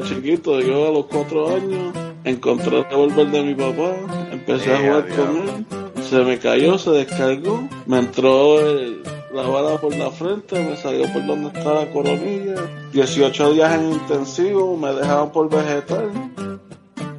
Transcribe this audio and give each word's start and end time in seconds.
desde 0.00 0.16
chiquito, 0.16 0.60
yo 0.60 0.88
a 0.88 0.92
los 0.92 1.06
cuatro 1.06 1.54
años 1.54 1.94
encontré 2.24 2.78
el 2.78 2.84
revólver 2.84 3.30
de 3.30 3.42
mi 3.42 3.54
papá, 3.54 3.92
empecé 4.32 4.74
a 4.74 4.78
jugar 4.78 5.08
con 5.08 5.36
él, 5.36 6.02
se 6.02 6.24
me 6.24 6.38
cayó, 6.38 6.78
se 6.78 6.90
descargó, 6.90 7.68
me 7.86 7.98
entró 7.98 8.58
la 9.32 9.42
bala 9.42 9.78
por 9.78 9.94
la 9.96 10.10
frente, 10.10 10.62
me 10.62 10.76
salió 10.76 11.10
por 11.12 11.24
donde 11.26 11.48
está 11.48 11.74
la 11.74 11.90
coronilla, 11.90 12.54
18 12.92 13.54
días 13.54 13.74
en 13.80 13.92
intensivo, 13.92 14.76
me 14.76 14.92
dejaban 14.92 15.30
por 15.30 15.48
vegetal. 15.48 16.10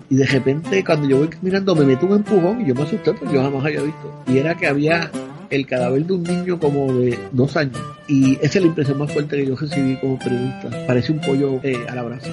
Y 0.09 0.16
de 0.16 0.26
repente 0.26 0.84
cuando 0.84 1.07
yo 1.07 1.20
voy 1.20 1.29
caminando 1.29 1.73
me 1.73 1.85
meto 1.85 2.05
un 2.05 2.13
empujón 2.13 2.62
y 2.62 2.68
yo 2.68 2.76
me 2.76 2.82
asusté 2.82 3.13
porque 3.13 3.34
yo 3.34 3.41
jamás 3.41 3.63
había 3.63 3.82
visto. 3.82 4.12
Y 4.27 4.40
era 4.40 4.55
que 4.55 4.68
había 4.68 5.09
el 5.49 5.66
cadáver 5.66 6.05
de 6.05 6.13
un 6.13 6.23
niño 6.23 6.59
como 6.59 6.91
de 6.93 7.18
dos 7.32 7.55
años. 7.55 7.79
Y 8.07 8.35
esa 8.41 8.57
es 8.57 8.62
la 8.62 8.68
impresión 8.68 8.98
más 8.98 9.12
fuerte 9.13 9.38
que 9.38 9.45
yo 9.45 9.55
recibí 9.55 9.95
como 9.98 10.18
periodista. 10.18 10.70
Parece 10.88 11.12
un 11.12 11.21
pollo 11.21 11.59
eh, 11.63 11.85
al 11.88 11.99
abrazo. 11.99 12.29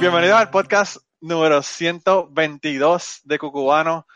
Bienvenido 0.00 0.36
al 0.36 0.50
podcast 0.50 0.98
número 1.20 1.60
122 1.62 3.20
de 3.24 3.38
Cucubano. 3.38 4.06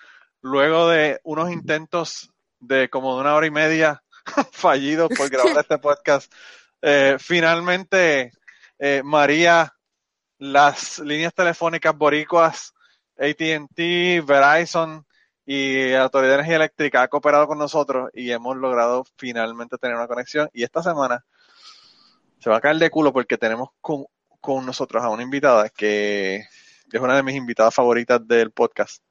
Luego 0.41 0.89
de 0.89 1.21
unos 1.25 1.51
intentos 1.51 2.31
de 2.61 2.89
como 2.89 3.15
de 3.15 3.23
una 3.23 3.35
hora 3.35 3.47
y 3.47 3.51
media 3.51 4.03
fallidos 4.53 5.11
por 5.17 5.29
grabar 5.29 5.59
este 5.59 5.79
podcast, 5.79 6.33
eh, 6.81 7.17
finalmente 7.19 8.33
eh, 8.79 9.03
María, 9.05 9.75
las 10.39 11.01
líneas 11.01 11.35
telefónicas 11.35 11.97
boricuas, 11.97 12.73
ATT, 13.19 14.25
Verizon, 14.25 15.05
y 15.45 15.93
Autoridad 15.95 16.31
de 16.31 16.35
Energía 16.35 16.57
Eléctrica 16.57 17.03
ha 17.03 17.09
cooperado 17.09 17.47
con 17.47 17.59
nosotros 17.59 18.11
y 18.15 18.31
hemos 18.31 18.57
logrado 18.57 19.05
finalmente 19.17 19.79
tener 19.79 19.97
una 19.97 20.07
conexión. 20.07 20.49
Y 20.53 20.63
esta 20.63 20.83
semana 20.83 21.25
se 22.39 22.51
va 22.51 22.59
a 22.59 22.61
caer 22.61 22.77
de 22.77 22.91
culo 22.91 23.13
porque 23.13 23.39
tenemos 23.39 23.71
con, 23.81 24.07
nosotros 24.65 25.03
a 25.03 25.09
una 25.09 25.23
invitada 25.23 25.69
que 25.71 26.47
es 26.93 27.01
una 27.01 27.17
de 27.17 27.23
mis 27.23 27.37
invitadas 27.37 27.75
favoritas 27.75 28.27
del 28.27 28.51
podcast. 28.51 29.03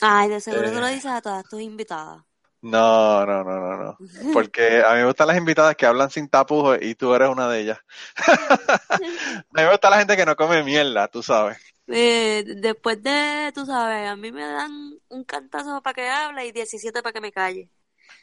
Ay, 0.00 0.28
de 0.28 0.40
seguro 0.40 0.70
tú 0.70 0.80
lo 0.80 0.88
eh. 0.88 0.94
dices 0.94 1.10
a 1.10 1.20
todas 1.20 1.44
tus 1.44 1.60
invitadas. 1.60 2.22
No, 2.60 3.24
no, 3.24 3.44
no, 3.44 3.60
no, 3.60 3.76
no. 3.76 3.98
Porque 4.32 4.82
a 4.84 4.90
mí 4.94 5.00
me 5.00 5.06
gustan 5.06 5.28
las 5.28 5.36
invitadas 5.36 5.76
que 5.76 5.86
hablan 5.86 6.10
sin 6.10 6.28
tapujos 6.28 6.78
y 6.80 6.94
tú 6.94 7.14
eres 7.14 7.28
una 7.28 7.48
de 7.48 7.60
ellas. 7.60 7.78
a 8.88 8.98
mí 8.98 9.06
me 9.52 9.70
gusta 9.70 9.90
la 9.90 9.98
gente 9.98 10.16
que 10.16 10.26
no 10.26 10.34
come 10.34 10.62
mierda, 10.64 11.08
tú 11.08 11.22
sabes. 11.22 11.58
Eh, 11.86 12.44
después 12.56 13.02
de, 13.02 13.52
tú 13.54 13.64
sabes, 13.64 14.08
a 14.08 14.16
mí 14.16 14.32
me 14.32 14.44
dan 14.44 14.98
un 15.08 15.24
cantazo 15.24 15.80
para 15.80 15.94
que 15.94 16.08
hable 16.08 16.46
y 16.46 16.52
17 16.52 17.02
para 17.02 17.12
que 17.12 17.20
me 17.20 17.32
calle. 17.32 17.70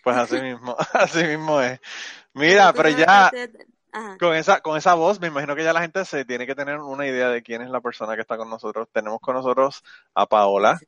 Pues 0.03 0.17
así 0.17 0.39
mismo, 0.41 0.75
así 0.93 1.23
mismo 1.23 1.61
es. 1.61 1.79
Mira, 2.33 2.73
pero 2.73 2.89
ya 2.89 3.31
con 4.19 4.35
esa, 4.35 4.61
con 4.61 4.77
esa 4.77 4.93
voz, 4.93 5.19
me 5.19 5.27
imagino 5.27 5.55
que 5.55 5.63
ya 5.63 5.73
la 5.73 5.81
gente 5.81 6.05
se 6.05 6.25
tiene 6.25 6.45
que 6.45 6.55
tener 6.55 6.79
una 6.79 7.07
idea 7.07 7.29
de 7.29 7.41
quién 7.41 7.61
es 7.61 7.69
la 7.69 7.81
persona 7.81 8.15
que 8.15 8.21
está 8.21 8.37
con 8.37 8.49
nosotros. 8.49 8.87
Tenemos 8.91 9.19
con 9.19 9.35
nosotros 9.35 9.83
a 10.13 10.25
Paola, 10.25 10.79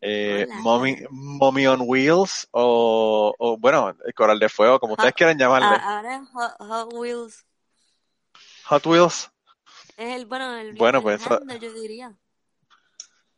eh, 0.00 0.46
Mommy, 0.60 1.66
on 1.66 1.80
Wheels, 1.82 2.48
o, 2.50 3.56
bueno, 3.58 3.94
el 4.04 4.14
Coral 4.14 4.38
de 4.38 4.48
Fuego, 4.48 4.78
como 4.78 4.94
ustedes 4.94 5.14
quieran 5.14 5.38
llamarle. 5.38 5.78
Ahora 5.80 6.24
Hot 6.58 6.92
Wheels. 6.92 7.44
Hot 8.66 8.86
Wheels. 8.86 9.30
Es 9.96 10.14
el, 10.14 10.26
bueno, 10.26 10.54
el, 10.56 10.74
bueno, 10.74 11.00
pues, 11.00 11.22
yo 11.60 11.72
diría. 11.72 12.14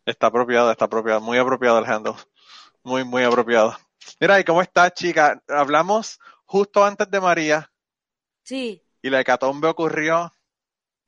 Está 0.05 0.29
apropiado, 0.29 0.71
está 0.71 0.87
apropiado, 0.87 1.21
muy 1.21 1.39
apropiado 1.39 1.79
el 1.79 1.85
handle. 1.85 2.15
Muy, 2.83 3.05
muy 3.05 3.23
apropiado. 3.23 3.77
Mira, 4.19 4.41
¿y 4.41 4.45
cómo 4.45 4.63
estás, 4.63 4.95
chica? 4.95 5.43
Hablamos 5.49 6.19
justo 6.47 6.85
antes 6.85 7.11
de 7.11 7.21
María. 7.21 7.71
Sí. 8.43 8.83
Y 9.03 9.11
la 9.11 9.21
hecatombe 9.21 9.69
ocurrió. 9.69 10.33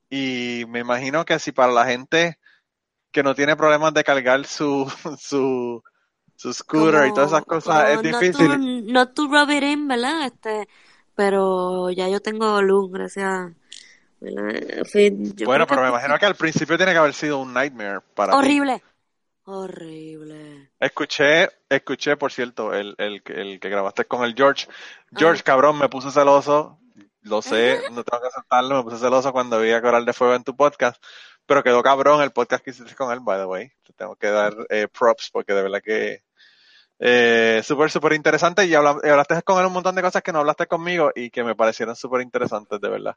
Y 0.08 0.64
me 0.68 0.80
imagino 0.80 1.24
que 1.24 1.38
si 1.38 1.52
para 1.52 1.72
la 1.72 1.86
gente 1.86 2.38
que 3.12 3.22
no 3.22 3.34
tiene 3.34 3.56
problemas 3.56 3.94
de 3.94 4.04
cargar 4.04 4.44
su, 4.46 4.90
su, 5.18 5.82
su 6.36 6.52
scooter 6.52 7.08
y 7.08 7.14
todas 7.14 7.32
esas 7.32 7.44
cosas, 7.44 7.90
es 7.90 8.02
difícil. 8.02 8.92
No 8.92 9.08
tu 9.12 9.28
no 9.28 9.46
¿verdad? 9.46 10.26
Este, 10.26 10.68
pero 11.14 11.90
ya 11.90 12.08
yo 12.08 12.20
tengo 12.20 12.62
luz, 12.62 12.90
gracias 12.90 13.52
bueno, 15.44 15.66
pero 15.66 15.82
me 15.82 15.88
imagino 15.88 16.18
que 16.18 16.26
al 16.26 16.34
principio 16.34 16.76
tiene 16.76 16.92
que 16.92 16.98
haber 16.98 17.14
sido 17.14 17.38
un 17.38 17.54
nightmare 17.54 18.00
para 18.14 18.36
Horrible. 18.36 18.82
Horrible. 19.44 20.70
Escuché, 20.78 21.48
escuché, 21.68 22.16
por 22.16 22.30
cierto, 22.30 22.74
el, 22.74 22.94
el, 22.98 23.22
el 23.26 23.58
que 23.58 23.68
grabaste 23.68 24.04
con 24.04 24.22
el 24.24 24.34
George. 24.34 24.68
George, 25.16 25.40
ah. 25.40 25.44
cabrón, 25.44 25.78
me 25.78 25.88
puse 25.88 26.10
celoso. 26.10 26.78
Lo 27.22 27.42
sé, 27.42 27.80
no 27.92 28.02
tengo 28.02 28.22
que 28.22 28.28
aceptarlo. 28.28 28.76
Me 28.76 28.82
puse 28.82 28.98
celoso 28.98 29.32
cuando 29.32 29.60
vi 29.60 29.70
a 29.72 29.82
Coral 29.82 30.04
de 30.04 30.12
Fuego 30.12 30.34
en 30.34 30.44
tu 30.44 30.56
podcast. 30.56 31.02
Pero 31.46 31.62
quedó 31.62 31.82
cabrón 31.82 32.22
el 32.22 32.30
podcast 32.30 32.64
que 32.64 32.70
hiciste 32.70 32.94
con 32.94 33.12
él, 33.12 33.20
by 33.20 33.40
the 33.40 33.44
way. 33.44 33.68
Te 33.84 33.92
tengo 33.92 34.16
que 34.16 34.28
dar 34.28 34.54
eh, 34.68 34.88
props 34.88 35.30
porque 35.32 35.52
de 35.52 35.62
verdad 35.62 35.82
que 35.82 36.22
eh, 36.98 37.62
súper, 37.64 37.90
súper 37.90 38.12
interesante. 38.12 38.64
Y 38.66 38.74
hablaste 38.74 39.42
con 39.42 39.58
él 39.58 39.66
un 39.66 39.72
montón 39.72 39.94
de 39.94 40.02
cosas 40.02 40.22
que 40.22 40.32
no 40.32 40.40
hablaste 40.40 40.66
conmigo 40.66 41.10
y 41.14 41.30
que 41.30 41.42
me 41.42 41.56
parecieron 41.56 41.96
súper 41.96 42.20
interesantes, 42.20 42.80
de 42.80 42.88
verdad. 42.88 43.16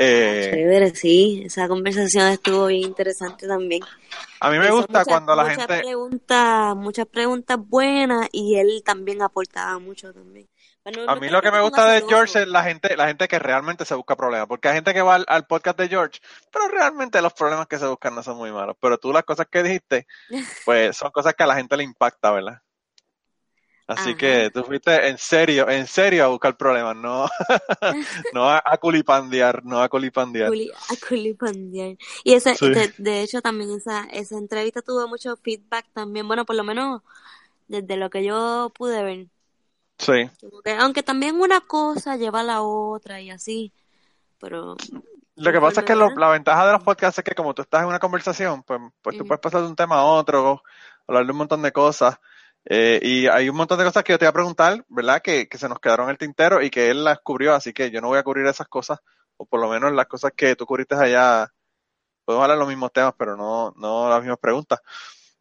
Eh, 0.00 0.92
sí, 0.94 1.42
esa 1.44 1.66
conversación 1.66 2.28
estuvo 2.28 2.66
bien 2.66 2.82
interesante 2.82 3.48
también. 3.48 3.82
A 4.40 4.50
mí 4.50 4.58
me 4.58 4.70
gusta 4.70 5.04
cuando 5.04 5.34
la 5.34 5.50
gente... 5.50 5.78
Preguntas, 5.78 6.76
muchas 6.76 7.06
preguntas 7.06 7.58
buenas 7.58 8.28
y 8.30 8.56
él 8.56 8.82
también 8.84 9.22
aportaba 9.22 9.78
mucho 9.80 10.12
también. 10.12 10.48
A 11.06 11.16
mí 11.16 11.28
lo 11.28 11.42
que 11.42 11.50
me 11.50 11.60
gusta 11.60 11.90
de 11.90 12.02
George 12.08 12.42
es 12.42 12.48
la 12.48 12.62
gente, 12.62 12.96
la 12.96 13.06
gente 13.06 13.28
que 13.28 13.38
realmente 13.38 13.84
se 13.84 13.94
busca 13.94 14.16
problemas, 14.16 14.48
porque 14.48 14.68
hay 14.68 14.74
gente 14.74 14.94
que 14.94 15.02
va 15.02 15.16
al, 15.16 15.46
podcast 15.46 15.78
de 15.78 15.88
George, 15.88 16.20
pero 16.52 16.68
realmente 16.68 17.22
los 17.22 17.32
problemas 17.32 17.66
que 17.66 17.78
se 17.78 17.86
buscan 17.86 18.14
no 18.14 18.22
son 18.22 18.36
muy 18.36 18.52
malos. 18.52 18.76
Pero 18.80 18.98
tú 18.98 19.12
las 19.12 19.24
cosas 19.24 19.46
que 19.50 19.62
dijiste, 19.62 20.06
pues 20.64 20.96
son 20.96 21.10
cosas 21.10 21.34
que 21.34 21.42
a 21.42 21.46
la 21.46 21.56
gente 21.56 21.76
le 21.76 21.84
impacta, 21.84 22.30
¿verdad? 22.30 22.60
Así 23.88 24.14
que 24.16 24.50
tú 24.52 24.64
fuiste 24.64 25.08
en 25.08 25.16
serio, 25.16 25.66
en 25.66 25.86
serio 25.86 26.22
a 26.22 26.28
buscar 26.28 26.58
problemas, 26.58 26.94
no, 26.94 27.26
no 28.34 28.50
a, 28.50 28.62
culipandear, 28.78 29.64
no 29.64 29.80
a 29.80 29.88
culipandear. 29.88 30.48
a 30.52 31.08
culipandear. 31.08 31.96
Y 32.22 32.34
ese, 32.34 32.54
de, 32.98 33.22
hecho 33.22 33.40
también 33.40 33.70
esa, 33.70 34.04
esa 34.12 34.36
entrevista 34.36 34.82
tuvo 34.82 35.08
mucho 35.08 35.38
feedback 35.38 35.86
también, 35.94 36.28
bueno, 36.28 36.44
por 36.44 36.56
lo 36.56 36.64
menos 36.64 37.00
desde 37.66 37.96
lo 37.96 38.10
que 38.10 38.24
yo 38.24 38.70
pude 38.76 39.02
ver. 39.02 39.26
Sí. 39.98 40.30
aunque 40.78 41.02
también 41.02 41.40
una 41.40 41.60
cosa 41.60 42.16
lleva 42.16 42.40
a 42.40 42.44
la 42.44 42.62
otra 42.62 43.20
y 43.20 43.30
así, 43.30 43.72
pero... 44.38 44.76
Lo 45.34 45.52
que 45.52 45.60
pasa 45.60 45.80
es 45.80 45.86
que 45.86 45.94
la 45.94 46.30
ventaja 46.30 46.66
de 46.66 46.72
los 46.72 46.82
podcasts 46.82 47.18
es 47.18 47.24
que 47.24 47.34
como 47.34 47.54
tú 47.54 47.62
estás 47.62 47.82
en 47.82 47.88
una 47.88 48.00
conversación, 48.00 48.64
pues, 48.64 48.80
pues 49.00 49.16
tú 49.16 49.24
puedes 49.24 49.40
pasar 49.40 49.60
de 49.62 49.68
un 49.68 49.76
tema 49.76 49.96
a 49.96 50.04
otro, 50.04 50.62
hablar 51.06 51.26
de 51.26 51.32
un 51.32 51.38
montón 51.38 51.62
de 51.62 51.70
cosas. 51.70 52.18
Eh, 52.64 52.98
y 53.02 53.26
hay 53.28 53.48
un 53.48 53.56
montón 53.56 53.78
de 53.78 53.84
cosas 53.84 54.02
que 54.02 54.12
yo 54.12 54.18
te 54.18 54.24
voy 54.24 54.30
a 54.30 54.32
preguntar, 54.32 54.84
¿verdad? 54.88 55.22
Que, 55.22 55.48
que 55.48 55.56
se 55.56 55.68
nos 55.68 55.78
quedaron 55.78 56.06
en 56.06 56.10
el 56.10 56.18
tintero 56.18 56.60
y 56.60 56.70
que 56.70 56.90
él 56.90 57.04
las 57.04 57.20
cubrió, 57.20 57.54
así 57.54 57.72
que 57.72 57.90
yo 57.90 58.00
no 58.00 58.08
voy 58.08 58.18
a 58.18 58.24
cubrir 58.24 58.46
esas 58.46 58.66
cosas, 58.66 58.98
o 59.36 59.46
por 59.46 59.60
lo 59.60 59.68
menos 59.68 59.92
las 59.92 60.06
cosas 60.06 60.32
que 60.36 60.56
tú 60.56 60.66
cubriste 60.66 60.96
allá. 60.96 61.52
Podemos 62.24 62.42
hablar 62.42 62.58
los 62.58 62.68
mismos 62.68 62.92
temas, 62.92 63.14
pero 63.16 63.36
no, 63.36 63.72
no 63.76 64.08
las 64.10 64.20
mismas 64.20 64.38
preguntas. 64.38 64.80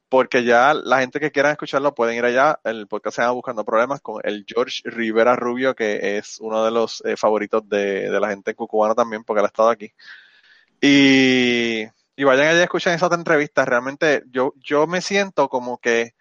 Porque 0.10 0.44
ya 0.44 0.74
la 0.74 1.02
gente 1.02 1.20
que 1.20 1.32
quiera 1.32 1.52
escucharlo 1.52 1.94
pueden 1.94 2.18
ir 2.18 2.26
allá. 2.26 2.60
El 2.64 2.88
podcast 2.88 3.18
se 3.18 3.22
llama 3.22 3.34
Buscando 3.34 3.66
Problemas 3.66 4.02
con 4.02 4.22
el 4.24 4.46
George 4.48 4.82
Rivera 4.86 5.36
Rubio, 5.36 5.76
que 5.76 6.18
es 6.18 6.40
uno 6.40 6.64
de 6.64 6.72
los 6.72 7.04
eh, 7.06 7.18
favoritos 7.18 7.68
de, 7.68 8.10
de, 8.10 8.20
la 8.20 8.30
gente 8.30 8.56
cucubana 8.56 8.96
también, 8.96 9.24
porque 9.24 9.40
él 9.40 9.46
ha 9.46 9.48
estado 9.48 9.70
aquí. 9.70 9.92
Y, 10.80 11.84
y 12.16 12.24
vayan 12.24 12.48
allá 12.48 12.62
a 12.62 12.64
escuchar 12.64 12.94
esa 12.94 13.08
otra 13.08 13.18
entrevista. 13.18 13.66
Realmente 13.66 14.24
yo, 14.32 14.54
yo 14.58 14.88
me 14.88 15.02
siento 15.02 15.50
como 15.50 15.78
que 15.78 16.14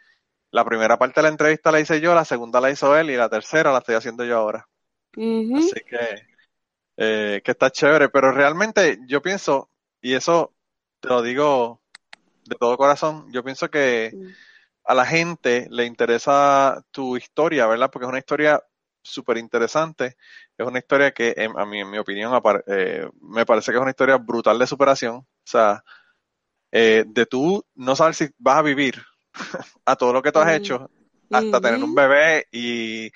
la 0.51 0.65
primera 0.65 0.99
parte 0.99 1.21
de 1.21 1.25
la 1.25 1.29
entrevista 1.29 1.71
la 1.71 1.81
hice 1.81 2.01
yo, 2.01 2.15
la 2.15 2.25
segunda 2.25 2.61
la 2.61 2.71
hizo 2.71 2.97
él 2.97 3.11
y 3.11 3.17
la 3.17 3.29
tercera 3.29 3.73
la 3.73 3.79
estoy 3.79 3.95
haciendo 3.95 4.25
yo 4.25 4.37
ahora. 4.37 4.69
Así 5.13 5.81
que, 5.87 6.23
eh, 6.97 7.41
que 7.43 7.51
está 7.51 7.71
chévere, 7.71 8.09
pero 8.09 8.33
realmente 8.33 8.99
yo 9.07 9.23
pienso, 9.23 9.71
y 10.01 10.15
eso 10.15 10.55
te 11.01 11.09
lo 11.09 11.23
digo 11.23 11.81
de 12.47 12.57
todo 12.57 12.77
corazón, 12.77 13.27
yo 13.33 13.43
pienso 13.43 13.71
que 13.71 14.13
mm. 14.15 14.27
a 14.85 14.95
la 14.95 15.07
gente 15.07 15.67
le 15.71 15.85
interesa 15.85 16.83
tu 16.91 17.17
historia, 17.17 17.67
¿verdad? 17.67 17.91
Porque 17.91 18.05
es 18.07 18.11
una 18.11 18.19
historia 18.19 18.63
súper 19.03 19.39
interesante, 19.39 20.17
es 20.59 20.67
una 20.67 20.79
historia 20.79 21.13
que 21.13 21.35
a 21.57 21.65
mí, 21.65 21.81
en 21.81 21.91
mi 21.91 21.99
opinión, 21.99 22.33
eh, 22.67 23.09
me 23.21 23.47
parece 23.47 23.71
que 23.71 23.77
es 23.77 23.83
una 23.83 23.91
historia 23.91 24.17
brutal 24.17 24.59
de 24.59 24.67
superación, 24.67 25.17
o 25.17 25.27
sea, 25.45 25.83
eh, 26.73 27.05
de 27.07 27.27
tú 27.27 27.65
no 27.75 27.95
saber 27.95 28.15
si 28.15 28.29
vas 28.39 28.59
a 28.59 28.63
vivir 28.63 29.01
a 29.85 29.97
todo 29.97 30.13
lo 30.13 30.23
que 30.23 30.33
tú 30.33 30.41
has 30.41 30.53
hecho, 30.55 30.91
hasta 31.31 31.61
tener 31.61 31.83
un 31.83 31.95
bebé 31.95 32.47
y, 32.51 33.11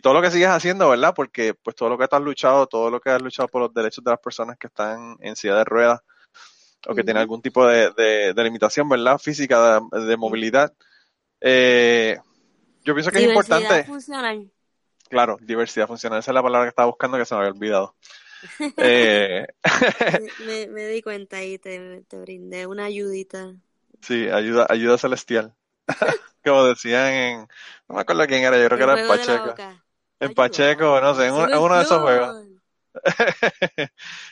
todo 0.00 0.14
lo 0.14 0.22
que 0.22 0.30
sigues 0.30 0.48
haciendo, 0.48 0.88
¿verdad? 0.88 1.12
Porque 1.14 1.54
pues 1.54 1.76
todo 1.76 1.90
lo 1.90 1.98
que 1.98 2.08
tú 2.08 2.16
has 2.16 2.22
luchado, 2.22 2.66
todo 2.66 2.90
lo 2.90 3.00
que 3.00 3.10
has 3.10 3.20
luchado 3.20 3.48
por 3.48 3.62
los 3.62 3.74
derechos 3.74 4.02
de 4.02 4.10
las 4.10 4.20
personas 4.20 4.56
que 4.58 4.68
están 4.68 5.16
en 5.20 5.36
silla 5.36 5.56
de 5.56 5.64
ruedas 5.64 6.00
o 6.88 6.94
que 6.94 7.04
tienen 7.04 7.20
algún 7.20 7.42
tipo 7.42 7.66
de, 7.66 8.32
limitación, 8.36 8.88
¿verdad? 8.88 9.18
Física, 9.18 9.80
de, 9.90 10.16
movilidad. 10.16 10.72
Eh, 11.40 12.18
yo 12.84 12.94
pienso 12.94 13.10
que 13.10 13.18
es 13.18 13.28
importante. 13.28 13.84
Funcional. 13.84 14.50
Claro, 15.08 15.36
diversidad 15.40 15.86
funcional. 15.86 16.20
Esa 16.20 16.30
es 16.30 16.34
la 16.34 16.42
palabra 16.42 16.66
que 16.66 16.70
estaba 16.70 16.86
buscando 16.86 17.18
que 17.18 17.24
se 17.24 17.34
me 17.34 17.40
había 17.40 17.52
olvidado. 17.52 17.94
Eh, 18.76 19.46
me, 20.46 20.66
me, 20.68 20.86
di 20.86 21.02
cuenta 21.02 21.42
y 21.42 21.58
te, 21.58 22.02
te 22.08 22.18
brindé 22.18 22.66
una 22.66 22.86
ayudita. 22.86 23.54
Sí, 24.00 24.28
ayuda, 24.28 24.66
ayuda 24.68 24.98
celestial. 24.98 25.54
Como 26.44 26.64
decían 26.64 27.12
en, 27.12 27.38
no 27.88 27.94
me 27.94 28.00
acuerdo 28.00 28.26
quién 28.26 28.42
era, 28.42 28.58
yo 28.58 28.66
creo 28.66 28.78
que 28.78 28.84
era 28.84 29.00
en 29.00 29.08
Pacheco. 29.08 29.54
En 30.18 30.34
Pacheco, 30.34 31.00
no 31.00 31.14
sé, 31.14 31.26
en, 31.26 31.34
uno 31.34 31.76
de 31.76 31.82
esos 31.82 32.02
juegos. 32.02 32.46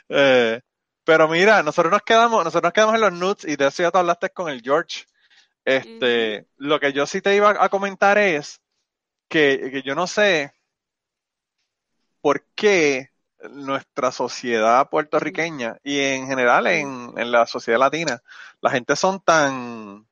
eh, 0.09 0.61
pero 1.05 1.29
mira, 1.29 1.63
nosotros 1.63 1.93
nos 1.93 2.03
quedamos, 2.03 2.45
nosotros 2.45 2.65
nos 2.65 2.73
quedamos 2.73 2.95
en 2.95 3.01
los 3.01 3.13
nuts 3.13 3.45
y 3.45 3.57
de 3.57 3.67
eso 3.67 3.83
ya 3.83 3.91
te 3.91 3.99
hablaste 3.99 4.31
con 4.31 4.51
el 4.51 4.63
George. 4.63 5.05
Este, 5.65 6.47
lo 6.57 6.81
que 6.81 6.93
yo 6.93 7.07
sí 7.07 7.21
te 7.21 7.35
iba 7.35 7.55
a 7.59 7.69
comentar 7.69 8.19
es 8.19 8.61
que, 9.29 9.71
que 9.71 9.83
yo 9.83 9.95
no 9.95 10.07
sé 10.07 10.53
por 12.21 12.45
qué 12.55 13.11
nuestra 13.51 14.13
sociedad 14.13 14.89
puertorriqueña 14.91 15.79
y 15.83 16.01
en 16.01 16.27
general 16.27 16.67
en, 16.67 17.15
en, 17.17 17.33
la 17.33 17.47
sociedad 17.47 17.79
latina, 17.79 18.23
la 18.61 18.71
gente 18.71 18.97
son 18.97 19.21
tan, 19.21 20.07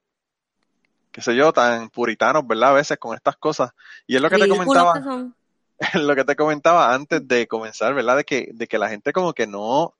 qué 1.12 1.20
sé 1.20 1.37
yo, 1.37 1.52
tan 1.52 1.91
puritanos, 1.91 2.46
¿verdad? 2.46 2.70
A 2.70 2.75
veces 2.75 2.99
con 2.99 3.14
estas 3.14 3.37
cosas. 3.37 3.73
Y 4.06 4.17
es 4.17 4.23
lo 4.23 4.31
que 4.31 4.38
te 4.38 4.49
comentaba, 4.49 5.32
lo 5.94 6.14
que 6.17 6.25
te 6.25 6.37
comentaba 6.37 6.94
antes 6.94 7.26
de 7.26 7.46
comenzar, 7.46 7.94
¿verdad? 7.94 8.17
De 8.17 8.25
que, 8.25 8.50
de 8.52 8.67
que 8.67 8.79
la 8.79 8.88
gente 8.88 9.12
como 9.12 9.34
que 9.34 9.46
no, 9.46 9.94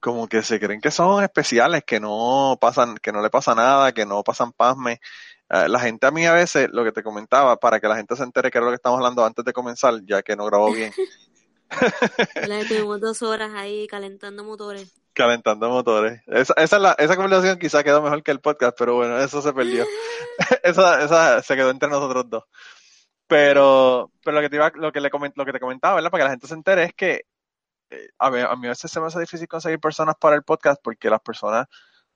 como 0.00 0.28
que 0.28 0.42
se 0.42 0.60
creen 0.60 0.80
que 0.80 0.90
son 0.90 1.22
especiales, 1.22 1.84
que 1.84 2.00
no 2.00 2.56
pasan, 2.60 2.96
que 2.98 3.12
no 3.12 3.22
le 3.22 3.30
pasa 3.30 3.54
nada, 3.54 3.92
que 3.92 4.06
no 4.06 4.22
pasan 4.22 4.52
pasme. 4.52 5.00
Eh, 5.48 5.68
la 5.68 5.78
gente 5.80 6.06
a 6.06 6.10
mí 6.10 6.26
a 6.26 6.32
veces, 6.32 6.68
lo 6.72 6.84
que 6.84 6.92
te 6.92 7.02
comentaba, 7.02 7.56
para 7.56 7.80
que 7.80 7.88
la 7.88 7.96
gente 7.96 8.16
se 8.16 8.22
entere 8.22 8.50
que 8.50 8.58
era 8.58 8.64
lo 8.64 8.70
que 8.72 8.76
estamos 8.76 8.98
hablando 8.98 9.24
antes 9.24 9.44
de 9.44 9.52
comenzar, 9.52 9.94
ya 10.04 10.22
que 10.22 10.36
no 10.36 10.46
grabó 10.46 10.72
bien. 10.72 10.92
La 12.48 12.64
tuvimos 12.64 13.00
dos 13.00 13.22
horas 13.22 13.52
ahí 13.54 13.86
calentando 13.86 14.44
motores. 14.44 14.94
Calentando 15.12 15.68
motores. 15.68 16.22
Esa, 16.26 16.54
esa, 16.56 16.78
la, 16.78 16.92
esa 16.92 17.16
conversación 17.16 17.58
quizá 17.58 17.82
quedó 17.82 18.02
mejor 18.02 18.22
que 18.22 18.30
el 18.30 18.40
podcast, 18.40 18.76
pero 18.78 18.96
bueno, 18.96 19.18
eso 19.18 19.42
se 19.42 19.52
perdió. 19.52 19.84
esa, 20.62 21.02
esa 21.02 21.42
se 21.42 21.56
quedó 21.56 21.70
entre 21.70 21.88
nosotros 21.88 22.28
dos. 22.28 22.44
Pero, 23.26 24.12
pero 24.22 24.36
lo 24.36 24.42
que 24.42 24.50
te 24.50 24.56
iba, 24.56 24.70
lo 24.76 24.92
que 24.92 25.00
le 25.00 25.10
lo 25.34 25.44
que 25.44 25.52
te 25.52 25.60
comentaba, 25.60 25.96
¿verdad? 25.96 26.10
Para 26.10 26.22
que 26.22 26.26
la 26.26 26.30
gente 26.30 26.46
se 26.46 26.54
entere 26.54 26.84
es 26.84 26.94
que 26.94 27.22
a, 28.18 28.30
mí, 28.30 28.40
a 28.40 28.56
mí 28.56 28.66
a 28.66 28.70
veces 28.70 28.90
se 28.90 29.00
me 29.00 29.06
hace 29.06 29.20
difícil 29.20 29.48
conseguir 29.48 29.80
personas 29.80 30.16
para 30.20 30.36
el 30.36 30.42
podcast 30.42 30.80
porque 30.82 31.10
las 31.10 31.20
personas 31.20 31.66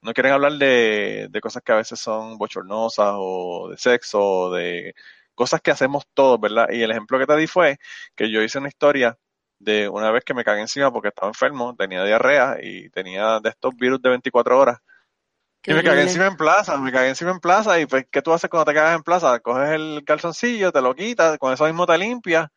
no 0.02 0.12
quieren 0.12 0.32
hablar 0.32 0.52
de, 0.52 1.28
de 1.30 1.40
cosas 1.40 1.62
que 1.62 1.72
a 1.72 1.76
veces 1.76 2.00
son 2.00 2.38
bochornosas 2.38 3.12
o 3.16 3.68
de 3.70 3.76
sexo 3.76 4.20
o 4.20 4.52
de 4.54 4.94
cosas 5.34 5.60
que 5.60 5.70
hacemos 5.70 6.04
todos, 6.14 6.40
¿verdad? 6.40 6.68
Y 6.70 6.82
el 6.82 6.90
ejemplo 6.90 7.18
que 7.18 7.26
te 7.26 7.36
di 7.36 7.46
fue 7.46 7.78
que 8.14 8.30
yo 8.30 8.42
hice 8.42 8.58
una 8.58 8.68
historia 8.68 9.18
de 9.58 9.88
una 9.88 10.10
vez 10.10 10.24
que 10.24 10.34
me 10.34 10.44
cagué 10.44 10.62
encima 10.62 10.90
porque 10.92 11.08
estaba 11.08 11.28
enfermo, 11.28 11.76
tenía 11.76 12.04
diarrea 12.04 12.56
y 12.60 12.90
tenía 12.90 13.40
de 13.40 13.50
estos 13.50 13.76
virus 13.76 14.02
de 14.02 14.08
24 14.08 14.58
horas. 14.58 14.78
y 15.64 15.74
me 15.74 15.82
cagué 15.82 16.02
encima 16.02 16.26
en 16.26 16.36
plaza, 16.36 16.76
me 16.78 16.90
cagué 16.90 17.10
encima 17.10 17.30
en 17.30 17.40
plaza 17.40 17.78
y 17.78 17.86
pues, 17.86 18.06
¿qué 18.10 18.22
tú 18.22 18.32
haces 18.32 18.48
cuando 18.48 18.64
te 18.64 18.74
cagas 18.74 18.96
en 18.96 19.02
plaza? 19.02 19.38
Coges 19.40 19.70
el 19.70 20.02
calzoncillo, 20.06 20.72
te 20.72 20.80
lo 20.80 20.94
quitas, 20.94 21.38
con 21.38 21.52
eso 21.52 21.66
mismo 21.66 21.86
te 21.86 21.98
limpias. 21.98 22.48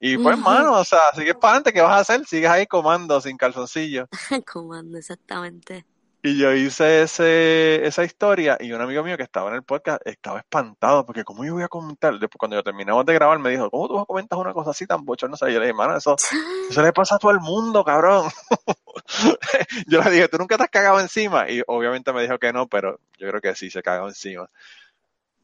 Y 0.00 0.18
pues, 0.18 0.36
mano, 0.38 0.78
o 0.78 0.84
sea, 0.84 1.00
sigues 1.14 1.34
para 1.34 1.52
adelante, 1.52 1.72
¿qué 1.72 1.80
vas 1.80 1.92
a 1.92 2.00
hacer? 2.00 2.26
Sigues 2.26 2.50
ahí 2.50 2.66
comando 2.66 3.20
sin 3.20 3.36
calzoncillo. 3.36 4.08
comando, 4.52 4.98
exactamente. 4.98 5.86
Y 6.26 6.38
yo 6.38 6.54
hice 6.54 7.02
ese, 7.02 7.86
esa 7.86 8.02
historia 8.02 8.56
y 8.58 8.72
un 8.72 8.80
amigo 8.80 9.04
mío 9.04 9.14
que 9.18 9.22
estaba 9.22 9.50
en 9.50 9.56
el 9.56 9.62
podcast 9.62 10.00
estaba 10.06 10.38
espantado 10.38 11.04
porque 11.04 11.22
cómo 11.22 11.44
yo 11.44 11.52
voy 11.52 11.64
a 11.64 11.68
comentar, 11.68 12.18
después 12.18 12.38
cuando 12.38 12.56
yo 12.56 12.62
terminamos 12.62 13.04
de 13.04 13.12
grabar 13.12 13.38
me 13.38 13.50
dijo, 13.50 13.70
¿cómo 13.70 13.88
tú 13.88 13.94
vas 13.96 14.04
a 14.04 14.06
comentar 14.06 14.38
una 14.38 14.54
cosa 14.54 14.70
así 14.70 14.86
tan 14.86 15.04
bochornosa? 15.04 15.50
Y 15.50 15.52
yo 15.52 15.58
le 15.58 15.66
dije, 15.66 15.72
hermano, 15.72 15.98
eso, 15.98 16.16
eso 16.70 16.82
le 16.82 16.94
pasa 16.94 17.16
a 17.16 17.18
todo 17.18 17.30
el 17.30 17.40
mundo, 17.40 17.84
cabrón. 17.84 18.30
yo 19.86 20.02
le 20.02 20.10
dije, 20.10 20.28
¿tú 20.28 20.38
nunca 20.38 20.56
te 20.56 20.62
has 20.62 20.70
cagado 20.70 20.98
encima? 20.98 21.50
Y 21.50 21.60
obviamente 21.66 22.10
me 22.14 22.22
dijo 22.22 22.38
que 22.38 22.54
no, 22.54 22.68
pero 22.68 23.00
yo 23.18 23.28
creo 23.28 23.42
que 23.42 23.54
sí 23.54 23.68
se 23.68 23.82
cagó 23.82 24.08
encima. 24.08 24.48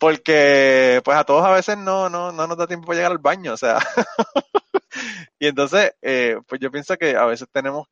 Porque 0.00 1.02
pues 1.05 1.19
a 1.19 1.25
todos 1.25 1.44
a 1.44 1.50
veces 1.50 1.76
no, 1.76 2.08
no, 2.08 2.32
no 2.32 2.47
nos 2.47 2.56
da 2.56 2.67
tiempo 2.67 2.87
para 2.87 2.97
llegar 2.97 3.12
al 3.12 3.19
baño, 3.19 3.52
o 3.52 3.56
sea. 3.58 3.79
y 5.38 5.47
entonces, 5.47 5.93
eh, 6.00 6.38
pues 6.49 6.58
yo 6.58 6.70
pienso 6.70 6.97
que 6.97 7.17
a 7.17 7.26
veces 7.26 7.47
tenemos 7.52 7.87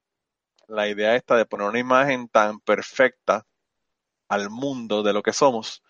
la 0.69 0.89
idea 0.89 1.17
esta 1.17 1.37
de 1.37 1.45
poner 1.45 1.69
una 1.69 1.79
imagen 1.79 2.29
tan 2.29 2.61
perfecta 2.61 3.45
al 4.27 4.49
mundo 4.49 5.03
de 5.03 5.13
lo 5.13 5.23
que 5.23 5.35
somos, 5.35 5.83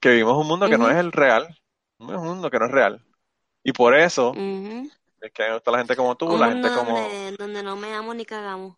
que 0.00 0.08
vivimos 0.08 0.38
un 0.38 0.46
mundo 0.46 0.70
que 0.70 0.78
no 0.78 0.90
es 0.90 0.96
el 0.96 1.12
real, 1.12 1.60
un 1.98 2.14
mundo 2.14 2.50
que 2.50 2.58
no 2.58 2.64
es 2.64 2.72
real. 2.72 3.04
Y 3.62 3.72
por 3.72 3.94
eso 3.94 4.32
es 5.20 5.32
que 5.32 5.42
hay 5.42 5.60
la 5.66 5.78
gente 5.78 5.96
como 5.96 6.16
tú, 6.16 6.38
la 6.38 6.48
gente 6.48 6.70
como... 6.70 6.98
Donde 7.38 7.62
no 7.62 7.76
me 7.76 7.92
amo 7.92 8.14
ni 8.14 8.24
cagamos. 8.24 8.74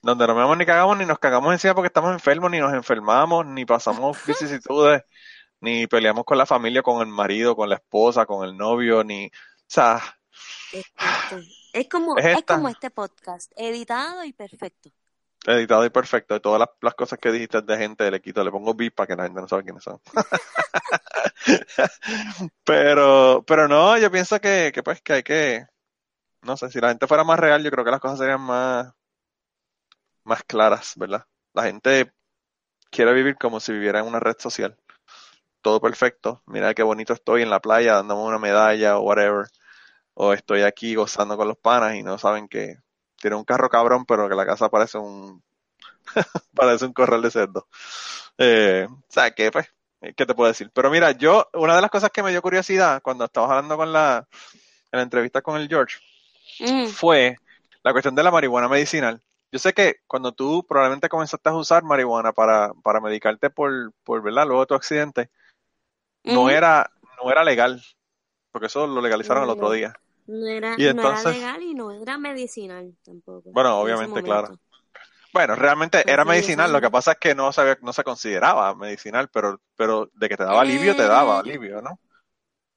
Donde 0.00 0.26
no 0.26 0.34
me 0.34 0.40
amo 0.40 0.56
ni 0.56 0.64
cagamos, 0.64 0.96
ni 0.96 1.04
nos 1.04 1.18
cagamos 1.18 1.52
encima 1.52 1.74
porque 1.74 1.88
estamos 1.88 2.10
enfermos, 2.12 2.50
ni 2.50 2.58
nos 2.58 2.72
enfermamos, 2.72 3.44
ni 3.44 3.66
pasamos 3.66 4.16
vicisitudes, 4.26 5.02
ni 5.62 5.86
peleamos 5.86 6.24
con 6.24 6.36
la 6.36 6.44
familia, 6.44 6.82
con 6.82 7.00
el 7.00 7.06
marido, 7.06 7.56
con 7.56 7.68
la 7.68 7.76
esposa, 7.76 8.26
con 8.26 8.46
el 8.46 8.56
novio, 8.56 9.04
ni... 9.04 9.26
O 9.26 9.30
sea, 9.68 10.02
es 11.72 11.88
como, 11.88 12.18
es, 12.18 12.42
como 12.44 12.68
este 12.68 12.90
podcast, 12.90 13.52
editado 13.56 14.24
y 14.24 14.32
perfecto. 14.32 14.90
Editado 15.46 15.86
y 15.86 15.90
perfecto. 15.90 16.34
Y 16.34 16.40
todas 16.40 16.68
las, 16.80 16.94
cosas 16.94 17.18
que 17.20 17.30
dijiste 17.30 17.62
de 17.62 17.78
gente 17.78 18.10
le 18.10 18.20
quito, 18.20 18.42
le 18.42 18.50
pongo 18.50 18.74
beep 18.74 18.94
para 18.94 19.06
que 19.06 19.16
la 19.16 19.22
gente 19.22 19.40
no 19.40 19.48
sabe 19.48 19.62
quiénes 19.62 19.84
son. 19.84 20.00
pero, 22.64 23.44
pero 23.46 23.68
no, 23.68 23.96
yo 23.98 24.10
pienso 24.10 24.40
que, 24.40 24.72
que 24.74 24.82
pues 24.82 25.00
que 25.00 25.12
hay 25.12 25.22
que, 25.22 25.66
no 26.42 26.56
sé, 26.56 26.70
si 26.70 26.80
la 26.80 26.88
gente 26.88 27.06
fuera 27.06 27.22
más 27.22 27.38
real, 27.38 27.62
yo 27.62 27.70
creo 27.70 27.84
que 27.84 27.90
las 27.92 28.00
cosas 28.00 28.18
serían 28.18 28.40
más, 28.40 28.92
más 30.24 30.42
claras, 30.42 30.94
¿verdad? 30.96 31.24
La 31.54 31.64
gente 31.64 32.12
quiere 32.92 33.14
vivir 33.14 33.36
como 33.36 33.58
si 33.58 33.72
viviera 33.72 34.00
en 34.00 34.06
una 34.06 34.20
red 34.20 34.36
social. 34.38 34.76
Todo 35.62 35.80
perfecto. 35.80 36.42
Mira 36.46 36.74
qué 36.74 36.82
bonito 36.82 37.12
estoy 37.12 37.42
en 37.42 37.50
la 37.50 37.60
playa 37.60 37.94
dándome 37.94 38.22
una 38.22 38.38
medalla 38.38 38.98
o 38.98 39.02
whatever 39.02 39.46
o 40.14 40.32
estoy 40.32 40.62
aquí 40.62 40.94
gozando 40.94 41.36
con 41.36 41.48
los 41.48 41.56
panas 41.56 41.94
y 41.94 42.02
no 42.02 42.18
saben 42.18 42.48
que 42.48 42.76
tiene 43.16 43.36
un 43.36 43.44
carro 43.44 43.70
cabrón, 43.70 44.04
pero 44.04 44.28
que 44.28 44.34
la 44.34 44.44
casa 44.44 44.68
parece 44.68 44.98
un 44.98 45.42
parece 46.54 46.84
un 46.84 46.92
corral 46.92 47.22
de 47.22 47.30
cerdo. 47.30 47.68
Eh, 48.38 48.86
o 48.90 49.04
sea, 49.08 49.30
que 49.30 49.50
pues, 49.50 49.68
¿qué 50.16 50.26
te 50.26 50.34
puedo 50.34 50.48
decir? 50.48 50.70
Pero 50.74 50.90
mira, 50.90 51.12
yo, 51.12 51.48
una 51.54 51.76
de 51.76 51.82
las 51.82 51.90
cosas 51.90 52.10
que 52.10 52.22
me 52.22 52.30
dio 52.30 52.42
curiosidad 52.42 53.00
cuando 53.02 53.24
estabas 53.24 53.50
hablando 53.50 53.76
con 53.76 53.92
la, 53.92 54.26
en 54.90 54.98
la 54.98 55.02
entrevista 55.02 55.42
con 55.42 55.60
el 55.60 55.68
George, 55.68 55.98
mm. 56.60 56.86
fue 56.88 57.36
la 57.84 57.92
cuestión 57.92 58.14
de 58.14 58.22
la 58.22 58.30
marihuana 58.30 58.68
medicinal. 58.68 59.22
Yo 59.52 59.58
sé 59.58 59.72
que 59.74 59.96
cuando 60.06 60.32
tú 60.32 60.66
probablemente 60.66 61.08
comenzaste 61.08 61.50
a 61.50 61.54
usar 61.54 61.82
marihuana 61.82 62.32
para, 62.32 62.72
para 62.82 63.00
medicarte 63.00 63.50
por, 63.50 63.92
por 64.02 64.22
¿verdad? 64.22 64.46
Luego 64.46 64.60
de 64.62 64.66
tu 64.66 64.74
accidente, 64.74 65.30
no 66.24 66.50
era, 66.50 66.90
no 67.22 67.30
era 67.30 67.44
legal 67.44 67.82
porque 68.52 68.66
eso 68.66 68.86
lo 68.86 69.00
legalizaron 69.00 69.44
el 69.44 69.50
otro 69.50 69.72
día. 69.72 69.94
No 70.26 70.46
era, 70.46 70.76
legal 70.76 71.62
y 71.62 71.74
no 71.74 71.90
era 71.90 72.16
medicinal 72.16 72.94
tampoco. 73.02 73.50
Bueno, 73.50 73.80
obviamente, 73.80 74.22
claro. 74.22 74.56
Bueno, 75.32 75.56
realmente 75.56 76.04
era 76.06 76.24
medicinal, 76.26 76.70
lo 76.70 76.80
que 76.80 76.90
pasa 76.90 77.12
es 77.12 77.18
que 77.18 77.34
no 77.34 77.50
se, 77.52 77.78
no 77.80 77.92
se 77.94 78.04
consideraba 78.04 78.74
medicinal, 78.74 79.30
pero, 79.32 79.60
pero 79.74 80.10
de 80.12 80.28
que 80.28 80.36
te 80.36 80.44
daba 80.44 80.60
alivio, 80.60 80.94
te 80.94 81.06
daba 81.06 81.36
eh, 81.36 81.40
alivio, 81.40 81.80
¿no? 81.80 81.98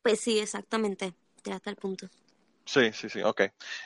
Pues 0.02 0.22
sí, 0.22 0.40
exactamente, 0.40 1.14
ya 1.44 1.56
está 1.56 1.70
el 1.70 1.76
punto. 1.76 2.08
Sí, 2.64 2.94
sí, 2.94 3.10
sí, 3.10 3.22
ok. 3.22 3.42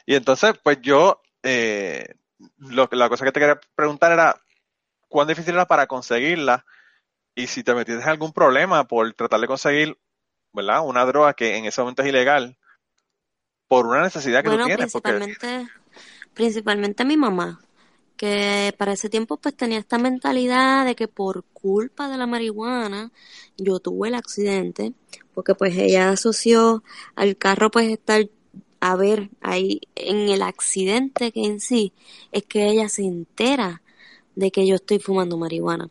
Y 0.06 0.14
entonces, 0.14 0.54
pues 0.62 0.80
yo, 0.82 1.22
eh, 1.42 2.14
lo, 2.60 2.88
la 2.92 3.10
cosa 3.10 3.26
que 3.26 3.32
te 3.32 3.40
quería 3.40 3.60
preguntar 3.76 4.12
era, 4.12 4.40
¿cuán 5.08 5.28
difícil 5.28 5.56
era 5.56 5.66
para 5.66 5.88
conseguirla? 5.88 6.64
Y 7.36 7.48
si 7.48 7.64
te 7.64 7.74
metiste 7.74 8.02
en 8.02 8.10
algún 8.10 8.34
problema 8.34 8.86
por 8.86 9.14
tratar 9.14 9.40
de 9.40 9.48
conseguir 9.48 9.98
¿verdad? 10.54 10.86
Una 10.86 11.06
droga 11.06 11.34
que 11.34 11.58
en 11.58 11.66
ese 11.66 11.82
momento 11.82 12.02
es 12.02 12.10
ilegal 12.10 12.58
por 13.68 13.86
una 13.86 14.02
necesidad 14.02 14.44
que 14.44 14.50
tú 14.50 14.58
tienes. 14.58 14.78
Principalmente, 14.78 15.68
principalmente 16.34 17.06
mi 17.06 17.18
mamá, 17.18 17.60
que 18.18 18.74
para 18.78 18.94
ese 18.94 19.10
tiempo 19.10 19.38
pues 19.38 19.56
tenía 19.56 19.78
esta 19.78 19.98
mentalidad 19.98 20.86
de 20.86 20.96
que 20.96 21.08
por 21.08 21.44
culpa 21.54 22.10
de 22.10 22.18
la 22.18 22.28
marihuana 22.28 23.12
yo 23.58 23.80
tuve 23.80 24.08
el 24.08 24.16
accidente, 24.16 24.94
porque 25.34 25.56
pues 25.56 25.78
ella 25.78 26.10
asoció 26.10 26.84
al 27.16 27.38
carro 27.38 27.70
pues 27.70 27.90
estar 27.90 28.28
a 28.82 28.96
ver 28.96 29.30
ahí 29.42 29.82
en 29.96 30.30
el 30.30 30.42
accidente 30.42 31.32
que 31.32 31.46
en 31.46 31.60
sí 31.60 31.94
es 32.32 32.44
que 32.46 32.70
ella 32.70 32.90
se 32.90 33.04
entera 33.04 33.82
de 34.36 34.52
que 34.52 34.66
yo 34.66 34.76
estoy 34.76 35.00
fumando 35.00 35.38
marihuana. 35.38 35.90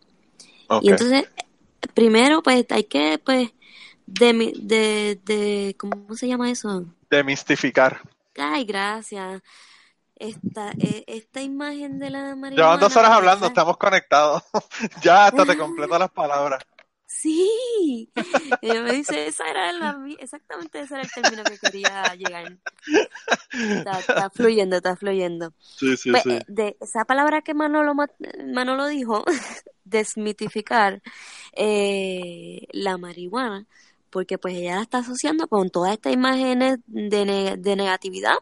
Y 0.83 0.91
entonces, 0.91 1.29
primero 1.95 2.43
pues 2.43 2.67
hay 2.71 2.85
que 2.85 3.21
pues 3.25 3.51
de, 4.07 4.53
de, 4.61 5.21
de, 5.25 5.77
¿cómo 5.79 6.15
se 6.15 6.29
llama 6.29 6.51
eso? 6.51 6.85
Demistificar. 7.11 8.01
Ay, 8.37 8.65
gracias. 8.65 9.43
Esta, 10.17 10.73
eh, 10.79 11.05
esta 11.07 11.43
imagen 11.43 11.99
de 11.99 12.11
la 12.11 12.35
marihuana. 12.35 12.57
Llevamos 12.57 12.81
dos 12.81 12.97
horas 12.97 13.11
hablando, 13.11 13.47
estamos 13.47 13.77
conectados. 13.77 14.43
ya 15.03 15.27
hasta 15.27 15.45
te 15.45 15.57
completo 15.59 15.99
las 15.99 16.11
palabras. 16.11 16.65
Sí. 17.09 18.13
Ella 18.61 18.83
me 18.83 18.93
dice, 18.93 19.27
esa 19.29 19.51
era 19.51 19.73
la, 19.73 19.99
exactamente 20.21 20.81
ese 20.81 20.95
era 20.95 21.05
el 21.05 21.13
término 21.13 21.47
que 21.47 21.59
quería 21.59 22.15
llegar. 22.17 22.59
Está, 23.85 24.31
fluyendo, 24.31 24.77
está 24.77 24.97
fluyendo. 24.97 25.55
Sí, 25.79 25.97
sí, 25.97 26.11
Pues, 26.11 26.25
sí. 26.25 26.31
eh, 26.31 26.45
De 26.49 26.77
esa 26.81 27.05
palabra 27.07 27.43
que 27.43 27.55
Manolo, 27.55 27.95
ma- 27.95 28.11
Manolo 28.55 28.87
dijo, 28.89 29.25
desmitificar 29.85 31.03
eh, 31.55 32.67
la 32.73 32.99
marihuana, 32.99 33.67
porque 34.11 34.39
pues 34.39 34.55
ella 34.55 34.77
la 34.77 34.83
está 34.83 34.99
asociando 34.99 35.49
con 35.49 35.71
todas 35.71 35.93
estas 35.93 36.13
imágenes 36.13 36.79
de, 36.87 37.57
de 37.59 37.77
negatividad, 37.77 38.37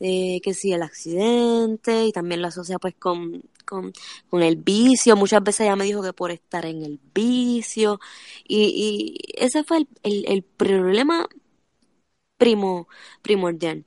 eh, 0.00 0.40
que 0.42 0.54
si 0.54 0.72
el 0.72 0.82
accidente, 0.82 2.04
y 2.06 2.12
también 2.12 2.42
la 2.42 2.48
asocia 2.48 2.78
pues 2.78 2.94
con, 2.98 3.42
con, 3.64 3.92
con 4.30 4.42
el 4.42 4.56
vicio, 4.56 5.16
muchas 5.16 5.42
veces 5.42 5.62
ella 5.62 5.76
me 5.76 5.84
dijo 5.84 6.02
que 6.02 6.12
por 6.12 6.30
estar 6.30 6.66
en 6.66 6.82
el 6.84 7.00
vicio, 7.14 8.00
y, 8.46 9.16
y 9.36 9.42
ese 9.42 9.64
fue 9.64 9.78
el, 9.78 9.88
el, 10.02 10.24
el 10.28 10.42
problema 10.42 11.26
primo, 12.38 12.88
primordial. 13.22 13.84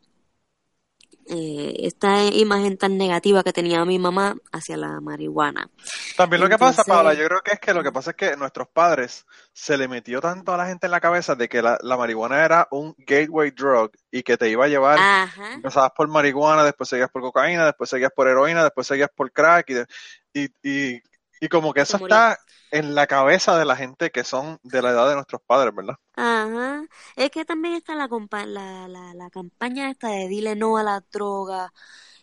Eh, 1.31 1.85
esta 1.85 2.23
imagen 2.25 2.75
tan 2.77 2.97
negativa 2.97 3.43
que 3.43 3.53
tenía 3.53 3.85
mi 3.85 3.99
mamá 3.99 4.35
hacia 4.51 4.77
la 4.77 4.99
marihuana. 4.99 5.69
También 6.17 6.41
lo 6.41 6.49
que 6.49 6.57
pasa, 6.57 6.83
Paola, 6.83 7.13
yo 7.13 7.23
creo 7.27 7.41
que 7.41 7.51
es 7.51 7.59
que 7.59 7.71
lo 7.73 7.83
que 7.83 7.91
pasa 7.91 8.11
es 8.11 8.15
que 8.17 8.35
nuestros 8.35 8.67
padres 8.69 9.27
se 9.53 9.77
le 9.77 9.87
metió 9.87 10.21
tanto 10.21 10.53
a 10.53 10.57
la 10.57 10.65
gente 10.65 10.87
en 10.87 10.91
la 10.91 10.99
cabeza 10.99 11.35
de 11.35 11.47
que 11.47 11.61
la, 11.61 11.77
la 11.83 11.97
marihuana 11.97 12.43
era 12.43 12.67
un 12.71 12.95
gateway 12.97 13.51
drug 13.51 13.91
y 14.09 14.23
que 14.23 14.37
te 14.37 14.49
iba 14.49 14.65
a 14.65 14.69
llevar, 14.69 14.97
Ajá. 14.97 15.53
empezabas 15.53 15.91
por 15.95 16.07
marihuana, 16.07 16.63
después 16.63 16.89
seguías 16.89 17.11
por 17.11 17.21
cocaína, 17.21 17.63
después 17.65 17.91
seguías 17.91 18.11
por 18.15 18.27
heroína, 18.27 18.63
después 18.63 18.87
seguías 18.87 19.09
por 19.15 19.31
crack 19.31 19.69
y, 19.69 19.73
de- 19.75 19.85
y, 20.33 20.45
y, 20.63 21.01
y 21.39 21.47
como 21.49 21.73
que 21.73 21.81
eso 21.81 21.97
está 21.97 22.37
en 22.71 22.95
la 22.95 23.07
cabeza 23.07 23.57
de 23.57 23.65
la 23.65 23.75
gente 23.75 24.11
que 24.11 24.23
son 24.23 24.59
de 24.63 24.81
la 24.81 24.91
edad 24.91 25.09
de 25.09 25.15
nuestros 25.15 25.41
padres, 25.45 25.73
¿verdad? 25.73 25.95
Ajá. 26.15 26.83
Es 27.15 27.31
que 27.31 27.45
también 27.45 27.75
está 27.75 27.95
la, 27.95 28.07
compa- 28.07 28.45
la, 28.45 28.87
la, 28.87 29.13
la 29.13 29.29
campaña 29.29 29.89
esta 29.89 30.09
de 30.09 30.27
dile 30.27 30.55
no 30.55 30.77
a 30.77 30.83
la 30.83 31.03
droga, 31.11 31.71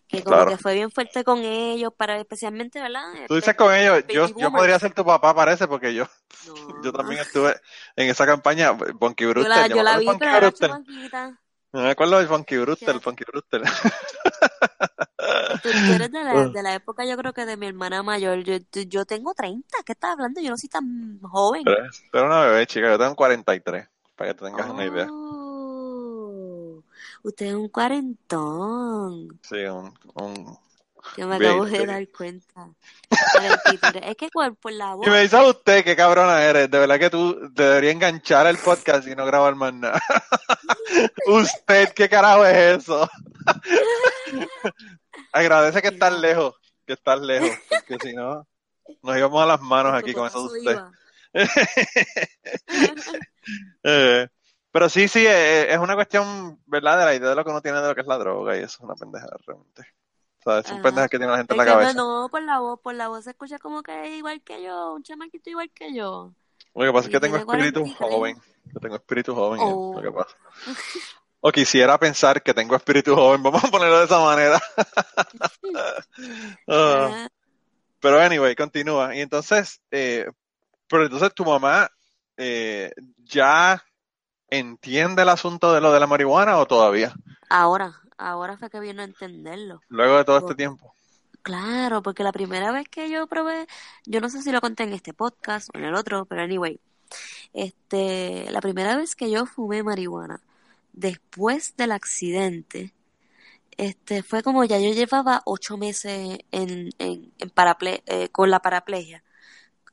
que 0.07 0.23
como 0.23 0.37
Claro. 0.37 0.51
que 0.51 0.59
fue 0.59 0.75
bien 0.75 0.91
fuerte 0.91 1.25
con 1.25 1.39
ellos, 1.41 1.93
para 1.97 2.19
especialmente, 2.19 2.81
¿verdad? 2.81 3.03
Tú 3.27 3.35
dices 3.37 3.55
con 3.57 3.75
ellos, 3.75 4.05
yo, 4.09 4.27
yo 4.29 4.53
podría 4.53 4.79
ser 4.79 4.93
tu 4.95 5.05
papá, 5.05 5.35
parece, 5.35 5.67
porque 5.67 5.95
yo, 5.95 6.05
No. 6.47 6.55
yo 6.85 6.93
también 6.93 7.21
estuve 7.21 7.57
en 7.97 8.09
esa 8.11 8.27
campaña, 8.27 8.73
Bonky 8.73 9.25
Yo 9.25 9.31
Brewster, 9.31 9.49
la, 9.57 9.67
yo 9.67 9.77
yo 9.77 9.77
me 9.77 9.83
la 9.85 9.99
vi, 9.99 10.07
de 10.07 10.19
pero 10.19 10.31
era. 10.31 10.51
Me 11.73 11.91
acuerdo 11.91 12.19
del 12.19 12.29
Funky 12.29 12.57
Brewster. 12.59 13.01
Funky 13.01 13.25
Brewster. 13.33 13.63
Tú, 15.67 15.79
tú 15.87 15.93
eres 15.93 16.13
de 16.13 16.25
la, 16.25 16.49
de 16.49 16.63
la 16.63 16.75
época, 16.75 17.05
yo 17.05 17.17
creo 17.17 17.33
que 17.33 17.47
de 17.47 17.57
mi 17.57 17.67
hermana 17.67 18.03
mayor. 18.03 18.39
Yo, 18.41 18.57
yo- 18.73 19.05
tengo 19.05 19.35
30, 19.35 19.79
¿qué 19.85 19.93
estás 19.93 20.13
hablando? 20.13 20.41
Yo 20.41 20.51
no 20.51 20.57
soy 20.57 20.69
tan 20.69 21.21
joven. 21.21 21.65
Pero 22.13 22.27
una 22.27 22.41
bebé, 22.43 22.67
chica. 22.67 22.89
Yo 22.89 22.99
tengo 22.99 23.15
43, 23.17 23.89
para 24.15 24.31
que 24.31 24.39
te 24.39 24.45
tengas 24.47 24.69
una 24.69 24.85
idea. 24.85 25.07
Oh, 25.11 26.83
usted 27.23 27.47
es 27.47 27.55
un 27.55 27.69
cuarentón. 27.69 29.41
Sí, 29.43 29.65
un, 29.65 29.93
un... 30.15 30.59
Que 31.15 31.25
me 31.25 31.37
acabo 31.37 31.65
de 31.65 31.71
Veinte. 31.71 31.87
dar 31.87 32.09
cuenta. 32.09 32.69
43. 33.33 34.03
Es 34.07 34.17
que 34.17 34.29
por, 34.29 34.57
por 34.57 34.73
la 34.73 34.95
voz. 34.95 35.07
Y 35.07 35.11
me 35.11 35.23
dice 35.23 35.37
usted, 35.49 35.85
qué 35.85 35.95
cabrona 35.95 36.43
eres. 36.43 36.69
De 36.71 36.79
verdad 36.79 36.99
que 36.99 37.11
tú 37.11 37.39
deberías 37.53 37.95
enganchar 37.95 38.47
el 38.49 38.59
podcast 38.59 39.07
y 39.07 39.15
no 39.15 39.25
grabar 39.25 39.55
más 39.55 39.73
nada. 39.73 40.03
usted, 41.27 41.93
¿qué 41.95 42.09
carajo 42.09 42.45
es 42.45 42.79
eso? 42.83 43.09
Agradece 45.37 45.83
que 45.83 45.89
estás 45.89 46.19
lejos, 46.19 46.55
que 46.87 46.93
estás 46.95 47.21
lejos, 47.21 47.51
porque 47.69 47.99
si 48.09 48.15
no, 48.15 48.47
nos 49.03 49.17
íbamos 49.17 49.43
a 49.43 49.47
las 49.47 49.61
manos 49.61 49.95
aquí 49.95 50.13
con 50.15 50.27
eso 50.27 50.49
de 50.49 50.59
usted. 50.59 50.79
Eh, 53.85 54.27
pero 54.73 54.89
sí, 54.89 55.07
sí, 55.09 55.25
eh, 55.27 55.73
es 55.73 55.79
una 55.79 55.95
cuestión, 55.95 56.61
¿verdad? 56.67 56.99
De 56.99 57.05
la 57.05 57.15
idea 57.15 57.29
de 57.31 57.37
lo 57.37 57.45
que 57.45 57.51
uno 57.51 57.61
tiene 57.63 57.81
de 57.81 57.89
lo 57.89 57.95
que 57.95 58.01
es 58.01 58.07
la 58.07 58.19
droga 58.19 58.57
y 58.57 58.61
eso 58.61 58.79
es 58.79 58.81
una 58.81 58.95
pendejada 58.95 59.37
realmente. 59.47 59.83
O 60.45 60.51
sea, 60.51 60.63
son 60.63 60.75
Ajá. 60.75 60.83
pendejas 60.83 61.11
que 61.11 61.19
tiene 61.19 61.31
la 61.33 61.39
gente 61.39 61.55
en 61.55 61.61
Es 61.61 61.67
la 61.67 61.73
cabeza. 61.73 61.93
no, 61.95 62.23
no, 62.23 62.29
por 62.29 62.43
la 62.43 62.59
voz, 62.59 62.81
por 62.81 62.95
la 62.95 63.09
voz 63.09 63.25
se 63.25 63.31
escucha 63.31 63.59
como 63.59 63.83
que 63.83 64.05
es 64.07 64.19
igual 64.19 64.43
que 64.43 64.63
yo, 64.63 64.95
un 64.95 65.03
chamaquito 65.03 65.51
igual 65.51 65.71
que 65.71 65.95
yo. 65.95 66.33
Lo 66.75 66.85
que 66.85 66.93
pasa 66.93 67.01
es 67.03 67.09
Y 67.09 67.13
que 67.13 67.21
tengo 67.21 67.37
espíritu 67.37 67.81
43. 67.81 67.97
joven. 67.99 68.37
Yo 68.75 68.81
tengo 68.81 68.97
espíritu 68.97 69.35
joven, 69.35 69.61
Oh. 69.63 69.95
es 69.99 70.05
lo 70.05 70.11
que 70.11 70.17
pasa. 70.17 70.37
O 71.47 71.53
quisiera 71.53 71.97
pensar 72.07 72.43
que 72.45 72.55
tengo 72.59 72.75
espíritu 72.77 73.15
joven, 73.15 73.43
vamos 73.43 73.63
a 73.65 73.71
ponerlo 73.71 73.99
de 74.01 74.05
esa 74.07 74.21
manera. 74.21 74.59
Ah, 76.69 77.07
Ajá. 77.07 77.29
pero 78.01 78.21
anyway, 78.21 78.55
continúa. 78.55 79.15
Y 79.15 79.21
entonces, 79.21 79.81
eh, 79.91 80.27
pero 80.89 81.05
entonces 81.05 81.33
tu 81.35 81.45
mamá 81.45 81.89
eh, 82.37 82.93
ya 83.25 83.83
entiende 84.51 85.23
el 85.23 85.29
asunto 85.29 85.73
de 85.73 85.81
lo 85.81 85.93
de 85.93 86.01
la 86.01 86.07
marihuana 86.07 86.59
o 86.59 86.67
todavía, 86.67 87.15
Ahora, 87.49 87.95
ahora 88.19 88.57
fue 88.59 88.71
que 88.71 88.81
vino 88.81 89.03
a 89.03 89.05
entenderlo. 89.05 89.81
luego 89.89 90.19
de 90.19 90.25
todo 90.25 90.39
este 90.39 90.55
tiempo. 90.55 90.95
Claro, 91.43 92.03
porque 92.03 92.25
la 92.25 92.33
primera 92.33 92.73
vez 92.73 92.89
que 92.89 93.09
yo 93.09 93.27
probé, 93.29 93.67
yo 94.05 94.21
no 94.21 94.29
sé 94.29 94.43
si 94.43 94.51
lo 94.51 94.61
conté 94.61 94.83
en 94.83 94.93
este 94.93 95.15
podcast 95.15 95.69
o 95.75 95.79
en 95.79 95.85
el 95.85 95.95
otro, 95.95 96.25
pero 96.27 96.43
anyway, 96.43 96.81
este, 97.53 98.51
la 98.51 98.61
primera 98.61 98.97
vez 98.97 99.15
que 99.15 99.31
yo 99.31 99.47
fumé 99.47 99.83
marihuana, 99.85 100.41
después 100.97 101.77
del 101.79 101.93
accidente, 101.93 102.95
este, 103.77 104.23
fue 104.23 104.43
como 104.43 104.65
ya 104.65 104.79
yo 104.81 104.93
llevaba 104.93 105.43
ocho 105.47 105.77
meses 105.79 106.39
en, 106.53 106.91
en, 106.99 107.33
en 107.39 107.51
paraple- 107.55 108.03
eh, 108.07 108.29
con 108.31 108.51
la 108.51 108.61
paraplegia, 108.61 109.25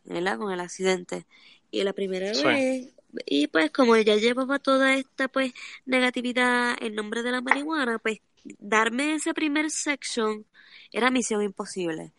¿verdad? 0.05 0.37
Con 0.37 0.51
el 0.51 0.59
accidente. 0.59 1.27
Y 1.71 1.83
la 1.83 1.93
primera 1.93 2.33
Sí. 2.33 2.43
vez, 2.43 2.93
y 3.25 3.47
pues 3.47 3.71
como 3.71 3.97
ya 3.97 4.15
llevaba 4.17 4.59
toda 4.59 4.95
esta 4.95 5.27
pues 5.27 5.53
negatividad 5.85 6.75
en 6.81 6.95
nombre 6.95 7.23
de 7.23 7.31
la 7.31 7.41
marihuana, 7.41 7.99
pues 7.99 8.19
darme 8.59 9.15
ese 9.15 9.33
primer 9.33 9.71
section 9.71 10.45
era 10.91 11.11
misión 11.11 11.41
imposible. 11.43 12.13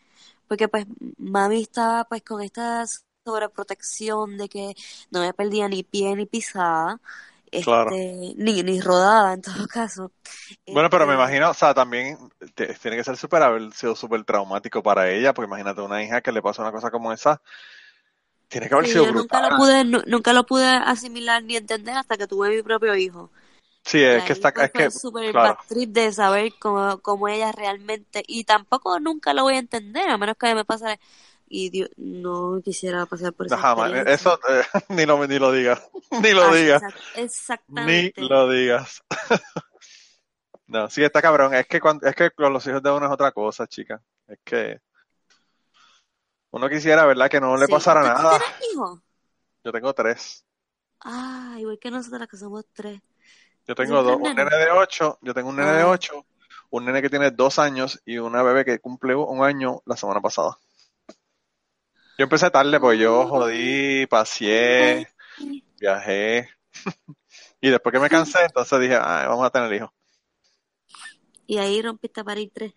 Porque 0.48 0.68
pues 0.68 0.86
mami 1.18 1.62
estaba 1.62 2.04
pues 2.04 2.22
con 2.22 2.42
esta 2.42 2.84
sobreprotección 3.24 4.36
de 4.38 4.48
que 4.48 4.74
no 5.10 5.20
me 5.20 5.32
perdía 5.34 5.68
ni 5.68 5.82
pie 5.84 6.14
ni 6.16 6.26
pisada, 6.26 7.00
este, 7.54 7.84
Claro. 7.84 7.98
ni, 8.36 8.62
ni 8.62 8.80
rodada 8.80 9.34
en 9.34 9.42
todo 9.42 9.66
caso. 9.68 10.12
Bueno, 10.70 10.90
pero 10.90 11.06
me 11.06 11.14
Este, 11.14 11.14
imagino, 11.14 11.50
o 11.50 11.54
sea, 11.54 11.72
también 11.74 12.18
te- 12.54 12.74
tiene 12.74 12.96
que 12.96 13.04
ser 13.04 13.16
súper 13.16 13.42
haber 13.42 13.72
sido 13.72 13.94
súper 13.94 14.24
traumático 14.24 14.82
para 14.82 15.10
ella, 15.10 15.32
porque 15.32 15.46
imagínate 15.48 15.80
una 15.80 16.02
hija 16.02 16.20
que 16.20 16.32
le 16.32 16.42
pasa 16.42 16.62
una 16.62 16.72
cosa 16.72 16.90
como 16.90 17.12
esa, 17.12 17.40
tiene 18.48 18.68
que 18.68 18.74
haber 18.74 18.86
sí, 18.86 18.88
sido 18.88 19.06
yo 19.06 19.12
nunca 19.12 19.40
brutal. 19.40 19.42
lo 19.42 19.52
pude, 19.54 19.84
nu- 19.84 20.02
nunca 20.06 20.32
lo 20.32 20.46
pude 20.46 20.66
asimilar 20.66 21.42
ni 21.44 21.56
entender 21.56 21.96
hasta 21.96 22.16
que 22.16 22.26
tuve 22.26 22.50
mi 22.56 22.62
propio 22.62 22.94
hijo. 22.96 23.30
Sí, 23.84 24.02
es 24.02 24.22
ahí 24.22 24.24
que 24.24 24.32
está, 24.32 24.48
es 24.50 24.72
que, 24.72 24.88
fue 24.88 24.90
súper 24.90 25.24
claro, 25.30 25.56
de 25.70 26.12
saber 26.12 26.56
cómo, 26.58 27.00
cómo 27.02 27.28
ella 27.28 27.52
realmente, 27.52 28.24
y 28.26 28.44
tampoco 28.44 29.00
nunca 29.00 29.34
lo 29.34 29.44
voy 29.44 29.54
a 29.56 29.58
entender, 29.60 30.08
a 30.10 30.18
menos 30.18 30.36
que 30.38 30.54
me 30.54 30.64
pase, 30.66 31.00
y 31.46 31.70
Dios, 31.70 31.90
no 31.96 32.60
quisiera 32.64 33.06
pasar 33.06 33.32
por 33.32 33.46
esa 33.46 33.56
jamás, 33.58 33.92
eso 34.06 34.38
eh, 34.48 34.62
ni 34.90 35.06
lo, 35.06 35.26
ni 35.26 35.38
lo 35.38 35.52
digas, 35.52 35.82
ni 36.22 36.32
lo 36.32 36.44
Ah, 36.44 36.54
digas, 36.54 36.82
exact- 36.82 37.00
ni 37.14 37.22
exactamente. 37.22 38.22
lo 38.22 38.48
digas. 38.48 39.02
No, 40.66 40.88
sí, 40.88 41.04
está 41.04 41.20
cabrón, 41.20 41.54
es 41.54 41.66
que 41.66 41.78
cuando, 41.80 42.06
es 42.06 42.14
que 42.16 42.30
con 42.30 42.52
los 42.52 42.66
hijos 42.66 42.82
de 42.82 42.90
uno 42.90 43.06
es 43.06 43.12
otra 43.12 43.32
cosa, 43.32 43.66
chica, 43.66 44.02
es 44.26 44.38
que 44.42 44.80
uno 46.52 46.68
quisiera, 46.68 47.04
¿verdad? 47.04 47.28
Que 47.28 47.40
no 47.40 47.56
le 47.56 47.66
Sí. 47.66 47.72
pasara 47.72 48.00
¿Tú- 48.02 48.08
tú 48.08 48.14
nada. 48.22 48.38
tienes 48.38 48.72
hijos? 48.72 49.00
Yo 49.64 49.72
tengo 49.72 49.92
tres. 49.94 50.44
Ah, 51.00 51.56
igual 51.58 51.78
que 51.78 51.90
nosotras 51.90 52.28
que 52.28 52.36
somos 52.36 52.64
tres. 52.72 53.00
Yo 53.66 53.74
¿Tú 53.74 53.82
tengo 53.82 54.02
dos, 54.02 54.16
un 54.16 54.22
nene? 54.22 54.44
nene 54.44 54.56
de 54.56 54.70
ocho, 54.70 55.18
yo 55.22 55.34
tengo 55.34 55.48
un 55.50 55.56
nene 55.56 55.72
de 55.72 55.82
Ah. 55.82 55.88
ocho, 55.88 56.26
un 56.70 56.84
nene 56.84 57.02
que 57.02 57.10
tiene 57.10 57.30
dos 57.30 57.58
años 57.58 58.00
y 58.04 58.18
una 58.18 58.42
bebé 58.42 58.64
que 58.64 58.78
cumple 58.78 59.14
un 59.14 59.42
año 59.44 59.82
la 59.86 59.96
semana 59.96 60.20
pasada. 60.20 60.58
Yo 62.16 62.24
empecé 62.24 62.50
tarde 62.50 62.78
porque 62.78 62.98
yo 62.98 63.26
jodí, 63.26 64.06
paseé, 64.06 65.08
viajé. 65.78 66.48
y 67.60 67.70
después 67.70 67.92
que 67.92 67.98
me 67.98 68.08
cansé, 68.08 68.44
entonces 68.44 68.80
dije, 68.80 68.96
"Ay, 69.00 69.26
vamos 69.26 69.46
a 69.46 69.50
tener 69.50 69.72
hijos. 69.72 69.90
Y 71.46 71.58
ahí 71.58 71.82
rompiste 71.82 72.24
para 72.24 72.40
ir 72.40 72.50
tres. 72.52 72.72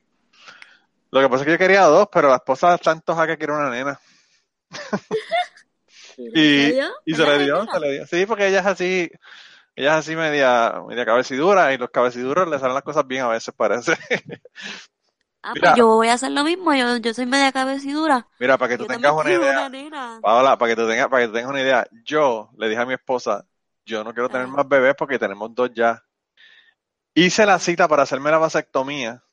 Lo 1.11 1.21
que 1.21 1.29
pasa 1.29 1.41
es 1.41 1.45
que 1.45 1.51
yo 1.53 1.57
quería 1.57 1.83
dos, 1.83 2.07
pero 2.11 2.29
la 2.29 2.35
esposa 2.35 2.75
está 2.75 2.91
antojada 2.91 3.27
que 3.27 3.37
quiere 3.37 3.53
una 3.53 3.69
nena. 3.69 3.99
Y, 6.19 6.33
se 6.33 6.81
¿Verdad, 7.05 7.37
le 7.37 7.43
dio, 7.43 7.65
se 7.71 7.79
le 7.79 7.91
dio. 7.91 8.07
Sí, 8.07 8.25
porque 8.25 8.47
ella 8.47 8.61
es 8.61 8.65
así, 8.65 9.11
ella 9.75 9.91
es 9.91 9.99
así 9.99 10.15
media, 10.15 10.81
media 10.87 11.05
cabecidura 11.05 11.71
y 11.73 11.77
los 11.77 11.91
cabeciduros 11.91 12.49
le 12.49 12.57
salen 12.57 12.73
las 12.73 12.81
cosas 12.81 13.05
bien 13.05 13.21
a 13.21 13.27
veces, 13.27 13.53
parece. 13.55 13.93
Ah, 15.43 15.53
Mira. 15.53 15.69
pues 15.69 15.77
yo 15.77 15.87
voy 15.87 16.07
a 16.09 16.13
hacer 16.13 16.31
lo 16.31 16.43
mismo. 16.43 16.73
Yo, 16.73 16.97
yo 16.97 17.13
soy 17.13 17.25
media 17.25 17.51
cabecidura. 17.51 18.27
Mira, 18.39 18.57
para 18.57 18.69
que 18.69 18.77
tú 18.77 18.85
tengas 18.85 19.13
una 19.13 19.31
idea. 19.31 19.67
una. 19.67 20.19
Paola, 20.21 20.57
para 20.57 20.69
que 20.69 20.81
tú 20.81 20.87
tengas, 20.87 21.07
para 21.07 21.21
que 21.21 21.27
tú 21.27 21.33
tengas 21.33 21.49
una 21.49 21.61
idea, 21.61 21.87
yo 22.03 22.49
le 22.57 22.69
dije 22.69 22.81
a 22.81 22.85
mi 22.85 22.93
esposa, 22.93 23.45
yo 23.85 24.03
no 24.03 24.13
quiero 24.13 24.29
tener 24.29 24.47
Ajá. 24.47 24.57
más 24.57 24.67
bebés 24.67 24.95
porque 24.97 25.19
tenemos 25.19 25.53
dos 25.53 25.71
ya. 25.73 26.03
Hice 27.13 27.45
la 27.45 27.57
cita 27.59 27.87
para 27.87 28.03
hacerme 28.03 28.29
la 28.29 28.37
vasectomía, 28.37 29.23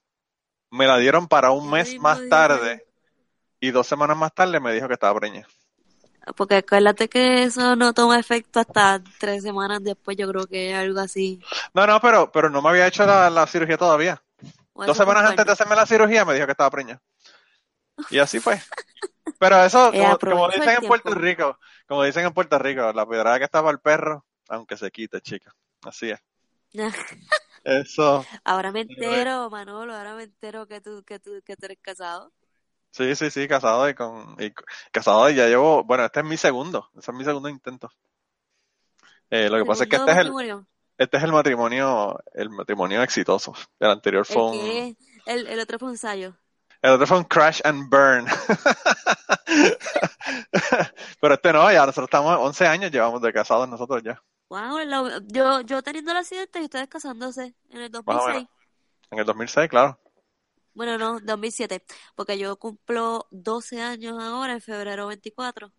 me 0.71 0.87
la 0.87 0.97
dieron 0.99 1.29
para 1.29 1.51
un 1.51 1.71
mes 1.71 1.99
más 2.01 2.19
tarde 2.29 2.87
y 3.61 3.71
dos 3.71 3.87
semanas 3.87 4.17
más 4.17 4.35
tarde 4.35 4.59
me 4.61 4.73
dijo 4.73 4.89
que 4.89 4.95
estaba 4.95 5.19
preñada. 5.19 5.47
Porque 6.37 6.57
acuérdate 6.57 7.09
que 7.09 7.43
eso 7.43 7.77
no 7.77 7.93
toma 7.93 8.19
efecto 8.19 8.61
hasta 8.61 9.03
tres 9.19 9.43
semanas 9.43 9.83
después, 9.85 10.17
yo 10.17 10.27
creo 10.29 10.47
que 10.47 10.75
algo 10.75 11.01
así. 11.01 11.41
No, 11.75 11.87
no, 11.87 12.01
pero, 12.01 12.33
pero 12.33 12.49
no 12.49 12.63
me 12.63 12.71
había 12.71 12.87
hecho 12.87 13.05
la, 13.05 13.29
la 13.29 13.47
cirugía 13.47 13.77
todavía. 13.77 14.24
Dos 14.75 14.97
semanas 14.97 15.31
antes 15.31 15.47
de 15.47 15.53
hacerme 15.53 15.77
la 15.77 15.87
cirugía 15.87 16.25
me 16.25 16.35
dijo 16.35 16.47
que 16.47 16.53
estaba 16.53 16.71
preña. 16.71 17.01
Y 18.11 18.19
así 18.19 18.41
fue. 18.41 18.61
Pero 19.39 19.63
eso, 19.65 19.93
como, 19.93 20.19
como 20.19 20.49
dicen 20.49 20.83
en 20.83 20.89
Puerto 20.89 21.15
Rico, 21.15 21.59
como 21.87 22.03
dicen 22.03 22.27
en 22.27 22.33
Puerto 22.33 22.59
Rico, 22.59 22.93
la 22.93 23.07
piedra 23.07 23.39
que 23.39 23.45
estaba 23.45 23.71
el 23.71 23.79
perro, 23.79 24.25
aunque 24.49 24.77
se 24.77 24.91
quite, 24.91 25.21
chica. 25.21 25.55
Así 25.83 26.11
es. 26.11 26.21
eso. 27.65 28.25
Ahora 28.45 28.73
me 28.73 28.83
entero, 28.83 29.49
Manolo, 29.51 29.95
ahora 29.95 30.15
me 30.15 30.25
entero 30.25 30.67
que 30.67 30.81
tú, 30.81 31.03
que 31.05 31.19
tú, 31.19 31.41
que 31.45 31.57
tú 31.57 31.67
eres 31.67 31.79
casado. 31.81 32.33
Sí, 32.91 33.17
sí, 33.17 33.31
sí, 33.31 33.49
casado 33.49 33.89
y 33.89 33.95
con, 33.95 34.37
y 34.39 34.53
casado 34.93 35.29
y 35.29 35.35
ya 35.35 35.49
llevo, 35.49 35.83
bueno, 35.83 36.05
este 36.05 36.21
es 36.21 36.27
mi 36.27 36.37
segundo, 36.37 36.91
este 36.97 37.11
es 37.11 37.17
mi 37.17 37.25
segundo 37.25 37.49
intento. 37.49 37.91
Eh, 39.31 39.49
lo 39.49 39.59
que 39.59 39.65
pasa 39.65 39.85
es 39.85 39.91
que 39.91 39.97
este 39.97 40.13
es 40.13 40.19
el, 40.19 40.65
este 40.99 41.17
es 41.17 41.23
el 41.23 41.33
matrimonio, 41.33 42.19
el 42.33 42.51
matrimonio 42.51 43.03
exitoso. 43.03 43.55
El 43.81 43.91
anterior 43.91 44.25
fue 44.25 44.51
un, 44.51 44.97
el, 45.27 45.47
el 45.47 45.61
otro 45.61 45.79
fue 45.79 45.89
un 45.89 45.95
ensayo. 45.95 46.37
El 46.83 46.93
otro 46.93 47.07
fue 47.07 47.19
un 47.19 47.25
crash 47.25 47.61
and 47.65 47.89
burn. 47.89 48.27
Pero 51.21 51.35
este 51.35 51.53
no, 51.53 51.71
ya 51.73 51.87
nosotros 51.87 52.09
estamos 52.09 52.37
11 52.39 52.67
años 52.67 52.91
llevamos 52.91 53.23
de 53.23 53.33
casados 53.33 53.69
nosotros 53.69 54.03
ya. 54.03 54.21
Wow, 54.49 54.79
yo, 55.29 55.61
yo 55.63 55.83
teniendo 55.83 56.13
el 56.13 56.19
accidente 56.19 56.61
y 56.61 56.65
ustedes 56.65 56.89
casándose 56.89 57.55
en 57.71 57.81
el 57.81 57.91
2006. 57.91 58.47
En 59.11 59.19
el 59.19 59.25
2006, 59.25 59.69
claro. 59.69 59.99
Bueno, 60.75 60.99
no, 60.99 61.21
2007, 61.21 61.83
porque 62.15 62.37
yo 62.37 62.57
cumplo 62.57 63.27
12 63.31 63.81
años 63.81 64.23
ahora, 64.23 64.53
en 64.53 64.61
febrero 64.61 65.07
24. 65.07 65.73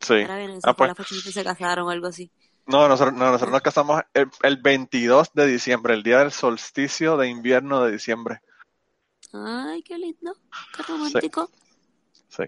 Sí. 0.00 0.22
Ahora 0.22 0.46
ah, 0.62 0.74
pues. 0.74 0.88
la 0.88 0.94
fecha 0.94 1.14
que 1.22 1.32
se 1.32 1.44
casaron 1.44 1.86
o 1.86 1.90
algo 1.90 2.06
así. 2.06 2.32
No, 2.66 2.88
nosotros, 2.88 3.14
no, 3.14 3.26
nosotros 3.26 3.52
nos 3.52 3.62
casamos 3.62 4.02
el, 4.12 4.28
el 4.42 4.56
22 4.56 5.32
de 5.34 5.46
diciembre, 5.46 5.94
el 5.94 6.02
día 6.02 6.18
del 6.18 6.32
solsticio 6.32 7.16
de 7.16 7.28
invierno 7.28 7.84
de 7.84 7.92
diciembre. 7.92 8.40
Ay, 9.32 9.82
qué 9.82 9.98
lindo, 9.98 10.34
qué 10.76 10.82
romántico. 10.82 11.50
Sí. 12.28 12.44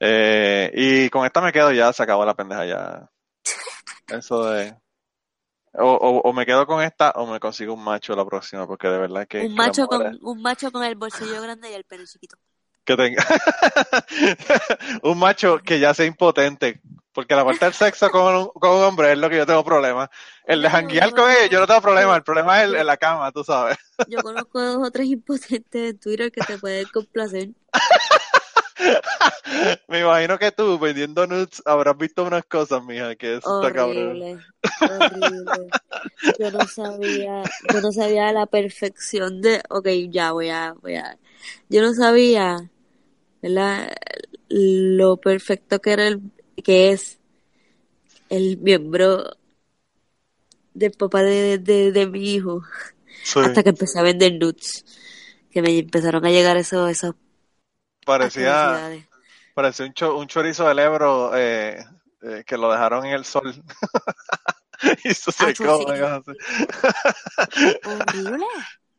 Eh, 0.00 0.70
y 0.74 1.10
con 1.10 1.26
esta 1.26 1.40
me 1.40 1.52
quedo 1.52 1.72
ya, 1.72 1.92
se 1.92 2.02
acabó 2.02 2.24
la 2.24 2.34
pendeja 2.34 2.66
ya. 2.66 3.10
Eso 4.08 4.44
de... 4.46 4.76
O, 5.74 5.94
o, 5.94 6.32
me 6.34 6.44
quedo 6.44 6.66
con 6.66 6.82
esta 6.82 7.12
o 7.12 7.26
me 7.26 7.40
consigo 7.40 7.72
un 7.72 7.82
macho 7.82 8.14
la 8.14 8.26
próxima, 8.26 8.66
porque 8.66 8.88
de 8.88 8.98
verdad 8.98 9.26
que... 9.26 9.40
Un 9.40 9.54
macho, 9.54 9.86
con, 9.86 10.18
un 10.20 10.42
macho 10.42 10.70
con 10.70 10.84
el 10.84 10.96
bolsillo 10.96 11.40
grande 11.40 11.70
y 11.70 11.74
el 11.74 11.84
pelo 11.84 12.04
chiquito. 12.04 12.36
Que 12.84 12.94
tenga... 12.94 13.24
un 15.02 15.18
macho 15.18 15.60
que 15.60 15.80
ya 15.80 15.94
sea 15.94 16.04
impotente, 16.04 16.82
porque 17.12 17.34
la 17.34 17.44
parte 17.44 17.66
del 17.66 17.74
sexo 17.74 18.10
con 18.10 18.34
un, 18.34 18.48
con 18.48 18.70
un 18.70 18.84
hombre 18.84 19.12
es 19.12 19.18
lo 19.18 19.28
que 19.28 19.36
yo 19.36 19.46
tengo 19.46 19.64
problema. 19.64 20.10
El 20.44 20.62
de 20.62 20.70
janguear 20.70 21.12
con 21.12 21.30
ellos, 21.30 21.50
yo 21.50 21.60
no 21.60 21.66
tengo 21.66 21.82
problema, 21.82 22.16
el 22.16 22.22
problema 22.22 22.62
es 22.62 22.72
en 22.72 22.86
la 22.86 22.96
cama, 22.96 23.30
tú 23.32 23.44
sabes. 23.44 23.76
Yo 24.08 24.22
conozco 24.22 24.60
dos 24.60 24.88
o 24.88 24.90
tres 24.90 25.08
impotentes 25.08 25.90
en 25.90 25.98
Twitter 25.98 26.32
que 26.32 26.40
te 26.42 26.58
pueden 26.58 26.86
complacer. 26.92 27.50
Me 29.88 30.00
imagino 30.00 30.38
que 30.38 30.50
tú 30.50 30.78
vendiendo 30.78 31.26
nudes 31.26 31.62
habrás 31.64 31.96
visto 31.96 32.24
unas 32.24 32.44
cosas, 32.44 32.82
mija, 32.82 33.14
que 33.14 33.36
eso 33.36 33.62
está 33.62 33.72
cabrón. 33.72 34.08
Horrible. 34.08 34.38
Yo 36.38 36.50
no 36.50 36.66
sabía, 36.66 37.42
yo 37.72 37.80
no 37.80 37.92
sabía 37.92 38.32
la 38.32 38.46
perfección 38.46 39.40
de, 39.40 39.62
ok, 39.68 39.88
ya 40.10 40.32
voy 40.32 40.48
a, 40.48 40.74
voy 40.80 40.96
a, 40.96 41.16
yo 41.68 41.82
no 41.82 41.94
sabía, 41.94 42.70
¿verdad? 43.40 43.92
Lo 44.48 45.18
perfecto 45.18 45.80
que 45.80 45.92
era 45.92 46.08
el, 46.08 46.22
que 46.62 46.92
es 46.92 47.18
el 48.28 48.58
miembro 48.58 49.36
del 50.74 50.92
papá 50.92 51.22
de, 51.22 51.58
de, 51.58 52.06
mi 52.06 52.34
hijo. 52.34 52.62
Hasta 53.36 53.62
que 53.62 53.70
empecé 53.70 53.98
a 53.98 54.02
vender 54.02 54.34
nudes. 54.38 54.84
Que 55.50 55.60
me 55.60 55.78
empezaron 55.78 56.24
a 56.24 56.30
llegar 56.30 56.56
esos, 56.56 56.90
esos 56.90 57.14
Parecía, 58.04 59.06
parecía 59.54 59.86
un, 59.86 59.92
un 60.16 60.26
chorizo 60.26 60.66
del 60.66 60.78
Ebro 60.80 61.36
eh, 61.36 61.84
eh, 62.22 62.42
que 62.44 62.56
lo 62.56 62.70
dejaron 62.70 63.06
en 63.06 63.12
el 63.12 63.24
sol. 63.24 63.54
y 65.04 65.14
se 65.14 65.30
secó. 65.30 65.84
Horrible. 67.84 68.46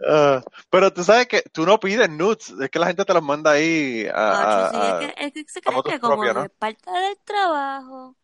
Uh, 0.06 0.42
pero 0.70 0.92
tú 0.92 1.04
sabes 1.04 1.28
que 1.28 1.44
tú 1.54 1.66
no 1.66 1.80
pides 1.80 2.10
nudes, 2.10 2.54
es 2.62 2.70
que 2.70 2.80
la 2.80 2.88
gente 2.88 3.06
te 3.06 3.13
los 3.13 3.24
manda 3.24 3.52
ahí 3.52 4.06
a, 4.13 4.70
sí, 4.72 4.78
es, 4.78 4.94
que, 5.00 5.26
es 5.26 5.34
que 5.34 5.52
se 5.54 5.62
cree 5.62 5.84
que 5.84 6.00
como 6.00 6.26
¿no? 6.26 6.44
es 6.44 6.52
parte 6.52 6.92
del 6.92 7.18
trabajo 7.24 8.16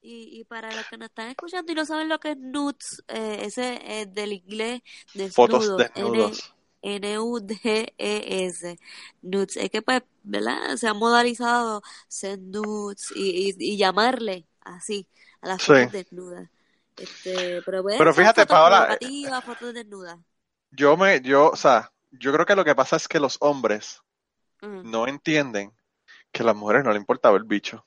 y, 0.00 0.40
y 0.40 0.44
para 0.44 0.74
los 0.74 0.86
que 0.86 0.96
nos 0.96 1.08
están 1.08 1.28
escuchando 1.28 1.70
y 1.70 1.74
no 1.74 1.84
saben 1.84 2.08
lo 2.08 2.18
que 2.18 2.30
es 2.30 2.38
nudes, 2.38 3.04
eh, 3.08 3.40
ese 3.42 3.80
es 3.84 4.14
del 4.14 4.32
inglés 4.32 4.80
de 5.14 5.30
Fotos 5.30 5.76
desnudos. 5.76 6.54
N-U-D-E-S, 6.82 8.78
nudes. 9.22 9.56
Es 9.56 9.70
que, 9.70 9.82
pues, 9.82 10.02
¿verdad? 10.22 10.76
Se 10.76 10.86
ha 10.86 10.94
modalizado 10.94 11.82
ser 12.06 12.38
nudes 12.38 13.12
y, 13.16 13.56
y, 13.58 13.76
llamarle 13.76 14.46
así 14.60 15.08
a 15.40 15.48
las 15.48 15.62
fotos 15.62 15.90
desnudas. 15.90 16.48
Este, 16.96 17.60
pero, 17.62 17.82
bueno, 17.82 17.98
pero 17.98 18.14
fíjate, 18.14 18.46
Paola. 18.46 18.96
Fotos 19.44 19.74
desnudas. 19.74 20.18
Yo 20.76 20.96
me, 20.96 21.20
yo, 21.22 21.50
o 21.50 21.56
sea, 21.56 21.92
yo 22.10 22.32
creo 22.32 22.46
que 22.46 22.56
lo 22.56 22.64
que 22.64 22.74
pasa 22.74 22.96
es 22.96 23.08
que 23.08 23.20
los 23.20 23.38
hombres 23.40 24.02
no 24.60 25.06
entienden 25.06 25.72
que 26.32 26.42
a 26.42 26.46
las 26.46 26.56
mujeres 26.56 26.84
no 26.84 26.90
les 26.90 27.00
importa 27.00 27.30
ver 27.30 27.44
bicho. 27.44 27.86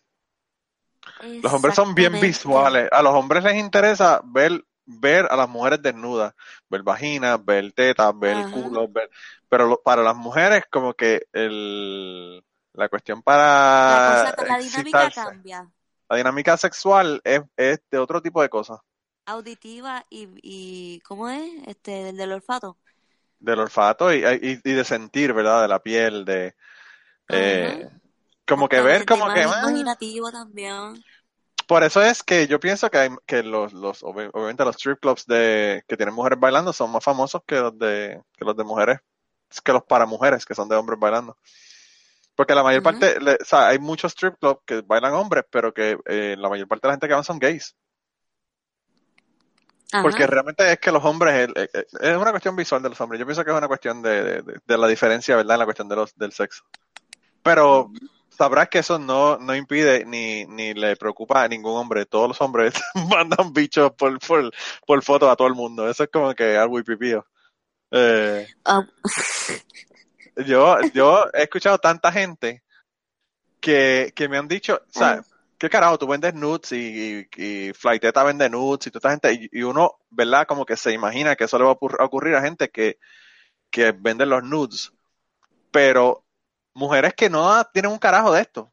Los 1.22 1.54
hombres 1.54 1.76
son 1.76 1.94
bien 1.94 2.20
visuales. 2.20 2.90
A 2.92 3.02
los 3.02 3.14
hombres 3.14 3.44
les 3.44 3.56
interesa 3.56 4.22
ver 4.24 4.64
ver 4.90 5.28
a 5.30 5.36
las 5.36 5.48
mujeres 5.48 5.82
desnudas, 5.82 6.34
ver 6.68 6.82
vaginas, 6.82 7.44
ver 7.46 7.72
tetas, 7.74 8.18
ver 8.18 8.38
el 8.38 8.52
culo, 8.52 8.88
ver, 8.88 9.10
pero 9.48 9.80
para 9.84 10.02
las 10.02 10.16
mujeres 10.16 10.64
como 10.72 10.96
que 10.96 11.28
el, 11.32 12.44
la 12.74 12.90
cuestión 12.90 13.22
para 13.22 14.34
la, 14.36 14.58
dinámica 14.58 15.12
cambia. 15.12 15.70
La 16.10 16.18
dinámica 16.18 16.58
sexual 16.58 17.22
es, 17.24 17.42
es, 17.56 17.80
de 17.92 18.00
otro 18.00 18.20
tipo 18.20 18.42
de 18.42 18.50
cosas. 18.50 18.80
Auditiva 19.30 20.06
y, 20.10 20.28
y 20.42 21.00
¿cómo 21.02 21.30
es? 21.30 21.50
Este, 21.68 22.14
del, 22.14 22.32
olfato. 22.32 22.78
Del 23.40 23.60
olfato 23.60 24.14
y, 24.14 24.24
y, 24.24 24.56
de 24.56 24.84
sentir, 24.84 25.34
¿verdad? 25.34 25.64
De 25.64 25.68
la 25.68 25.80
piel, 25.80 26.26
de... 26.26 26.56
Eh, 27.30 27.90
como 28.48 28.68
que 28.68 28.82
ver, 28.82 29.06
como 29.06 29.32
que... 29.34 29.44
Imaginativo 29.44 30.32
también 30.32 31.04
por 31.70 31.84
eso 31.84 32.02
es 32.02 32.24
que 32.24 32.48
yo 32.48 32.60
pienso 32.60 32.90
que, 32.90 32.98
hay, 32.98 33.10
que 33.28 33.44
los, 33.44 33.74
los, 33.74 34.02
obviamente 34.02 34.66
los 34.66 34.76
strip 34.76 35.00
clubs 35.00 35.28
de, 35.28 35.84
que 35.88 35.96
tienen 35.96 36.16
mujeres 36.16 36.40
bailando 36.40 36.74
son 36.74 36.92
más 36.92 37.04
famosos 37.04 37.44
que 37.46 37.58
los 37.58 37.78
de, 37.78 38.20
que 38.36 38.44
los 38.44 38.58
de 38.58 38.64
mujeres, 38.64 38.98
que 39.64 39.72
los 39.72 39.84
para 39.84 40.08
mujeres, 40.08 40.48
que 40.48 40.56
son 40.56 40.68
de 40.68 40.76
hombres 40.76 41.00
bailando. 41.00 41.38
Porque 42.34 42.56
la 42.56 42.64
mayor 42.64 42.82
parte, 42.82 43.20
o 43.20 43.46
sea, 43.46 43.68
hay 43.68 43.78
muchos 43.78 44.14
strip 44.14 44.40
clubs 44.40 44.62
que 44.66 44.82
bailan 44.82 45.14
hombres, 45.14 45.44
pero 45.52 45.72
que 45.72 46.00
eh, 46.08 46.36
la 46.40 46.50
mayor 46.50 46.68
parte 46.68 46.88
de 46.88 46.88
la 46.88 46.94
gente 46.96 47.08
que 47.08 47.14
van 47.14 47.24
son 47.24 47.38
gays. 47.38 47.76
Porque 49.92 50.28
realmente 50.28 50.72
es 50.72 50.80
que 50.80 50.92
los 50.92 51.04
hombres, 51.04 51.50
es, 51.74 52.16
una 52.16 52.32
cuestión 52.32 52.56
visual 52.56 52.82
de 52.82 52.90
los 52.90 53.02
hombres. 53.02 53.20
Yo 53.20 53.26
pienso 53.26 53.44
que 53.44 53.52
es 53.52 53.58
una 53.58 53.68
cuestión 53.68 54.02
de, 54.02 54.44
de, 54.44 54.78
la 54.78 54.88
diferencia, 54.88 55.36
¿verdad? 55.36 55.56
En 55.56 55.60
la 55.60 55.66
cuestión 55.66 55.90
de 55.90 55.96
los, 55.96 56.16
del 56.16 56.32
sexo. 56.32 56.64
Pero 57.42 57.92
sabrás 58.30 58.70
que 58.70 58.80
eso 58.80 59.00
no, 59.00 59.38
no 59.38 59.56
impide 59.56 60.06
ni, 60.06 60.46
ni 60.46 60.74
le 60.74 60.96
preocupa 60.96 61.44
a 61.44 61.48
ningún 61.48 61.76
hombre. 61.76 62.06
Todos 62.06 62.28
los 62.30 62.42
hombres 62.42 62.74
mandan 63.10 63.52
bichos 63.52 63.92
por, 63.94 64.20
por, 64.20 64.52
por 64.86 65.04
foto 65.04 65.30
a 65.30 65.36
todo 65.36 65.48
el 65.48 65.56
mundo. 65.56 65.90
Eso 65.90 66.04
es 66.04 66.10
como 66.12 66.36
que 66.36 66.56
algo 66.56 66.80
y 66.80 66.84
pipío. 66.84 67.26
Eh, 67.92 68.48
ah. 68.66 68.86
yo, 70.46 70.78
yo 70.94 71.26
he 71.34 71.44
escuchado 71.44 71.80
tanta 71.80 72.12
gente 72.12 72.64
que, 73.60 74.14
que 74.16 74.30
me 74.30 74.38
han 74.38 74.48
dicho, 74.48 74.76
o 74.76 75.00
sea, 75.00 75.24
¿qué 75.60 75.70
carajo? 75.70 76.00
Tú 76.00 76.08
vendes 76.08 76.34
nudes 76.34 76.72
y, 76.72 77.28
y, 77.36 77.74
Flighteta 77.74 78.24
vende 78.24 78.50
nudes 78.50 78.88
y 78.88 78.92
toda 78.92 79.14
esta 79.14 79.30
gente, 79.30 79.50
y, 79.52 79.62
uno, 79.62 80.00
¿verdad? 80.10 80.48
Como 80.48 80.66
que 80.66 80.78
se 80.78 80.94
imagina 80.94 81.36
que 81.36 81.44
eso 81.44 81.60
le 81.60 81.66
va 81.66 81.72
a 81.72 82.06
ocurrir 82.06 82.36
a 82.36 82.42
gente 82.42 82.70
que, 82.70 82.98
que 83.70 83.92
vende 83.92 84.26
los 84.26 84.44
nudes. 84.44 84.92
Pero 85.72 86.26
mujeres 86.74 87.14
que 87.14 87.30
no 87.30 87.64
tienen 87.66 87.92
un 87.92 88.00
carajo 88.00 88.32
de 88.32 88.42
esto. 88.42 88.72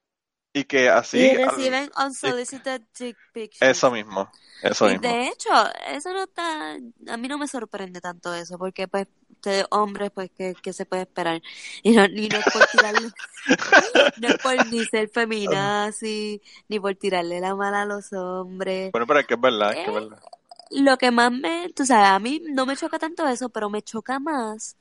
Y 0.53 0.65
que 0.65 0.89
así. 0.89 1.19
Y 1.19 1.37
reciben 1.37 1.91
unsolicited 2.03 2.81
dick 2.99 3.19
pictures. 3.35 3.77
Eso 3.77 3.91
mismo. 3.91 4.31
Eso 4.63 4.87
mismo. 4.87 5.03
De 5.03 5.29
hecho, 5.29 5.51
eso 5.89 6.15
no 6.15 6.23
está. 6.23 6.77
A 7.09 7.17
mí 7.19 7.29
no 7.29 7.37
me 7.37 7.47
sorprende 7.47 8.01
tanto 8.01 8.33
eso, 8.33 8.57
porque, 8.57 8.89
pues, 8.89 9.07
de 9.43 9.67
hombres, 9.71 10.11
pues, 10.13 10.31
que, 10.31 10.73
se 10.73 10.87
puede 10.87 11.03
esperar? 11.03 11.43
Y 11.83 11.93
no, 11.93 12.07
ni 12.09 12.29
no 12.29 12.39
es 12.39 12.45
por 12.53 12.67
tirarle. 12.67 13.09
no 14.21 14.29
es 14.29 14.39
por 14.39 14.67
ni 14.67 14.85
ser 14.85 15.09
feminazi, 15.09 16.41
ni 16.69 16.81
por 16.81 16.95
tirarle 16.95 17.41
la 17.41 17.55
mala 17.55 17.83
a 17.83 17.87
los 17.87 18.13
hombres. 18.13 18.93
Bueno, 18.93 19.07
pero 19.07 19.21
es 19.21 19.27
que 19.27 19.35
es 19.35 19.41
verdad, 19.41 19.71
es 19.71 19.77
que 19.77 19.83
es 19.83 19.89
eh, 19.89 19.93
verdad. 19.93 20.23
Lo 20.71 20.97
que 20.99 21.11
más 21.11 21.31
me. 21.33 21.71
Tú 21.75 21.87
sabes, 21.87 22.09
a 22.09 22.19
mí 22.19 22.43
no 22.45 22.67
me 22.67 22.77
choca 22.77 22.99
tanto 22.99 23.27
eso, 23.29 23.49
pero 23.49 23.71
me 23.71 23.83
choca 23.83 24.19
más 24.19 24.77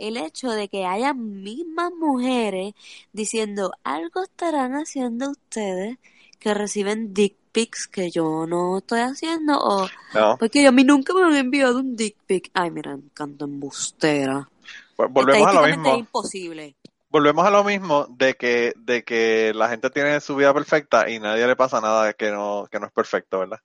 el 0.00 0.16
hecho 0.16 0.50
de 0.50 0.68
que 0.68 0.86
haya 0.86 1.12
mismas 1.12 1.92
mujeres 1.92 2.72
diciendo 3.12 3.72
algo 3.84 4.22
estarán 4.22 4.72
haciendo 4.72 5.30
ustedes 5.30 5.98
que 6.38 6.54
reciben 6.54 7.12
dick 7.12 7.36
pics 7.52 7.86
que 7.86 8.10
yo 8.10 8.46
no 8.46 8.78
estoy 8.78 9.00
haciendo 9.00 9.58
o 9.58 9.88
No. 10.14 10.36
porque 10.38 10.66
a 10.66 10.72
mí 10.72 10.84
nunca 10.84 11.12
me 11.14 11.22
han 11.22 11.36
enviado 11.36 11.78
un 11.78 11.96
dick 11.96 12.16
pic. 12.26 12.50
Ay, 12.54 12.70
mira, 12.70 12.96
canto 13.14 13.44
embustera. 13.44 14.48
Pues 14.96 15.10
volvemos 15.10 15.48
a 15.48 15.52
lo 15.52 15.66
mismo. 15.66 15.92
es 15.92 15.98
imposible. 15.98 16.74
Volvemos 17.08 17.44
a 17.44 17.50
lo 17.50 17.64
mismo 17.64 18.06
de 18.08 18.34
que, 18.34 18.72
de 18.76 19.02
que 19.02 19.52
la 19.54 19.68
gente 19.68 19.90
tiene 19.90 20.20
su 20.20 20.36
vida 20.36 20.54
perfecta 20.54 21.10
y 21.10 21.18
nadie 21.18 21.46
le 21.46 21.56
pasa 21.56 21.80
nada 21.80 22.12
que 22.12 22.30
no, 22.30 22.68
que 22.70 22.78
no 22.78 22.86
es 22.86 22.92
perfecto, 22.92 23.40
¿verdad? 23.40 23.58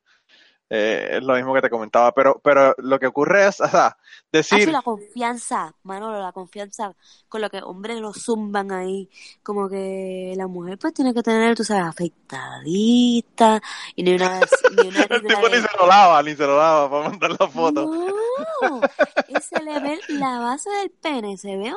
Eh, 0.67 1.17
es 1.17 1.23
lo 1.23 1.36
mismo 1.36 1.54
que 1.54 1.62
te 1.62 1.69
comentaba, 1.69 2.12
pero, 2.12 2.41
pero 2.43 2.73
lo 2.80 2.97
que 2.97 3.06
ocurre 3.08 3.47
es, 3.47 3.60
o 3.62 3.67
sea, 3.69 3.95
decir, 4.32 4.62
Hacho, 4.63 4.71
la 4.71 4.82
confianza, 4.82 5.75
Manolo, 5.84 6.19
la 6.19 6.32
confianza 6.32 6.95
con 7.30 7.41
lo 7.41 7.49
que 7.51 7.62
hombres 7.62 7.99
lo 7.99 8.13
zumban 8.13 8.71
ahí, 8.71 9.08
como 9.43 9.69
que 9.69 10.34
la 10.36 10.47
mujer 10.47 10.80
pues 10.80 10.93
tiene 10.93 11.13
que 11.13 11.21
tener, 11.21 11.56
tú 11.56 11.63
sabes, 11.63 11.84
afeitadita 11.86 13.62
y 13.95 14.04
ni 14.04 14.15
una, 14.15 14.39
ni 14.75 14.88
una 14.88 15.04
el 15.10 15.21
tipo 15.28 15.49
ni 15.49 15.58
se 15.58 15.67
lo 15.80 15.88
lava, 15.88 16.23
ni 16.23 16.36
se 16.36 16.45
lo 16.45 16.58
lava 16.58 16.89
para 16.89 17.10
mandar 17.10 17.32
la 17.39 17.47
foto. 17.47 17.86
No, 17.86 18.82
y 19.28 19.41
se 19.41 19.62
le 19.63 19.80
ve 19.80 19.99
la 20.10 20.39
base 20.39 20.69
del 20.69 20.89
pene, 20.89 21.38
se 21.38 21.56
ve 21.58 21.73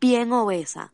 bien 0.00 0.32
obesa. 0.32 0.92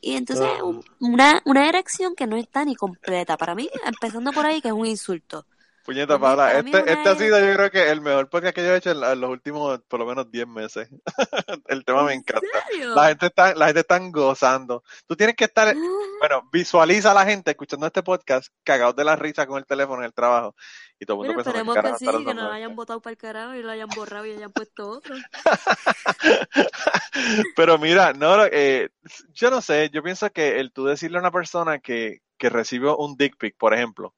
Y 0.00 0.16
entonces 0.16 0.46
Ah. 0.60 0.64
un- 0.64 0.84
una, 1.00 1.40
una 1.46 1.68
erección 1.68 2.14
que 2.14 2.26
no 2.26 2.36
está 2.36 2.64
ni 2.64 2.76
completa. 2.76 3.36
Para 3.36 3.54
mí, 3.54 3.68
empezando 3.86 4.32
por 4.32 4.44
ahí, 4.46 4.60
que 4.60 4.68
es 4.68 4.74
un 4.74 4.86
insulto. 4.86 5.46
Puñeta, 5.84 6.14
A 6.14 6.18
mí- 6.18 6.22
Paula, 6.22 6.46
para 6.46 6.62
mí 6.62 6.70
este, 6.74 6.92
este 6.92 7.08
ha 7.10 7.14
sido 7.16 7.38
yo 7.40 7.54
creo 7.54 7.70
que 7.70 7.90
el 7.90 8.00
mejor 8.00 8.28
podcast 8.30 8.54
que 8.54 8.62
yo 8.64 8.72
he 8.72 8.76
hecho 8.78 8.92
en, 8.92 9.20
los 9.20 9.28
últimos 9.30 9.80
por 9.86 10.00
lo 10.00 10.06
menos 10.06 10.30
10 10.30 10.46
meses. 10.48 10.88
el 11.68 11.84
tema 11.84 12.04
me 12.04 12.14
¿En 12.14 12.20
encanta. 12.20 12.46
serio? 12.70 12.94
La 12.94 13.08
gente 13.08 13.26
está, 13.26 13.54
la 13.54 13.66
gente 13.66 13.80
está 13.80 13.98
gozando. 14.10 14.82
Tú 15.06 15.14
tienes 15.14 15.36
que 15.36 15.44
estar, 15.44 15.74
bueno, 16.20 16.48
visualiza 16.50 17.10
a 17.10 17.14
la 17.14 17.26
gente 17.26 17.50
escuchando 17.50 17.86
este 17.86 18.02
podcast 18.02 18.48
cagados 18.64 18.96
de 18.96 19.04
la 19.04 19.14
risa 19.16 19.46
con 19.46 19.58
el 19.58 19.66
teléfono 19.66 20.00
en 20.00 20.06
el 20.06 20.14
trabajo. 20.14 20.56
Y 20.98 21.04
todo 21.06 21.22
el 21.22 21.28
mundo 21.28 21.34
Bueno, 21.34 21.44
pensando, 21.52 21.70
esperemos 21.70 21.74
"¿Qué 21.74 21.80
que 21.80 21.82
carajo 21.82 21.98
sí, 21.98 22.06
que 22.24 22.34
no 22.34 22.40
lo 22.40 22.46
esto?". 22.48 22.52
hayan 22.54 22.76
votado 22.76 23.00
para 23.02 23.12
el 23.12 23.18
carajo 23.18 23.54
y 23.54 23.62
lo 23.62 23.70
hayan 23.70 23.88
borrado 23.94 24.24
y 24.26 24.30
hayan 24.32 24.52
puesto 24.52 24.88
otro. 24.88 25.14
Pero 27.56 27.78
mira, 27.78 28.12
no, 28.12 28.44
eh, 28.46 28.90
yo 29.32 29.50
no 29.50 29.60
sé, 29.60 29.90
yo 29.90 30.02
pienso 30.02 30.30
que 30.30 30.60
el 30.60 30.72
tú 30.72 30.84
decirle 30.86 31.18
a 31.18 31.20
una 31.20 31.30
persona 31.30 31.78
que, 31.78 32.20
que 32.38 32.48
recibió 32.48 32.96
un 32.96 33.16
dick 33.16 33.36
pic, 33.36 33.56
por 33.58 33.74
ejemplo, 33.74 34.14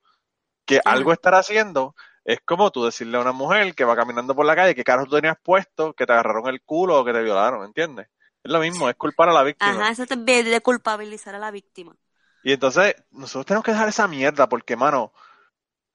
que 0.66 0.80
algo 0.84 1.12
estará 1.12 1.38
haciendo, 1.38 1.94
es 2.24 2.40
como 2.44 2.70
tú 2.72 2.84
decirle 2.84 3.16
a 3.16 3.20
una 3.20 3.32
mujer 3.32 3.74
que 3.74 3.84
va 3.84 3.96
caminando 3.96 4.34
por 4.34 4.44
la 4.44 4.56
calle, 4.56 4.74
que 4.74 4.84
carajo 4.84 5.06
tú 5.06 5.16
tenías 5.16 5.38
puesto, 5.42 5.94
que 5.94 6.06
te 6.06 6.12
agarraron 6.12 6.48
el 6.48 6.60
culo 6.62 7.00
o 7.00 7.04
que 7.04 7.12
te 7.12 7.22
violaron, 7.22 7.64
¿entiendes? 7.64 8.08
Es 8.42 8.52
lo 8.52 8.60
mismo, 8.60 8.88
es 8.88 8.96
culpar 8.96 9.28
a 9.28 9.32
la 9.32 9.42
víctima. 9.42 9.72
Ajá, 9.72 9.90
eso 9.90 10.02
es 10.02 10.08
de, 10.08 10.42
de 10.42 10.60
culpabilizar 10.60 11.34
a 11.34 11.38
la 11.38 11.50
víctima. 11.50 11.96
Y 12.42 12.52
entonces, 12.52 12.94
nosotros 13.10 13.46
tenemos 13.46 13.64
que 13.64 13.72
dejar 13.72 13.88
esa 13.88 14.06
mierda, 14.06 14.48
porque, 14.48 14.76
mano, 14.76 15.12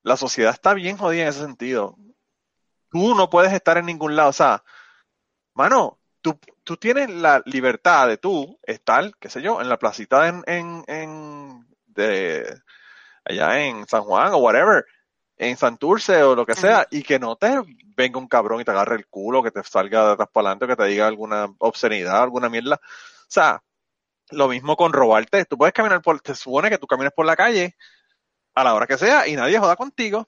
la 0.03 0.17
sociedad 0.17 0.53
está 0.53 0.73
bien 0.73 0.97
jodida 0.97 1.23
en 1.23 1.29
ese 1.29 1.41
sentido. 1.41 1.97
Tú 2.89 3.15
no 3.15 3.29
puedes 3.29 3.53
estar 3.53 3.77
en 3.77 3.85
ningún 3.85 4.15
lado. 4.15 4.29
O 4.29 4.33
sea, 4.33 4.63
mano, 5.53 5.99
tú, 6.21 6.39
tú 6.63 6.77
tienes 6.77 7.09
la 7.09 7.41
libertad 7.45 8.07
de 8.07 8.17
tú 8.17 8.59
estar, 8.63 9.11
qué 9.19 9.29
sé 9.29 9.41
yo, 9.41 9.61
en 9.61 9.69
la 9.69 9.79
placita 9.79 10.27
en, 10.27 10.43
en, 10.45 10.83
en 10.87 11.67
de 11.87 12.61
allá 13.25 13.63
en 13.63 13.87
San 13.87 14.03
Juan 14.03 14.33
o 14.33 14.37
whatever, 14.37 14.85
en 15.37 15.57
Santurce 15.57 16.23
o 16.23 16.35
lo 16.35 16.45
que 16.45 16.55
sea, 16.55 16.79
Ajá. 16.79 16.87
y 16.91 17.03
que 17.03 17.19
no 17.19 17.35
te 17.35 17.61
venga 17.95 18.19
un 18.19 18.27
cabrón 18.27 18.61
y 18.61 18.63
te 18.63 18.71
agarre 18.71 18.95
el 18.95 19.07
culo, 19.07 19.43
que 19.43 19.51
te 19.51 19.63
salga 19.63 20.07
de 20.07 20.11
atrás 20.13 20.29
para 20.31 20.49
adelante, 20.49 20.67
que 20.67 20.75
te 20.75 20.89
diga 20.89 21.07
alguna 21.07 21.47
obscenidad, 21.59 22.21
alguna 22.21 22.49
mierda. 22.49 22.75
O 22.75 23.25
sea, 23.27 23.61
lo 24.31 24.47
mismo 24.47 24.75
con 24.75 24.93
robarte. 24.93 25.45
Tú 25.45 25.57
puedes 25.57 25.73
caminar 25.73 26.01
por, 26.01 26.19
te 26.21 26.35
supone 26.35 26.69
que 26.69 26.77
tú 26.77 26.87
camines 26.87 27.13
por 27.13 27.25
la 27.25 27.35
calle 27.35 27.75
a 28.55 28.63
la 28.63 28.73
hora 28.73 28.87
que 28.87 28.97
sea 28.97 29.27
y 29.27 29.35
nadie 29.35 29.59
joda 29.59 29.75
contigo, 29.75 30.27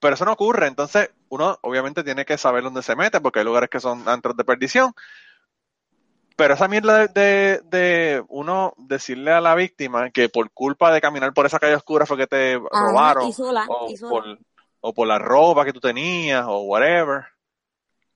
pero 0.00 0.14
eso 0.14 0.24
no 0.24 0.32
ocurre. 0.32 0.66
Entonces, 0.66 1.10
uno 1.28 1.58
obviamente 1.62 2.04
tiene 2.04 2.24
que 2.24 2.38
saber 2.38 2.62
dónde 2.62 2.82
se 2.82 2.96
mete, 2.96 3.20
porque 3.20 3.40
hay 3.40 3.44
lugares 3.44 3.70
que 3.70 3.80
son 3.80 4.08
antros 4.08 4.36
de 4.36 4.44
perdición. 4.44 4.92
Pero 6.42 6.54
esa 6.54 6.66
mierda 6.66 7.06
de, 7.06 7.08
de, 7.08 7.60
de 7.66 8.24
uno 8.26 8.74
decirle 8.76 9.30
a 9.30 9.40
la 9.40 9.54
víctima 9.54 10.10
que 10.10 10.28
por 10.28 10.50
culpa 10.50 10.92
de 10.92 11.00
caminar 11.00 11.32
por 11.32 11.46
esa 11.46 11.60
calle 11.60 11.76
oscura 11.76 12.04
fue 12.04 12.16
que 12.16 12.26
te 12.26 12.54
Ajá, 12.54 12.64
robaron, 12.88 13.28
y 13.28 13.32
sola, 13.32 13.64
o 13.68 13.86
y 13.88 13.96
sola. 13.96 14.24
por, 14.24 14.38
o 14.80 14.92
por 14.92 15.06
la 15.06 15.20
ropa 15.20 15.64
que 15.64 15.72
tú 15.72 15.78
tenías, 15.78 16.44
o 16.48 16.62
whatever. 16.62 17.26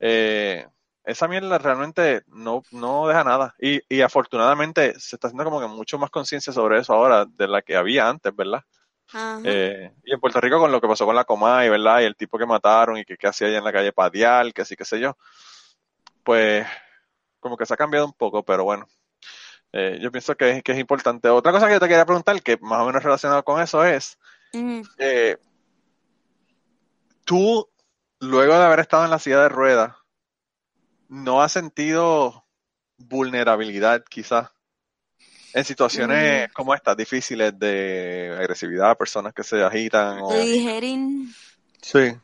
Eh, 0.00 0.66
esa 1.04 1.28
mierda 1.28 1.56
realmente 1.58 2.22
no, 2.26 2.64
no 2.72 3.06
deja 3.06 3.22
nada. 3.22 3.54
Y, 3.60 3.80
y 3.88 4.00
afortunadamente 4.00 4.98
se 4.98 5.14
está 5.14 5.28
haciendo 5.28 5.44
como 5.44 5.60
que 5.60 5.68
mucho 5.68 5.96
más 5.96 6.10
conciencia 6.10 6.52
sobre 6.52 6.80
eso 6.80 6.94
ahora 6.94 7.26
de 7.26 7.46
la 7.46 7.62
que 7.62 7.76
había 7.76 8.08
antes, 8.08 8.34
¿verdad? 8.34 8.62
Eh, 9.44 9.92
y 10.02 10.12
en 10.12 10.18
Puerto 10.18 10.40
Rico 10.40 10.58
con 10.58 10.72
lo 10.72 10.80
que 10.80 10.88
pasó 10.88 11.06
con 11.06 11.14
la 11.14 11.24
Comay, 11.24 11.68
¿verdad? 11.68 12.00
Y 12.00 12.06
el 12.06 12.16
tipo 12.16 12.38
que 12.38 12.46
mataron 12.46 12.98
y 12.98 13.04
que, 13.04 13.16
que 13.16 13.28
hacía 13.28 13.46
allá 13.46 13.58
en 13.58 13.64
la 13.64 13.72
calle 13.72 13.92
Padial, 13.92 14.52
que 14.52 14.62
así, 14.62 14.74
qué 14.74 14.84
sé 14.84 14.98
yo. 14.98 15.16
Pues 16.24 16.66
como 17.46 17.56
que 17.56 17.66
se 17.66 17.74
ha 17.74 17.76
cambiado 17.76 18.06
un 18.06 18.12
poco, 18.12 18.44
pero 18.44 18.64
bueno. 18.64 18.86
Eh, 19.72 19.98
yo 20.00 20.10
pienso 20.12 20.36
que, 20.36 20.50
es- 20.50 20.62
que 20.62 20.72
es 20.72 20.78
importante. 20.78 21.28
Otra 21.28 21.52
cosa 21.52 21.66
que 21.66 21.74
yo 21.74 21.80
te 21.80 21.88
quería 21.88 22.04
preguntar, 22.06 22.42
que 22.42 22.56
más 22.58 22.80
o 22.82 22.86
menos 22.86 23.02
relacionado 23.02 23.44
con 23.44 23.60
eso 23.60 23.84
es, 23.84 24.18
eh, 24.98 25.36
tú, 27.24 27.68
luego 28.20 28.58
de 28.58 28.64
haber 28.64 28.80
estado 28.80 29.04
en 29.04 29.10
la 29.10 29.18
silla 29.18 29.42
de 29.42 29.48
ruedas, 29.48 29.94
¿no 31.08 31.42
has 31.42 31.52
sentido 31.52 32.44
vulnerabilidad 32.98 34.04
quizás 34.08 34.50
en 35.52 35.64
situaciones 35.64 36.52
como 36.52 36.74
estas, 36.74 36.96
difíciles 36.96 37.58
de 37.58 38.36
agresividad, 38.38 38.96
personas 38.96 39.32
que 39.32 39.42
se 39.42 39.62
agitan 39.62 40.18
o... 40.22 40.28
Dijeron, 40.32 41.34
Sí. 41.80 42.14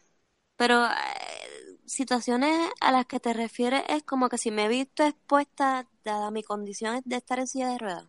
pero 0.56 0.85
eh, 0.87 1.32
situaciones 1.92 2.70
a 2.81 2.90
las 2.90 3.07
que 3.07 3.20
te 3.20 3.35
refieres 3.35 3.83
es 3.88 4.02
como 4.02 4.28
que 4.28 4.38
si 4.38 4.50
me 4.50 4.64
he 4.64 4.68
visto 4.68 5.05
expuesta, 5.05 5.87
dada 6.05 6.31
mi 6.31 6.42
condición 6.42 7.02
de 7.05 7.16
estar 7.16 7.38
en 7.38 7.46
silla 7.46 7.68
de 7.68 7.78
ruedas. 7.78 8.07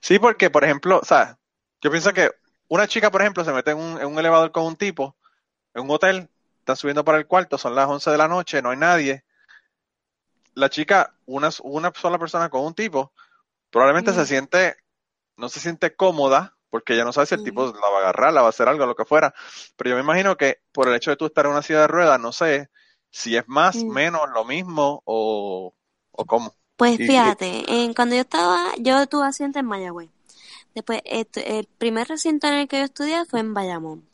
Sí, 0.00 0.18
porque, 0.18 0.50
por 0.50 0.64
ejemplo, 0.64 0.98
o 1.00 1.04
sea, 1.04 1.38
yo 1.80 1.90
pienso 1.90 2.12
que 2.12 2.30
una 2.68 2.88
chica, 2.88 3.10
por 3.10 3.22
ejemplo, 3.22 3.44
se 3.44 3.52
mete 3.52 3.70
en 3.70 3.78
un, 3.78 4.00
en 4.00 4.06
un 4.06 4.18
elevador 4.18 4.50
con 4.50 4.64
un 4.64 4.76
tipo, 4.76 5.16
en 5.74 5.84
un 5.84 5.90
hotel, 5.90 6.28
están 6.58 6.76
subiendo 6.76 7.04
para 7.04 7.18
el 7.18 7.26
cuarto, 7.26 7.56
son 7.56 7.74
las 7.74 7.88
11 7.88 8.10
de 8.10 8.18
la 8.18 8.26
noche, 8.26 8.62
no 8.62 8.70
hay 8.70 8.78
nadie. 8.78 9.24
La 10.54 10.68
chica, 10.68 11.14
una, 11.26 11.50
una 11.62 11.92
sola 11.94 12.18
persona 12.18 12.48
con 12.48 12.62
un 12.62 12.74
tipo, 12.74 13.12
probablemente 13.70 14.12
se 14.12 14.26
siente, 14.26 14.76
no 15.36 15.48
se 15.48 15.60
siente 15.60 15.94
cómoda, 15.94 16.56
porque 16.68 16.94
ella 16.94 17.04
no 17.04 17.12
sabe 17.12 17.26
si 17.26 17.36
el 17.36 17.44
tipo 17.44 17.66
la 17.66 17.88
va 17.88 17.98
a 17.98 18.00
agarrar, 18.00 18.32
la 18.32 18.40
va 18.40 18.48
a 18.48 18.50
hacer 18.50 18.68
algo, 18.68 18.86
lo 18.86 18.96
que 18.96 19.04
fuera. 19.04 19.32
Pero 19.76 19.90
yo 19.90 19.96
me 19.96 20.02
imagino 20.02 20.36
que 20.36 20.62
por 20.72 20.88
el 20.88 20.96
hecho 20.96 21.10
de 21.10 21.16
tú 21.16 21.26
estar 21.26 21.44
en 21.46 21.52
una 21.52 21.62
silla 21.62 21.82
de 21.82 21.86
ruedas, 21.86 22.18
no 22.18 22.32
sé 22.32 22.70
si 23.16 23.36
es 23.36 23.44
más, 23.46 23.76
Mm. 23.76 23.90
menos, 23.92 24.22
lo 24.34 24.44
mismo 24.44 25.00
o, 25.04 25.72
o 26.10 26.24
cómo. 26.24 26.52
Pues 26.76 26.98
y- 26.98 27.06
fíjate, 27.06 27.62
en, 27.68 27.94
cuando 27.94 28.16
yo 28.16 28.22
estaba, 28.22 28.72
yo 28.78 29.06
tuve 29.06 29.26
asiento 29.28 29.60
en 29.60 29.66
Mayagüez. 29.66 30.10
Después, 30.74 31.00
este, 31.04 31.60
el 31.60 31.66
primer 31.78 32.08
recinto 32.08 32.48
en 32.48 32.54
el 32.54 32.66
que 32.68 32.78
yo 32.78 32.84
estudié 32.84 33.24
fue 33.26 33.38
en 33.38 33.54
Bayamón. 33.54 34.04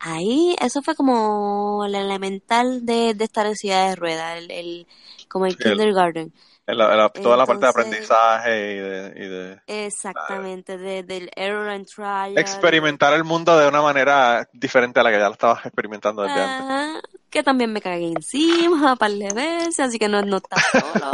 Ahí, 0.00 0.56
eso 0.60 0.82
fue 0.82 0.96
como 0.96 1.84
el 1.86 1.94
elemental 1.94 2.84
de, 2.84 3.14
de 3.14 3.24
estar 3.24 3.46
en 3.46 3.54
silla 3.54 3.84
de 3.90 3.94
ruedas, 3.94 4.36
el, 4.38 4.50
el- 4.50 4.86
como 5.28 5.46
el- 5.46 5.56
kindergarten. 5.56 6.32
En 6.64 6.78
la- 6.78 6.92
en 6.92 6.96
la- 6.98 7.08
toda 7.08 7.36
la 7.36 7.44
parte 7.44 7.64
de 7.64 7.70
aprendizaje 7.70 8.72
y 8.72 8.76
de, 8.78 9.12
y 9.16 9.28
de 9.28 9.60
Exactamente, 9.86 10.78
de- 10.78 11.02
del 11.02 11.28
error 11.34 11.68
and 11.68 11.86
trial. 11.86 12.38
experimentar 12.38 13.12
el 13.14 13.24
mundo 13.24 13.58
de 13.58 13.66
una 13.68 13.82
manera 13.82 14.48
diferente 14.52 15.00
a 15.00 15.02
la 15.02 15.10
que 15.10 15.18
ya 15.18 15.26
lo 15.26 15.32
estabas 15.32 15.66
experimentando 15.66 16.22
desde 16.22 16.40
antes. 16.40 16.60
Ajá, 16.70 17.00
que 17.30 17.42
también 17.42 17.72
me 17.72 17.80
cagué 17.80 18.06
encima 18.08 18.92
un 18.92 18.96
par 18.98 19.10
de 19.10 19.28
veces, 19.34 19.80
así 19.80 19.98
que 19.98 20.06
no, 20.08 20.22
no 20.22 20.36
estás 20.36 20.62
solo. 20.70 21.10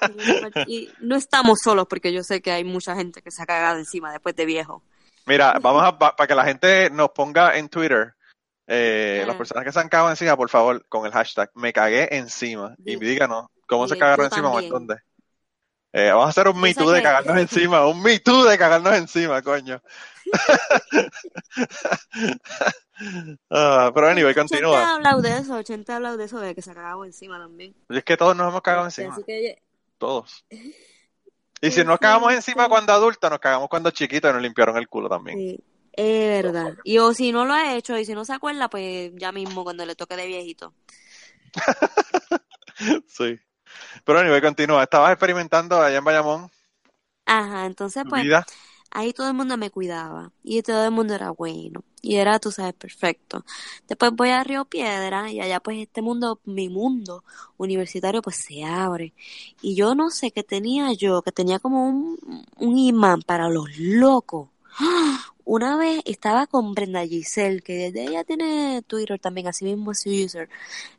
y 0.68 0.88
no 1.00 1.16
estamos 1.16 1.58
solos 1.62 1.86
porque 1.88 2.12
yo 2.12 2.22
sé 2.22 2.40
que 2.40 2.52
hay 2.52 2.64
mucha 2.64 2.94
gente 2.94 3.22
que 3.22 3.30
se 3.30 3.42
ha 3.42 3.46
cagado 3.46 3.78
encima 3.78 4.12
después 4.12 4.36
de 4.36 4.46
viejo. 4.46 4.82
Mira, 5.26 5.58
vamos 5.60 5.82
a, 5.84 5.98
para 5.98 6.26
que 6.26 6.34
la 6.34 6.44
gente 6.44 6.88
nos 6.90 7.10
ponga 7.10 7.56
en 7.58 7.68
Twitter, 7.68 8.14
eh, 8.66 9.20
Ah. 9.24 9.26
las 9.26 9.36
personas 9.36 9.64
que 9.64 9.72
se 9.72 9.80
han 9.80 9.88
cagado 9.88 10.10
encima, 10.10 10.36
por 10.36 10.48
favor, 10.48 10.84
con 10.88 11.04
el 11.04 11.12
hashtag 11.12 11.50
me 11.54 11.72
cagué 11.72 12.16
encima 12.16 12.74
y 12.84 12.96
díganos 12.96 13.46
cómo 13.68 13.86
se 13.86 13.96
cagaron 13.96 14.26
encima 14.26 14.48
o 14.48 14.58
en 14.58 14.68
también. 14.68 14.72
dónde. 14.72 14.96
Eh, 15.92 16.10
vamos 16.10 16.26
a 16.26 16.30
hacer 16.30 16.48
un 16.48 16.60
Me 16.60 16.74
Too 16.74 16.90
de 16.90 17.02
cagarnos 17.02 17.36
encima, 17.38 17.86
un 17.86 18.02
Me 18.02 18.18
Too 18.18 18.44
de 18.44 18.58
cagarnos 18.58 18.94
encima, 18.96 19.40
coño. 19.42 19.80
Ah, 23.50 23.92
pero 23.94 24.08
anyway, 24.08 24.32
80 24.32 24.40
ha 24.40 24.48
continúa. 24.48 24.94
hablado 24.94 25.22
de 25.22 25.38
eso, 25.38 25.54
80 25.54 25.92
ha 25.92 25.96
hablado 25.96 26.16
de 26.16 26.24
eso, 26.24 26.40
de 26.40 26.52
que 26.54 26.62
se 26.62 26.72
ha 26.72 26.74
cagado 26.74 27.04
encima 27.04 27.38
también. 27.38 27.72
Y 27.88 27.96
es 27.98 28.02
que 28.02 28.16
todos 28.16 28.34
nos 28.36 28.48
hemos 28.48 28.60
cagado 28.60 28.86
encima, 28.86 29.14
Así 29.14 29.22
que, 29.24 29.62
todos. 29.98 30.44
Y 31.60 31.72
si 31.72 31.82
nos 31.84 31.98
cagamos 31.98 32.32
encima 32.32 32.68
cuando 32.68 32.92
adultos, 32.92 33.28
nos 33.30 33.40
cagamos 33.40 33.68
cuando 33.68 33.90
chiquitos 33.90 34.30
y 34.30 34.32
nos 34.32 34.42
limpiaron 34.42 34.76
el 34.76 34.88
culo 34.88 35.08
también. 35.08 35.36
sí, 35.38 35.60
es 35.92 36.42
verdad. 36.42 36.74
Y 36.84 36.98
o 36.98 37.12
si 37.12 37.32
no 37.32 37.44
lo 37.46 37.52
ha 37.52 37.74
hecho 37.74 37.98
y 37.98 38.04
si 38.04 38.14
no 38.14 38.24
se 38.24 38.32
acuerda, 38.32 38.68
pues 38.70 39.10
ya 39.16 39.32
mismo 39.32 39.64
cuando 39.64 39.84
le 39.84 39.96
toque 39.96 40.14
de 40.16 40.26
viejito. 40.28 40.72
Sí. 43.08 43.40
Pero 44.04 44.18
anyway, 44.20 44.40
continúa. 44.40 44.82
Estabas 44.84 45.12
experimentando 45.12 45.80
allá 45.80 45.98
en 45.98 46.04
Bayamón 46.04 46.50
Ajá, 47.26 47.66
entonces 47.66 48.04
pues 48.08 48.26
vida. 48.26 48.44
ahí 48.90 49.12
todo 49.12 49.28
el 49.28 49.34
mundo 49.34 49.56
me 49.58 49.70
cuidaba 49.70 50.32
y 50.42 50.62
todo 50.62 50.84
el 50.84 50.90
mundo 50.92 51.14
era 51.14 51.30
bueno. 51.30 51.84
Y 52.02 52.16
era, 52.16 52.38
tú 52.40 52.50
sabes, 52.52 52.74
perfecto. 52.74 53.44
Después 53.88 54.12
voy 54.14 54.30
a 54.30 54.44
Río 54.44 54.64
Piedra 54.66 55.30
y 55.32 55.40
allá 55.40 55.60
pues 55.60 55.78
este 55.78 56.00
mundo, 56.02 56.40
mi 56.44 56.68
mundo 56.68 57.24
universitario 57.58 58.22
pues 58.22 58.36
se 58.36 58.64
abre. 58.64 59.14
Y 59.62 59.74
yo 59.76 59.94
no 59.94 60.10
sé 60.10 60.30
qué 60.32 60.44
tenía 60.44 60.92
yo, 60.94 61.22
que 61.22 61.32
tenía 61.32 61.58
como 61.58 61.86
un, 61.88 62.18
un 62.58 62.78
imán 62.78 63.22
para 63.22 63.48
los 63.50 63.68
locos. 63.78 64.48
Una 65.50 65.78
vez 65.78 66.02
estaba 66.04 66.46
con 66.46 66.74
Brenda 66.74 67.06
Giselle, 67.06 67.62
que 67.62 67.90
desde 67.90 68.02
ella 68.02 68.22
tiene 68.22 68.82
Twitter 68.86 69.18
también, 69.18 69.48
así 69.48 69.64
mismo 69.64 69.92
es 69.92 70.02
su 70.02 70.10
user, 70.10 70.50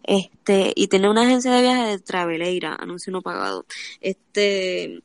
este, 0.01 0.73
y 0.75 0.87
tiene 0.87 1.07
una 1.07 1.21
agencia 1.21 1.51
de 1.51 1.61
viajes 1.61 1.87
de 1.87 1.99
Traveleira, 1.99 2.73
anuncio 2.73 3.13
no 3.13 3.21
pagado. 3.21 3.67
Este, 4.01 5.03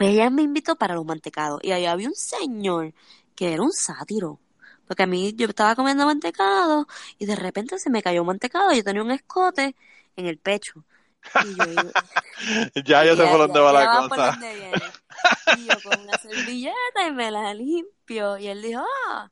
ella 0.00 0.28
me 0.30 0.42
invitó 0.42 0.74
para 0.74 0.96
los 0.96 1.04
mantecados, 1.04 1.60
y 1.62 1.70
ahí 1.70 1.86
había 1.86 2.08
un 2.08 2.16
señor 2.16 2.92
que 3.36 3.52
era 3.52 3.62
un 3.62 3.72
sátiro. 3.72 4.40
Porque 4.88 5.04
a 5.04 5.06
mí 5.06 5.34
yo 5.36 5.46
estaba 5.46 5.76
comiendo 5.76 6.04
mantecado 6.04 6.88
y 7.20 7.26
de 7.26 7.36
repente 7.36 7.78
se 7.78 7.90
me 7.90 8.02
cayó 8.02 8.22
un 8.22 8.26
mantecado 8.26 8.72
y 8.72 8.78
yo 8.78 8.82
tenía 8.82 9.02
un 9.02 9.12
escote 9.12 9.76
en 10.16 10.26
el 10.26 10.38
pecho. 10.38 10.84
Y 11.44 11.54
yo, 11.54 11.64
ya 12.84 13.04
yo 13.04 13.14
sé 13.14 13.24
por 13.24 13.38
dónde 13.38 13.60
va 13.60 13.72
la 13.72 14.08
cosa. 14.08 14.38
Y 15.56 15.66
yo 15.66 15.74
con 15.82 16.00
una 16.00 16.18
servilleta 16.18 17.06
y 17.06 17.12
me 17.12 17.30
la 17.30 17.54
limpio. 17.54 18.38
Y 18.38 18.48
él 18.48 18.62
dijo, 18.62 18.84
ah, 19.08 19.30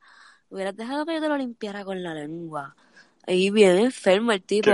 hubieras 0.49 0.77
dejado 0.77 1.07
que 1.07 1.15
yo 1.15 1.21
te 1.21 1.29
lo 1.29 1.37
limpiara 1.37 1.85
con 1.85 2.03
la 2.03 2.15
lengua. 2.15 2.75
Ahí 3.27 3.51
bien 3.51 3.79
enfermo 3.79 4.33
el 4.33 4.43
tipo. 4.43 4.71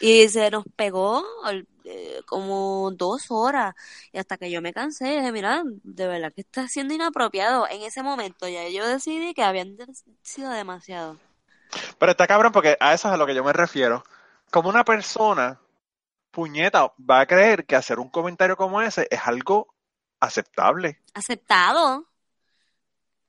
y 0.00 0.28
se 0.28 0.50
nos 0.50 0.64
pegó 0.76 1.24
eh, 1.84 2.20
como 2.26 2.90
dos 2.92 3.30
horas. 3.30 3.74
Y 4.12 4.18
hasta 4.18 4.36
que 4.36 4.50
yo 4.50 4.60
me 4.60 4.72
cansé, 4.72 5.06
dije, 5.06 5.32
mira, 5.32 5.62
de 5.64 6.06
verdad 6.06 6.32
que 6.34 6.42
está 6.42 6.68
siendo 6.68 6.94
inapropiado. 6.94 7.66
En 7.68 7.82
ese 7.82 8.02
momento 8.02 8.48
ya 8.48 8.68
yo 8.68 8.86
decidí 8.86 9.34
que 9.34 9.42
habían 9.42 9.76
sido 10.22 10.50
demasiado. 10.50 11.18
Pero 11.98 12.12
está 12.12 12.26
cabrón 12.26 12.52
porque 12.52 12.76
a 12.80 12.92
eso 12.92 13.08
es 13.08 13.14
a 13.14 13.16
lo 13.16 13.26
que 13.26 13.34
yo 13.34 13.44
me 13.44 13.52
refiero. 13.52 14.04
Como 14.50 14.68
una 14.68 14.84
persona 14.84 15.58
puñeta, 16.30 16.92
va 16.98 17.20
a 17.20 17.26
creer 17.26 17.64
que 17.64 17.76
hacer 17.76 18.00
un 18.00 18.08
comentario 18.08 18.56
como 18.56 18.82
ese 18.82 19.06
es 19.10 19.20
algo 19.24 19.68
aceptable. 20.22 21.00
Aceptado. 21.14 21.98
O 21.98 22.06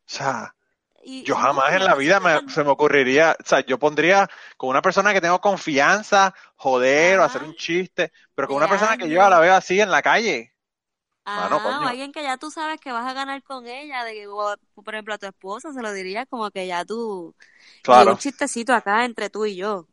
sea, 0.05 0.55
yo 1.03 1.35
jamás 1.35 1.73
en 1.73 1.83
la 1.83 1.95
vida 1.95 2.21
se 2.47 2.63
me 2.63 2.69
ocurriría, 2.69 3.35
o 3.39 3.47
sea, 3.47 3.65
yo 3.65 3.79
pondría 3.79 4.29
con 4.57 4.69
una 4.69 4.81
persona 4.81 5.11
que 5.11 5.21
tengo 5.21 5.41
confianza, 5.41 6.33
joder 6.55 7.19
o 7.19 7.23
hacer 7.23 7.43
un 7.43 7.55
chiste, 7.55 8.11
pero 8.35 8.47
con 8.47 8.57
una 8.57 8.67
persona 8.67 8.97
que 8.97 9.09
yo 9.09 9.27
la 9.27 9.39
veo 9.39 9.55
así 9.55 9.81
en 9.81 9.91
la 9.91 10.01
calle. 10.01 10.53
Ah, 11.25 11.47
alguien 11.87 12.11
que 12.11 12.21
ya 12.21 12.37
tú 12.37 12.51
sabes 12.51 12.81
que 12.81 12.91
vas 12.91 13.07
a 13.07 13.13
ganar 13.13 13.41
con 13.43 13.65
ella, 13.65 14.03
de 14.03 14.13
que, 14.13 14.27
por 14.27 14.93
ejemplo, 14.93 15.13
a 15.13 15.17
tu 15.17 15.25
esposa 15.25 15.71
se 15.71 15.81
lo 15.81 15.93
diría 15.93 16.25
como 16.25 16.51
que 16.51 16.67
ya 16.67 16.83
tú, 16.83 17.33
claro. 17.81 18.11
un 18.11 18.17
chistecito 18.17 18.73
acá 18.73 19.05
entre 19.05 19.29
tú 19.29 19.45
y 19.45 19.55
yo 19.55 19.87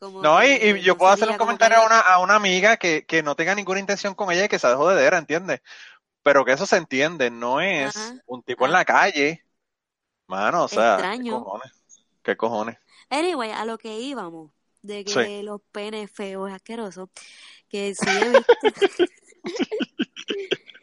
no, 0.00 0.44
y, 0.44 0.80
yo 0.82 0.96
puedo 0.96 1.12
hacer 1.12 1.28
un 1.28 1.36
comentario 1.36 1.78
a 1.78 1.86
una, 1.86 1.98
a 1.98 2.18
una 2.20 2.36
amiga 2.36 2.76
que, 2.76 3.04
que 3.04 3.22
no 3.22 3.34
tenga 3.34 3.54
ninguna 3.54 3.80
intención 3.80 4.14
con 4.14 4.30
ella 4.30 4.44
y 4.44 4.48
que 4.48 4.58
sea 4.58 4.70
de 4.70 4.76
jodedera, 4.76 5.18
¿entiendes? 5.18 5.60
Pero 6.28 6.44
que 6.44 6.52
eso 6.52 6.66
se 6.66 6.76
entiende, 6.76 7.30
no 7.30 7.58
es 7.58 7.96
un 8.26 8.42
tipo 8.42 8.66
en 8.66 8.72
la 8.72 8.84
calle. 8.84 9.42
Mano, 10.26 10.64
o 10.64 10.68
sea, 10.68 10.98
¿qué 11.16 11.30
cojones? 11.30 11.72
¿qué 12.22 12.36
cojones? 12.36 12.76
Anyway, 13.08 13.50
a 13.50 13.64
lo 13.64 13.78
que 13.78 13.98
íbamos, 13.98 14.52
de 14.82 15.06
que 15.06 15.42
los 15.42 15.62
penes 15.72 16.10
feos, 16.10 16.52
asquerosos, 16.52 17.08
que 17.70 17.94
sí 17.94 18.10
he 18.10 18.28
visto... 18.28 18.54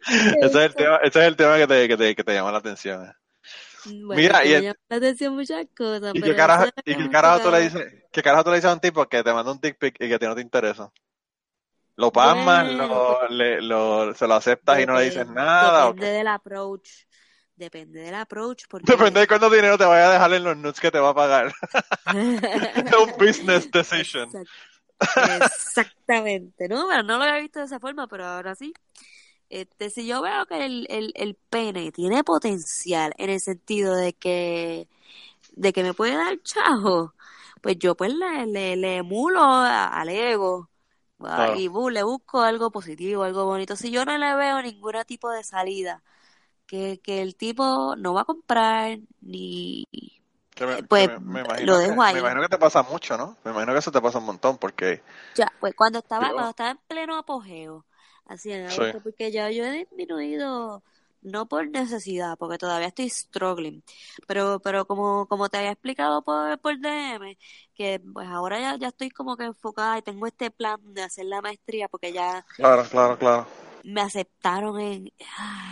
ese, 0.41 0.47
es 0.47 0.55
el 0.55 0.73
tema, 0.73 0.97
ese 1.03 1.19
es 1.19 1.27
el 1.27 1.35
tema 1.35 1.57
que 1.57 1.67
te, 1.67 1.87
que 1.89 1.97
te, 1.97 2.15
que 2.15 2.23
te 2.23 2.33
llama 2.33 2.51
la 2.51 2.57
atención. 2.57 3.05
Eh. 3.05 3.13
Mira, 4.15 4.43
y 4.43 4.49
me 4.49 4.73
la 4.89 4.97
atención 4.97 5.35
muchas 5.35 5.67
cosas. 5.77 6.11
¿Y 6.15 6.23
qué 6.23 6.35
carajo, 6.35 6.65
y 6.83 6.95
qué 6.95 7.09
carajo 7.11 7.41
tú 7.41 7.51
le 7.51 7.61
dices? 7.61 8.03
¿Qué 8.11 8.23
carajo 8.23 8.45
tú 8.45 8.49
le 8.49 8.55
dices 8.55 8.71
a 8.71 8.73
un 8.73 8.79
tipo 8.79 9.07
que 9.07 9.23
te 9.23 9.31
manda 9.31 9.51
un 9.51 9.59
dick 9.59 9.77
pic 9.77 9.93
y 9.99 10.07
que 10.07 10.15
a 10.15 10.17
ti 10.17 10.25
no 10.25 10.33
te 10.33 10.41
interesa? 10.41 10.91
¿Lo 11.97 12.11
pasmas, 12.11 12.71
lo, 12.73 13.27
le, 13.29 13.61
lo, 13.61 14.13
se 14.13 14.27
lo 14.27 14.33
aceptas 14.33 14.81
y 14.81 14.85
no 14.85 14.97
le 14.97 15.05
dices 15.05 15.27
nada? 15.27 15.87
Depende 15.87 16.11
del 16.11 16.27
approach. 16.27 16.89
Depende 17.55 18.01
del 18.01 18.15
approach. 18.15 18.63
Porque... 18.69 18.91
Depende 18.91 19.21
de 19.21 19.27
cuánto 19.27 19.49
dinero 19.49 19.77
te 19.77 19.85
vaya 19.85 20.09
a 20.09 20.11
dejar 20.11 20.33
en 20.33 20.43
los 20.43 20.57
nuts 20.57 20.79
que 20.81 20.91
te 20.91 20.99
va 20.99 21.09
a 21.09 21.15
pagar. 21.15 21.53
es 22.13 22.93
un 22.93 23.13
business 23.17 23.71
decision. 23.71 24.29
Exactamente, 24.99 26.67
¿no? 26.67 26.85
Bueno, 26.85 27.03
no 27.03 27.17
lo 27.17 27.23
había 27.23 27.41
visto 27.41 27.59
de 27.59 27.65
esa 27.65 27.79
forma, 27.79 28.07
pero 28.07 28.25
ahora 28.25 28.55
sí. 28.55 28.73
Este, 29.49 29.89
si 29.89 30.05
yo 30.05 30.21
veo 30.21 30.45
que 30.47 30.65
el, 30.65 30.87
el, 30.89 31.13
el 31.15 31.35
pene 31.49 31.91
tiene 31.93 32.23
potencial 32.25 33.13
en 33.17 33.29
el 33.29 33.39
sentido 33.39 33.95
de 33.95 34.13
que, 34.13 34.89
de 35.53 35.71
que 35.71 35.83
me 35.83 35.93
puede 35.93 36.15
dar 36.15 36.41
chavo, 36.41 37.13
pues 37.61 37.77
yo 37.79 37.95
pues 37.95 38.13
le, 38.13 38.47
le, 38.47 38.75
le 38.75 38.97
emulo 38.97 39.41
al 39.41 40.09
ego 40.09 40.69
y 41.57 41.69
le 41.91 42.03
busco 42.03 42.41
algo 42.41 42.71
positivo, 42.71 43.23
algo 43.23 43.45
bonito. 43.45 43.75
Si 43.75 43.91
yo 43.91 44.05
no 44.05 44.17
le 44.17 44.35
veo 44.35 44.61
ningún 44.61 44.95
tipo 45.07 45.29
de 45.31 45.43
salida, 45.43 46.03
que, 46.65 46.99
que 47.01 47.21
el 47.21 47.35
tipo 47.35 47.95
no 47.95 48.13
va 48.13 48.21
a 48.21 48.25
comprar 48.25 48.99
ni... 49.21 49.87
pues 50.89 51.09
lo 51.63 51.77
dejo 51.77 52.01
ahí. 52.01 52.15
Me 52.15 52.19
imagino 52.19 52.41
que 52.41 52.49
te 52.49 52.57
pasa 52.57 52.83
mucho, 52.83 53.17
¿no? 53.17 53.37
Me 53.43 53.51
imagino 53.51 53.73
que 53.73 53.79
eso 53.79 53.91
te 53.91 54.01
pasa 54.01 54.19
un 54.19 54.25
montón 54.25 54.57
porque... 54.57 55.01
Ya, 55.35 55.51
pues 55.59 55.73
cuando 55.75 55.99
estaba, 55.99 56.31
cuando 56.31 56.49
estaba 56.49 56.71
en 56.71 56.79
pleno 56.87 57.17
apogeo, 57.17 57.85
así 58.25 58.51
en 58.51 58.67
agosto, 58.67 59.01
porque 59.01 59.31
ya 59.31 59.49
yo 59.51 59.65
he 59.65 59.71
disminuido 59.71 60.83
no 61.25 61.47
por 61.47 61.67
necesidad, 61.69 62.37
porque 62.37 62.57
todavía 62.57 62.87
estoy 62.87 63.09
struggling, 63.09 63.83
pero 64.27 64.59
pero 64.61 64.85
como 64.87 65.27
como 65.27 65.49
te 65.49 65.57
había 65.57 65.71
explicado 65.71 66.23
por, 66.23 66.59
por 66.59 66.79
DM, 66.79 67.37
que 67.73 67.99
pues 68.13 68.27
ahora 68.27 68.59
ya, 68.59 68.77
ya 68.77 68.87
estoy 68.89 69.09
como 69.09 69.37
que 69.37 69.45
enfocada 69.45 69.97
y 69.97 70.01
tengo 70.03 70.27
este 70.27 70.51
plan 70.51 70.79
de 70.93 71.03
hacer 71.03 71.25
la 71.25 71.41
maestría 71.41 71.87
porque 71.89 72.13
ya 72.13 72.45
Claro, 72.55 72.83
claro, 72.89 73.17
claro. 73.17 73.47
Me 73.83 74.01
aceptaron 74.01 74.79
en 74.79 75.11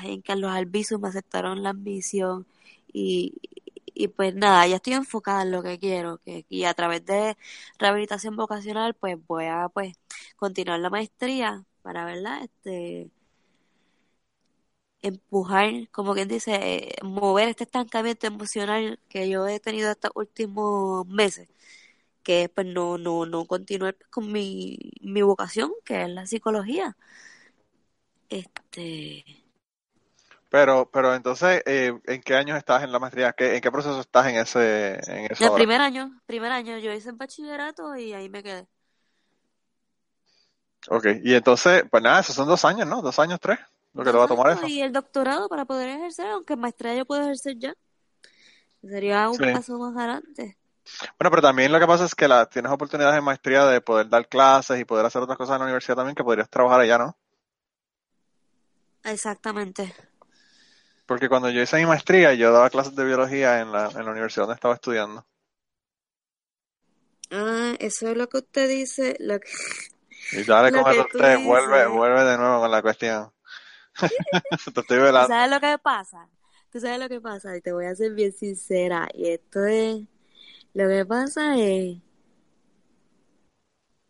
en 0.04 0.22
Carlos 0.22 0.52
Albizu, 0.52 1.00
me 1.00 1.08
aceptaron 1.10 1.64
la 1.64 1.70
ambición 1.72 2.46
y 2.92 3.34
y 3.96 4.08
pues 4.08 4.34
nada, 4.36 4.66
ya 4.68 4.78
estoy 4.78 4.94
enfocada 4.94 5.44
en 5.44 5.52
lo 5.52 5.62
que 5.64 5.78
quiero 5.80 6.18
que, 6.20 6.46
y 6.50 6.64
a 6.66 6.74
través 6.74 7.06
de 7.06 7.38
rehabilitación 7.78 8.36
vocacional 8.36 8.96
pues 8.96 9.18
voy 9.28 9.46
a 9.46 9.70
pues 9.70 9.94
continuar 10.36 10.80
la 10.80 10.90
maestría 10.90 11.64
para, 11.84 12.06
¿verdad? 12.06 12.44
Este, 12.44 13.12
empujar, 15.04 15.90
como 15.92 16.14
quien 16.16 16.28
dice, 16.28 16.56
eh, 16.56 16.96
mover 17.04 17.50
este 17.50 17.66
estancamiento 17.66 18.28
emocional 18.28 19.00
que 19.10 19.30
yo 19.30 19.48
he 19.48 19.60
tenido 19.60 19.92
estos 19.92 20.12
últimos 20.16 21.08
meses, 21.08 21.50
que 22.24 22.50
pues 22.50 22.68
no, 22.68 22.98
no, 22.98 23.26
no 23.26 23.46
continuar 23.48 23.98
con 24.10 24.32
mi, 24.32 24.80
mi 25.02 25.22
vocación, 25.22 25.72
que 25.86 26.04
es 26.04 26.10
la 26.10 26.26
psicología. 26.28 26.98
Este 28.30 29.26
pero, 30.54 30.88
pero 30.94 31.16
entonces, 31.16 31.64
eh, 31.66 32.00
¿en 32.06 32.22
qué 32.22 32.36
años 32.36 32.60
estás 32.60 32.84
en 32.84 32.92
la 32.92 33.00
maestría? 33.00 33.34
¿En 33.36 33.60
qué 33.60 33.72
proceso 33.72 34.00
estás 34.00 34.28
en 34.28 34.36
ese, 34.36 35.00
en 35.08 35.28
El 35.40 35.52
primer 35.56 35.82
año, 35.82 36.22
primer 36.28 36.52
año. 36.52 36.78
Yo 36.78 36.94
hice 36.94 37.10
el 37.10 37.16
bachillerato 37.16 37.96
y 37.96 38.14
ahí 38.14 38.30
me 38.30 38.44
quedé. 38.44 38.68
Ok, 40.90 41.08
y 41.24 41.34
entonces, 41.34 41.86
pues 41.90 42.04
nada, 42.04 42.20
esos 42.20 42.36
son 42.36 42.48
dos 42.48 42.64
años, 42.66 42.88
¿no? 42.88 43.02
Dos 43.02 43.18
años, 43.18 43.40
tres, 43.42 43.58
lo 43.94 44.04
que 44.04 44.12
te 44.12 44.18
va 44.18 44.26
a 44.26 44.28
tomar 44.28 44.52
eso. 44.52 44.68
Y 44.68 44.82
el 44.82 44.92
doctorado 44.92 45.48
para 45.48 45.66
poder 45.66 45.90
ejercer, 45.90 46.28
aunque 46.28 46.56
maestría 46.56 46.96
yo 46.96 47.06
puedo 47.06 47.22
ejercer 47.22 47.58
ya. 47.58 47.76
Sería 48.82 49.30
un 49.30 49.38
paso 49.38 49.78
más 49.78 49.96
adelante. 49.96 50.58
Bueno, 51.18 51.30
pero 51.30 51.42
también 51.42 51.72
lo 51.72 51.80
que 51.80 51.88
pasa 51.88 52.06
es 52.06 52.14
que 52.14 52.28
la, 52.28 52.46
tienes 52.48 52.72
oportunidades 52.72 53.18
en 53.18 53.24
maestría 53.24 53.66
de 53.66 53.80
poder 53.80 54.10
dar 54.10 54.28
clases 54.28 54.80
y 54.80 54.86
poder 54.86 55.06
hacer 55.06 55.22
otras 55.22 55.38
cosas 55.38 55.56
en 55.56 55.60
la 55.60 55.66
universidad 55.66 55.96
también 55.96 56.16
que 56.16 56.24
podrías 56.24 56.50
trabajar 56.50 56.82
allá, 56.82 56.98
¿no? 56.98 57.18
Exactamente. 59.06 59.94
Porque 61.06 61.30
cuando 61.30 61.50
yo 61.50 61.62
hice 61.62 61.78
mi 61.78 61.86
maestría, 61.86 62.34
yo 62.34 62.52
daba 62.52 62.70
clases 62.70 62.96
de 62.96 63.06
biología 63.06 63.62
en 63.62 63.72
la, 63.72 63.90
en 63.90 64.06
la 64.06 64.12
universidad 64.12 64.44
donde 64.44 64.56
estaba 64.56 64.74
estudiando. 64.74 65.26
Ah, 67.32 67.74
eso 67.80 68.10
es 68.10 68.18
lo 68.18 68.28
que 68.28 68.38
usted 68.38 68.70
dice, 68.70 69.16
lo 69.20 69.40
que, 69.40 69.50
y 70.32 70.44
dale 70.44 70.72
con 70.72 70.92
eso 70.92 71.02
usted, 71.02 71.40
vuelve, 71.44 71.86
vuelve 71.88 72.24
de 72.24 72.38
nuevo 72.38 72.62
con 72.62 72.72
la 72.72 72.82
cuestión. 72.82 73.32
te 74.74 74.82
estoy 74.82 75.00
velando. 75.00 75.28
¿Tú 75.28 75.34
sabes 75.34 75.52
lo 75.52 75.60
que 75.60 75.78
pasa? 75.78 76.30
Tú 76.72 76.80
sabes 76.80 77.00
lo 77.00 77.10
que 77.10 77.22
pasa, 77.22 77.56
y 77.56 77.62
te 77.62 77.72
voy 77.72 77.86
a 77.86 77.96
ser 77.96 78.14
bien 78.14 78.34
sincera, 78.34 79.08
y 79.14 79.30
esto 79.30 79.66
es, 79.66 80.02
lo 80.74 80.90
que 80.90 81.06
pasa 81.06 81.58
es 81.60 81.98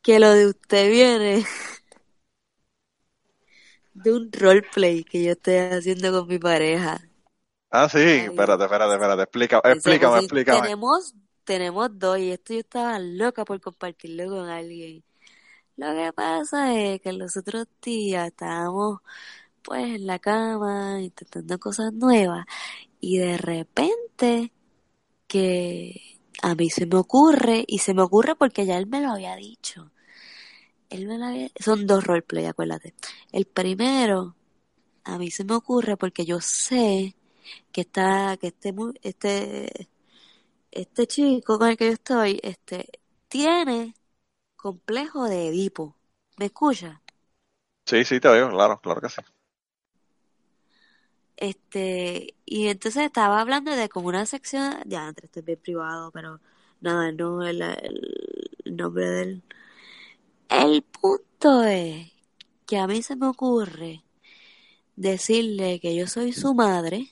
que 0.01 0.19
lo 0.19 0.33
de 0.33 0.47
usted 0.47 0.89
viene 0.89 1.45
de 3.93 4.13
un 4.13 4.31
roleplay 4.31 5.03
que 5.03 5.23
yo 5.23 5.31
estoy 5.31 5.55
haciendo 5.55 6.11
con 6.11 6.27
mi 6.27 6.39
pareja. 6.39 7.01
Ah, 7.69 7.89
sí, 7.89 7.99
espérate, 7.99 8.63
espérate, 8.63 8.93
espérate, 8.93 9.23
explícame, 9.23 9.73
explícame, 9.73 10.19
explícame. 10.19 10.61
Tenemos, 10.61 11.15
tenemos 11.43 11.99
dos, 11.99 12.19
y 12.19 12.31
esto 12.31 12.53
yo 12.53 12.59
estaba 12.59 12.99
loca 12.99 13.43
por 13.45 13.59
compartirlo 13.59 14.29
con 14.29 14.47
alguien. 14.47 15.03
Lo 15.75 15.91
que 15.95 16.13
pasa 16.13 16.79
es 16.79 17.01
que 17.01 17.13
los 17.13 17.35
otros 17.35 17.65
días 17.81 18.27
estábamos 18.27 18.99
pues 19.63 19.83
en 19.85 20.07
la 20.07 20.19
cama 20.19 21.01
intentando 21.01 21.59
cosas 21.59 21.93
nuevas 21.93 22.45
y 22.99 23.17
de 23.17 23.37
repente 23.37 24.51
que 25.27 26.19
a 26.41 26.55
mí 26.55 26.69
se 26.69 26.85
me 26.85 26.97
ocurre, 26.97 27.63
y 27.67 27.79
se 27.79 27.93
me 27.93 28.01
ocurre 28.01 28.35
porque 28.35 28.65
ya 28.65 28.77
él 28.77 28.87
me 28.87 29.01
lo 29.01 29.11
había 29.11 29.35
dicho. 29.35 29.91
Él 30.89 31.07
me 31.07 31.17
lo 31.17 31.25
había... 31.25 31.49
Son 31.59 31.87
dos 31.87 32.03
roleplay, 32.03 32.45
acuérdate. 32.45 32.93
El 33.31 33.45
primero, 33.45 34.35
a 35.05 35.17
mí 35.17 35.31
se 35.31 35.43
me 35.45 35.55
ocurre 35.55 35.97
porque 35.97 36.25
yo 36.25 36.39
sé 36.41 37.15
que 37.71 37.81
está, 37.81 38.37
que 38.37 38.47
este, 38.47 38.73
este, 39.01 39.89
este 40.71 41.07
chico 41.07 41.59
con 41.59 41.69
el 41.69 41.77
que 41.77 41.87
yo 41.87 41.93
estoy, 41.93 42.39
este, 42.43 42.89
tiene 43.27 43.95
complejo 44.55 45.25
de 45.25 45.47
Edipo. 45.49 45.95
¿Me 46.37 46.45
escucha? 46.45 47.01
Sí, 47.85 48.03
sí, 48.05 48.19
te 48.19 48.27
oigo, 48.27 48.49
claro, 48.49 48.79
claro 48.81 49.01
que 49.01 49.09
sí. 49.09 49.21
Este, 51.37 52.35
y 52.45 52.67
entonces 52.67 53.03
estaba 53.05 53.41
hablando 53.41 53.75
de 53.75 53.89
como 53.89 54.07
una 54.09 54.25
sección, 54.25 54.75
ya, 54.85 55.07
entre 55.07 55.25
este 55.27 55.39
es 55.41 55.45
bien 55.45 55.59
privado, 55.61 56.11
pero 56.11 56.39
nada, 56.81 57.11
no 57.11 57.43
el, 57.45 57.61
el 57.61 58.75
nombre 58.75 59.05
del... 59.09 59.43
El 60.49 60.83
punto 60.83 61.63
es 61.63 62.11
que 62.65 62.77
a 62.77 62.87
mí 62.87 63.01
se 63.01 63.15
me 63.15 63.27
ocurre 63.27 64.03
decirle 64.95 65.79
que 65.79 65.95
yo 65.95 66.07
soy 66.07 66.33
su 66.33 66.53
madre, 66.53 67.09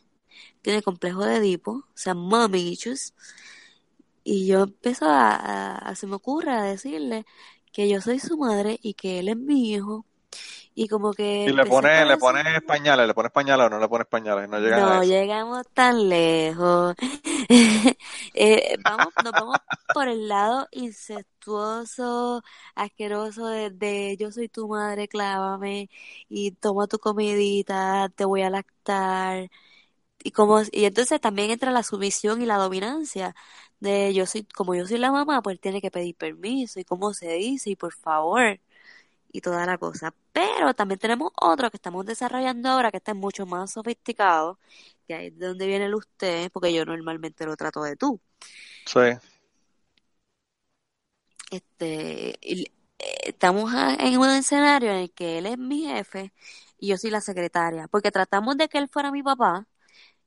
tiene 0.62 0.82
complejo 0.84 1.26
de 1.26 1.38
Edipo, 1.38 1.72
o 1.72 1.86
sea, 1.96 2.14
mommy 2.14 2.72
issues, 2.72 3.14
y 4.24 4.48
yo 4.48 4.64
empiezo 4.64 5.06
a, 5.08 5.76
a, 5.78 5.96
se 5.96 6.08
me 6.08 6.16
ocurre 6.16 6.52
a 6.52 6.64
decirle 6.64 7.26
que 7.72 7.90
yo 7.90 8.02
soy 8.02 8.20
su 8.20 8.38
madre 8.38 8.80
y 8.82 8.94
que 8.94 9.20
él 9.20 9.30
es 9.30 9.38
mi 9.38 9.74
hijo 9.74 10.06
y 10.74 10.88
como 10.88 11.13
que 11.13 11.46
y 11.46 11.54
le 11.54 11.65
pone 11.65 12.06
le 12.06 12.17
pone 12.17 12.62
pañales 12.62 13.08
le 13.08 13.13
pone 13.13 13.30
pañales 13.30 13.67
o 13.67 13.70
no 13.70 13.80
le 13.80 13.88
pone 13.88 14.06
pañales 14.06 14.50
no 14.50 14.60
no 14.60 15.04
llegamos 15.04 15.67
tan 15.74 16.10
lejos. 16.10 16.96
Eh, 18.34 18.78
vamos 18.84 19.13
nos 19.24 19.34
vamos 19.34 19.58
por 19.94 20.08
el 20.08 20.28
lado 20.30 20.67
incestuoso 20.72 22.41
asqueroso 22.76 23.48
de, 23.48 24.15
yo 24.17 24.32
soy 24.32 24.48
tu 24.48 24.67
madre 24.70 25.08
clávame 25.08 25.89
y 26.30 26.52
toma 26.52 26.88
tu 26.88 26.98
comidita 27.00 28.10
te 28.15 28.26
voy 28.26 28.44
a 28.44 28.50
lactar. 28.50 29.50
Y 30.24 30.32
como 30.32 30.62
y 30.72 30.86
entonces 30.86 31.20
también 31.22 31.52
entra 31.52 31.72
la 31.72 31.84
sumisión 31.84 32.41
y 32.41 32.46
la 32.46 32.58
dominancia 32.58 33.36
de 33.80 34.13
yo 34.13 34.26
soy 34.26 34.44
como 34.46 34.76
yo 34.76 34.88
soy 34.88 34.98
la 35.00 35.12
mamá 35.12 35.41
pues 35.41 35.60
tiene 35.60 35.82
que 35.82 35.91
pedir 35.91 36.15
permiso 36.15 36.80
y 36.80 36.86
cómo 36.86 37.13
se 37.13 37.34
dice 37.34 37.72
y 37.72 37.76
por 37.76 37.94
favor 37.94 38.60
y 39.32 39.41
toda 39.41 39.65
la 39.65 39.78
cosa. 39.78 40.13
Pero 40.34 40.74
también 40.74 41.00
tenemos 41.00 41.32
otro 41.39 41.70
que 41.72 41.78
estamos 41.78 42.06
desarrollando 42.06 42.70
ahora 42.70 42.91
que 42.91 42.98
está 42.98 43.13
mucho 43.13 43.46
más 43.46 43.72
sofisticado, 43.72 44.60
que 45.08 45.13
ahí 45.15 45.28
es 45.28 45.39
de 45.39 45.48
donde 45.48 45.67
viene 45.67 45.86
el 45.86 45.96
usted, 45.96 46.52
porque 46.52 46.74
yo 46.74 46.86
normalmente 46.86 47.46
lo 47.46 47.56
trato 47.56 47.82
de 47.84 47.96
tú. 47.96 48.20
Sí. 48.86 49.00
Este, 51.52 52.38
eh, 52.41 52.65
estamos 53.26 53.74
en 54.00 54.17
un 54.17 54.30
escenario 54.30 54.91
en 54.91 54.98
el 54.98 55.12
que 55.12 55.38
él 55.39 55.46
es 55.46 55.58
mi 55.58 55.86
jefe 55.86 56.34
y 56.80 56.88
yo 56.89 56.98
soy 56.98 57.10
la 57.12 57.22
secretaria, 57.22 57.88
porque 57.88 58.12
tratamos 58.12 58.58
de 58.58 58.70
que 58.70 58.78
él 58.78 58.89
fuera 58.89 59.12
mi 59.12 59.24
papá 59.24 59.67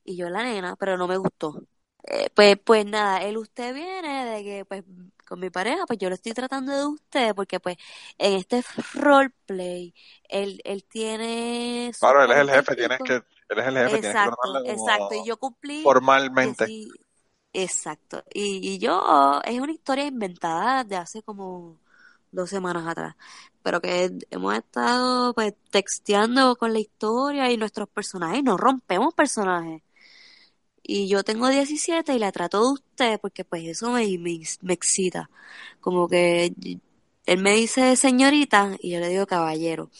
y 0.04 0.16
yo 0.16 0.28
la 0.30 0.44
nena, 0.44 0.76
pero 0.76 0.96
no 0.98 1.08
me 1.08 1.16
gustó. 1.16 1.62
Eh, 2.04 2.28
pues, 2.34 2.58
pues 2.62 2.84
nada, 2.86 3.22
el 3.22 3.38
usted 3.38 3.74
viene 3.74 4.26
de 4.26 4.44
que 4.44 4.64
pues 4.66 4.84
con 5.24 5.40
mi 5.40 5.50
pareja, 5.50 5.86
pues 5.86 5.98
yo 5.98 6.08
lo 6.08 6.14
estoy 6.14 6.32
tratando 6.32 6.72
de 6.72 6.86
usted 6.86 7.34
porque 7.34 7.60
pues 7.60 7.76
en 8.18 8.34
este 8.34 8.64
roleplay 8.94 9.94
él, 10.28 10.60
él 10.64 10.84
tiene... 10.84 11.92
Claro, 11.98 12.24
él 12.24 12.30
es 12.30 12.38
el 12.38 12.50
jefe, 12.50 12.76
tienes 12.76 12.98
que... 13.04 13.14
Él 13.14 13.58
es 13.58 13.66
el 13.66 13.76
jefe, 13.76 13.96
exacto, 13.96 14.62
que 14.64 14.70
exacto, 14.70 15.14
y 15.14 15.26
yo 15.26 15.36
cumplí... 15.36 15.82
Formalmente. 15.82 16.66
exacto, 17.52 18.24
y, 18.32 18.74
y 18.74 18.78
yo, 18.78 19.40
es 19.44 19.60
una 19.60 19.72
historia 19.72 20.06
inventada 20.06 20.84
de 20.84 20.96
hace 20.96 21.22
como 21.22 21.78
dos 22.30 22.50
semanas 22.50 22.86
atrás, 22.86 23.14
pero 23.62 23.80
que 23.80 24.10
hemos 24.30 24.54
estado 24.54 25.32
pues 25.34 25.54
texteando 25.70 26.56
con 26.56 26.72
la 26.72 26.80
historia 26.80 27.50
y 27.50 27.56
nuestros 27.56 27.88
personajes, 27.88 28.42
nos 28.42 28.60
rompemos 28.60 29.14
personajes 29.14 29.82
y 30.86 31.08
yo 31.08 31.24
tengo 31.24 31.48
17 31.48 32.14
y 32.14 32.18
la 32.18 32.30
trato 32.30 32.60
de 32.60 32.72
usted 32.74 33.20
porque 33.20 33.44
pues 33.44 33.64
eso 33.64 33.90
me, 33.90 34.06
me, 34.18 34.72
excita. 34.74 35.30
Como 35.80 36.08
que 36.08 36.52
él 37.26 37.38
me 37.38 37.54
dice 37.54 37.96
señorita 37.96 38.76
y 38.80 38.92
yo 38.92 39.00
le 39.00 39.08
digo 39.08 39.26
caballero. 39.26 39.90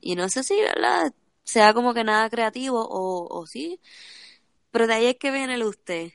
Y 0.00 0.16
no 0.16 0.28
sé 0.28 0.42
si, 0.42 0.60
¿verdad? 0.60 1.12
Sea 1.44 1.74
como 1.74 1.94
que 1.94 2.04
nada 2.04 2.28
creativo 2.28 2.80
o, 2.80 3.28
o 3.28 3.46
sí. 3.46 3.80
Pero 4.72 4.86
de 4.88 4.94
ahí 4.94 5.06
es 5.06 5.16
que 5.16 5.30
viene 5.30 5.54
el 5.54 5.62
usted. 5.62 6.10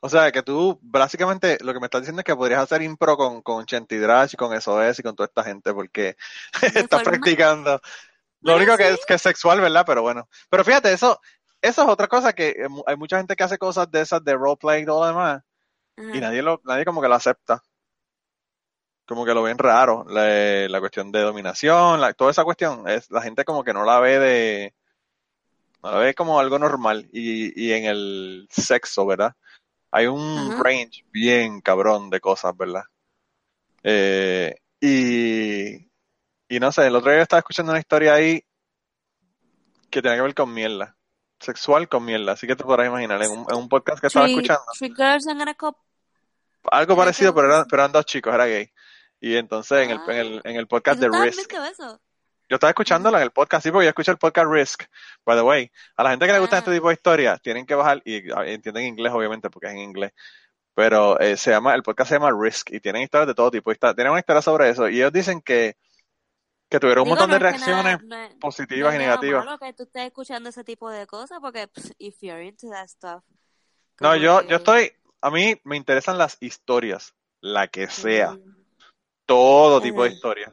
O 0.00 0.08
sea, 0.08 0.32
que 0.32 0.42
tú 0.42 0.78
básicamente 0.82 1.58
lo 1.60 1.72
que 1.72 1.80
me 1.80 1.86
estás 1.86 2.00
diciendo 2.00 2.20
es 2.20 2.24
que 2.24 2.34
podrías 2.34 2.62
hacer 2.62 2.82
impro 2.82 3.16
con, 3.16 3.42
con 3.42 3.66
Chentidrash 3.66 4.32
y 4.32 4.36
con 4.36 4.58
SOS 4.58 4.98
y 4.98 5.02
con 5.02 5.14
toda 5.14 5.26
esta 5.26 5.44
gente 5.44 5.72
porque 5.74 6.16
estás 6.74 7.02
practicando. 7.02 7.80
Lo 8.40 8.56
único 8.56 8.76
que 8.78 8.88
es 8.88 9.04
que 9.06 9.14
es 9.14 9.22
sexual, 9.22 9.60
¿verdad? 9.60 9.84
Pero 9.86 10.00
bueno. 10.00 10.28
Pero 10.48 10.64
fíjate, 10.64 10.92
eso, 10.92 11.20
eso 11.62 11.82
es 11.82 11.88
otra 11.88 12.08
cosa 12.08 12.32
que 12.32 12.50
eh, 12.50 12.68
hay 12.86 12.96
mucha 12.96 13.18
gente 13.18 13.36
que 13.36 13.44
hace 13.44 13.58
cosas 13.58 13.90
de 13.90 14.00
esas 14.00 14.24
de 14.24 14.34
roleplay 14.34 14.82
y 14.82 14.86
todo 14.86 15.00
lo 15.00 15.06
demás 15.06 15.42
y 15.96 16.20
nadie 16.20 16.42
lo 16.42 16.60
nadie 16.64 16.84
como 16.84 17.02
que 17.02 17.08
lo 17.08 17.14
acepta. 17.14 17.62
Como 19.06 19.24
que 19.24 19.34
lo 19.34 19.42
ven 19.42 19.58
raro 19.58 20.06
la, 20.08 20.68
la 20.68 20.80
cuestión 20.80 21.10
de 21.10 21.20
dominación 21.20 22.00
la, 22.00 22.12
toda 22.14 22.30
esa 22.30 22.44
cuestión 22.44 22.88
es 22.88 23.10
la 23.10 23.20
gente 23.20 23.44
como 23.44 23.64
que 23.64 23.74
no 23.74 23.84
la 23.84 23.98
ve 23.98 24.18
de 24.20 24.74
no 25.82 25.90
la 25.90 25.98
ve 25.98 26.14
como 26.14 26.38
algo 26.38 26.60
normal 26.60 27.08
y, 27.12 27.60
y 27.60 27.72
en 27.72 27.86
el 27.86 28.46
sexo 28.50 29.04
verdad 29.06 29.34
hay 29.90 30.06
un 30.06 30.62
range 30.62 31.04
bien 31.10 31.60
cabrón 31.60 32.08
de 32.08 32.20
cosas 32.20 32.56
verdad 32.56 32.84
eh, 33.82 34.54
y 34.80 35.90
y 36.48 36.60
no 36.60 36.70
sé 36.70 36.86
el 36.86 36.94
otro 36.94 37.10
día 37.10 37.22
estaba 37.22 37.40
escuchando 37.40 37.72
una 37.72 37.80
historia 37.80 38.14
ahí 38.14 38.44
que 39.90 40.00
tiene 40.00 40.16
que 40.16 40.22
ver 40.22 40.34
con 40.34 40.54
mierda 40.54 40.96
sexual 41.40 41.88
con 41.88 42.04
mierda, 42.04 42.32
así 42.32 42.46
que 42.46 42.54
te 42.54 42.64
podrás 42.64 42.86
imaginar, 42.86 43.22
en 43.22 43.30
un, 43.30 43.68
podcast 43.68 44.00
que 44.00 44.06
estaba 44.08 44.26
escuchando. 44.26 44.62
Algo 46.70 46.96
parecido, 46.96 47.34
pero 47.34 47.48
eran, 47.48 47.64
pero 47.68 47.82
eran 47.82 47.92
dos 47.92 48.04
chicos, 48.04 48.34
era 48.34 48.46
gay. 48.46 48.70
Y 49.20 49.36
entonces 49.36 49.78
en, 49.84 49.90
el, 49.90 50.00
en, 50.08 50.16
el, 50.16 50.40
en 50.44 50.56
el 50.56 50.66
podcast 50.66 51.00
de 51.00 51.08
Risk. 51.08 51.52
Yo 52.50 52.56
estaba 52.56 52.70
escuchándolo 52.70 53.16
en 53.16 53.22
el 53.22 53.30
podcast, 53.30 53.62
sí, 53.62 53.70
porque 53.70 53.84
yo 53.84 53.90
escucho 53.90 54.10
el 54.10 54.18
podcast 54.18 54.48
Risk, 54.50 54.82
by 55.24 55.36
the 55.36 55.42
way. 55.42 55.70
A 55.96 56.02
la 56.02 56.10
gente 56.10 56.26
que 56.26 56.32
le 56.32 56.40
gusta 56.40 56.58
este 56.58 56.70
ah. 56.70 56.74
tipo 56.74 56.88
de 56.88 56.94
historias, 56.94 57.40
tienen 57.40 57.64
que 57.64 57.76
bajar, 57.76 58.02
y 58.04 58.28
entienden 58.50 58.86
inglés, 58.86 59.12
obviamente, 59.12 59.48
porque 59.50 59.68
es 59.68 59.74
en 59.74 59.78
inglés. 59.78 60.12
Pero 60.74 61.20
eh, 61.20 61.36
se 61.36 61.52
llama, 61.52 61.74
el 61.74 61.84
podcast 61.84 62.08
se 62.08 62.16
llama 62.16 62.32
Risk, 62.36 62.72
y 62.72 62.80
tienen 62.80 63.02
historias 63.02 63.28
de 63.28 63.34
todo 63.34 63.52
tipo. 63.52 63.70
Y 63.70 63.76
tienen 63.76 64.10
una 64.10 64.18
historia 64.18 64.42
sobre 64.42 64.68
eso. 64.68 64.88
Y 64.88 64.96
ellos 64.96 65.12
dicen 65.12 65.40
que 65.40 65.76
que 66.70 66.78
tuvieron 66.78 67.02
un 67.02 67.08
montón 67.08 67.30
de 67.32 67.38
reacciones 67.40 67.98
positivas 68.40 68.94
y 68.94 68.98
negativas. 68.98 69.44
Malo 69.44 69.58
que 69.58 69.72
tú 69.72 69.82
estés 69.82 70.06
escuchando 70.06 70.48
ese 70.50 70.62
tipo 70.62 70.88
de 70.88 71.04
cosas 71.06 71.40
porque 71.40 71.68
if 71.98 72.16
you're 72.20 72.42
into 72.44 72.70
that 72.70 72.86
stuff. 72.86 73.24
No, 73.98 74.14
yo, 74.16 74.42
yo 74.46 74.56
estoy, 74.56 74.92
a 75.20 75.30
mí 75.30 75.60
me 75.64 75.76
interesan 75.76 76.16
las 76.16 76.38
historias, 76.40 77.12
la 77.40 77.66
que 77.66 77.88
sea, 77.88 78.38
todo 79.26 79.80
tipo 79.80 80.04
de 80.04 80.10
historias. 80.10 80.52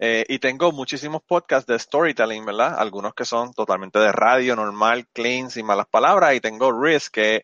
Eh, 0.00 0.24
y 0.28 0.38
tengo 0.38 0.72
muchísimos 0.72 1.22
podcasts 1.22 1.66
de 1.66 1.78
storytelling, 1.78 2.46
¿verdad? 2.46 2.76
Algunos 2.78 3.14
que 3.14 3.26
son 3.26 3.52
totalmente 3.52 3.98
de 3.98 4.10
radio, 4.10 4.56
normal, 4.56 5.06
clean, 5.12 5.50
sin 5.50 5.66
malas 5.66 5.86
palabras, 5.86 6.34
y 6.34 6.40
tengo 6.40 6.72
Risk, 6.72 7.12
que 7.12 7.42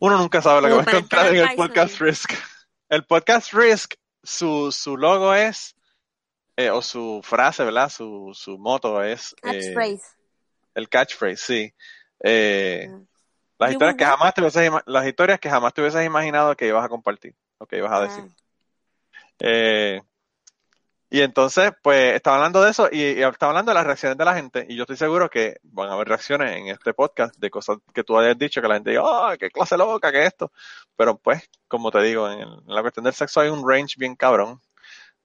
uno 0.00 0.18
nunca 0.18 0.42
sabe 0.42 0.62
lo 0.62 0.68
que 0.68 0.74
va 0.74 0.80
a 0.80 0.96
encontrar 0.96 1.26
en 1.28 1.48
el 1.48 1.54
podcast 1.54 2.00
Risk. 2.00 2.32
El 2.88 3.04
podcast 3.04 3.52
Risk, 3.52 3.94
su, 4.22 4.72
su 4.72 4.96
logo 4.96 5.32
es 5.34 5.76
eh, 6.60 6.70
o 6.70 6.82
su 6.82 7.20
frase, 7.22 7.64
¿verdad? 7.64 7.88
Su, 7.88 8.32
su 8.34 8.58
moto 8.58 9.02
es... 9.02 9.34
Catchphrase. 9.40 9.94
Eh, 9.94 10.00
el 10.74 10.88
catchphrase, 10.88 11.36
sí. 11.36 11.74
Eh, 12.22 12.88
las, 13.58 13.72
historias 13.72 13.96
que 13.96 14.04
jamás 14.04 14.34
te 14.34 14.40
hubieses, 14.42 14.70
las 14.86 15.06
historias 15.06 15.40
que 15.40 15.48
jamás 15.50 15.72
te 15.72 15.80
hubieses 15.80 16.04
imaginado 16.04 16.54
que 16.56 16.66
ibas 16.66 16.84
a 16.84 16.88
compartir 16.88 17.34
o 17.58 17.66
que 17.66 17.78
ibas 17.78 17.92
a 17.92 18.00
decir. 18.02 18.24
Ah. 19.42 20.02
y 21.08 21.22
entonces, 21.22 21.72
pues, 21.82 22.14
estaba 22.14 22.36
hablando 22.36 22.62
de 22.62 22.70
eso 22.70 22.88
y, 22.92 23.00
y, 23.00 23.22
estaba 23.22 23.50
hablando 23.50 23.70
de 23.70 23.74
las 23.74 23.86
reacciones 23.86 24.18
de 24.18 24.24
la 24.24 24.34
gente. 24.34 24.66
Y 24.68 24.76
yo 24.76 24.82
estoy 24.82 24.96
seguro 24.96 25.30
que 25.30 25.60
van 25.62 25.88
a 25.88 25.94
haber 25.94 26.08
reacciones 26.08 26.56
en 26.56 26.68
este 26.68 26.92
podcast 26.92 27.34
de 27.36 27.50
cosas 27.50 27.78
que 27.94 28.04
tú 28.04 28.18
hayas 28.18 28.38
dicho, 28.38 28.60
que 28.60 28.68
la 28.68 28.74
gente 28.74 28.90
diga, 28.90 29.02
¡oh, 29.04 29.32
qué 29.38 29.50
clase 29.50 29.76
loca, 29.78 30.12
qué 30.12 30.26
esto! 30.26 30.52
Pero 30.96 31.16
pues, 31.16 31.48
como 31.68 31.90
te 31.90 32.02
digo, 32.02 32.30
en, 32.30 32.40
en 32.40 32.62
la 32.66 32.82
cuestión 32.82 33.04
del 33.04 33.14
sexo 33.14 33.40
hay 33.40 33.48
un 33.48 33.66
range 33.66 33.94
bien 33.98 34.14
cabrón 34.14 34.60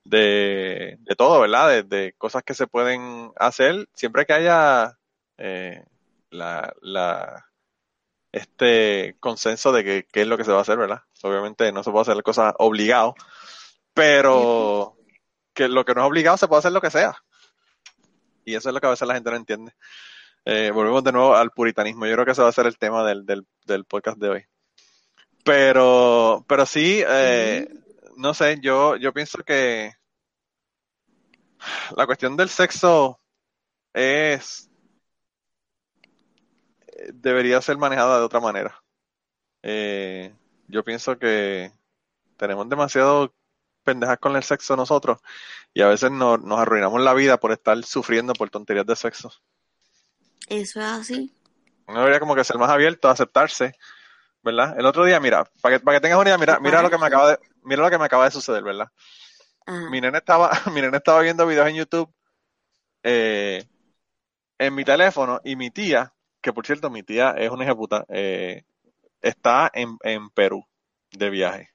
de, 0.05 0.97
de 0.99 1.15
todo, 1.15 1.41
¿verdad? 1.41 1.83
De, 1.83 2.13
cosas 2.17 2.43
que 2.43 2.53
se 2.53 2.67
pueden 2.67 3.31
hacer 3.35 3.87
siempre 3.93 4.25
que 4.25 4.33
haya 4.33 4.97
eh, 5.37 5.83
la, 6.29 6.73
la, 6.81 7.45
este 8.31 9.17
consenso 9.19 9.71
de 9.71 9.83
que 9.83 10.07
qué 10.11 10.21
es 10.21 10.27
lo 10.27 10.37
que 10.37 10.45
se 10.45 10.51
va 10.51 10.59
a 10.59 10.61
hacer, 10.61 10.77
¿verdad? 10.77 11.01
Obviamente 11.23 11.71
no 11.71 11.83
se 11.83 11.91
puede 11.91 12.03
hacer 12.03 12.23
cosas 12.23 12.53
obligado, 12.59 13.15
pero 13.93 14.95
que 15.53 15.67
lo 15.67 15.83
que 15.83 15.95
no 15.95 16.01
es 16.01 16.07
obligado 16.07 16.37
se 16.37 16.47
puede 16.47 16.59
hacer 16.59 16.71
lo 16.71 16.81
que 16.81 16.91
sea. 16.91 17.15
Y 18.45 18.55
eso 18.55 18.69
es 18.69 18.73
lo 18.73 18.79
que 18.79 18.87
a 18.87 18.91
veces 18.91 19.07
la 19.07 19.15
gente 19.15 19.31
no 19.31 19.37
entiende. 19.37 19.73
Eh, 20.45 20.69
volvemos 20.71 21.03
de 21.03 21.11
nuevo 21.11 21.35
al 21.35 21.49
puritanismo. 21.49 22.05
Yo 22.05 22.13
creo 22.13 22.25
que 22.25 22.33
ese 22.33 22.43
va 22.43 22.49
a 22.49 22.51
ser 22.51 22.67
el 22.67 22.77
tema 22.77 23.03
del, 23.03 23.25
del, 23.25 23.47
del 23.65 23.85
podcast 23.85 24.19
de 24.19 24.29
hoy. 24.29 24.45
Pero, 25.43 26.45
pero 26.47 26.67
sí, 26.67 27.03
eh, 27.07 27.67
no 28.17 28.33
sé, 28.33 28.59
yo, 28.61 28.95
yo 28.97 29.13
pienso 29.13 29.39
que 29.43 29.93
la 31.95 32.05
cuestión 32.05 32.35
del 32.37 32.49
sexo 32.49 33.19
es 33.93 34.69
debería 37.13 37.61
ser 37.61 37.77
manejada 37.77 38.19
de 38.19 38.25
otra 38.25 38.39
manera. 38.39 38.81
Eh, 39.61 40.33
yo 40.67 40.83
pienso 40.83 41.17
que 41.17 41.71
tenemos 42.37 42.67
demasiado 42.69 43.33
pendejas 43.83 44.17
con 44.17 44.35
el 44.35 44.43
sexo 44.43 44.75
nosotros 44.75 45.19
y 45.73 45.81
a 45.81 45.87
veces 45.87 46.11
nos 46.11 46.59
arruinamos 46.59 47.01
la 47.01 47.13
vida 47.13 47.37
por 47.37 47.51
estar 47.51 47.81
sufriendo 47.83 48.33
por 48.33 48.49
tonterías 48.49 48.85
de 48.85 48.95
sexo. 48.95 49.31
Eso 50.47 50.79
es 50.79 50.85
así. 50.85 51.33
Uno 51.87 51.99
debería 51.99 52.19
como 52.19 52.35
que 52.35 52.43
ser 52.43 52.57
más 52.57 52.69
abierto 52.69 53.07
a 53.07 53.11
aceptarse, 53.11 53.75
¿verdad? 54.41 54.75
El 54.77 54.85
otro 54.85 55.05
día, 55.05 55.19
mira, 55.19 55.45
para 55.61 55.77
que, 55.77 55.83
para 55.83 55.97
que 55.97 56.01
tengas 56.01 56.19
una 56.19 56.29
idea, 56.29 56.37
mira, 56.37 56.59
mira 56.59 56.81
lo 56.81 56.89
que 56.89 56.97
me 56.97 57.05
acaba 57.05 57.31
de, 57.31 57.39
mira 57.65 57.81
lo 57.81 57.89
que 57.89 57.97
me 57.97 58.05
acaba 58.05 58.25
de 58.25 58.31
suceder, 58.31 58.63
¿verdad? 58.63 58.87
Mi 59.91 59.99
nene 59.99 60.19
estaba, 60.19 60.51
mi 60.73 60.81
nene 60.81 60.97
estaba 60.97 61.21
viendo 61.21 61.45
videos 61.45 61.67
en 61.67 61.75
YouTube 61.75 62.13
eh, 63.03 63.63
en 64.57 64.73
mi 64.73 64.83
teléfono 64.83 65.41
y 65.43 65.55
mi 65.55 65.69
tía, 65.69 66.13
que 66.41 66.53
por 66.53 66.65
cierto, 66.65 66.89
mi 66.89 67.03
tía 67.03 67.31
es 67.31 67.51
una 67.51 67.63
hija 67.63 67.75
puta, 67.75 68.05
eh, 68.09 68.63
está 69.21 69.69
en, 69.73 69.97
en 70.03 70.29
Perú 70.29 70.65
de 71.11 71.29
viaje. 71.29 71.69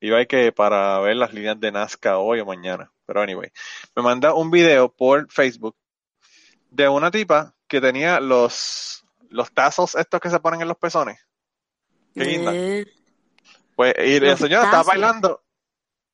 Iba 0.00 0.24
que 0.24 0.50
para 0.50 0.98
ver 0.98 1.16
las 1.16 1.32
líneas 1.32 1.60
de 1.60 1.70
Nazca 1.70 2.18
hoy 2.18 2.40
o 2.40 2.46
mañana. 2.46 2.92
Pero 3.06 3.20
anyway, 3.20 3.52
me 3.94 4.02
manda 4.02 4.34
un 4.34 4.50
video 4.50 4.92
por 4.92 5.30
Facebook 5.30 5.76
de 6.70 6.88
una 6.88 7.10
tipa 7.10 7.54
que 7.68 7.80
tenía 7.80 8.18
los, 8.18 9.04
los 9.28 9.52
tazos 9.52 9.94
estos 9.94 10.20
que 10.20 10.30
se 10.30 10.40
ponen 10.40 10.62
en 10.62 10.68
los 10.68 10.78
pezones. 10.78 11.24
Qué 12.14 12.24
linda. 12.24 12.52
Eh. 12.54 12.86
Pues, 13.82 13.94
y 13.98 14.20
la 14.20 14.36
señora 14.36 14.64
estaba 14.64 14.84
bailando. 14.84 15.42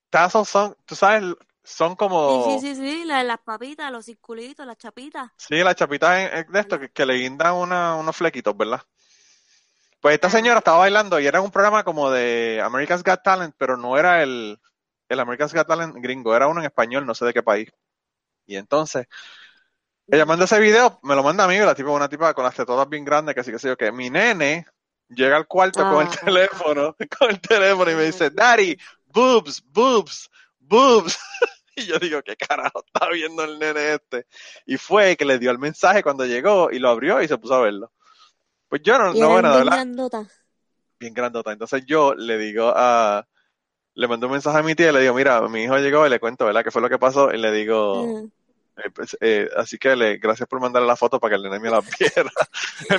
Tazos 0.08 0.48
son, 0.48 0.74
tú 0.86 0.94
sabes, 0.94 1.34
son 1.62 1.96
como... 1.96 2.58
Sí, 2.58 2.66
sí, 2.66 2.74
sí, 2.74 3.04
las 3.04 3.38
papitas, 3.40 3.92
los 3.92 4.06
circulitos, 4.06 4.64
las 4.64 4.78
chapitas. 4.78 5.30
Sí, 5.36 5.56
las 5.56 5.74
chapitas 5.74 6.30
de 6.50 6.60
esto, 6.60 6.80
que, 6.80 7.04
le 7.04 7.16
guindan 7.16 7.56
una, 7.56 7.94
unos 7.96 8.16
flequitos, 8.16 8.56
¿verdad? 8.56 8.80
Pues 10.00 10.14
esta 10.14 10.30
señora 10.30 10.60
estaba 10.60 10.78
bailando 10.78 11.20
y 11.20 11.26
era 11.26 11.42
un 11.42 11.50
programa 11.50 11.84
como 11.84 12.10
de 12.10 12.62
America's 12.64 13.04
Got 13.04 13.22
Talent, 13.22 13.54
pero 13.58 13.76
no 13.76 13.98
era 13.98 14.22
el, 14.22 14.58
el 15.10 15.20
America's 15.20 15.52
Got 15.52 15.66
Talent 15.66 15.94
gringo, 15.96 16.34
era 16.34 16.48
uno 16.48 16.60
en 16.60 16.66
español, 16.66 17.04
no 17.04 17.14
sé 17.14 17.26
de 17.26 17.34
qué 17.34 17.42
país. 17.42 17.68
Y 18.46 18.56
entonces, 18.56 19.08
ella 20.06 20.24
manda 20.24 20.46
ese 20.46 20.58
video, 20.58 21.00
me 21.02 21.14
lo 21.14 21.22
manda 21.22 21.44
a 21.44 21.48
mí, 21.48 21.58
la 21.58 21.74
tipa, 21.74 21.90
una 21.90 22.08
tipa 22.08 22.32
con 22.32 22.44
las 22.44 22.54
tetotas 22.54 22.88
bien 22.88 23.04
grandes, 23.04 23.34
que 23.34 23.42
así 23.42 23.52
que 23.52 23.58
sé 23.58 23.68
yo, 23.68 23.76
que 23.76 23.92
mi 23.92 24.08
nene 24.08 24.64
llega 25.08 25.36
al 25.36 25.46
cuarto 25.46 25.82
con 25.82 26.06
el 26.06 26.12
ah. 26.12 26.20
teléfono, 26.24 26.96
con 27.18 27.30
el 27.30 27.40
teléfono 27.40 27.90
y 27.90 27.94
me 27.94 28.04
dice, 28.04 28.30
Daddy, 28.30 28.76
boobs, 29.06 29.62
boobs, 29.72 30.30
boobs. 30.58 31.18
y 31.76 31.86
yo 31.86 31.98
digo, 31.98 32.22
¿qué 32.22 32.36
carajo 32.36 32.84
está 32.84 33.08
viendo 33.10 33.44
el 33.44 33.58
nene 33.58 33.94
este? 33.94 34.26
Y 34.66 34.76
fue 34.76 35.16
que 35.16 35.24
le 35.24 35.38
dio 35.38 35.50
el 35.50 35.58
mensaje 35.58 36.02
cuando 36.02 36.26
llegó 36.26 36.70
y 36.70 36.78
lo 36.78 36.88
abrió 36.88 37.22
y 37.22 37.28
se 37.28 37.38
puso 37.38 37.54
a 37.54 37.62
verlo. 37.62 37.92
Pues 38.68 38.82
yo 38.82 38.98
no, 38.98 39.14
no 39.14 39.28
voy 39.28 39.38
a 39.44 39.52
Bien 39.52 39.64
grandota. 39.64 40.26
Bien 40.98 41.14
grandota. 41.14 41.52
Entonces 41.52 41.84
yo 41.86 42.14
le 42.14 42.36
digo 42.36 42.72
a, 42.74 43.26
le 43.94 44.08
mando 44.08 44.26
un 44.26 44.32
mensaje 44.32 44.58
a 44.58 44.62
mi 44.62 44.74
tía 44.74 44.90
y 44.90 44.92
le 44.92 45.00
digo, 45.00 45.14
mira, 45.14 45.40
mi 45.48 45.62
hijo 45.62 45.76
llegó 45.78 46.06
y 46.06 46.10
le 46.10 46.20
cuento, 46.20 46.44
¿verdad? 46.44 46.62
¿Qué 46.62 46.70
fue 46.70 46.82
lo 46.82 46.88
que 46.88 46.98
pasó? 46.98 47.32
Y 47.32 47.38
le 47.38 47.50
digo, 47.50 48.06
mm. 48.06 48.30
eh, 48.76 48.90
pues, 48.94 49.16
eh, 49.20 49.48
así 49.56 49.78
que 49.78 49.96
le, 49.96 50.18
gracias 50.18 50.48
por 50.48 50.60
mandarle 50.60 50.86
la 50.86 50.96
foto 50.96 51.18
para 51.18 51.30
que 51.30 51.36
el 51.36 51.42
nene 51.42 51.58
me 51.58 51.70
la 51.70 51.80
viera. 51.98 52.30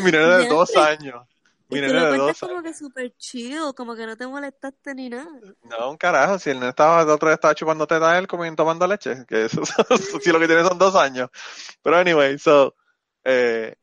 mi 0.03 0.11
nene 0.11 0.37
de 0.39 0.47
dos 0.47 0.75
años. 0.75 1.25
Mi 1.69 1.81
nene 1.81 1.93
de 1.93 2.17
dos 2.17 2.39
como 2.39 2.63
que 2.63 2.73
súper 2.73 3.15
chido, 3.15 3.75
como 3.75 3.95
que 3.95 4.05
no 4.05 4.17
te 4.17 4.25
molestaste 4.25 4.95
ni 4.95 5.09
nada. 5.09 5.29
No, 5.63 5.91
un 5.91 5.97
carajo, 5.97 6.39
si 6.39 6.49
el 6.49 6.59
nene 6.59 6.69
estaba, 6.69 7.03
el 7.03 7.09
otro 7.09 7.29
día 7.29 7.35
estaba 7.35 7.53
chupando 7.55 7.85
teta 7.85 8.11
a 8.11 8.17
él 8.17 8.27
comiendo, 8.27 8.63
tomando 8.63 8.87
leche, 8.87 9.25
que 9.27 9.45
eso, 9.45 9.61
si 10.21 10.31
lo 10.31 10.39
que 10.39 10.47
tiene 10.47 10.63
son 10.63 10.79
dos 10.79 10.95
años. 10.95 11.29
Pero 11.83 11.97
anyway, 11.97 12.39
so, 12.39 12.75
eh, 13.23 13.75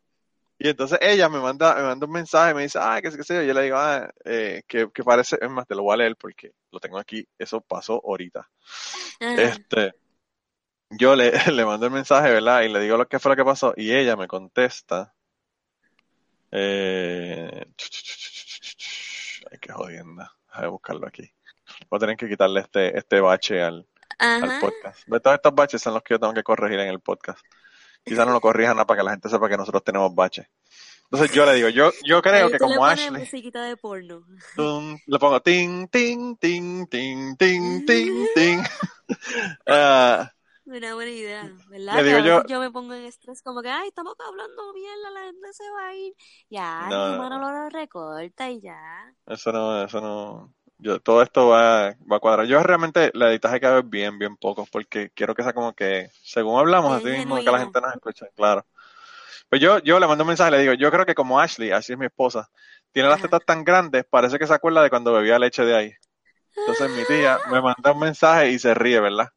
y 0.59 0.68
entonces 0.68 0.99
ella 1.03 1.28
me 1.28 1.39
manda, 1.39 1.74
me 1.74 1.82
manda 1.82 2.07
un 2.07 2.12
mensaje, 2.12 2.55
me 2.55 2.62
dice, 2.62 2.78
ah, 2.80 2.99
qué 3.03 3.11
sé, 3.11 3.16
qué 3.18 3.24
sé 3.24 3.34
yo. 3.34 3.43
Yo 3.43 3.55
le 3.55 3.62
digo, 3.62 3.76
ah, 3.76 4.11
eh, 4.24 4.62
que, 4.66 4.91
que, 4.93 5.05
parece, 5.05 5.39
es 5.41 5.51
más, 5.51 5.66
te 5.66 5.74
lo 5.74 5.82
voy 5.82 5.95
a 5.95 5.99
leer 5.99 6.16
porque 6.16 6.53
lo 6.70 6.80
tengo 6.80 6.99
aquí, 6.99 7.26
eso 7.39 7.61
pasó 7.61 8.01
ahorita. 8.03 8.49
Este, 9.20 9.93
yo 10.91 11.14
le, 11.14 11.30
le 11.53 11.64
mando 11.66 11.87
el 11.87 11.93
mensaje, 11.93 12.30
¿verdad? 12.30 12.62
Y 12.62 12.68
le 12.68 12.80
digo 12.80 12.97
lo 12.97 13.07
que 13.07 13.18
fue 13.18 13.32
lo 13.32 13.37
que 13.37 13.45
pasó. 13.45 13.74
Y 13.76 13.95
ella 13.95 14.16
me 14.16 14.26
contesta. 14.26 15.14
Eh, 16.59 17.66
ay, 19.50 19.59
qué 19.61 19.72
jodienda. 19.72 20.32
Déjame 20.48 20.68
buscarlo 20.68 21.07
aquí. 21.07 21.30
Voy 21.90 21.98
a 21.98 22.00
tener 22.00 22.16
que 22.16 22.28
quitarle 22.28 22.61
este, 22.61 22.96
este 22.96 23.20
bache 23.20 23.62
al, 23.62 23.86
al 24.18 24.61
podcast. 24.61 25.07
Todos 25.22 25.34
estos 25.34 25.54
baches 25.54 25.82
son 25.82 25.94
los 25.94 26.02
que 26.02 26.14
yo 26.14 26.20
tengo 26.20 26.32
que 26.32 26.42
corregir 26.42 26.80
en 26.80 26.88
el 26.88 27.00
podcast 27.00 27.40
quizás 28.07 28.24
no 28.24 28.32
lo 28.32 28.40
corrijan 28.40 28.76
para 28.76 28.98
que 28.98 29.04
la 29.04 29.11
gente 29.11 29.28
sepa 29.28 29.48
que 29.48 29.57
nosotros 29.57 29.82
tenemos 29.82 30.14
baches. 30.14 30.46
Entonces 31.04 31.34
yo 31.34 31.44
le 31.44 31.54
digo, 31.54 31.68
yo, 31.68 31.90
yo 32.04 32.22
creo 32.22 32.50
que 32.50 32.59
como 32.59 32.84
Ashley. 32.84 33.50
de 33.50 33.76
porno. 33.76 34.24
le 35.07 35.18
pongo 35.18 35.40
ting, 35.40 35.88
ting, 35.88 36.36
ting, 36.36 36.86
ting, 36.86 37.36
ting, 37.36 37.86
ting, 37.86 38.26
ting. 38.34 38.61
uh, 39.68 40.24
Una 40.66 40.94
buena 40.94 41.10
idea, 41.10 41.50
¿verdad? 41.68 42.02
Digo 42.02 42.18
yo, 42.18 42.42
yo, 42.46 42.60
me 42.60 42.70
pongo 42.70 42.94
en 42.94 43.04
estrés 43.04 43.40
como 43.42 43.62
que, 43.62 43.70
ay, 43.70 43.88
estamos 43.88 44.14
hablando 44.18 44.72
bien, 44.72 44.94
la 45.14 45.20
gente 45.22 45.52
se 45.52 45.70
va 45.70 45.86
a 45.86 45.94
ir. 45.94 46.12
Ya, 46.50 46.88
no, 46.90 47.12
mi 47.12 47.18
mano 47.18 47.38
lo 47.38 47.68
recorta 47.70 48.50
y 48.50 48.60
ya. 48.60 49.14
Eso 49.26 49.52
no, 49.52 49.84
eso 49.84 50.00
no 50.00 50.56
yo, 50.78 51.00
todo 51.00 51.22
esto 51.22 51.48
va, 51.48 51.96
va 52.10 52.16
a 52.16 52.20
cuadrar. 52.20 52.46
Yo 52.46 52.62
realmente 52.62 53.10
la 53.14 53.30
editaje 53.30 53.60
cada 53.60 53.76
vez 53.76 53.88
bien, 53.88 54.18
bien 54.18 54.36
poco, 54.36 54.66
porque 54.70 55.10
quiero 55.14 55.34
que 55.34 55.42
sea 55.42 55.52
como 55.52 55.72
que, 55.74 56.10
según 56.22 56.58
hablamos, 56.58 56.96
así 56.96 57.08
mismo 57.08 57.36
que 57.36 57.44
la 57.44 57.60
gente 57.60 57.80
nos 57.80 57.94
escuche, 57.94 58.26
claro. 58.34 58.66
Pues 59.48 59.60
yo, 59.60 59.78
yo 59.78 59.98
le 60.00 60.06
mando 60.06 60.24
un 60.24 60.28
mensaje, 60.28 60.50
le 60.50 60.58
digo, 60.58 60.72
yo 60.74 60.90
creo 60.90 61.06
que 61.06 61.14
como 61.14 61.40
Ashley, 61.40 61.70
así 61.70 61.92
es 61.92 61.98
mi 61.98 62.06
esposa, 62.06 62.50
tiene 62.92 63.08
las 63.08 63.22
tetas 63.22 63.40
tan 63.46 63.64
grandes, 63.64 64.04
parece 64.04 64.38
que 64.38 64.46
se 64.46 64.54
acuerda 64.54 64.82
de 64.82 64.90
cuando 64.90 65.12
bebía 65.12 65.38
leche 65.38 65.64
de 65.64 65.76
ahí. 65.76 65.92
Entonces 66.56 66.90
mi 66.90 67.04
tía 67.04 67.38
me 67.50 67.60
manda 67.60 67.92
un 67.92 68.00
mensaje 68.00 68.50
y 68.50 68.58
se 68.58 68.74
ríe, 68.74 69.00
¿verdad? 69.00 69.28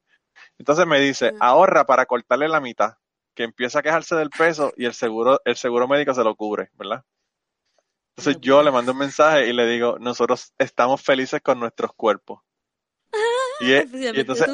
Entonces 0.60 0.86
me 0.86 1.00
dice, 1.00 1.34
ahorra 1.40 1.86
para 1.86 2.06
cortarle 2.06 2.50
la 2.50 2.60
mitad, 2.60 2.96
que 3.34 3.44
empieza 3.44 3.80
a 3.80 3.82
quejarse 3.82 4.16
del 4.16 4.30
peso 4.30 4.74
y 4.76 4.86
el 4.86 4.94
seguro, 4.94 5.42
el 5.46 5.56
seguro 5.56 5.88
médico 5.88 6.14
se 6.14 6.24
lo 6.24 6.36
cubre, 6.36 6.70
¿verdad? 6.74 7.04
Entonces 8.18 8.42
yo 8.42 8.62
le 8.62 8.70
mando 8.70 8.92
un 8.92 8.98
mensaje 8.98 9.48
y 9.48 9.54
le 9.54 9.66
digo, 9.66 9.98
nosotros 10.00 10.54
estamos 10.58 11.02
felices 11.02 11.42
con 11.42 11.62
nuestros 11.62 11.94
cuerpos. 11.94 12.42
y, 13.62 13.72
e, 13.72 13.88
entonces, 14.14 14.50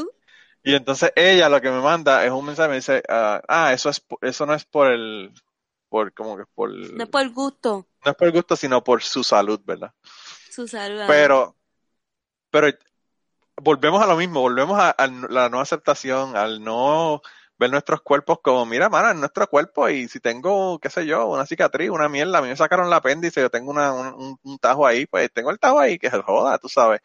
y 0.62 0.76
entonces 0.76 1.12
ella 1.16 1.50
lo 1.50 1.60
que 1.60 1.72
me 1.72 1.82
manda 1.82 2.24
es 2.24 2.32
un 2.32 2.46
mensaje, 2.46 2.70
me 2.70 2.76
dice, 2.76 3.02
ah, 3.10 3.42
ah, 3.48 3.74
eso 3.74 3.90
es 3.90 4.06
eso 4.22 4.46
no 4.46 4.54
es 4.54 4.64
por 4.64 4.92
el, 4.92 5.34
por 5.90 6.14
como 6.14 6.38
que 6.38 6.44
por... 6.54 6.70
No 6.70 7.04
es 7.04 7.10
por 7.10 7.22
el 7.24 7.34
gusto. 7.34 7.88
No 8.06 8.12
es 8.12 8.16
por 8.16 8.28
el 8.28 8.34
gusto, 8.34 8.56
sino 8.56 8.84
por 8.84 9.02
su 9.02 9.24
salud, 9.24 9.60
¿verdad? 9.66 9.92
Su 10.52 10.68
salud. 10.68 11.02
Pero, 11.08 11.56
pero 12.52 12.68
volvemos 13.58 14.02
a 14.02 14.08
lo 14.08 14.18
mismo, 14.18 14.42
volvemos 14.42 14.80
a 14.80 14.96
la 15.30 15.50
no 15.50 15.60
aceptación, 15.60 16.36
al 16.36 16.64
no 16.64 17.22
ver 17.58 17.72
nuestros 17.72 18.02
cuerpos 18.02 18.40
como, 18.42 18.66
mira, 18.66 18.90
mana, 18.90 19.12
en 19.12 19.20
nuestro 19.20 19.48
cuerpo 19.48 19.88
y 19.90 20.08
si 20.08 20.20
tengo, 20.20 20.78
qué 20.80 20.90
sé 20.90 21.06
yo, 21.06 21.28
una 21.28 21.46
cicatriz, 21.46 21.90
una 21.90 22.10
mierda, 22.10 22.40
a 22.40 22.42
mí 22.42 22.50
me 22.50 22.58
sacaron 22.58 22.88
el 22.88 22.94
apéndice, 22.94 23.42
yo 23.42 23.50
tengo 23.50 23.72
una, 23.72 23.94
un, 23.94 24.60
tajo 24.60 24.86
ahí, 24.86 25.06
pues 25.06 25.32
tengo 25.32 25.52
el 25.52 25.60
tajo 25.60 25.80
ahí, 25.80 25.98
que 25.98 26.10
se 26.10 26.22
joda, 26.22 26.58
tú 26.58 26.68
sabes. 26.68 27.02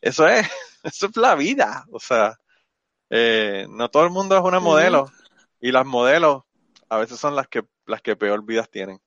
Eso 0.00 0.26
es, 0.26 0.46
eso 0.82 1.06
es 1.06 1.16
la 1.16 1.34
vida, 1.34 1.84
o 1.92 2.00
sea, 2.00 2.38
eh, 3.10 3.66
no 3.68 3.90
todo 3.90 4.04
el 4.04 4.10
mundo 4.10 4.36
es 4.36 4.42
una 4.42 4.60
modelo 4.60 5.10
y 5.60 5.72
las 5.72 5.84
modelos 5.84 6.44
a 6.88 6.96
veces 6.98 7.18
son 7.18 7.36
las 7.36 7.48
que, 7.48 7.62
las 7.86 8.00
que 8.00 8.16
peor 8.16 8.44
vidas 8.44 8.70
tienen 8.70 9.00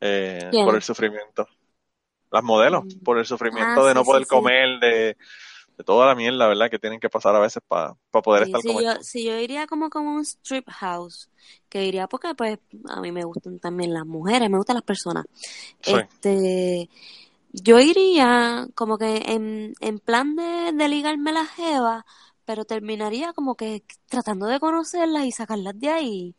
eh, 0.00 0.50
por 0.52 0.74
el 0.74 0.82
sufrimiento. 0.82 1.46
Las 2.30 2.42
modelos, 2.42 2.84
mm. 2.84 3.04
por 3.04 3.18
el 3.18 3.26
sufrimiento 3.26 3.84
ah, 3.84 3.88
de 3.88 3.94
no 3.94 4.04
poder 4.04 4.26
comer, 4.26 4.80
de 4.80 5.16
de 5.78 5.84
toda 5.84 6.06
la 6.06 6.14
mierda, 6.14 6.46
¿verdad? 6.48 6.70
Que 6.70 6.78
tienen 6.78 7.00
que 7.00 7.10
pasar 7.10 7.34
a 7.36 7.40
veces 7.40 7.62
para 7.66 7.96
poder 8.22 8.42
estar 8.44 8.62
como 8.64 8.80
yo, 8.80 8.92
Si 9.02 9.24
yo 9.24 9.38
iría 9.38 9.66
como 9.66 9.90
como 9.90 10.14
un 10.14 10.22
strip 10.22 10.68
house, 10.70 11.30
que 11.68 11.84
iría 11.86 12.06
porque 12.08 12.34
pues 12.34 12.58
a 12.88 13.00
mí 13.00 13.12
me 13.12 13.24
gustan 13.24 13.58
también 13.58 13.92
las 13.94 14.06
mujeres, 14.06 14.50
me 14.50 14.58
gustan 14.58 14.76
las 14.76 14.84
personas. 14.84 15.24
Este, 15.84 16.88
yo 17.52 17.80
iría 17.80 18.68
como 18.74 18.98
que 18.98 19.18
en, 19.26 19.74
en 19.80 19.98
plan 20.00 20.36
de, 20.36 20.72
de 20.74 20.88
ligarme 20.88 21.32
la 21.32 21.46
jeva, 21.46 22.06
pero 22.44 22.64
terminaría 22.64 23.32
como 23.32 23.56
que 23.56 23.84
tratando 24.08 24.46
de 24.46 24.60
conocerlas 24.60 25.24
y 25.26 25.32
sacarlas 25.32 25.78
de 25.80 25.90
ahí. 25.90 26.36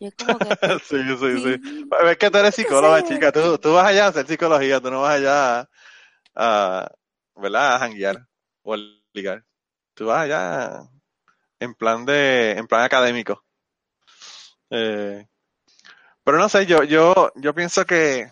Yo 0.00 0.10
como 0.18 0.40
que, 0.40 0.56
sí, 0.84 0.96
sí, 1.18 1.38
sí. 1.38 1.60
Es 2.10 2.16
que 2.18 2.30
tú 2.30 2.38
eres 2.38 2.54
psicóloga, 2.54 3.02
chica. 3.02 3.32
Tú, 3.32 3.58
tú 3.58 3.72
vas 3.72 3.86
allá 3.86 4.06
a 4.06 4.08
hacer 4.08 4.26
psicología, 4.26 4.80
tú 4.80 4.90
no 4.90 5.02
vas 5.02 5.16
allá 5.16 5.68
a, 6.34 6.90
¿verdad? 7.36 7.76
A 7.76 7.78
janguear 7.80 8.26
o 8.62 8.76
ligar. 9.12 9.44
Tú 9.94 10.06
vas 10.06 10.22
allá 10.22 10.82
en 11.58 11.74
plan 11.74 12.04
de, 12.04 12.52
en 12.52 12.66
plan 12.66 12.82
académico. 12.82 13.44
Eh, 14.70 15.26
pero 16.24 16.38
no 16.38 16.48
sé, 16.48 16.66
yo, 16.66 16.84
yo, 16.84 17.32
yo 17.36 17.54
pienso 17.54 17.84
que, 17.84 18.30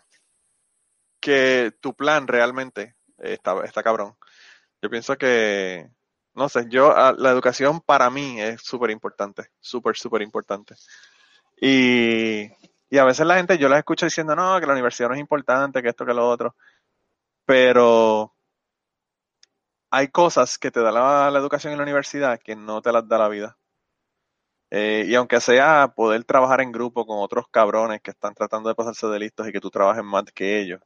que 1.21 1.73
tu 1.81 1.95
plan 1.95 2.27
realmente 2.27 2.97
está, 3.19 3.65
está 3.65 3.83
cabrón. 3.83 4.17
Yo 4.81 4.91
pienso 4.91 5.17
que, 5.19 5.91
no 6.35 6.49
sé, 6.49 6.67
yo, 6.69 6.95
la 7.17 7.31
educación 7.31 7.81
para 7.81 8.11
mí 8.11 8.41
es 8.41 8.63
súper 8.63 8.91
importante, 8.91 9.51
súper, 9.61 9.97
súper 9.97 10.23
importante. 10.23 10.77
Y, 11.61 12.49
y 12.91 12.99
a 12.99 13.05
veces 13.05 13.27
la 13.27 13.37
gente, 13.37 13.59
yo 13.59 13.69
la 13.69 13.79
escucho 13.79 14.07
diciendo, 14.07 14.37
no, 14.37 14.61
que 14.61 14.67
la 14.67 14.75
universidad 14.75 15.09
no 15.09 15.15
es 15.15 15.21
importante, 15.21 15.83
que 15.83 15.89
esto, 15.89 16.07
que 16.07 16.15
lo 16.15 16.29
otro. 16.29 16.55
Pero 17.45 18.37
hay 19.91 20.09
cosas 20.09 20.59
que 20.59 20.71
te 20.71 20.81
da 20.81 20.93
la, 20.93 21.31
la 21.31 21.39
educación 21.39 21.73
en 21.73 21.79
la 21.79 21.85
universidad 21.85 22.41
que 22.41 22.57
no 22.57 22.83
te 22.83 22.93
las 22.93 23.07
da 23.09 23.19
la 23.19 23.29
vida. 23.29 23.59
Eh, 24.71 25.05
y 25.07 25.15
aunque 25.15 25.41
sea 25.41 25.93
poder 25.97 26.25
trabajar 26.25 26.61
en 26.61 26.73
grupo 26.73 27.07
con 27.07 27.19
otros 27.21 27.47
cabrones 27.51 28.03
que 28.03 28.11
están 28.11 28.35
tratando 28.35 28.69
de 28.69 28.75
pasarse 28.75 29.07
de 29.07 29.19
listos 29.19 29.49
y 29.49 29.53
que 29.53 29.61
tú 29.61 29.71
trabajes 29.71 30.05
más 30.05 30.25
que 30.35 30.61
ellos, 30.61 30.81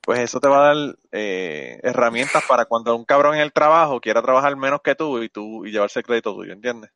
pues 0.00 0.20
eso 0.20 0.40
te 0.40 0.48
va 0.48 0.58
a 0.70 0.74
dar 0.74 0.96
eh, 1.12 1.78
herramientas 1.82 2.44
para 2.46 2.66
cuando 2.66 2.94
un 2.94 3.04
cabrón 3.04 3.36
en 3.36 3.40
el 3.40 3.52
trabajo 3.52 4.00
quiera 4.00 4.22
trabajar 4.22 4.54
menos 4.56 4.80
que 4.82 4.94
tú 4.94 5.22
y 5.22 5.28
tú 5.28 5.64
y 5.64 5.70
llevarse 5.70 6.00
el 6.00 6.04
crédito 6.04 6.34
tuyo, 6.34 6.52
¿entiendes? 6.52 6.90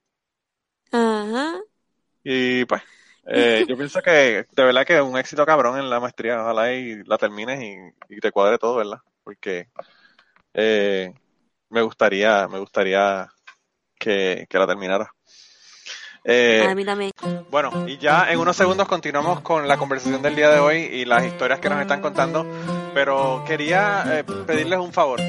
Ajá. 0.90 1.60
Y 2.24 2.64
pues, 2.64 2.82
eh, 3.28 3.64
yo 3.66 3.76
pienso 3.76 4.02
que 4.02 4.46
de 4.50 4.64
verdad 4.64 4.84
que 4.84 5.00
un 5.00 5.16
éxito 5.16 5.46
cabrón 5.46 5.78
en 5.78 5.88
la 5.88 6.00
maestría, 6.00 6.42
ojalá 6.42 6.72
y 6.74 7.04
la 7.04 7.18
termines 7.18 7.62
y, 7.62 8.16
y 8.16 8.20
te 8.20 8.32
cuadre 8.32 8.58
todo, 8.58 8.76
¿verdad? 8.76 8.98
Porque 9.22 9.68
eh, 10.54 11.12
me 11.70 11.82
gustaría, 11.82 12.48
me 12.48 12.58
gustaría 12.58 13.28
que, 13.98 14.46
que 14.48 14.58
la 14.58 14.66
terminara. 14.66 15.12
Eh, 16.24 16.66
a 16.68 16.74
mí 16.74 16.84
también. 16.84 17.12
Bueno, 17.50 17.88
y 17.88 17.96
ya 17.96 18.30
en 18.30 18.38
unos 18.38 18.56
segundos 18.56 18.86
continuamos 18.86 19.40
con 19.40 19.66
la 19.66 19.78
conversación 19.78 20.20
del 20.20 20.36
día 20.36 20.50
de 20.50 20.58
hoy 20.58 20.76
y 20.76 21.04
las 21.04 21.24
historias 21.24 21.58
que 21.58 21.70
nos 21.70 21.80
están 21.80 22.02
contando, 22.02 22.46
pero 22.92 23.44
quería 23.46 24.04
eh, 24.06 24.24
pedirles 24.24 24.78
un 24.78 24.92
favor. 24.92 25.20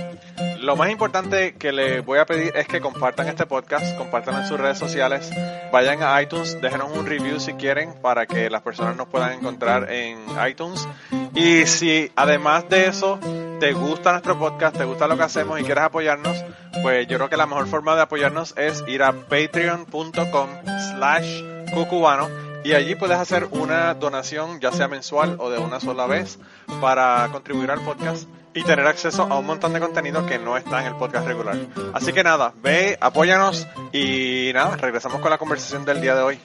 Lo 0.59 0.75
más 0.75 0.89
importante 0.89 1.55
que 1.55 1.71
les 1.71 2.03
voy 2.03 2.19
a 2.19 2.25
pedir 2.25 2.51
es 2.53 2.67
que 2.67 2.81
compartan 2.81 3.29
este 3.29 3.45
podcast, 3.45 3.97
compartan 3.97 4.41
en 4.41 4.47
sus 4.47 4.59
redes 4.59 4.77
sociales, 4.77 5.31
vayan 5.71 6.03
a 6.03 6.21
iTunes, 6.21 6.59
déjenos 6.59 6.91
un 6.91 7.05
review 7.05 7.39
si 7.39 7.53
quieren 7.53 7.93
para 8.01 8.25
que 8.25 8.49
las 8.49 8.61
personas 8.61 8.97
nos 8.97 9.07
puedan 9.07 9.31
encontrar 9.31 9.89
en 9.89 10.19
iTunes. 10.45 10.85
Y 11.33 11.65
si 11.65 12.11
además 12.17 12.67
de 12.67 12.87
eso 12.87 13.19
te 13.59 13.73
gusta 13.73 14.11
nuestro 14.11 14.39
podcast, 14.39 14.77
te 14.77 14.85
gusta 14.85 15.07
lo 15.07 15.17
que 15.17 15.23
hacemos 15.23 15.59
y 15.59 15.63
quieres 15.63 15.83
apoyarnos, 15.83 16.45
pues 16.81 17.07
yo 17.07 17.17
creo 17.17 17.29
que 17.29 17.35
la 17.35 17.45
mejor 17.45 17.67
forma 17.67 17.95
de 17.95 18.01
apoyarnos 18.01 18.55
es 18.57 18.83
ir 18.87 19.03
a 19.03 19.11
patreon.com 19.11 20.49
slash 20.93 21.43
cucubano 21.73 22.29
y 22.63 22.73
allí 22.73 22.95
puedes 22.95 23.17
hacer 23.17 23.47
una 23.51 23.93
donación 23.95 24.61
ya 24.61 24.71
sea 24.71 24.87
mensual 24.87 25.35
o 25.39 25.49
de 25.49 25.59
una 25.59 25.79
sola 25.79 26.07
vez 26.07 26.39
para 26.79 27.27
contribuir 27.31 27.69
al 27.71 27.81
podcast 27.81 28.29
y 28.53 28.63
tener 28.63 28.87
acceso 28.87 29.23
a 29.23 29.37
un 29.37 29.45
montón 29.45 29.73
de 29.73 29.81
contenido 29.81 30.25
que 30.25 30.39
no 30.39 30.55
está 30.55 30.81
en 30.81 30.87
el 30.87 30.95
podcast 30.95 31.27
regular. 31.27 31.57
Así 31.93 32.13
que 32.13 32.23
nada, 32.23 32.53
ve, 32.61 32.97
apóyanos 33.01 33.67
y 33.91 34.51
nada, 34.53 34.77
regresamos 34.77 35.19
con 35.19 35.31
la 35.31 35.37
conversación 35.37 35.83
del 35.83 36.01
día 36.01 36.15
de 36.15 36.21
hoy. 36.21 36.39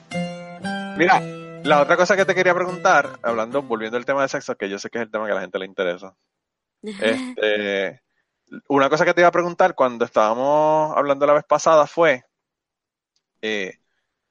Mira, 0.97 1.21
la 1.63 1.81
otra 1.81 1.97
cosa 1.97 2.15
que 2.15 2.25
te 2.25 2.35
quería 2.35 2.53
preguntar, 2.53 3.19
hablando, 3.23 3.61
volviendo 3.61 3.97
al 3.97 4.05
tema 4.05 4.21
de 4.21 4.27
sexo, 4.27 4.55
que 4.55 4.69
yo 4.69 4.77
sé 4.79 4.89
que 4.89 4.99
es 4.99 5.03
el 5.03 5.11
tema 5.11 5.25
que 5.25 5.31
a 5.31 5.35
la 5.35 5.41
gente 5.41 5.59
le 5.59 5.65
interesa. 5.65 6.13
Este, 6.87 8.01
una 8.67 8.89
cosa 8.89 9.05
que 9.05 9.13
te 9.13 9.21
iba 9.21 9.27
a 9.27 9.33
preguntar 9.33 9.75
cuando 9.75 10.05
estábamos 10.05 10.95
hablando 10.95 11.25
la 11.25 11.33
vez 11.33 11.45
pasada 11.45 11.87
fue 11.87 12.23
eh, 13.41 13.79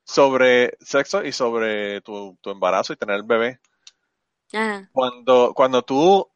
sobre 0.05 0.77
sexo 0.81 1.25
y 1.25 1.33
sobre 1.33 2.01
tu, 2.03 2.37
tu, 2.41 2.51
embarazo 2.51 2.93
y 2.93 2.97
tener 2.97 3.17
el 3.17 3.23
bebé. 3.23 3.61
Ajá. 4.53 4.89
Cuando, 4.93 5.53
cuando 5.55 5.83
tú 5.83 6.31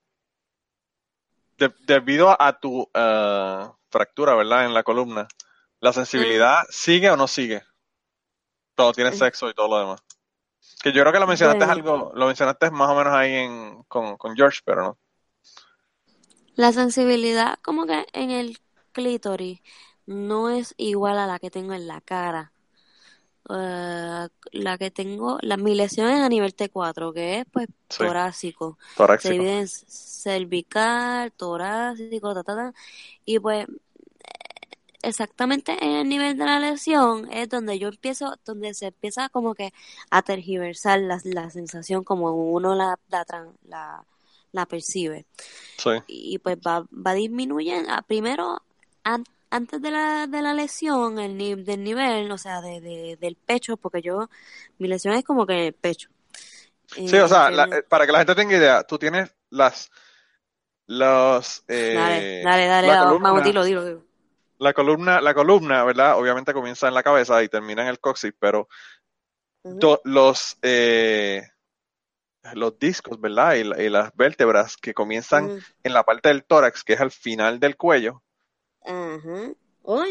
de, 1.59 1.73
debido 1.87 2.41
a 2.41 2.59
tu 2.59 2.83
uh, 2.83 3.77
fractura, 3.91 4.35
¿verdad? 4.35 4.65
En 4.65 4.75
la 4.75 4.83
columna, 4.83 5.29
¿la 5.81 5.93
sensibilidad 5.93 6.63
mm. 6.63 6.67
sigue 6.71 7.11
o 7.11 7.17
no 7.17 7.29
sigue? 7.29 7.63
Todo 8.75 8.93
tiene 8.93 9.13
sexo 9.13 9.51
y 9.51 9.55
todo 9.55 9.69
lo 9.69 9.79
demás. 9.81 10.03
Que 10.83 10.93
yo 10.93 11.03
creo 11.03 11.13
que 11.13 11.19
lo 11.19 11.27
mencionaste 11.27 11.65
algo, 11.65 12.13
lo 12.15 12.27
mencionaste 12.27 12.71
más 12.71 12.91
o 12.91 12.95
menos 12.95 13.13
ahí 13.13 13.35
en, 13.35 13.83
con, 13.85 14.17
con 14.17 14.37
George, 14.37 14.61
pero 14.65 14.83
no. 14.83 14.99
La 16.59 16.73
sensibilidad 16.73 17.59
como 17.63 17.87
que 17.87 18.07
en 18.13 18.31
el 18.31 18.59
clítoris 18.93 19.61
no 20.07 20.51
es 20.51 20.75
igual 20.77 21.19
a 21.19 21.27
la 21.27 21.39
que 21.39 21.51
tengo 21.51 21.73
en 21.73 21.87
la 21.89 22.01
cara. 22.03 22.53
Uh, 23.49 24.29
la 24.53 24.77
que 24.79 24.91
tengo, 24.91 25.39
la, 25.41 25.57
mi 25.57 25.75
lesión 25.75 26.11
es 26.11 26.21
a 26.21 26.29
nivel 26.29 26.55
T4, 26.55 27.15
que 27.15 27.41
es 27.41 27.47
pues 27.51 27.69
Sí. 27.89 28.05
torácico. 28.05 28.79
Torácico. 28.97 29.29
Se 29.29 29.35
divide 29.35 29.61
en 29.61 29.69
cervical, 29.69 31.33
torácico, 31.33 32.35
ta, 32.35 32.43
ta, 32.45 32.57
ta. 32.57 32.75
Y 33.25 33.39
pues 33.39 33.67
exactamente 35.03 35.77
en 35.85 35.93
el 35.97 36.09
nivel 36.09 36.37
de 36.37 36.45
la 36.45 36.59
lesión 36.61 37.29
es 37.33 37.49
donde 37.49 37.79
yo 37.79 37.89
empiezo, 37.89 38.37
donde 38.45 38.75
se 38.75 38.87
empieza 38.89 39.29
como 39.29 39.55
que 39.55 39.73
a 40.11 40.23
tergiversar 40.23 41.01
la, 41.01 41.21
la 41.25 41.51
sensación 41.51 42.05
como 42.05 42.33
uno 42.33 42.75
la, 42.75 42.99
la, 43.11 43.25
la, 43.69 44.05
la 44.53 44.67
percibe. 44.67 45.27
Sí. 45.79 45.91
Y 46.07 46.39
pues 46.39 46.57
va, 46.59 46.87
va 46.93 47.15
disminuyendo. 47.15 47.91
Ah, 47.93 48.03
Primero, 48.07 48.63
an- 49.05 49.25
antes 49.51 49.81
de 49.83 49.91
la, 49.91 50.27
de 50.27 50.43
la 50.43 50.55
lesión, 50.55 51.19
el 51.19 51.65
del 51.65 51.85
nivel, 51.85 52.31
o 52.33 52.39
sea, 52.39 52.61
de, 52.61 52.81
de- 52.81 53.17
del 53.21 53.37
pecho, 53.37 53.77
porque 53.77 54.03
yo, 54.03 54.29
mi 54.79 54.89
lesión 54.89 55.15
es 55.15 55.25
como 55.25 55.47
que 55.47 55.69
el 55.69 55.73
pecho. 55.75 56.11
Sí, 56.95 57.17
o 57.17 57.29
sea, 57.29 57.49
Eh, 57.49 57.53
la- 57.53 57.65
eh, 57.65 57.83
para 57.89 58.07
que 58.07 58.13
la 58.13 58.19
gente 58.19 58.35
tenga 58.35 58.57
idea, 58.57 58.83
tú 58.85 58.99
tienes 58.99 59.35
las 59.51 59.91
los 60.87 61.65
eh, 61.69 61.95
Dale, 61.95 62.43
dale, 62.43 62.67
dale, 62.67 62.89
la 62.89 62.97
vamos, 62.97 63.09
columna, 63.09 63.29
vamos, 63.31 63.45
dilo, 63.45 63.65
dilo, 63.65 63.85
dilo. 63.85 64.03
la 64.59 64.73
columna, 64.73 65.21
la 65.21 65.35
columna, 65.35 65.85
¿verdad? 65.85 66.19
Obviamente 66.19 66.53
comienza 66.53 66.89
en 66.89 66.95
la 66.95 67.03
cabeza 67.03 67.43
y 67.43 67.49
termina 67.49 67.83
en 67.83 67.89
el 67.89 68.01
coxis, 68.01 68.33
pero 68.39 68.69
los 70.05 70.57
eh, 70.63 71.43
los 72.55 72.79
discos, 72.79 73.21
¿verdad? 73.21 73.55
Y, 73.57 73.61
y 73.83 73.89
las 73.89 74.15
vértebras 74.15 74.77
que 74.77 74.95
comienzan 74.95 75.47
Ujú. 75.51 75.59
en 75.83 75.93
la 75.93 76.05
parte 76.05 76.29
del 76.29 76.45
tórax, 76.45 76.85
que 76.85 76.95
es 76.95 77.01
al 77.01 77.11
final 77.11 77.61
del 77.61 77.77
cuello. 77.77 78.23
Ajá. 78.85 79.53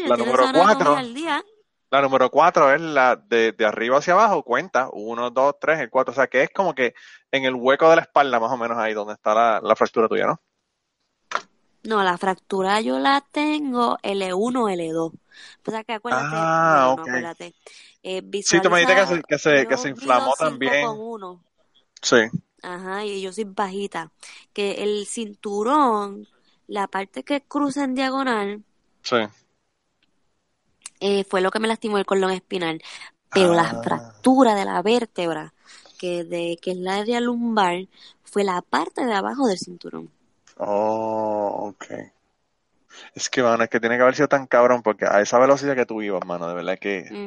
La 0.06 0.16
número 0.16 0.44
cuatro, 0.52 0.96
al 0.96 1.14
día. 1.14 1.42
la 1.90 2.02
número 2.02 2.30
cuatro 2.30 2.72
es 2.74 2.80
la 2.80 3.14
de, 3.16 3.52
de 3.52 3.64
arriba 3.64 3.98
hacia 3.98 4.14
abajo, 4.14 4.42
cuenta, 4.42 4.88
uno, 4.92 5.30
dos, 5.30 5.54
tres, 5.60 5.78
el 5.78 5.88
cuatro, 5.90 6.12
o 6.12 6.14
sea 6.14 6.26
que 6.26 6.42
es 6.42 6.50
como 6.50 6.74
que 6.74 6.94
en 7.30 7.44
el 7.44 7.54
hueco 7.54 7.88
de 7.88 7.96
la 7.96 8.02
espalda, 8.02 8.40
más 8.40 8.50
o 8.50 8.56
menos 8.56 8.76
ahí 8.76 8.92
donde 8.92 9.14
está 9.14 9.34
la, 9.34 9.60
la 9.62 9.76
fractura 9.76 10.08
tuya, 10.08 10.26
¿no? 10.26 10.40
No, 11.84 12.02
la 12.02 12.18
fractura 12.18 12.80
yo 12.80 12.98
la 12.98 13.24
tengo 13.30 13.96
L1, 14.02 14.32
L2. 14.74 15.12
O 15.66 15.70
sea 15.70 15.84
que 15.84 15.92
acuérdate, 15.92 16.26
Ah, 16.32 16.94
no 16.96 17.02
acuérdate. 17.02 17.54
Eh, 18.02 18.20
Sí, 18.42 18.60
tú 18.60 18.68
me 18.68 18.80
dijiste 18.80 19.00
que 19.00 19.06
se, 19.06 19.22
que 19.22 19.38
se, 19.38 19.66
que 19.68 19.76
se 19.76 19.88
inflamó 19.90 20.32
5 20.36 20.50
también. 20.50 20.84
con 20.86 20.96
1. 20.98 21.44
Sí, 22.02 22.16
Ajá, 22.62 23.04
y 23.04 23.20
yo 23.22 23.32
soy 23.32 23.44
bajita. 23.44 24.12
Que 24.52 24.82
el 24.84 25.06
cinturón, 25.06 26.28
la 26.66 26.86
parte 26.88 27.24
que 27.24 27.42
cruza 27.42 27.84
en 27.84 27.94
diagonal, 27.94 28.64
sí. 29.02 29.16
eh, 31.00 31.24
fue 31.24 31.40
lo 31.40 31.50
que 31.50 31.58
me 31.60 31.68
lastimó 31.68 31.98
el 31.98 32.06
colon 32.06 32.30
espinal. 32.32 32.82
Pero 33.32 33.54
la 33.54 33.70
Ah, 33.70 33.82
fractura 33.82 34.54
de 34.54 34.64
la 34.64 34.82
vértebra, 34.82 35.54
que, 35.98 36.24
de, 36.24 36.58
que 36.62 36.72
es 36.72 36.78
la 36.78 36.96
área 36.98 37.20
lumbar, 37.20 37.88
fue 38.24 38.44
la 38.44 38.62
parte 38.62 39.04
de 39.06 39.14
abajo 39.14 39.46
del 39.48 39.58
cinturón. 39.58 40.10
oh, 40.58 41.68
ok. 41.68 41.86
Es 43.14 43.28
que, 43.28 43.42
mano, 43.42 43.64
es 43.64 43.68
que 43.70 43.80
tiene 43.80 43.96
que 43.96 44.02
haber 44.02 44.14
sido 44.14 44.28
tan 44.28 44.46
cabrón 44.46 44.82
porque 44.82 45.04
a 45.06 45.20
esa 45.20 45.38
velocidad 45.38 45.74
que 45.76 45.84
tú 45.86 46.00
ibas, 46.02 46.24
mano, 46.24 46.48
de 46.48 46.54
verdad 46.54 46.78
que, 46.78 47.18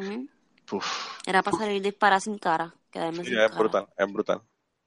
uf, 0.72 0.88
Era 1.26 1.42
para 1.42 1.58
salir 1.58 1.82
disparada 1.82 2.20
sin 2.26 2.38
cara, 2.38 2.68
quedarme 2.92 3.24
sí, 3.24 3.30
sin 3.30 3.42
es 3.46 3.52
cara. 3.52 3.56
brutal, 3.56 3.88
es 3.98 4.12
brutal. 4.12 4.42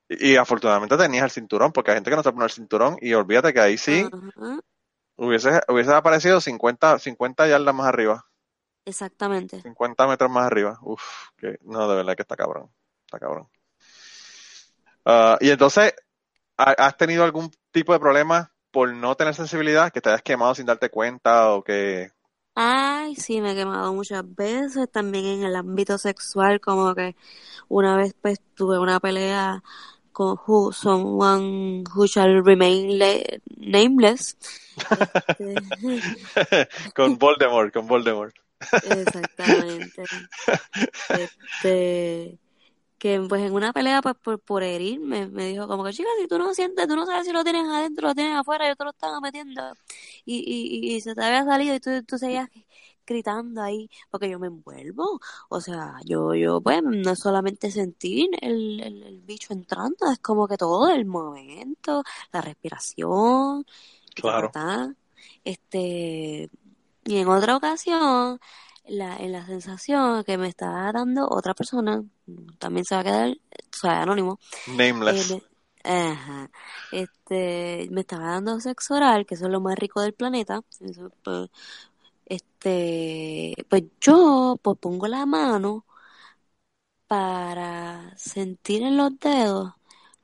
Y, 0.08 0.36
afortunadamente 0.36 0.96
tenías 0.96 1.24
el 1.24 1.30
cinturón, 1.30 1.72
porque 1.72 1.90
hay 1.90 1.96
gente 1.96 2.10
que 2.10 2.16
no 2.16 2.22
se 2.22 2.32
pone 2.32 2.44
el 2.44 2.50
cinturón 2.50 2.96
y 3.00 3.14
olvídate 3.14 3.52
que 3.54 3.60
ahí 3.60 3.78
sí 3.78 4.06
hubiese, 5.16 5.60
hubiese 5.68 5.92
aparecido 5.94 6.40
50, 6.40 6.98
50 6.98 7.46
yardas 7.48 7.74
más 7.74 7.86
arriba, 7.86 8.26
exactamente. 8.84 9.62
50 9.62 10.06
metros 10.06 10.30
más 10.30 10.46
arriba. 10.46 10.78
Uf, 10.82 11.02
que 11.36 11.58
no, 11.62 11.88
de 11.88 11.96
verdad 11.96 12.14
que 12.16 12.22
está 12.22 12.36
cabrón, 12.36 12.70
está 13.06 13.18
cabrón. 13.18 13.48
Ah, 15.04 15.36
y 15.40 15.50
entonces, 15.50 15.94
¿ha- 16.58 16.72
¿has 16.78 16.96
tenido 16.96 17.24
algún 17.24 17.50
tipo 17.72 17.92
de 17.92 18.00
problema 18.00 18.52
por 18.70 18.92
no 18.92 19.16
tener 19.16 19.34
sensibilidad, 19.34 19.92
que 19.92 20.00
te 20.00 20.10
hayas 20.10 20.22
quemado 20.22 20.54
sin 20.54 20.66
darte 20.66 20.90
cuenta 20.90 21.52
o 21.52 21.62
que... 21.64 22.10
Ay, 22.56 23.16
sí, 23.16 23.40
me 23.40 23.52
he 23.52 23.54
quemado 23.56 23.92
muchas 23.92 24.24
veces, 24.36 24.90
también 24.90 25.24
en 25.26 25.42
el 25.44 25.56
ámbito 25.56 25.98
sexual, 25.98 26.60
como 26.60 26.94
que 26.94 27.16
una 27.68 27.96
vez 27.96 28.14
pues 28.20 28.40
tuve 28.54 28.78
una 28.78 29.00
pelea 29.00 29.62
con 30.14 30.38
who, 30.46 30.72
someone 30.72 31.84
who 31.94 32.06
shall 32.08 32.42
remain 32.42 32.98
le- 32.98 33.42
nameless. 33.58 34.36
Este, 34.90 35.62
con 36.94 37.18
Voldemort, 37.18 37.72
con 37.72 37.86
Voldemort. 37.86 38.34
exactamente. 38.82 40.06
Este, 41.12 42.38
que 42.98 43.20
pues 43.28 43.42
en 43.42 43.54
una 43.54 43.72
pelea 43.72 44.02
pues 44.02 44.16
por, 44.22 44.40
por 44.40 44.62
herirme 44.62 45.28
me 45.28 45.46
dijo 45.48 45.68
como 45.68 45.84
que 45.84 45.92
chica 45.92 46.08
si 46.20 46.28
tú 46.28 46.38
no 46.38 46.54
sientes 46.54 46.88
tú 46.88 46.96
no 46.96 47.06
sabes 47.06 47.26
si 47.26 47.32
lo 47.32 47.44
tienes 47.44 47.66
adentro 47.68 48.08
lo 48.08 48.14
tienes 48.14 48.36
afuera 48.36 48.68
yo 48.68 48.76
te 48.76 48.84
lo 48.84 48.90
estaba 48.90 49.20
metiendo 49.20 49.62
y, 50.24 50.38
y, 50.46 50.94
y 50.96 51.00
se 51.02 51.14
te 51.14 51.24
había 51.24 51.44
salido 51.44 51.74
y 51.76 51.80
tú, 51.80 52.02
tú 52.04 52.18
seguías 52.18 52.48
gritando 53.06 53.62
ahí 53.62 53.88
porque 54.10 54.28
yo 54.30 54.38
me 54.38 54.46
envuelvo 54.48 55.20
o 55.48 55.60
sea 55.60 55.96
yo 56.04 56.34
yo 56.34 56.60
pues 56.60 56.82
no 56.82 57.10
es 57.10 57.18
solamente 57.18 57.70
sentir 57.70 58.28
el, 58.40 58.80
el, 58.80 59.02
el 59.02 59.20
bicho 59.22 59.52
entrando 59.52 60.10
es 60.10 60.18
como 60.20 60.48
que 60.48 60.56
todo 60.56 60.88
el 60.90 61.04
momento 61.06 62.02
la 62.32 62.40
respiración 62.40 63.64
Claro. 64.14 64.52
este 65.44 66.50
y 67.04 67.16
en 67.16 67.28
otra 67.28 67.56
ocasión 67.56 68.38
la, 68.86 69.16
en 69.16 69.32
la 69.32 69.46
sensación 69.46 70.24
que 70.24 70.36
me 70.38 70.48
estaba 70.48 70.92
dando 70.92 71.26
otra 71.28 71.54
persona, 71.54 72.04
también 72.58 72.84
se 72.84 72.94
va 72.94 73.00
a 73.00 73.04
quedar, 73.04 73.30
o 73.30 73.76
sea, 73.76 74.02
anónimo, 74.02 74.38
Nameless. 74.66 75.30
eh, 75.32 75.42
ajá, 75.84 76.50
este, 76.92 77.88
me 77.90 78.02
estaba 78.02 78.26
dando 78.32 78.60
sexo 78.60 78.94
oral, 78.94 79.26
que 79.26 79.34
eso 79.34 79.46
es 79.46 79.52
lo 79.52 79.60
más 79.60 79.78
rico 79.78 80.00
del 80.02 80.12
planeta, 80.14 80.62
eso, 80.80 81.10
pues, 81.22 81.48
este, 82.26 83.54
pues 83.68 83.84
yo, 84.00 84.58
pues 84.62 84.78
pongo 84.78 85.08
la 85.08 85.26
mano 85.26 85.86
para 87.06 88.12
sentir 88.16 88.82
en 88.82 88.96
los 88.96 89.18
dedos 89.18 89.72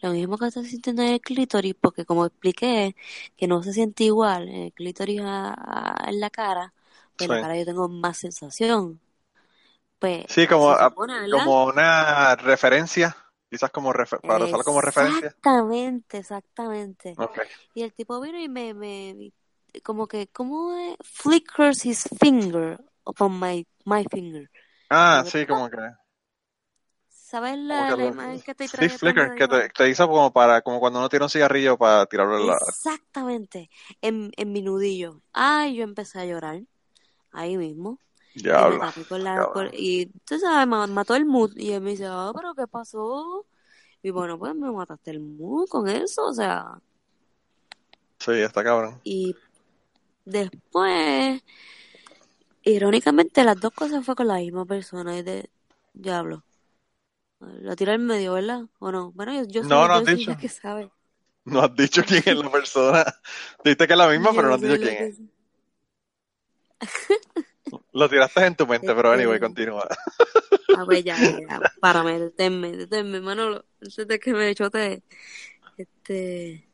lo 0.00 0.12
mismo 0.12 0.38
que 0.38 0.46
estoy 0.46 0.64
sintiendo 0.66 1.02
en 1.02 1.08
el 1.08 1.20
clítoris, 1.20 1.74
porque 1.78 2.06
como 2.06 2.24
expliqué, 2.26 2.96
que 3.36 3.46
no 3.46 3.62
se 3.62 3.72
siente 3.74 4.04
igual 4.04 4.48
en 4.48 4.54
el 4.64 4.72
clítoris 4.72 5.20
a- 5.22 5.52
a- 5.54 6.08
en 6.10 6.20
la 6.20 6.30
cara, 6.30 6.72
pues 7.16 7.26
en 7.26 7.32
la 7.32 7.38
Sí. 7.38 7.40
cara 7.40 7.56
yo 7.58 7.66
tengo 7.66 7.86
más 7.88 8.16
sensación. 8.18 8.98
Pues 9.98 10.26
Sí, 10.28 10.46
como, 10.46 10.76
como 11.28 11.64
una 11.66 12.34
referencia, 12.36 13.16
quizás 13.50 13.70
como 13.70 13.92
refer- 13.92 14.22
para 14.24 14.44
usarlo 14.44 14.64
como 14.64 14.80
referencia. 14.80 15.36
Exactamente, 15.40 16.18
exactamente. 16.18 17.20
Y 17.74 17.82
el 17.82 17.92
tipo 17.94 18.20
vino 18.20 18.38
y 18.40 18.48
me, 18.48 18.74
me 18.74 19.32
como 19.84 20.06
que, 20.08 20.28
¿cómo 20.28 20.74
es? 20.76 20.96
Flickers 21.04 21.84
his 21.86 22.08
finger 22.20 22.78
upon 23.06 23.38
my, 23.40 23.66
my 23.84 24.04
finger. 24.10 24.50
Ah, 24.88 25.24
sí, 25.26 25.46
como 25.46 25.68
que, 25.70 25.78
¿Sabes 27.08 27.56
la, 27.58 27.92
que 27.94 27.96
lo- 27.96 28.06
imagen 28.06 28.40
que 28.42 28.50
estoy 28.52 28.68
sí, 28.78 28.88
trayendo 28.88 28.98
flicker, 28.98 29.32
que 29.34 29.48
te, 29.48 29.68
te 29.70 29.88
hizo 29.88 30.06
como 30.08 30.32
para, 30.32 30.62
como 30.62 30.80
cuando 30.80 30.98
uno 30.98 31.08
tiene 31.08 31.24
un 31.24 31.30
cigarrillo 31.30 31.78
para 31.78 32.06
tirarlo 32.06 32.38
en 32.38 32.46
la, 32.46 32.58
Exactamente, 32.58 33.68
en, 34.00 34.30
en 34.36 34.52
mi 34.52 34.62
nudillo. 34.62 35.22
Ay, 35.32 35.76
yo 35.76 35.84
empecé 35.84 36.20
a 36.20 36.24
llorar, 36.26 36.62
ahí 37.32 37.56
mismo. 37.58 38.00
Y 38.54 38.66
me 38.66 38.78
diablo, 38.78 38.80
tapé 38.80 39.06
con 39.06 39.24
la, 39.24 39.46
cabrón. 39.46 39.52
con- 39.52 39.70
y 39.72 40.06
tú 40.26 40.38
sabes, 40.40 40.66
ma- 40.68 40.86
mató 40.88 41.16
el 41.16 41.26
mood. 41.26 41.52
Y 41.56 41.72
él 41.72 41.82
me 41.82 41.92
dice, 41.92 42.06
ah, 42.08 42.32
pero 42.34 42.54
¿qué 42.54 42.66
pasó? 42.68 43.46
Y 44.02 44.10
bueno, 44.10 44.38
pues 44.38 44.54
me 44.56 44.70
mataste 44.72 45.12
el 45.12 45.20
mood 45.20 45.68
con 45.68 45.88
eso, 45.88 46.26
o 46.28 46.34
sea. 46.34 46.80
Sí, 48.20 48.32
está 48.42 48.62
cabrón. 48.62 49.02
Y 49.04 49.36
después, 50.24 51.42
irónicamente, 52.62 53.44
las 53.44 53.60
dos 53.60 53.72
cosas 53.72 54.04
fue 54.04 54.14
con 54.14 54.28
la 54.28 54.36
misma 54.36 54.64
persona. 54.66 55.16
Y 55.18 55.22
de, 55.22 55.50
diablo. 55.92 56.44
La 57.40 57.76
tira 57.76 57.94
en 57.94 58.06
medio, 58.06 58.34
¿verdad? 58.34 58.62
¿O 58.78 58.92
no? 58.92 59.12
Bueno, 59.12 59.34
yo, 59.34 59.44
yo 59.48 59.62
No, 59.62 59.68
soy, 59.68 59.88
no 59.88 59.94
has 59.94 60.04
dicho. 60.04 60.36
que 60.36 60.48
sabe. 60.48 60.90
No 61.44 61.60
has 61.62 61.74
dicho 61.74 62.02
quién 62.06 62.22
es 62.26 62.36
la 62.36 62.50
persona. 62.50 63.04
Dijiste 63.64 63.86
que 63.86 63.92
es 63.92 63.98
la 63.98 64.08
misma, 64.08 64.30
pero 64.34 64.48
no 64.48 64.54
has 64.54 64.60
dicho 64.60 64.78
quién 64.78 64.96
es. 65.04 65.20
Lo 67.92 68.08
tiraste 68.08 68.46
en 68.46 68.56
tu 68.56 68.66
mente, 68.66 68.94
pero 68.94 69.12
anyway, 69.12 69.36
Este, 69.36 69.40
continúa. 69.40 69.86
ah, 70.72 70.84
pues 70.84 71.04
ya, 71.04 71.24
párame, 71.80 72.18
deténme, 72.18 72.72
deténme, 72.76 73.20
Manolo, 73.20 73.66
antes 73.80 74.06
de 74.08 74.18
que 74.20 74.32
me 74.34 74.54
chote, 74.54 75.02
este, 75.76 76.69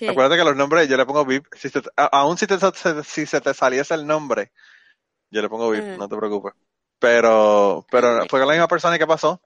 ¿qué? 0.00 0.08
Acuérdate 0.10 0.36
que 0.38 0.44
los 0.44 0.56
nombres 0.56 0.88
yo 0.88 0.96
le 0.96 1.06
pongo 1.06 1.24
VIP. 1.24 1.56
Si 1.58 1.70
te- 1.70 1.80
aún 1.96 2.36
si, 2.38 2.46
te, 2.46 2.56
si 3.04 3.26
se 3.26 3.40
te 3.40 3.54
saliese 3.54 3.94
el 3.94 4.06
nombre, 4.06 4.52
yo 5.30 5.42
le 5.42 5.48
pongo 5.48 5.70
VIP, 5.70 5.96
no 5.96 6.08
te 6.08 6.16
preocupes. 6.16 6.54
Pero, 6.98 7.86
pero 7.90 8.22
Ah, 8.22 8.26
fue 8.28 8.40
con 8.40 8.48
la 8.48 8.54
misma 8.54 8.68
persona 8.68 8.96
y 8.96 8.98
qué 8.98 9.06
pasó. 9.06 9.40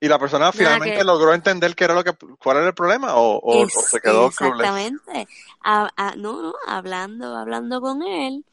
Y 0.00 0.08
la 0.08 0.18
persona 0.18 0.52
Nada 0.52 0.80
finalmente 0.80 1.00
que, 1.00 1.04
logró 1.04 1.32
entender 1.34 1.74
qué 1.74 1.84
era 1.84 1.94
lo 1.94 2.04
que, 2.04 2.12
cuál 2.38 2.58
era 2.58 2.66
el 2.68 2.74
problema 2.74 3.14
o, 3.16 3.36
o, 3.38 3.64
o 3.64 3.68
es, 3.72 3.88
se 3.88 4.00
quedó 4.00 4.28
exactamente, 4.28 5.28
a, 5.62 5.88
a- 5.96 6.16
no, 6.16 6.42
no, 6.42 6.54
hablando, 6.66 7.36
hablando 7.36 7.80
con 7.80 8.02
él, 8.02 8.44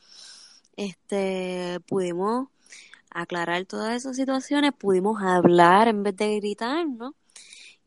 este, 0.77 1.79
pudimos 1.87 2.49
aclarar 3.11 3.65
todas 3.65 3.95
esas 3.95 4.15
situaciones, 4.17 4.73
pudimos 4.73 5.21
hablar 5.23 5.87
en 5.89 6.03
vez 6.03 6.15
de 6.17 6.37
gritar, 6.37 6.87
¿no? 6.87 7.15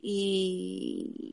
Y, 0.03 1.33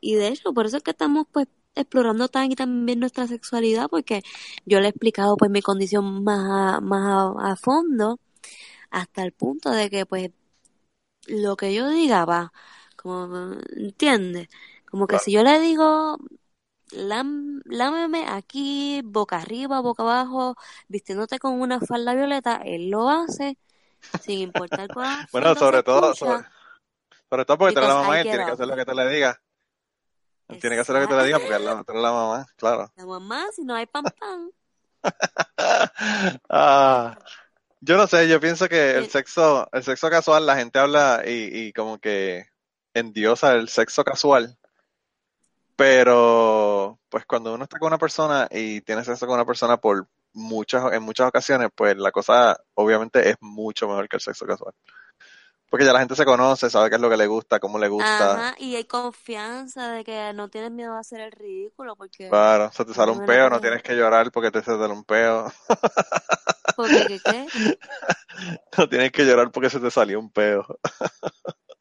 y 0.00 0.14
de 0.16 0.28
hecho, 0.28 0.52
por 0.54 0.66
eso 0.66 0.76
es 0.78 0.82
que 0.82 0.92
estamos 0.92 1.26
pues 1.32 1.48
explorando 1.74 2.28
tan 2.28 2.50
y 2.52 2.56
tan 2.56 2.84
bien 2.86 3.00
nuestra 3.00 3.26
sexualidad, 3.26 3.88
porque 3.90 4.22
yo 4.66 4.80
le 4.80 4.86
he 4.86 4.90
explicado 4.90 5.36
pues 5.36 5.50
mi 5.50 5.62
condición 5.62 6.24
más 6.24 6.78
a, 6.78 6.80
más 6.80 7.34
a, 7.38 7.52
a 7.52 7.56
fondo, 7.56 8.18
hasta 8.90 9.22
el 9.24 9.32
punto 9.32 9.70
de 9.70 9.90
que 9.90 10.06
pues 10.06 10.30
lo 11.26 11.56
que 11.56 11.74
yo 11.74 11.88
diga 11.90 12.24
va, 12.24 12.52
como, 12.96 13.54
¿entiendes? 13.76 14.48
Como 14.86 15.06
que 15.06 15.12
Claro. 15.12 15.24
si 15.24 15.32
yo 15.32 15.42
le 15.44 15.60
digo, 15.60 16.18
lámeme 16.92 18.26
aquí, 18.26 19.02
boca 19.04 19.38
arriba, 19.38 19.80
boca 19.80 20.02
abajo, 20.02 20.56
vistiéndote 20.88 21.38
con 21.38 21.60
una 21.60 21.80
falda 21.80 22.14
violeta, 22.14 22.60
él 22.64 22.90
lo 22.90 23.08
hace, 23.08 23.56
sin 24.20 24.40
importar 24.40 24.92
cuán 24.92 25.26
Bueno, 25.32 25.54
sobre 25.54 25.82
todo, 25.82 26.14
sobre, 26.14 26.44
sobre 27.28 27.44
todo 27.44 27.58
porque 27.58 27.78
eres 27.78 27.88
la 27.88 27.94
mamá 27.96 28.16
get 28.16 28.30
tiene 28.30 28.44
que 28.44 28.50
hacer 28.50 28.66
lo 28.66 28.76
que 28.76 28.84
te 28.84 28.94
le 28.94 29.08
diga. 29.08 29.40
Tiene 30.58 30.76
que 30.76 30.80
hacer 30.80 30.94
lo 30.94 31.00
que 31.02 31.06
te 31.08 31.16
le 31.16 31.24
diga 31.26 31.38
porque 31.38 31.56
él 31.56 31.64
la- 31.64 31.84
eres 31.86 32.02
la 32.02 32.12
mamá, 32.12 32.46
claro. 32.56 32.92
La 32.96 33.06
mamá, 33.06 33.46
si 33.54 33.64
no 33.64 33.74
hay 33.74 33.86
pan 33.86 34.04
pan. 34.18 34.50
Ah, 36.48 37.16
yo 37.80 37.96
no 37.96 38.06
sé, 38.06 38.28
yo 38.28 38.40
pienso 38.40 38.68
que 38.68 38.96
el 38.96 39.08
sexo, 39.10 39.68
el 39.72 39.82
sexo 39.82 40.10
casual, 40.10 40.46
la 40.46 40.56
gente 40.56 40.78
habla 40.78 41.22
y, 41.26 41.66
y 41.68 41.72
como 41.72 41.98
que 41.98 42.46
endiosa 42.94 43.52
el 43.54 43.68
sexo 43.68 44.04
casual, 44.04 44.58
pero 45.76 46.98
pues 47.08 47.24
cuando 47.26 47.54
uno 47.54 47.64
está 47.64 47.78
con 47.78 47.86
una 47.88 47.98
persona 47.98 48.48
y 48.50 48.80
tiene 48.82 49.04
sexo 49.04 49.26
con 49.26 49.34
una 49.36 49.46
persona 49.46 49.78
por 49.78 50.06
muchas, 50.32 50.92
en 50.92 51.02
muchas 51.02 51.28
ocasiones, 51.28 51.70
pues 51.74 51.96
la 51.96 52.12
cosa 52.12 52.58
obviamente 52.74 53.30
es 53.30 53.36
mucho 53.40 53.88
mejor 53.88 54.08
que 54.08 54.16
el 54.16 54.20
sexo 54.22 54.46
casual. 54.46 54.74
Porque 55.70 55.86
ya 55.86 55.92
la 55.92 56.00
gente 56.00 56.16
se 56.16 56.24
conoce, 56.24 56.68
sabe 56.68 56.90
qué 56.90 56.96
es 56.96 57.00
lo 57.00 57.08
que 57.10 57.16
le 57.16 57.26
gusta, 57.26 57.60
cómo 57.60 57.78
le 57.78 57.88
gusta. 57.88 58.34
Ajá, 58.34 58.54
y 58.58 58.76
hay 58.76 58.84
confianza 58.84 59.92
de 59.92 60.04
que 60.04 60.32
no 60.34 60.48
tienes 60.48 60.70
miedo 60.70 60.94
a 60.94 61.00
hacer 61.00 61.20
el 61.20 61.32
ridículo, 61.32 61.96
porque 61.96 62.30
Claro, 62.30 62.70
se 62.72 62.84
te 62.84 62.94
sale 62.94 63.10
no 63.10 63.18
un 63.18 63.24
peo, 63.24 63.50
no 63.50 63.60
tienes 63.60 63.82
que 63.82 63.94
llorar 63.96 64.30
porque 64.30 64.50
te 64.52 64.62
sale 64.62 64.86
un 64.86 65.04
peo. 65.04 65.50
Porque, 66.74 67.06
¿qué, 67.06 67.20
qué? 67.20 67.52
No 68.78 68.88
tienes 68.88 69.12
que 69.12 69.24
llorar 69.24 69.50
porque 69.50 69.70
se 69.70 69.80
te 69.80 69.90
salió 69.90 70.18
un 70.20 70.30
peo 70.30 70.64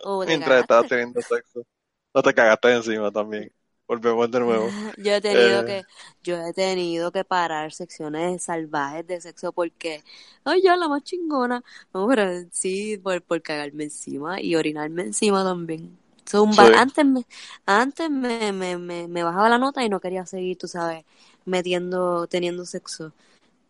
O 0.04 0.26
te 0.26 0.34
mientras 0.34 0.62
estabas 0.62 0.86
teniendo 0.88 1.22
sexo. 1.22 1.66
No 2.14 2.22
te 2.24 2.34
cagaste 2.34 2.74
encima 2.76 3.12
también. 3.12 3.52
Volvemos 3.90 4.32
de 4.32 4.40
nuevo. 4.40 4.78
Yo 4.98 5.14
he 5.14 5.22
tenido 5.22 5.64
Eh, 5.64 5.66
que, 5.66 5.86
yo 6.24 6.38
he 6.38 6.54
tenido 6.54 7.12
que 7.12 7.24
parar 7.26 7.72
secciones 7.74 8.44
salvajes 8.44 9.06
de 9.08 9.22
sexo 9.22 9.52
porque, 9.54 10.04
ay, 10.44 10.62
ya 10.64 10.76
la 10.78 10.88
más 10.88 11.04
chingona. 11.04 11.64
No, 11.94 12.08
pero 12.08 12.24
sí, 12.52 12.98
por, 12.98 13.22
por 13.24 13.42
cagarme 13.42 13.86
encima 13.86 14.42
y 14.42 14.56
orinarme 14.56 15.04
encima 15.04 15.44
también. 15.44 15.98
So, 16.26 16.44
un 16.44 16.56
ba- 16.56 16.70
sí, 16.70 16.74
antes 16.74 17.06
me, 17.06 17.26
antes 17.66 18.10
me, 18.10 18.52
me, 18.54 18.78
me, 18.78 19.08
me 19.08 19.24
bajaba 19.24 19.50
la 19.50 19.58
nota 19.58 19.84
y 19.84 19.90
no 19.90 20.00
quería 20.00 20.26
seguir, 20.26 20.58
tú 20.58 20.68
sabes, 20.68 21.06
metiendo, 21.46 22.28
teniendo 22.28 22.66
sexo. 22.66 23.14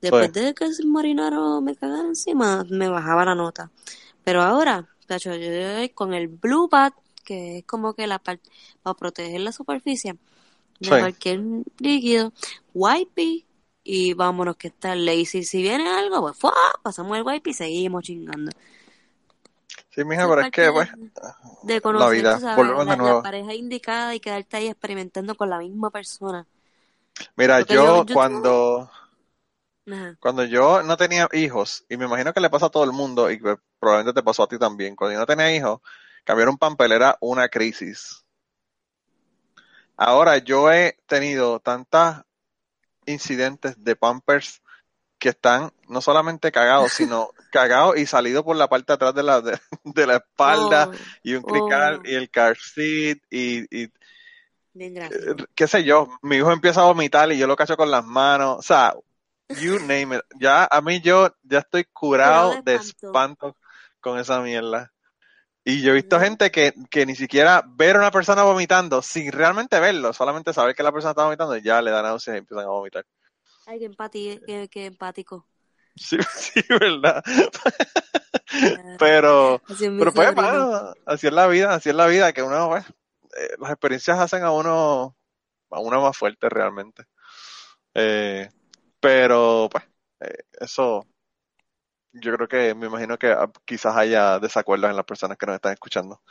sí. 0.09 0.17
Después 0.17 0.31
de 0.31 0.53
que 0.53 0.71
se 0.73 0.85
marinaron, 0.85 1.63
me 1.63 1.75
cagaron 1.75 2.07
encima, 2.07 2.65
me 2.69 2.87
bajaba 2.89 3.25
la 3.25 3.35
nota. 3.35 3.71
Pero 4.23 4.41
ahora, 4.43 4.89
cacho, 5.07 5.35
yo 5.35 5.49
con 5.95 6.13
el 6.13 6.27
Blue 6.29 6.69
Pad, 6.69 6.93
que 7.29 7.59
es 7.59 7.65
como 7.65 7.93
que 7.95 8.07
la 8.07 8.19
parte, 8.19 8.49
para 8.83 8.95
proteger 8.95 9.41
la 9.41 9.51
superficie 9.53 10.17
de 10.79 10.95
Sí. 10.95 10.95
cualquier 10.95 11.41
líquido, 11.79 12.33
wipey, 12.73 13.45
y 13.83 14.13
vámonos 14.15 14.57
que 14.57 14.69
está 14.69 14.95
lazy. 14.95 15.43
Si 15.43 15.61
viene 15.63 15.89
algo, 15.89 16.21
pues 16.21 16.37
¡fua! 16.37 16.53
pasamos 16.83 17.17
el 17.17 17.23
wipe 17.23 17.51
y 17.51 17.53
seguimos 17.53 18.03
chingando. 18.03 18.51
Sí, 19.91 20.03
mija, 20.03 20.27
pero 20.27 20.41
es 20.41 20.49
que, 20.49 20.71
pues, 20.71 20.89
de, 21.61 21.81
de 21.81 21.81
la 21.93 22.09
vida. 22.09 22.39
sabes, 22.39 22.45
Volvemos 22.55 22.87
de 22.87 22.95
la, 22.95 22.99
la 23.01 23.15
nuevo. 23.15 23.21
pareja 23.21 23.53
indicada 23.53 24.15
y 24.15 24.19
quedarte 24.19 24.57
ahí 24.57 24.67
experimentando 24.67 25.35
con 25.35 25.49
la 25.49 25.59
misma 25.59 25.89
persona. 25.91 26.47
Mira, 27.35 27.61
yo, 27.61 28.05
yo 28.05 28.05
cuando, 28.11 28.89
ajá, 29.91 30.17
cuando 30.19 30.43
yo 30.45 30.83
no 30.83 30.97
tenía 30.97 31.27
hijos, 31.33 31.85
y 31.89 31.97
me 31.97 32.05
imagino 32.05 32.33
que 32.33 32.41
le 32.41 32.49
pasa 32.49 32.67
a 32.67 32.69
todo 32.69 32.83
el 32.83 32.91
mundo, 32.91 33.31
y 33.31 33.39
probablemente 33.79 34.19
te 34.19 34.23
pasó 34.25 34.43
a 34.43 34.47
ti 34.47 34.57
también, 34.57 34.95
cuando 34.95 35.13
yo 35.13 35.19
no 35.19 35.25
tenía 35.25 35.55
hijos, 35.55 35.79
cambiar 36.23 36.49
un 36.49 36.57
pampel 36.57 36.91
era 36.91 37.17
una 37.21 37.49
crisis. 37.49 38.25
Ahora 39.97 40.37
yo 40.37 40.71
he 40.71 40.97
tenido 41.07 41.59
tantos 41.59 42.17
incidentes 43.05 43.83
de 43.83 43.95
pampers 43.95 44.61
que 45.17 45.29
están 45.29 45.71
no 45.89 45.99
solamente 46.01 46.51
cagados, 46.51 46.93
sino 46.93 47.29
cagado 47.51 47.95
y 47.95 48.05
salido 48.05 48.45
por 48.45 48.55
la 48.55 48.69
parte 48.69 48.93
de 48.93 48.95
atrás 48.95 49.13
de 49.13 49.23
la, 49.23 49.41
de, 49.41 50.07
la 50.07 50.15
espalda 50.15 50.89
Oh, 50.89 50.95
y 51.23 51.33
un 51.33 51.43
crical 51.43 51.99
oh. 51.99 52.07
y 52.07 52.15
el 52.15 52.29
car 52.29 52.57
seat 52.57 53.19
y, 53.29 53.83
y 53.83 53.91
Bien, 54.73 54.95
eh, 54.97 55.09
qué 55.55 55.67
sé 55.67 55.83
yo, 55.83 56.07
mi 56.21 56.37
hijo 56.37 56.51
empieza 56.51 56.81
a 56.81 56.85
vomitar 56.85 57.31
y 57.31 57.37
yo 57.37 57.47
lo 57.47 57.55
cacho 57.55 57.75
con 57.75 57.91
las 57.91 58.05
manos, 58.05 58.59
o 58.59 58.61
sea, 58.61 58.93
you 59.59 59.79
name 59.79 60.15
it. 60.15 60.21
Ya 60.39 60.67
a 60.69 60.81
mí 60.81 61.01
yo 61.01 61.35
ya 61.43 61.59
estoy 61.59 61.85
curado 61.85 62.61
de 62.63 62.75
espanto 62.75 63.57
con 63.99 64.19
esa 64.19 64.39
mierda. 64.41 64.93
Y 65.69 65.83
yo 65.83 65.91
he 65.91 65.95
visto 65.95 66.19
gente 66.19 66.49
que, 66.49 66.73
que 66.89 67.05
ni 67.05 67.15
siquiera 67.15 67.63
ver 67.63 67.95
a 67.95 67.99
una 67.99 68.09
persona 68.09 68.41
vomitando 68.41 69.03
sin 69.03 69.31
realmente 69.31 69.79
verlo, 69.79 70.13
solamente 70.13 70.51
saber 70.51 70.73
que 70.73 70.81
la 70.81 70.91
persona 70.91 71.11
está 71.11 71.25
vomitando 71.25 71.55
y 71.55 71.61
ya 71.61 71.79
le 71.79 71.91
da 71.91 72.01
náuseas 72.01 72.35
y 72.35 72.39
empiezan 72.39 72.65
a 72.65 72.69
vomitar. 72.69 73.05
Ay, 73.67 73.77
qué, 73.77 73.91
empati- 73.91 74.43
qué, 74.43 74.67
qué 74.67 74.85
empático. 74.87 75.47
Sí, 75.95 76.17
sí, 76.35 76.61
verdad. 76.69 77.23
Pero, 78.97 79.61
pero 79.77 80.11
pues, 80.11 80.35
mano, 80.35 80.93
así 81.05 81.27
es 81.27 81.33
la 81.33 81.45
vida, 81.45 81.75
así 81.75 81.89
es 81.89 81.95
la 81.95 82.07
vida, 82.07 82.33
que 82.33 82.41
uno, 82.41 82.67
pues, 82.67 82.83
eh, 83.37 83.55
las 83.59 83.69
experiencias 83.69 84.19
hacen 84.19 84.43
a 84.43 84.51
uno, 84.51 85.15
a 85.69 85.79
uno 85.79 86.01
más 86.01 86.17
fuerte 86.17 86.49
realmente. 86.49 87.03
Eh, 87.93 88.49
pero, 88.99 89.69
pues, 89.71 89.83
eh, 90.21 90.43
eso, 90.59 91.05
yo 92.13 92.33
creo 92.35 92.47
que, 92.47 92.75
me 92.75 92.87
imagino 92.87 93.17
que 93.17 93.27
ah, 93.31 93.51
quizás 93.65 93.95
haya 93.95 94.39
desacuerdos 94.39 94.89
en 94.89 94.95
las 94.95 95.05
personas 95.05 95.37
que 95.37 95.45
nos 95.45 95.55
están 95.55 95.73
escuchando. 95.73 96.21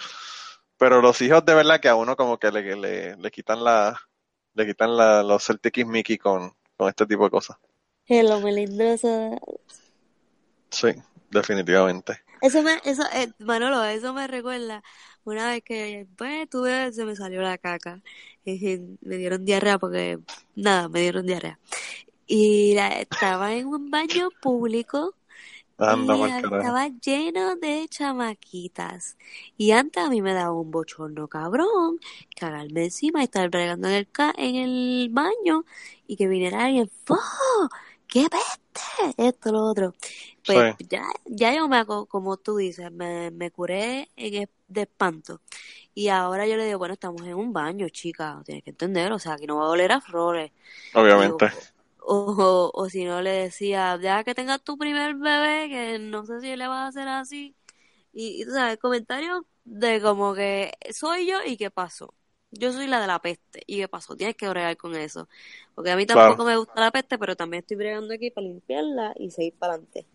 Pero 0.79 1.03
los 1.03 1.21
hijos 1.23 1.45
de 1.45 1.55
verdad 1.55 1.81
que 1.81 1.89
a 1.89 1.95
uno 1.97 2.17
como 2.17 2.39
que 2.39 2.51
le, 2.53 2.77
le, 2.77 3.17
le 3.17 3.31
quitan 3.31 3.65
la, 3.65 3.99
le 4.55 4.67
quitan 4.67 4.97
la, 4.97 5.23
los 5.23 5.49
Mickey 5.87 6.19
con, 6.19 6.53
con 6.77 6.89
este 6.89 7.07
tipo 7.07 7.25
de 7.25 7.31
cosas. 7.31 7.59
Hello, 8.09 8.41
melindroso. 8.41 9.39
Sí, 10.71 10.89
definitivamente. 11.31 12.23
Eso 12.41 12.63
me, 12.63 12.79
eso, 12.85 13.03
eh, 13.13 13.33
Manolo, 13.41 13.85
eso 13.85 14.15
me 14.15 14.27
recuerda 14.29 14.83
una 15.25 15.49
vez 15.51 15.63
que, 15.65 16.07
pues, 16.17 16.49
tuve, 16.49 16.93
se 16.93 17.05
me 17.05 17.17
salió 17.17 17.43
la 17.43 17.59
caca. 17.59 18.01
Y 18.45 18.79
me 19.01 19.17
dieron 19.17 19.45
diarrea 19.45 19.79
porque, 19.79 20.19
nada, 20.55 20.89
me 20.89 21.01
dieron 21.01 21.27
diarrea. 21.27 21.59
Y 22.27 22.75
la- 22.77 23.01
estaba 23.01 23.55
en 23.55 23.69
un 23.69 23.91
baño 23.91 24.31
público 24.43 25.17
Anda, 25.79 26.17
y 26.17 26.25
estaba 26.25 26.89
lleno 26.89 27.57
de 27.57 27.87
chamaquitas. 27.89 29.17
Y 29.57 29.71
antes 29.73 30.03
a 30.05 30.11
mí 30.11 30.21
me 30.23 30.35
daba 30.35 30.53
un 30.53 30.71
bochorno 30.71 31.29
cabrón, 31.29 31.99
cagarme 32.37 32.85
encima 32.85 33.21
y 33.21 33.25
estar 33.25 33.49
bregando 33.51 33.89
en 33.89 33.95
el, 33.95 34.11
ca 34.11 34.33
en 34.37 34.57
el 34.57 35.09
baño 35.11 35.65
y 36.07 36.17
que 36.17 36.27
viniera 36.29 36.65
alguien, 36.65 36.91
¡Fo! 37.05 37.17
¡Qué 38.07 38.27
peste! 38.31 39.15
Esto, 39.29 39.53
lo 39.53 39.63
otro. 39.65 39.95
Pues 40.45 40.67
Sí. 40.79 40.87
ya, 40.89 41.03
ya 41.27 41.55
yo 41.55 41.69
me 41.69 41.77
hago, 41.77 42.07
como 42.07 42.37
tú 42.39 42.57
dices, 42.57 42.91
me, 42.93 43.31
me 43.31 43.51
curé 43.51 44.09
en 44.17 44.49
de 44.69 44.83
espanto. 44.83 45.41
Y 45.95 46.09
ahora 46.09 46.47
yo 46.47 46.57
le 46.57 46.65
digo, 46.67 46.79
bueno, 46.79 46.95
estamos 46.95 47.23
en 47.27 47.35
un 47.35 47.53
baño, 47.53 47.89
chica, 47.91 48.41
tienes 48.45 48.65
que 48.65 48.71
entender, 48.71 49.13
o 49.13 49.19
sea, 49.19 49.35
aquí 49.35 49.47
no 49.47 49.59
va 49.59 49.67
a 49.67 49.71
oler 49.71 49.93
a 49.93 50.01
flores. 50.01 50.53
Obviamente. 50.95 51.51
O, 52.09 52.71
o 52.75 52.89
si 52.91 53.05
no 53.05 53.23
le 53.23 53.31
decía, 53.33 53.99
deja 53.99 54.25
que 54.25 54.35
tengas 54.35 54.63
tu 54.63 54.79
primer 54.79 55.15
bebé, 55.17 55.69
que 55.69 55.99
no 55.99 56.25
sé 56.27 56.41
si 56.41 56.57
le 56.57 56.67
vas 56.69 56.81
a 56.81 56.89
hacer 56.89 57.09
así. 57.09 57.57
Y, 58.13 58.43
y 58.43 58.45
tú 58.47 58.53
sabes, 58.53 58.79
comentarios 58.79 59.43
de 59.65 60.01
como 60.03 60.35
que 60.35 60.73
soy 60.93 61.27
yo 61.29 61.39
y 61.47 61.57
qué 61.57 61.71
pasó. 61.71 62.15
Yo 62.53 62.73
soy 62.73 62.87
la 62.87 63.01
de 63.01 63.07
la 63.09 63.21
peste. 63.21 63.63
¿Y 63.67 63.79
qué 63.79 63.89
pasó? 63.89 64.17
Tienes 64.17 64.37
que 64.37 64.49
bregar 64.49 64.77
con 64.77 64.95
eso. 64.97 65.29
Porque 65.75 65.91
a 65.91 65.97
mí 65.97 66.07
Claro. 66.11 66.39
tampoco 66.39 66.45
me 66.45 66.57
gusta 66.57 66.81
la 66.81 66.91
peste, 66.93 67.19
pero 67.19 67.37
también 67.37 67.63
estoy 67.63 67.77
bregando 67.79 68.15
aquí 68.15 68.31
para 68.31 68.47
limpiarla 68.47 69.15
y 69.19 69.31
seguir 69.31 69.55
para 69.59 69.75
adelante. 69.75 70.07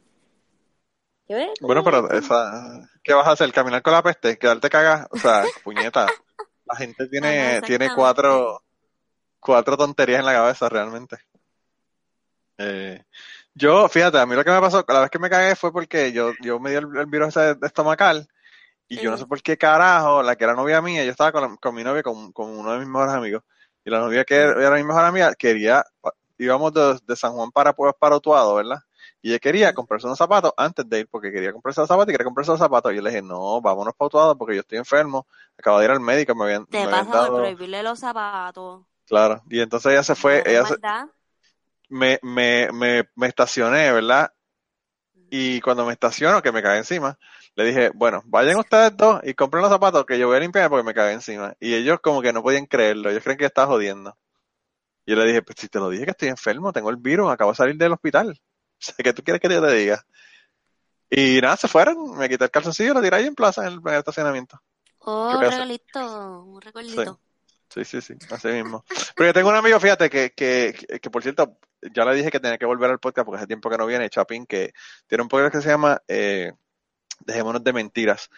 ¿Qué 1.28 1.34
ves? 1.36 1.60
Bueno, 1.60 1.84
pero 1.84 2.10
esa, 2.12 2.90
¿qué 3.04 3.14
vas 3.14 3.28
a 3.28 3.32
hacer? 3.32 3.52
¿Caminar 3.54 3.82
con 3.82 3.94
la 3.94 4.04
peste? 4.04 4.38
¿Quedarte 4.38 4.70
cagada? 4.70 5.08
O 5.12 5.18
sea, 5.18 5.50
puñeta. 5.64 6.18
La 6.66 6.76
gente 6.78 7.08
Ajá, 7.20 7.58
tiene, 7.58 7.64
tiene 7.64 7.92
cuatro, 7.92 8.64
cuatro 9.40 9.78
tonterías 9.78 10.20
en 10.22 10.26
la 10.28 10.34
cabeza 10.34 10.70
realmente. 10.70 11.18
Eh, 12.58 13.04
yo, 13.56 13.88
fíjate, 13.90 14.20
a 14.20 14.26
mí 14.26 14.36
lo 14.36 14.44
que 14.44 14.52
me 14.52 14.60
pasó, 14.62 14.86
la 14.88 15.02
vez 15.02 15.10
que 15.10 15.20
me 15.20 15.30
cagué 15.30 15.56
fue 15.56 15.72
porque 15.72 16.12
yo, 16.14 16.34
yo 16.42 16.60
me 16.60 16.70
dio 16.72 16.80
el, 16.80 16.98
el 16.98 17.06
virus 17.08 17.30
ese 17.38 17.58
estomacal 17.64 18.28
y 18.90 19.00
yo 19.00 19.12
no 19.12 19.18
sé 19.18 19.26
por 19.28 19.42
qué 19.44 19.58
carajo, 19.58 20.24
la 20.24 20.36
que 20.38 20.44
era 20.46 20.56
novia 20.56 20.82
mía, 20.82 21.04
yo 21.06 21.12
estaba 21.12 21.32
con, 21.32 21.42
la- 21.44 21.58
con 21.58 21.76
mi 21.76 21.84
novia, 21.84 22.04
con, 22.04 22.32
con 22.34 22.52
uno 22.52 22.74
de 22.74 22.80
mis 22.80 22.88
mejores 22.90 23.14
amigos, 23.14 23.44
y 23.86 23.90
la 23.92 24.00
novia 24.00 24.26
que 24.26 24.36
era 24.36 24.76
mi 24.76 24.84
mejor 24.84 25.06
amiga 25.06 25.36
quería, 25.36 25.84
íbamos 26.38 26.74
de, 26.74 27.00
de 27.06 27.16
San 27.16 27.34
Juan 27.34 27.52
para, 27.52 27.74
pues, 27.74 27.94
para 28.00 28.18
Utuado, 28.18 28.56
¿verdad? 28.56 28.80
Y 29.22 29.32
ella 29.32 29.40
quería 29.40 29.74
comprarse 29.74 30.08
unos 30.08 30.20
zapatos 30.20 30.54
antes 30.58 30.88
de 30.90 31.02
ir, 31.02 31.08
porque 31.10 31.32
quería 31.32 31.54
comprarse 31.54 31.82
los 31.82 31.88
zapatos 31.88 32.10
y 32.10 32.14
quería 32.14 32.26
comprarse 32.26 32.52
los 32.52 32.60
zapatos. 32.60 32.92
Y 32.94 32.98
yo 32.98 33.02
le 33.02 33.10
dije, 33.12 33.22
no, 33.24 33.62
vámonos 33.62 33.94
para 33.96 34.08
Utuado 34.08 34.38
porque 34.38 34.56
yo 34.56 34.62
estoy 34.62 34.78
enfermo, 34.80 35.28
acabo 35.58 35.80
de 35.80 35.86
ir 35.86 35.92
al 35.92 36.00
médico, 36.02 36.36
me 36.36 36.46
habían, 36.46 36.68
me 36.72 36.78
Te 36.78 36.88
habían 36.90 37.08
pasa 37.08 37.32
por 37.32 37.32
prohibirle 37.34 37.84
los 37.84 38.00
zapatos. 38.00 38.84
claro. 39.06 39.44
Y 39.50 39.60
entonces 39.62 39.92
ella 39.94 40.04
se 40.04 40.16
fue, 40.16 40.44
ella 40.46 40.66
se. 40.66 40.76
Me, 41.94 42.20
me, 42.24 42.70
me, 42.72 43.10
me 43.16 43.28
estacioné, 43.28 43.92
¿verdad? 43.92 44.34
Y 45.30 45.62
cuando 45.62 45.86
me 45.86 45.94
estaciono, 45.94 46.42
que 46.42 46.52
me 46.52 46.62
cae 46.62 46.78
encima, 46.78 47.18
le 47.56 47.66
dije, 47.66 47.92
bueno, 47.94 48.22
vayan 48.26 48.58
ustedes 48.58 48.96
dos 48.96 49.22
y 49.24 49.34
compren 49.34 49.62
los 49.62 49.72
zapatos 49.72 50.06
que 50.06 50.18
yo 50.20 50.28
voy 50.28 50.38
a 50.38 50.40
limpiar 50.40 50.70
porque 50.70 50.84
me 50.84 50.94
cagué 50.94 51.14
encima. 51.14 51.56
Y 51.60 51.74
ellos 51.74 52.00
como 52.02 52.22
que 52.22 52.34
no 52.34 52.44
podían 52.44 52.66
creerlo, 52.66 53.10
ellos 53.10 53.24
creen 53.24 53.38
que 53.38 53.46
estaba 53.46 53.68
jodiendo. 53.68 54.18
Y 55.06 55.12
yo 55.12 55.18
le 55.18 55.26
dije, 55.26 55.42
pues 55.42 55.58
si 55.60 55.70
te 55.70 55.80
lo 55.80 55.90
dije 55.90 56.06
que 56.06 56.12
estoy 56.12 56.30
enfermo, 56.30 56.72
tengo 56.72 56.90
el 56.90 56.98
virus, 56.98 57.32
acabo 57.32 57.52
de 57.52 57.58
salir 57.58 57.78
del 57.78 57.94
hospital. 57.94 58.40
O 58.84 58.86
sea, 58.86 58.96
¿qué 59.02 59.14
tú 59.14 59.24
quieres 59.24 59.40
que 59.40 59.48
yo 59.48 59.66
te 59.66 59.74
diga? 59.74 60.06
Y 61.10 61.40
nada, 61.42 61.56
se 61.56 61.70
fueron, 61.70 62.18
me 62.18 62.28
quité 62.28 62.44
el 62.44 62.52
calzoncillo 62.52 62.92
y 62.92 62.94
lo 62.96 63.02
tiré 63.02 63.16
ahí 63.16 63.28
en 63.28 63.36
plaza, 63.36 63.62
en 63.62 63.74
el, 63.74 63.80
en 63.80 63.88
el 63.94 64.00
estacionamiento. 64.00 64.62
Oh, 65.00 65.30
¿Qué 65.30 65.36
un 65.38 65.42
regalito, 65.52 66.44
un 66.44 66.62
Sí, 66.62 66.66
recuerdito. 66.66 67.20
sí, 67.70 67.86
sí, 67.86 68.02
sí, 68.02 68.14
así 68.30 68.48
mismo. 68.50 68.84
Pero 69.16 69.30
yo 69.30 69.34
tengo 69.34 69.50
un 69.50 69.56
amigo, 69.56 69.80
fíjate, 69.80 70.10
que, 70.10 70.32
que, 70.32 70.76
que, 70.78 71.00
que, 71.00 71.10
por 71.10 71.24
cierto, 71.24 71.58
ya 71.94 72.06
le 72.06 72.16
dije 72.16 72.32
que 72.32 72.40
tenía 72.40 72.58
que 72.58 72.66
volver 72.66 72.90
al 72.90 73.00
podcast 73.00 73.26
porque 73.26 73.38
hace 73.38 73.48
tiempo 73.48 73.70
que 73.70 73.78
no 73.78 73.86
viene, 73.86 74.10
Chapín, 74.10 74.46
que 74.46 74.74
tiene 75.08 75.24
un 75.24 75.28
podcast 75.28 75.56
que 75.56 75.62
se 75.62 75.70
llama 75.70 76.02
eh, 76.08 76.54
Dejémonos 77.20 77.64
de 77.64 77.74
Mentiras. 77.74 78.30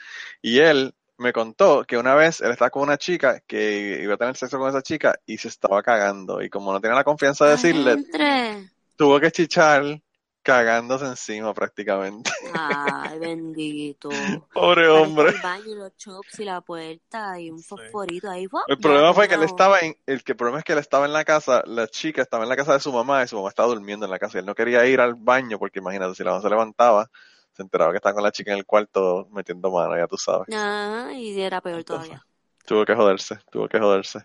Y 0.41 0.59
él 0.59 0.93
me 1.17 1.31
contó 1.33 1.85
que 1.85 1.97
una 1.97 2.15
vez 2.15 2.41
él 2.41 2.51
estaba 2.51 2.69
con 2.69 2.83
una 2.83 2.97
chica 2.97 3.39
que 3.47 3.99
iba 4.01 4.15
a 4.15 4.17
tener 4.17 4.35
sexo 4.35 4.59
con 4.59 4.69
esa 4.69 4.81
chica 4.81 5.15
y 5.25 5.37
se 5.37 5.47
estaba 5.47 5.81
cagando. 5.81 6.41
Y 6.41 6.49
como 6.49 6.71
no 6.71 6.81
tenía 6.81 6.95
la 6.95 7.03
confianza 7.03 7.45
de 7.45 7.51
decirle, 7.51 7.91
Entre. 7.93 8.69
tuvo 8.95 9.19
que 9.19 9.31
chichar 9.31 10.01
cagándose 10.45 11.05
encima 11.05 11.53
prácticamente. 11.53 12.31
Ay, 12.55 13.17
bendito. 13.19 14.09
Pobre 14.53 14.87
hombre. 14.87 15.29
el 15.31 15.41
baño 15.41 15.65
y 15.71 15.75
los 15.75 15.97
chops 15.97 16.39
y 16.39 16.45
la 16.45 16.61
puerta 16.61 17.39
y 17.39 17.49
un 17.49 17.57
Sí. 17.57 17.65
fosforito 17.67 18.29
ahí. 18.29 18.47
¡fua! 18.47 18.63
El 18.67 18.77
Ya 18.77 18.81
problema 18.81 19.13
fue 19.13 19.27
que 19.27 19.33
él 19.33 19.43
estaba 19.43 19.79
en, 19.79 19.97
el 20.05 20.23
que 20.23 20.35
problema 20.35 20.59
es 20.59 20.63
que 20.63 20.73
él 20.73 20.79
estaba 20.79 21.05
en 21.05 21.13
la 21.13 21.25
casa, 21.25 21.63
la 21.65 21.87
chica 21.87 22.21
estaba 22.21 22.43
en 22.43 22.49
la 22.49 22.55
casa 22.55 22.73
de 22.73 22.79
su 22.79 22.93
mamá 22.93 23.23
y 23.23 23.27
su 23.27 23.35
mamá 23.35 23.49
estaba 23.49 23.69
durmiendo 23.69 24.05
en 24.05 24.11
la 24.11 24.19
casa 24.19 24.37
y 24.37 24.39
él 24.41 24.45
no 24.45 24.53
quería 24.53 24.85
ir 24.85 25.01
al 25.01 25.15
baño 25.15 25.57
porque 25.57 25.79
imagínate, 25.79 26.13
si 26.13 26.23
la 26.23 26.31
mamá 26.31 26.43
se 26.43 26.49
levantaba, 26.49 27.09
se 27.53 27.63
enteraba 27.63 27.91
que 27.91 27.97
estaba 27.97 28.13
con 28.13 28.23
la 28.23 28.31
chica 28.31 28.51
en 28.51 28.59
el 28.59 28.65
cuarto 28.65 29.27
metiendo 29.31 29.71
mano, 29.71 29.97
ya 29.97 30.05
tú 30.07 30.17
sabes. 30.17 30.47
Ah, 30.53 31.09
y 31.13 31.41
era 31.41 31.59
peor 31.59 31.79
Entonces, 31.79 32.09
todavía. 32.09 32.27
tuvo 32.65 32.85
que 32.85 32.93
joderse, 32.95 33.39
tuvo 33.51 33.67
que 33.67 33.79
joderse. 33.79 34.19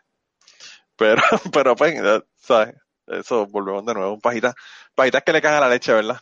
Pero, 0.96 1.22
pero 1.54 1.74
pues, 1.76 1.94
sabes, 2.36 2.74
eso 3.10 3.46
volvemos 3.46 3.84
de 3.86 3.94
nuevo, 3.94 4.14
un 4.14 4.20
pajita, 4.20 4.54
pajitas 4.94 5.22
que 5.22 5.32
le 5.32 5.42
caen 5.42 5.56
a 5.56 5.60
la 5.60 5.68
leche, 5.68 5.92
¿verdad? 5.92 6.20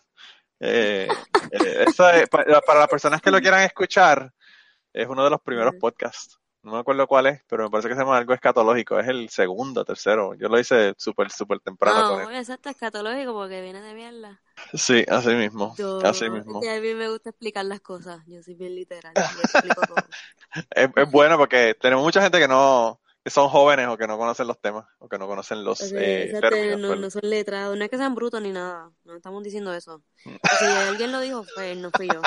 Eh, 0.60 1.08
eh, 1.50 1.84
eso 1.88 2.08
es- 2.10 2.28
pa- 2.28 2.44
para 2.66 2.80
las 2.80 2.88
personas 2.88 3.20
que 3.22 3.30
lo 3.30 3.40
quieran 3.40 3.62
escuchar, 3.62 4.32
es 4.92 5.06
uno 5.08 5.24
de 5.24 5.30
los 5.30 5.40
primeros 5.42 5.74
podcasts. 5.76 6.38
No 6.62 6.72
me 6.72 6.78
acuerdo 6.80 7.06
cuál 7.06 7.26
es, 7.26 7.42
pero 7.48 7.64
me 7.64 7.70
parece 7.70 7.88
que 7.88 7.94
se 7.94 8.00
llama 8.00 8.18
algo 8.18 8.34
escatológico. 8.34 8.98
Es 8.98 9.08
el 9.08 9.28
segundo, 9.30 9.84
tercero. 9.84 10.34
Yo 10.34 10.48
lo 10.48 10.58
hice 10.58 10.94
súper, 10.98 11.30
súper 11.30 11.60
temprano 11.60 12.08
con 12.08 12.22
No, 12.24 12.30
exacto, 12.30 12.68
escatológico 12.68 13.32
porque 13.32 13.62
viene 13.62 13.80
de 13.80 13.94
mierda. 13.94 14.40
Sí, 14.74 15.04
así 15.08 15.30
mismo. 15.30 15.74
Yo, 15.78 16.00
Así 16.02 16.28
mismo. 16.28 16.60
a 16.60 16.80
mí 16.80 16.94
me 16.94 17.08
gusta 17.08 17.30
explicar 17.30 17.64
las 17.64 17.80
cosas. 17.80 18.22
Yo 18.26 18.42
soy 18.42 18.54
bien 18.54 18.74
literal. 18.74 19.14
Yo 19.14 19.22
explico 19.42 19.82
todo. 19.86 19.96
Es, 20.70 20.88
es 20.96 21.10
bueno 21.10 21.36
porque 21.36 21.74
tenemos 21.80 22.04
mucha 22.04 22.22
gente 22.22 22.38
que 22.38 22.48
no, 22.48 23.00
que 23.28 23.34
son 23.34 23.50
jóvenes 23.50 23.88
o 23.88 23.98
que 23.98 24.06
no 24.06 24.16
conocen 24.16 24.46
los 24.46 24.58
temas 24.58 24.86
o 24.98 25.06
que 25.06 25.18
no 25.18 25.26
conocen 25.26 25.62
los 25.62 25.82
O 25.82 25.84
sea, 25.84 26.00
eh, 26.00 26.24
exacto, 26.24 26.48
términos. 26.48 26.98
no, 26.98 27.10
son 27.10 27.28
letrados, 27.28 27.76
no 27.76 27.84
es 27.84 27.90
que 27.90 27.98
sean 27.98 28.14
brutos 28.14 28.40
ni 28.40 28.52
nada, 28.52 28.90
no 29.04 29.16
estamos 29.16 29.44
diciendo 29.44 29.74
eso. 29.74 30.02
Mm. 30.24 30.36
Si 30.58 30.64
alguien 30.64 31.12
lo 31.12 31.20
dijo, 31.20 31.44
fue 31.44 31.72
él, 31.72 31.82
no 31.82 31.90
fui 31.90 32.08
yo. 32.08 32.22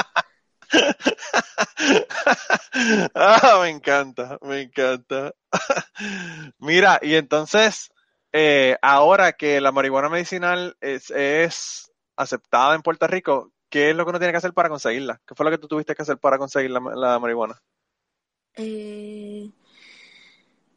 ah, 3.16 3.58
me 3.64 3.70
encanta, 3.70 4.38
me 4.44 4.62
encanta. 4.62 5.34
Mira, 6.60 7.00
y 7.02 7.16
entonces, 7.16 7.90
eh, 8.32 8.78
ahora 8.84 9.34
que 9.34 9.60
la 9.60 9.72
marihuana 9.72 10.10
medicinal 10.10 10.78
es, 10.82 11.10
es 11.10 11.92
aceptada 12.16 12.76
en 12.76 12.84
Puerto 12.84 13.08
Rico, 13.08 13.52
¿qué 13.72 13.90
es 13.90 13.96
lo 13.96 14.06
que 14.06 14.12
uno 14.12 14.20
tiene 14.20 14.34
que 14.34 14.38
hacer 14.38 14.54
para 14.54 14.70
conseguirla? 14.70 15.20
¿Qué 15.26 15.34
fue 15.34 15.46
lo 15.46 15.50
que 15.50 15.58
tú 15.58 15.68
tuviste 15.68 15.96
que 15.96 16.04
hacer 16.04 16.20
para 16.20 16.38
conseguir 16.38 16.70
la, 16.70 16.80
la 16.94 17.18
marihuana? 17.18 17.60
Eh, 18.56 19.50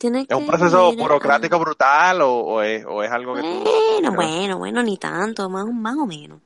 ¿Es 0.06 0.36
un 0.36 0.46
proceso 0.46 0.92
burocrático 0.96 1.56
a- 1.56 1.58
brutal 1.58 2.22
o, 2.22 2.32
o 2.32 2.62
es, 2.62 2.84
o 2.86 3.02
es 3.02 3.10
algo 3.10 3.34
que 3.34 3.42
tú... 3.42 3.64
Bueno, 3.64 4.12
bueno, 4.14 4.58
bueno, 4.58 4.82
ni 4.82 4.96
tanto, 4.96 5.48
más, 5.48 5.66
más 5.66 5.96
o 5.96 6.06
menos. 6.06 6.40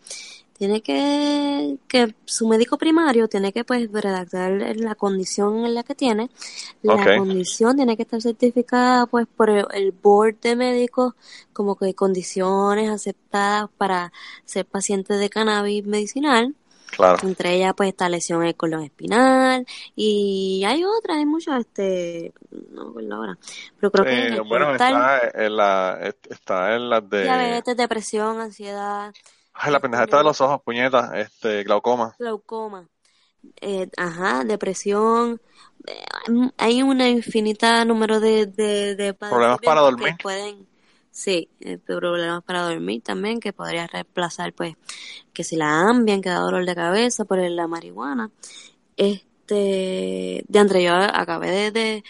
tiene 0.58 0.80
que, 0.80 1.76
que 1.86 2.14
su 2.24 2.48
médico 2.48 2.76
primario 2.78 3.28
tiene 3.28 3.52
que 3.52 3.64
pues 3.64 3.88
redactar 3.92 4.50
la 4.76 4.94
condición 4.96 5.64
en 5.64 5.74
la 5.74 5.82
que 5.84 5.94
tiene. 5.94 6.30
La 6.82 7.16
condición 7.16 7.76
tiene 7.76 7.96
que 7.96 8.02
estar 8.02 8.20
certificada 8.20 9.06
pues 9.06 9.26
por 9.36 9.50
el, 9.50 9.92
board 9.92 10.36
de 10.40 10.56
médicos 10.56 11.14
como 11.52 11.76
que 11.76 11.94
condiciones 11.94 12.90
aceptadas 12.90 13.70
para 13.78 14.12
ser 14.44 14.66
paciente 14.66 15.14
de 15.14 15.30
cannabis 15.30 15.86
medicinal. 15.86 16.54
Claro. 16.96 17.18
Entre 17.22 17.54
ellas 17.54 17.74
pues 17.76 17.90
está 17.90 18.08
lesión 18.08 18.42
el 18.44 18.56
colon 18.56 18.82
espinal 18.82 19.66
y 19.94 20.64
hay 20.66 20.84
otras, 20.84 21.18
hay 21.18 21.26
muchas, 21.26 21.60
este, 21.60 22.32
no 22.72 22.86
recuerdo 22.86 23.14
ahora, 23.14 23.38
pero 23.78 23.92
creo 23.92 24.04
que 24.04 24.36
eh, 24.36 24.40
bueno, 24.40 24.72
está 24.72 25.20
en, 25.34 25.56
la, 25.56 26.12
está 26.28 26.74
en 26.74 26.90
las 26.90 27.08
de 27.08 27.22
diabetes, 27.22 27.76
depresión, 27.76 28.40
ansiedad, 28.40 29.12
Ay, 29.60 29.72
la 29.72 29.80
pendeja 29.80 30.04
está 30.04 30.18
de 30.18 30.24
los 30.24 30.40
ojos, 30.40 30.62
puñetas, 30.62 31.10
este, 31.14 31.64
glaucoma. 31.64 32.14
Glaucoma. 32.16 32.88
Eh, 33.60 33.88
ajá, 33.96 34.44
depresión. 34.44 35.40
Eh, 35.84 36.04
hay 36.56 36.82
una 36.82 37.08
infinita 37.08 37.84
número 37.84 38.20
de, 38.20 38.46
de, 38.46 39.14
problemas 39.14 39.58
para 39.58 39.80
dormir. 39.80 40.14
Pueden, 40.22 40.68
sí, 41.18 41.48
eh, 41.60 41.78
problemas 41.78 42.44
para 42.44 42.62
dormir 42.62 43.02
también, 43.02 43.40
que 43.40 43.52
podría 43.52 43.86
reemplazar, 43.86 44.52
pues, 44.52 44.76
que 45.32 45.44
si 45.44 45.56
la 45.56 45.80
ambien, 45.88 46.22
que 46.22 46.30
da 46.30 46.38
dolor 46.38 46.64
de 46.64 46.74
cabeza 46.74 47.24
por 47.24 47.38
la 47.38 47.66
marihuana. 47.66 48.30
Este, 48.96 50.44
de 50.46 50.58
entre 50.58 50.82
yo 50.82 50.94
acabé 50.94 51.50
de, 51.50 51.70
de 51.72 52.04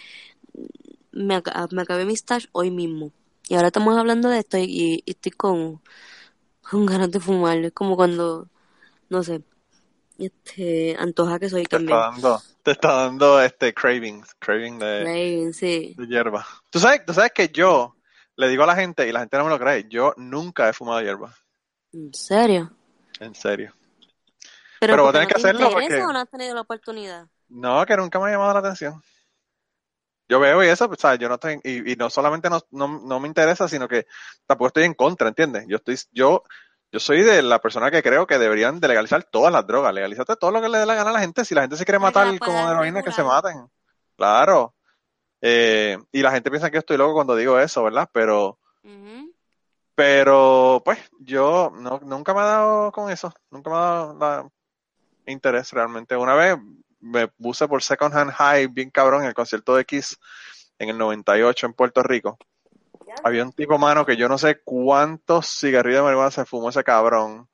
me, 1.13 1.43
me, 1.73 1.83
acabé 1.83 2.05
mi 2.05 2.15
stage 2.15 2.49
hoy 2.53 2.71
mismo. 2.71 3.13
Y 3.49 3.55
ahora 3.55 3.69
estamos 3.69 3.97
hablando 3.97 4.29
de 4.29 4.41
esto 4.41 4.59
y 4.59 5.03
estoy 5.07 5.33
con 5.33 5.81
con 6.71 6.87
ganas 6.87 7.11
de 7.11 7.21
fumar. 7.21 7.59
Es 7.59 7.73
como 7.73 7.97
cuando, 7.97 8.49
no 9.09 9.23
sé, 9.23 9.43
este, 10.19 10.97
antoja 10.99 11.39
que 11.39 11.49
soy 11.49 11.63
te 11.63 11.71
también. 11.71 11.97
Está 11.97 12.11
dando, 12.11 12.43
te 12.63 12.71
está 12.73 12.93
dando 12.93 13.41
este 13.41 13.73
cravings, 13.73 14.35
craving 14.39 14.79
de, 14.79 15.03
craving, 15.03 15.55
sí. 15.55 15.95
de 15.97 16.07
hierba. 16.07 16.47
¿Tú 16.71 16.79
sabes, 16.79 17.05
tú 17.07 17.15
sabes 17.15 17.33
que 17.33 17.49
yo 17.49 17.95
le 18.39 18.49
digo 18.49 18.63
a 18.63 18.67
la 18.67 18.77
gente, 18.77 19.07
y 19.09 19.13
la 19.13 19.21
gente 19.21 19.37
no 19.37 19.45
me 19.45 19.51
lo 19.51 19.59
cree, 19.59 19.87
yo 19.89 20.15
nunca 20.17 20.69
he 20.69 20.73
fumado 20.73 21.03
hierba. 21.03 21.35
¿En 21.93 22.15
serio? 22.15 22.71
En 23.19 23.35
serio. 23.35 23.75
Pero, 24.79 24.93
Pero 24.93 25.03
vos 25.03 25.13
tenés 25.13 25.27
que 25.27 25.35
hacerlo 25.35 25.71
porque... 25.73 26.01
o 26.01 26.13
no 26.13 26.21
has 26.21 26.31
tenido 26.31 26.55
la 26.55 26.61
oportunidad? 26.61 27.27
No, 27.49 27.85
que 27.85 27.97
nunca 27.97 28.21
me 28.21 28.29
ha 28.29 28.33
llamado 28.33 28.53
la 28.53 28.61
atención. 28.61 29.03
Yo 30.29 30.39
veo 30.39 30.63
y 30.63 30.69
eso, 30.69 30.87
pues, 30.87 31.01
¿sabes? 31.01 31.19
yo 31.19 31.29
no 31.29 31.39
tengo, 31.39 31.61
y, 31.65 31.93
y 31.93 31.97
no 31.97 32.11
solamente 32.11 32.49
no, 32.49 32.61
no, 32.71 33.01
no, 33.01 33.19
me 33.19 33.27
interesa, 33.27 33.67
sino 33.67 33.89
que 33.89 34.07
tampoco 34.47 34.69
estoy 34.69 34.85
en 34.85 34.95
contra, 34.95 35.27
¿entiendes? 35.27 35.65
Yo 35.67 35.79
estoy, 35.79 35.99
yo, 36.13 36.45
yo 36.93 37.01
soy 37.01 37.23
de 37.23 37.43
la 37.43 37.59
persona 37.61 37.91
que 37.91 38.05
creo 38.05 38.29
que 38.29 38.39
deberían 38.39 38.79
de 38.79 38.87
legalizar 38.87 39.25
todas 39.25 39.53
las 39.53 39.67
drogas, 39.67 39.93
legalizarte 39.93 40.37
todo 40.37 40.53
lo 40.53 40.63
que 40.63 40.69
le 40.69 40.79
dé 40.79 40.87
la 40.87 40.95
gana 40.95 41.11
a 41.11 41.15
la 41.15 41.21
gente, 41.21 41.45
si 41.45 41.57
la 41.57 41.63
gente 41.63 41.77
se 41.77 41.85
quiere 41.85 41.99
matar 41.99 42.39
como 42.39 42.71
heroína, 42.71 43.03
que 43.03 43.11
se 43.11 43.25
maten. 43.25 43.69
Claro. 44.17 44.77
Eh, 45.41 45.99
y 46.13 46.23
la 46.23 46.33
gente 46.33 46.51
piensa 46.51 46.71
que 46.71 46.75
yo 46.75 46.81
estoy 46.81 46.97
loco 46.97 47.15
cuando 47.15 47.37
digo 47.37 47.59
eso, 47.59 47.85
¿verdad? 47.85 48.09
Pero, 48.13 48.59
pero, 49.95 50.83
pues, 50.85 50.99
yo 51.21 51.73
no, 51.75 52.01
nunca 52.05 52.35
me 52.35 52.41
he 52.41 52.45
dado 52.45 52.93
con 52.93 53.11
eso, 53.11 53.33
nunca 53.51 53.71
me 53.71 53.77
ha 53.77 53.81
dado 53.81 54.19
la 54.19 54.49
interés 55.27 55.73
realmente. 55.73 56.17
Una 56.17 56.35
vez 56.35 56.57
me 57.01 57.29
puse 57.29 57.69
por 57.69 57.83
Second 57.83 58.15
Hand 58.15 58.33
High 58.33 58.67
bien 58.69 58.91
cabrón 58.91 59.23
en 59.23 59.29
el 59.29 59.35
concierto 59.35 59.75
de 59.77 59.85
Kiss 59.85 60.19
en 60.79 60.89
el 60.89 60.99
98 60.99 61.67
en 61.67 61.73
Puerto 61.73 62.03
Rico. 62.03 62.39
Había 63.25 63.43
un 63.43 63.53
tipo, 63.53 63.79
mano, 63.79 64.07
que 64.07 64.17
yo 64.17 64.29
no 64.29 64.39
sé 64.39 64.61
cuántos 64.63 65.49
cigarrillos 65.59 66.01
de 66.01 66.05
marihuana 66.05 66.31
se 66.31 66.45
fumó 66.45 66.69
ese 66.69 66.85
cabrón. 66.85 67.49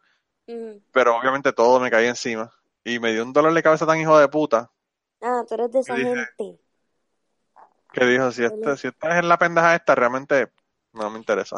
Pero 0.92 1.16
obviamente 1.16 1.52
todo 1.52 1.80
me 1.80 1.90
caía 1.90 2.10
encima. 2.10 2.52
Y 2.84 2.98
me 2.98 3.12
dio 3.12 3.22
un 3.22 3.32
dolor 3.32 3.54
de 3.54 3.62
cabeza 3.62 3.86
tan 3.86 3.98
hijo 3.98 4.18
de 4.18 4.28
puta. 4.28 4.70
Ah, 5.22 5.42
tú 5.48 5.54
eres 5.54 5.72
de 5.72 5.78
esa 5.80 5.96
gente. 5.96 6.58
Que 7.94 8.04
dijo, 8.04 8.32
si, 8.32 8.44
este, 8.44 8.76
si 8.76 8.88
estás 8.88 9.18
en 9.18 9.28
la 9.28 9.38
pendeja 9.38 9.74
esta, 9.74 9.94
realmente 9.94 10.50
no 10.92 11.10
me 11.10 11.18
interesa. 11.18 11.56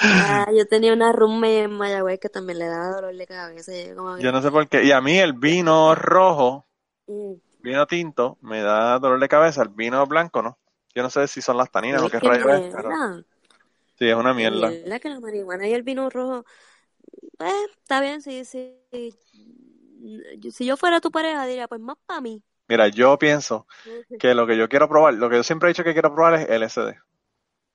ah, 0.00 0.46
yo 0.54 0.66
tenía 0.66 0.92
una 0.92 1.12
roommate 1.12 1.62
en 1.62 1.72
Mayagüez 1.72 2.20
que 2.20 2.28
también 2.28 2.58
le 2.58 2.66
daba 2.66 2.96
dolor 2.96 3.14
de 3.14 3.26
cabeza. 3.26 3.72
Yo 4.18 4.32
no 4.32 4.42
sé 4.42 4.50
por 4.50 4.68
qué. 4.68 4.84
Y 4.84 4.92
a 4.92 5.00
mí 5.00 5.18
el 5.18 5.32
vino 5.32 5.94
rojo, 5.94 6.66
mm. 7.06 7.32
vino 7.60 7.86
tinto, 7.86 8.38
me 8.42 8.60
da 8.60 8.98
dolor 8.98 9.18
de 9.18 9.28
cabeza. 9.28 9.62
El 9.62 9.70
vino 9.70 10.06
blanco, 10.06 10.42
¿no? 10.42 10.58
Yo 10.94 11.02
no 11.02 11.10
sé 11.10 11.26
si 11.28 11.40
son 11.40 11.56
las 11.56 11.70
taninas 11.70 12.02
o 12.02 12.10
qué 12.10 12.18
rayos 12.18 12.46
es. 12.50 12.74
Sí, 13.98 14.08
es 14.08 14.14
una 14.14 14.34
mierda. 14.34 14.70
La 14.86 14.98
que 14.98 15.08
la 15.08 15.20
marihuana 15.20 15.68
y 15.68 15.74
el 15.74 15.82
vino 15.82 16.08
rojo, 16.08 16.44
pues, 17.36 17.52
está 17.78 18.00
bien, 18.00 18.22
sí, 18.22 18.44
sí. 18.44 18.78
Si 20.50 20.64
yo 20.64 20.76
fuera 20.76 21.00
tu 21.00 21.10
pareja, 21.10 21.46
diría, 21.46 21.68
pues 21.68 21.80
más 21.80 21.96
para 22.06 22.20
mí. 22.20 22.42
Mira, 22.70 22.86
yo 22.86 23.18
pienso 23.18 23.66
que 24.20 24.32
lo 24.32 24.46
que 24.46 24.56
yo 24.56 24.68
quiero 24.68 24.88
probar, 24.88 25.14
lo 25.14 25.28
que 25.28 25.34
yo 25.34 25.42
siempre 25.42 25.68
he 25.68 25.72
dicho 25.72 25.82
que 25.82 25.92
quiero 25.92 26.14
probar 26.14 26.34
es 26.34 26.48
LSD. 26.48 26.94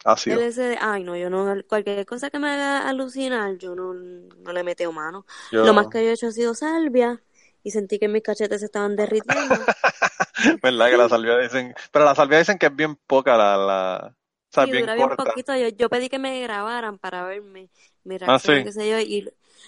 Ácido. 0.06 0.40
LSD, 0.40 0.78
ay 0.80 1.04
no, 1.04 1.18
yo 1.18 1.30
no, 1.30 1.54
cualquier 1.68 2.06
cosa 2.06 2.30
que 2.30 2.40
me 2.40 2.50
haga 2.50 2.88
alucinar, 2.88 3.58
yo 3.58 3.76
no, 3.76 3.94
no 3.94 4.54
le 4.54 4.64
meteo 4.64 4.94
mano. 4.94 5.26
Lo 5.52 5.74
más 5.74 5.90
que 5.90 6.02
yo 6.02 6.12
he 6.12 6.14
hecho 6.14 6.28
ha 6.28 6.32
sido 6.32 6.54
salvia 6.54 7.22
y 7.62 7.72
sentí 7.72 8.00
que 8.00 8.08
mis 8.08 8.24
cachetes 8.24 8.62
se 8.62 8.68
estaban 8.68 8.96
derritiendo. 8.96 9.56
¿Verdad 10.64 10.90
que 10.90 10.98
la 10.98 11.10
salvia 11.10 11.38
dicen? 11.40 11.76
Pero 11.92 12.06
la 12.06 12.16
salvia 12.16 12.38
dicen 12.38 12.58
que 12.58 12.68
es 12.68 12.76
bien 12.76 12.96
poca 12.96 13.36
la... 13.36 13.58
la... 13.58 14.16
O 14.16 14.54
sea, 14.56 14.64
bien, 14.64 14.86
corta. 14.86 15.26
poquito. 15.26 15.54
Yo, 15.58 15.68
yo, 15.68 15.90
pedí 15.90 16.08
que 16.08 16.20
me 16.20 16.40
grabaran 16.40 16.98
para 17.00 17.26
verme 17.26 17.70
mi 18.06 18.18
ah, 18.22 18.40
qué 18.42 18.72
sé 18.72 18.90
yo, 18.90 19.00
y 19.00 19.28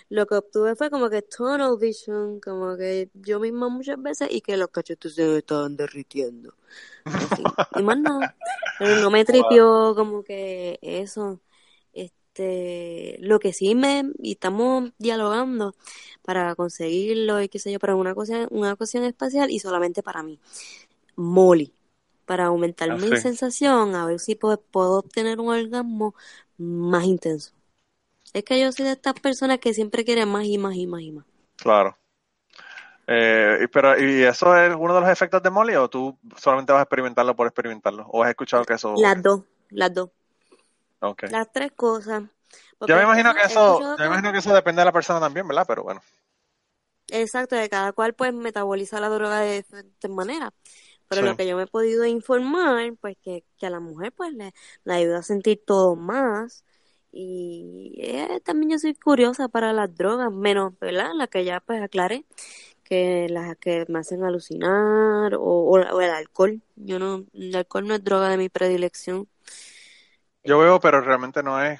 lo 0.09 0.25
que 0.25 0.35
obtuve 0.35 0.75
fue 0.75 0.89
como 0.89 1.09
que 1.09 1.21
tunnel 1.21 1.77
vision, 1.79 2.39
como 2.39 2.77
que 2.77 3.09
yo 3.13 3.39
misma 3.39 3.67
muchas 3.67 4.01
veces 4.01 4.29
y 4.31 4.41
que 4.41 4.55
los 4.55 4.69
cachetes 4.69 5.15
se 5.15 5.37
estaban 5.37 5.75
derritiendo. 5.75 6.53
y 7.75 7.83
más 7.83 7.99
nada. 7.99 8.35
Pero 8.79 9.01
no 9.01 9.09
me 9.09 9.25
tripió 9.25 9.93
como 9.95 10.23
que 10.23 10.79
eso. 10.81 11.41
Este, 11.93 13.17
lo 13.19 13.39
que 13.39 13.51
sí 13.51 13.73
me, 13.75 14.11
y 14.19 14.33
estamos 14.33 14.91
dialogando 14.99 15.75
para 16.21 16.55
conseguirlo 16.55 17.41
y 17.41 17.49
qué 17.49 17.57
sé 17.57 17.71
yo, 17.71 17.79
para 17.79 17.95
una 17.95 18.13
cosa, 18.13 18.47
una 18.51 18.73
ocasión 18.73 19.03
espacial 19.03 19.49
y 19.49 19.59
solamente 19.59 20.03
para 20.03 20.23
mí. 20.23 20.39
Molly. 21.15 21.73
Para 22.25 22.45
aumentar 22.45 22.91
ah, 22.91 22.97
mi 22.97 23.15
sensación, 23.17 23.95
a 23.95 24.05
ver 24.05 24.19
si 24.19 24.35
puedo, 24.35 24.61
puedo 24.61 24.99
obtener 24.99 25.39
un 25.39 25.49
orgasmo 25.49 26.13
más 26.57 27.05
intenso. 27.05 27.56
Es 28.33 28.43
que 28.43 28.59
yo 28.59 28.71
soy 28.71 28.85
de 28.85 28.91
estas 28.91 29.13
personas 29.19 29.59
que 29.59 29.73
siempre 29.73 30.05
quieren 30.05 30.29
más 30.29 30.45
y 30.45 30.57
más 30.57 30.75
y 30.75 30.87
más 30.87 31.01
y 31.01 31.11
más. 31.11 31.25
Claro. 31.55 31.97
Eh, 33.07 33.67
pero, 33.71 33.97
¿Y 33.97 34.23
eso 34.23 34.55
es 34.57 34.75
uno 34.77 34.93
de 34.93 35.01
los 35.01 35.09
efectos 35.09 35.41
de 35.41 35.49
Molly 35.49 35.75
o 35.75 35.89
tú 35.89 36.17
solamente 36.35 36.73
vas 36.73 36.81
a 36.81 36.83
experimentarlo 36.83 37.35
por 37.35 37.47
experimentarlo? 37.47 38.05
¿O 38.09 38.23
has 38.23 38.29
escuchado 38.29 38.65
que 38.65 38.73
eso...? 38.73 38.93
Las 38.97 39.21
dos, 39.23 39.43
las 39.69 39.93
dos. 39.93 40.09
Okay. 40.99 41.29
Las 41.29 41.51
tres 41.51 41.71
cosas. 41.71 42.23
yo 42.81 42.95
me 42.95 43.03
imagino 43.03 43.33
que 43.33 43.41
eso, 43.43 43.79
yo 43.79 43.97
me 43.97 44.07
imagino 44.07 44.31
que 44.31 44.39
eso 44.39 44.53
depende 44.53 44.81
de 44.81 44.85
la 44.85 44.91
persona 44.91 45.19
también, 45.19 45.47
¿verdad? 45.47 45.65
Pero 45.67 45.83
bueno. 45.83 46.01
Exacto, 47.09 47.55
de 47.55 47.69
cada 47.69 47.93
cual 47.93 48.13
pues 48.13 48.33
metaboliza 48.33 48.99
la 48.99 49.07
droga 49.07 49.39
de 49.39 49.57
diferentes 49.57 50.11
maneras. 50.11 50.51
Pero 51.07 51.21
lo 51.21 51.37
que 51.37 51.47
yo 51.47 51.55
me 51.55 51.63
he 51.63 51.67
podido 51.67 52.05
informar, 52.05 52.93
pues 52.99 53.15
que, 53.21 53.45
que 53.57 53.65
a 53.65 53.69
la 53.69 53.79
mujer 53.79 54.11
pues 54.11 54.33
le, 54.33 54.53
le 54.83 54.93
ayuda 54.93 55.19
a 55.19 55.23
sentir 55.23 55.63
todo 55.65 55.95
más 55.95 56.65
y 57.11 57.95
eh, 57.97 58.41
también 58.43 58.71
yo 58.71 58.79
soy 58.79 58.93
curiosa 58.93 59.47
para 59.47 59.73
las 59.73 59.95
drogas, 59.95 60.31
menos, 60.31 60.77
¿verdad? 60.79 61.11
La 61.15 61.27
que 61.27 61.45
ya 61.45 61.59
pues 61.59 61.81
aclaré, 61.81 62.25
que 62.83 63.27
las 63.29 63.57
que 63.57 63.85
me 63.89 63.99
hacen 63.99 64.23
alucinar 64.23 65.35
o, 65.35 65.41
o, 65.41 66.01
el 66.01 66.09
alcohol. 66.09 66.61
Yo 66.75 66.99
no, 66.99 67.25
el 67.33 67.55
alcohol 67.55 67.87
no 67.87 67.95
es 67.95 68.03
droga 68.03 68.29
de 68.29 68.37
mi 68.37 68.49
predilección. 68.49 69.27
Yo 70.43 70.59
bebo, 70.59 70.79
pero 70.79 71.01
realmente 71.01 71.43
no 71.43 71.61
es, 71.61 71.79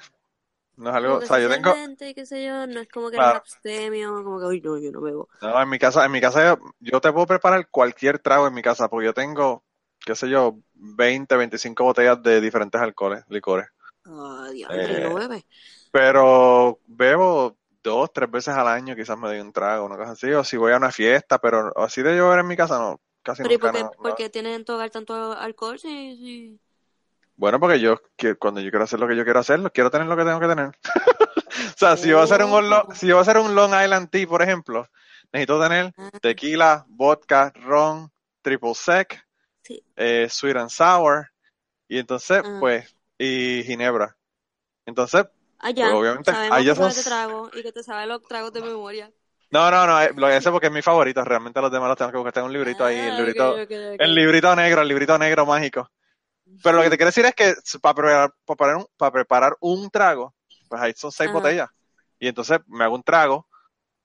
no 0.76 0.90
es 0.90 0.96
algo, 0.96 1.16
o 1.16 1.22
sea, 1.22 1.40
yo 1.40 1.48
tengo... 1.48 1.74
Qué 1.98 2.26
sé 2.26 2.44
yo, 2.44 2.66
no 2.66 2.80
es 2.80 2.88
como 2.88 3.10
que 3.10 3.16
claro. 3.16 3.38
abstemio, 3.38 4.22
como 4.22 4.38
que, 4.38 4.46
uy, 4.46 4.60
no, 4.60 4.78
yo 4.78 4.92
no 4.92 5.00
bebo. 5.00 5.28
No, 5.40 5.62
en 5.62 5.68
mi 5.68 5.78
casa, 5.78 6.04
en 6.04 6.12
mi 6.12 6.20
casa 6.20 6.58
yo, 6.80 7.00
te 7.00 7.12
puedo 7.12 7.26
preparar 7.26 7.68
cualquier 7.70 8.18
trago 8.18 8.46
en 8.46 8.54
mi 8.54 8.62
casa, 8.62 8.88
porque 8.88 9.06
yo 9.06 9.14
tengo, 9.14 9.64
qué 10.04 10.14
sé 10.14 10.28
yo, 10.28 10.58
20, 10.74 11.36
25 11.36 11.84
botellas 11.84 12.22
de 12.22 12.40
diferentes 12.40 12.80
alcoholes, 12.80 13.24
licores. 13.28 13.68
Ah, 14.08 14.48
eh, 14.54 15.42
pero 15.90 16.80
bebo 16.86 17.56
dos, 17.82 18.12
tres 18.12 18.30
veces 18.30 18.54
al 18.54 18.68
año, 18.68 18.96
quizás 18.96 19.18
me 19.18 19.28
doy 19.28 19.40
un 19.40 19.52
trago, 19.52 19.84
una 19.84 19.96
cosa 19.96 20.12
así, 20.12 20.30
o 20.32 20.44
si 20.44 20.56
voy 20.56 20.72
a 20.72 20.76
una 20.76 20.90
fiesta, 20.90 21.38
pero 21.38 21.72
así 21.76 22.02
de 22.02 22.16
llover 22.16 22.40
en 22.40 22.46
mi 22.46 22.56
casa 22.56 22.78
no, 22.78 23.00
casi 23.22 23.42
¿Pero 23.42 23.54
nunca. 23.54 23.72
¿Por 23.72 23.90
qué, 23.90 23.96
¿por 23.96 24.14
qué 24.16 24.30
tienen 24.30 24.64
hogar 24.66 24.90
tanto 24.90 25.32
alcohol? 25.32 25.78
Sí, 25.78 26.16
sí. 26.16 26.60
Bueno, 27.36 27.60
porque 27.60 27.78
yo, 27.78 28.00
cuando 28.38 28.60
yo 28.60 28.70
quiero 28.70 28.84
hacer 28.84 28.98
lo 28.98 29.06
que 29.06 29.16
yo 29.16 29.24
quiero 29.24 29.38
hacer, 29.38 29.60
quiero 29.72 29.90
tener 29.90 30.08
lo 30.08 30.16
que 30.16 30.24
tengo 30.24 30.40
que 30.40 30.48
tener. 30.48 30.68
o 31.74 31.78
sea, 31.78 31.96
si 31.96 32.08
yo 32.08 32.16
voy 32.16 32.22
a 32.22 32.24
hacer 32.24 32.44
un, 32.44 32.96
si 32.96 33.06
yo 33.06 33.14
voy 33.14 33.20
a 33.20 33.22
hacer 33.22 33.38
un 33.38 33.54
Long 33.54 33.72
Island 33.72 34.10
Tea, 34.10 34.26
por 34.26 34.42
ejemplo, 34.42 34.88
necesito 35.32 35.62
tener 35.62 35.92
ah. 35.96 36.10
tequila, 36.20 36.84
vodka, 36.88 37.52
ron, 37.54 38.10
triple 38.42 38.74
sec, 38.74 39.24
eh, 39.96 40.26
sweet 40.28 40.56
and 40.56 40.70
sour, 40.70 41.28
y 41.86 41.98
entonces, 41.98 42.42
ah. 42.44 42.56
pues, 42.58 42.97
y 43.18 43.62
Ginebra. 43.64 44.16
Entonces, 44.86 45.26
Allá, 45.60 45.86
Pero 45.86 45.98
obviamente, 45.98 46.30
sabemos 46.32 46.58
allá 46.58 46.74
son- 46.74 46.94
de 46.94 47.02
trago 47.02 47.50
y 47.52 47.62
que 47.62 47.72
te 47.72 47.80
los 48.06 48.22
tragos 48.22 48.52
de 48.52 48.62
memoria. 48.62 49.10
No, 49.50 49.70
no, 49.70 49.86
no, 49.86 50.00
eh, 50.02 50.12
lo 50.14 50.28
ese 50.28 50.50
porque 50.50 50.66
es 50.66 50.72
mi 50.72 50.82
favorito. 50.82 51.24
Realmente 51.24 51.60
los 51.60 51.72
demás 51.72 51.88
los 51.88 51.96
tengo 51.96 52.10
que 52.10 52.18
buscar. 52.18 52.32
Tengo 52.34 52.46
un 52.48 52.52
librito 52.52 52.84
ahí, 52.84 52.98
el 52.98 53.14
Ah, 53.14 53.16
librito, 53.16 53.56
el 53.98 54.14
librito 54.14 54.54
negro, 54.54 54.82
el 54.82 54.88
librito 54.88 55.18
negro 55.18 55.46
mágico. 55.46 55.90
Pero 56.62 56.76
lo 56.78 56.82
que 56.82 56.90
te 56.90 56.96
quiero 56.96 57.08
decir 57.08 57.24
es 57.26 57.34
que 57.34 57.54
para 57.80 57.94
preparar, 57.94 58.30
para 58.44 58.56
preparar, 58.56 58.76
un, 58.76 58.86
para 58.96 59.12
preparar 59.12 59.56
un 59.60 59.90
trago, 59.90 60.34
pues 60.68 60.82
ahí 60.82 60.92
son 60.96 61.12
seis 61.12 61.28
Ajá. 61.28 61.34
botellas. 61.34 61.68
Y 62.18 62.28
entonces 62.28 62.60
me 62.66 62.84
hago 62.84 62.94
un 62.96 63.02
trago 63.02 63.48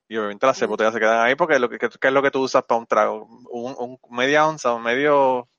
y 0.08 0.18
obviamente 0.18 0.46
las 0.48 0.58
seis 0.58 0.70
botellas 0.70 0.94
se 0.94 1.00
quedan 1.00 1.22
ahí 1.22 1.36
porque 1.36 1.60
lo 1.60 1.70
que, 1.70 1.78
que- 1.80 1.90
¿qué 1.90 2.08
es 2.08 2.14
lo 2.14 2.22
que 2.24 2.32
tú 2.32 2.42
usas 2.44 2.64
para 2.66 2.80
un 2.80 2.88
trago? 2.88 3.26
Un, 3.52 3.76
un 3.78 4.00
media 4.16 4.48
onza, 4.48 4.74
un 4.74 4.84
medio, 4.84 5.50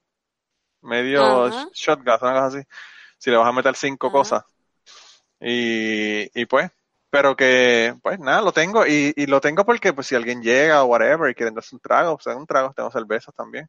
medio 0.82 1.48
Ajá. 1.48 1.68
shot 1.72 2.02
glass, 2.02 2.22
una 2.22 2.32
cosa 2.34 2.46
así. 2.58 2.66
Si 3.24 3.30
le 3.30 3.38
vas 3.38 3.48
a 3.48 3.52
meter 3.52 3.74
cinco 3.74 4.08
Ajá. 4.08 4.12
cosas. 4.12 4.44
Y, 5.40 6.28
y 6.38 6.44
pues, 6.44 6.70
pero 7.08 7.34
que, 7.34 7.94
pues 8.02 8.18
nada, 8.18 8.42
lo 8.42 8.52
tengo. 8.52 8.86
Y, 8.86 9.14
y 9.16 9.24
lo 9.24 9.40
tengo 9.40 9.64
porque 9.64 9.94
pues 9.94 10.08
si 10.08 10.14
alguien 10.14 10.42
llega 10.42 10.82
o 10.82 10.88
whatever 10.88 11.30
y 11.30 11.34
quieren 11.34 11.54
darse 11.54 11.74
un 11.74 11.80
trago, 11.80 12.18
pues 12.18 12.36
un 12.36 12.46
trago, 12.46 12.74
tengo 12.74 12.90
cervezas 12.90 13.34
también. 13.34 13.66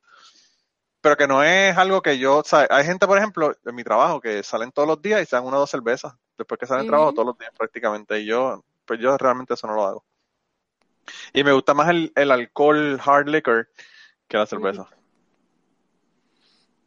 Pero 0.99 1.15
que 1.15 1.25
no 1.25 1.41
es 1.41 1.77
algo 1.77 2.01
que 2.01 2.17
yo, 2.17 2.39
o 2.39 2.43
sea, 2.43 2.67
hay 2.69 2.83
gente, 2.83 3.07
por 3.07 3.17
ejemplo, 3.17 3.55
en 3.63 3.75
mi 3.75 3.85
trabajo 3.85 4.19
que 4.19 4.43
salen 4.43 4.73
todos 4.73 4.89
los 4.89 5.01
días 5.01 5.21
y 5.21 5.25
se 5.25 5.37
dan 5.37 5.45
una 5.45 5.55
o 5.55 5.61
dos 5.61 5.69
cervezas 5.69 6.13
después 6.37 6.59
que 6.59 6.65
salen 6.65 6.81
del 6.81 6.87
trabajo 6.87 7.13
todos 7.13 7.27
los 7.27 7.37
días 7.37 7.53
prácticamente. 7.57 8.19
Y 8.19 8.25
yo, 8.25 8.61
pues 8.83 8.99
yo 8.99 9.17
realmente 9.17 9.53
eso 9.53 9.67
no 9.67 9.75
lo 9.75 9.85
hago. 9.85 10.05
Y 11.31 11.45
me 11.45 11.53
gusta 11.53 11.73
más 11.73 11.87
el, 11.87 12.11
el 12.13 12.29
alcohol 12.29 12.99
hard 13.01 13.29
liquor 13.29 13.69
que 14.27 14.37
la 14.37 14.47
cerveza. 14.47 14.85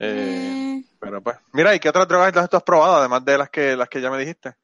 Eh, 0.01 0.53
Mm, 0.55 0.68
pero 1.01 1.23
pues, 1.23 1.39
mira, 1.53 1.75
¿y 1.75 1.81
qué 1.81 1.89
otras 1.91 2.09
drogas 2.09 2.49
tú 2.51 2.57
has 2.57 2.63
probado 2.63 2.97
además 2.97 3.25
de 3.25 3.39
las 3.39 3.51
que 3.51 3.77
las 3.77 3.89
que 3.89 4.01
ya 4.01 4.11
me 4.11 4.19
dijiste? 4.19 4.57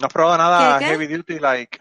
¿No 0.00 0.06
has 0.08 0.12
probado 0.12 0.38
nada 0.38 0.76
¿Qué, 0.76 0.76
qué? 0.76 0.96
heavy 0.96 1.06
duty 1.08 1.38
like? 1.40 1.80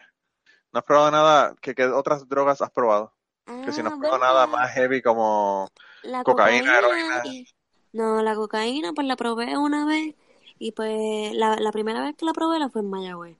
¿No 0.73 0.79
has 0.79 0.85
probado 0.85 1.11
nada? 1.11 1.55
¿Qué, 1.61 1.75
qué 1.75 1.85
otras 1.87 2.27
drogas 2.29 2.61
has 2.61 2.71
probado? 2.71 3.15
Que 3.61 3.73
si 3.73 3.83
no 3.83 3.89
ah, 3.89 3.91
has 3.91 3.95
probado 3.99 4.19
¿verdad? 4.21 4.25
nada 4.25 4.47
más 4.47 4.71
heavy 4.73 5.01
como 5.03 5.69
La 6.01 6.23
cocaína, 6.23 6.61
cocaína, 6.63 6.79
heroína. 6.79 7.23
y- 7.23 7.47
no, 7.93 8.21
la 8.21 8.35
cocaína 8.35 8.93
pues 8.93 9.07
la 9.07 9.15
probé 9.15 9.57
una 9.57 9.85
vez 9.85 10.15
y 10.59 10.71
pues 10.73 11.33
la, 11.33 11.55
la 11.57 11.71
primera 11.71 12.01
vez 12.03 12.15
que 12.15 12.25
la 12.25 12.33
probé 12.33 12.59
la 12.59 12.69
fue 12.69 12.81
en 12.81 12.89
Mayagüez. 12.89 13.37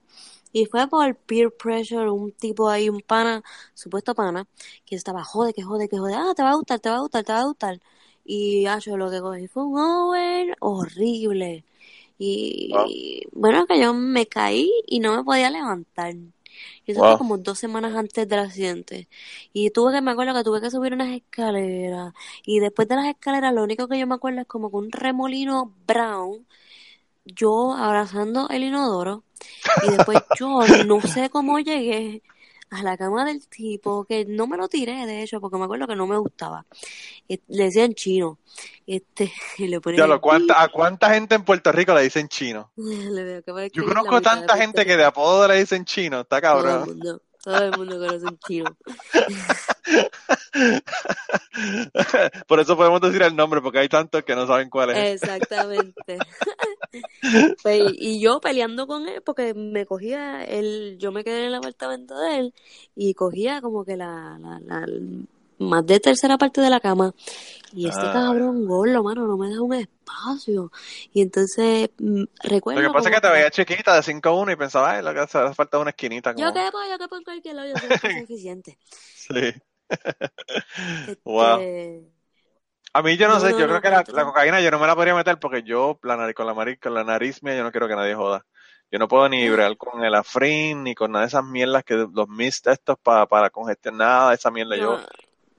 Y 0.52 0.66
fue 0.66 0.88
por 0.88 1.16
peer 1.16 1.52
pressure, 1.56 2.10
un 2.10 2.32
tipo 2.32 2.68
ahí, 2.70 2.88
un 2.90 3.00
pana, 3.02 3.42
supuesto 3.74 4.14
pana, 4.14 4.46
que 4.86 4.96
estaba 4.96 5.24
jode, 5.24 5.54
que 5.54 5.62
jode, 5.62 5.88
que 5.88 5.98
jode, 5.98 6.14
ah, 6.14 6.34
te 6.36 6.42
va 6.42 6.50
a 6.52 6.54
gustar, 6.56 6.80
te 6.80 6.90
va 6.90 6.96
a 6.96 7.00
gustar, 7.00 7.24
te 7.24 7.32
va 7.32 7.40
a 7.40 7.44
gustar. 7.46 7.80
Y 8.24 8.66
ah, 8.66 8.78
yo 8.78 8.96
lo 8.96 9.10
que 9.10 9.20
cogí 9.20 9.48
fue 9.48 9.64
un 9.64 9.78
over 9.78 10.56
horrible. 10.60 11.64
Y 12.18 12.70
Wow. 12.70 12.88
bueno, 13.32 13.66
que 13.66 13.80
yo 13.80 13.94
me 13.94 14.26
caí 14.26 14.70
y 14.86 15.00
no 15.00 15.16
me 15.16 15.24
podía 15.24 15.50
levantar. 15.50 16.14
Y 16.86 16.92
eso 16.92 17.00
Wow. 17.00 17.08
fue 17.08 17.16
como 17.16 17.38
dos 17.38 17.58
semanas 17.58 17.94
antes 17.96 18.28
del 18.28 18.40
accidente. 18.40 19.08
Y 19.52 19.70
tuve 19.70 19.92
que, 19.94 20.00
me 20.02 20.10
acuerdo 20.12 20.34
que 20.34 20.44
tuve 20.44 20.60
que 20.60 20.70
subir 20.70 20.92
unas 20.94 21.10
escaleras. 21.10 22.12
Y 22.44 22.60
después 22.60 22.88
de 22.88 22.96
las 22.96 23.06
escaleras, 23.06 23.54
lo 23.54 23.62
único 23.64 23.88
que 23.88 23.98
yo 23.98 24.06
me 24.06 24.14
acuerdo 24.16 24.40
es 24.42 24.46
como 24.46 24.70
que 24.70 24.76
un 24.76 24.92
remolino 24.92 25.74
brown, 25.86 26.46
yo 27.24 27.72
abrazando 27.74 28.48
el 28.50 28.64
inodoro. 28.64 29.24
Y 29.80 29.90
después 29.90 30.22
yo 30.34 30.68
no 30.68 31.00
sé 31.02 31.30
cómo 31.30 31.58
llegué 31.60 32.22
a 32.70 32.82
la 32.82 32.96
cama 32.96 33.24
del 33.24 33.46
tipo, 33.48 34.04
que 34.04 34.24
no 34.24 34.46
me 34.46 34.56
lo 34.56 34.68
tiré, 34.68 35.06
de 35.06 35.22
hecho, 35.22 35.40
porque 35.40 35.56
me 35.56 35.64
acuerdo 35.64 35.86
que 35.86 35.96
no 35.96 36.06
me 36.06 36.18
gustaba. 36.18 36.64
Y 37.26 37.40
le 37.48 37.64
decían 37.64 37.94
chino. 37.94 38.38
Este, 38.86 39.32
y 39.58 39.68
le 39.68 39.80
ponían 39.80 40.08
lo, 40.08 40.20
¿cuánta, 40.20 40.62
¿A 40.62 40.68
cuánta 40.68 41.12
gente 41.12 41.34
en 41.34 41.44
Puerto 41.44 41.72
Rico 41.72 41.94
le 41.94 42.02
dicen 42.02 42.28
chino? 42.28 42.70
Le 42.76 43.42
que 43.42 43.70
Yo 43.72 43.84
conozco 43.84 44.20
tanta 44.20 44.56
gente 44.56 44.86
que 44.86 44.96
de 44.96 45.04
apodo 45.04 45.48
le 45.48 45.58
dicen 45.58 45.84
chino, 45.84 46.20
está 46.20 46.40
Todo 46.40 46.58
el 46.58 46.64
cabrón. 46.64 46.88
mundo, 46.88 47.22
todo 47.42 47.64
el 47.64 47.76
mundo 47.76 47.98
conoce 47.98 48.26
un 48.26 48.38
chino. 48.38 48.76
Por 52.46 52.60
eso 52.60 52.76
podemos 52.76 53.00
decir 53.00 53.22
el 53.22 53.34
nombre, 53.34 53.60
porque 53.60 53.78
hay 53.78 53.88
tantos 53.88 54.24
que 54.24 54.34
no 54.34 54.46
saben 54.46 54.70
cuál 54.70 54.90
es. 54.90 55.22
Exactamente. 55.22 56.18
Pues, 57.62 57.92
y 57.98 58.20
yo 58.20 58.40
peleando 58.40 58.86
con 58.86 59.06
él 59.08 59.22
porque 59.22 59.54
me 59.54 59.86
cogía 59.86 60.42
él, 60.44 60.96
yo 60.98 61.12
me 61.12 61.22
quedé 61.24 61.40
en 61.40 61.46
el 61.46 61.54
apartamento 61.54 62.18
de 62.18 62.38
él 62.38 62.54
y 62.96 63.14
cogía 63.14 63.60
como 63.60 63.84
que 63.84 63.96
la, 63.96 64.38
la, 64.40 64.60
la 64.60 64.86
más 65.58 65.84
de 65.86 66.00
tercera 66.00 66.38
parte 66.38 66.60
de 66.62 66.70
la 66.70 66.80
cama 66.80 67.14
y 67.72 67.86
este 67.86 68.00
Ah. 68.02 68.12
cabrón 68.12 68.66
gordo, 68.66 69.02
mano, 69.02 69.26
no 69.26 69.36
me 69.36 69.48
deja 69.48 69.60
un 69.62 69.74
espacio. 69.74 70.72
Y 71.12 71.20
entonces 71.22 71.90
mm, 71.98 72.20
Lo 72.20 72.26
recuerdo 72.42 72.80
que 72.82 72.90
pasa 72.90 73.08
es 73.10 73.14
que 73.14 73.20
te 73.20 73.30
veía 73.30 73.50
chiquita 73.50 73.94
de 73.94 74.02
5'1 74.02 74.52
y 74.52 74.56
pensaba, 74.56 74.92
ay, 74.92 75.04
lo 75.04 75.12
que 75.12 75.20
hace 75.20 75.54
falta 75.54 75.78
una 75.78 75.90
esquinita. 75.90 76.34
yo 76.34 76.46
Como... 76.46 76.54
quepo, 76.54 76.78
yo 76.90 76.98
quepo 76.98 77.16
en 77.16 77.24
cualquier 77.24 77.54
lado, 77.56 77.68
yo 77.68 77.98
soy 77.98 78.20
suficiente. 78.22 78.78
Sí. 79.14 79.52
Wow. 81.24 81.60
A 82.92 83.02
mí 83.02 83.16
yo 83.16 83.28
no, 83.28 83.34
No, 83.34 83.40
sé, 83.40 83.50
no, 83.52 83.58
yo 83.58 83.66
creo 83.68 83.80
que 83.80 83.90
la, 83.90 84.04
la 84.12 84.24
cocaína 84.24 84.60
yo 84.60 84.70
no 84.70 84.78
me 84.80 84.86
la 84.86 84.96
podría 84.96 85.14
meter 85.14 85.38
porque 85.38 85.62
yo, 85.62 85.98
la 86.02 86.16
nariz, 86.16 86.34
con 86.34 86.46
la 86.46 86.54
nariz, 86.54 86.78
con 86.80 86.94
la 86.94 87.04
nariz 87.04 87.42
mía, 87.42 87.56
yo 87.56 87.62
no 87.62 87.70
quiero 87.70 87.86
que 87.88 87.94
nadie 87.96 88.14
joda. 88.14 88.44
Yo 88.90 88.98
no 88.98 89.06
puedo 89.06 89.28
ni 89.28 89.48
bregar 89.48 89.76
con 89.76 90.02
el 90.04 90.14
afrin, 90.14 90.82
ni 90.82 90.94
con 90.96 91.12
nada 91.12 91.24
de 91.24 91.28
esas 91.28 91.44
mierdas 91.44 91.84
que 91.84 91.94
los 91.94 92.28
mist 92.28 92.66
estos 92.66 92.98
para, 92.98 93.26
para 93.26 93.50
congestionar, 93.50 93.98
nada 94.08 94.34
esa 94.34 94.50
mierda. 94.50 94.76
Yo, 94.76 94.96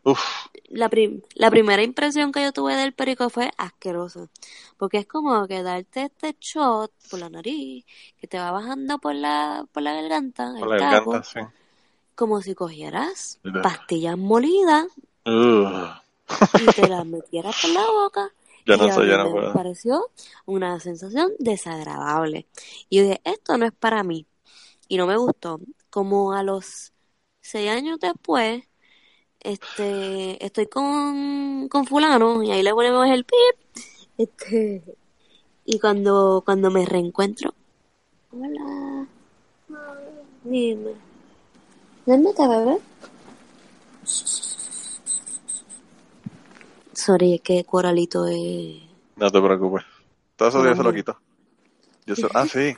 uff, 0.03 0.21
La, 0.69 0.89
prim- 0.89 1.21
la 1.36 1.49
primera 1.49 1.84
impresión 1.84 2.32
que 2.32 2.41
yo 2.43 2.51
tuve 2.51 2.75
del 2.75 2.93
perico 2.93 3.29
fue 3.29 3.51
asquerosa, 3.57 4.29
porque 4.77 4.97
es 4.99 5.05
como 5.07 5.47
que 5.47 5.63
darte 5.63 6.03
este 6.03 6.36
shot 6.39 6.91
por 7.09 7.19
la 7.19 7.29
nariz, 7.29 7.86
que 8.17 8.27
te 8.27 8.38
va 8.38 8.51
bajando 8.51 8.99
por 8.99 9.15
la, 9.15 9.65
por 9.71 9.84
la 9.84 9.93
garganta, 9.93 10.51
por 10.57 10.67
el 10.67 10.69
la 10.69 10.75
garganta, 10.77 11.23
sí. 11.23 11.39
como 12.15 12.41
si 12.41 12.55
cogieras 12.55 13.39
pastillas 13.61 14.17
molidas 14.17 14.88
Ugh. 15.25 16.01
Y 16.53 16.71
te 16.71 16.88
las 16.88 17.05
metieras 17.05 17.55
por 17.61 17.71
la 17.71 17.86
boca. 17.88 18.34
Yo 18.65 18.77
Y 18.77 18.77
no 18.77 18.88
yo 19.05 19.17
no 19.17 19.25
me 19.25 19.32
puedo. 19.32 19.51
pareció 19.51 20.11
una 20.45 20.79
sensación 20.79 21.32
desagradable. 21.39 22.47
Y 22.89 22.97
yo 22.97 23.03
dije, 23.03 23.21
esto 23.25 23.57
no 23.57 23.65
es 23.65 23.73
para 23.73 24.03
mí. 24.03 24.27
Y 24.88 24.97
no 24.97 25.07
me 25.07 25.17
gustó. 25.17 25.59
Como 25.89 26.34
a 26.34 26.43
los 26.43 26.93
seis 27.41 27.69
años 27.71 27.99
después, 27.99 28.63
este, 29.41 30.43
estoy 30.45 30.67
con, 30.67 31.69
con 31.69 31.86
fulano 31.88 32.43
y 32.43 32.51
ahí 32.51 32.63
le 32.63 32.73
ponemos 32.73 33.07
el 33.09 33.25
pip. 33.25 33.84
Este, 34.17 34.84
y 35.65 35.79
cuando, 35.79 36.43
cuando 36.45 36.71
me 36.71 36.86
reencuentro, 36.86 37.55
hola, 38.32 39.07
dime, 40.43 40.93
¿dónde 42.05 42.29
está 42.29 42.47
bebé? 42.47 42.79
Sorry, 46.93 47.33
es 47.35 47.41
que 47.41 47.63
Coralito 47.65 48.27
es... 48.27 48.81
No 49.15 49.29
te 49.31 49.41
preocupes. 49.41 49.85
Todo 50.35 50.49
eso 50.49 50.65
yo 50.65 50.75
se 50.75 50.83
lo 50.83 50.93
quito. 50.93 51.17
Yo 52.05 52.15
se- 52.15 52.29
Ah, 52.33 52.45
sí. 52.45 52.75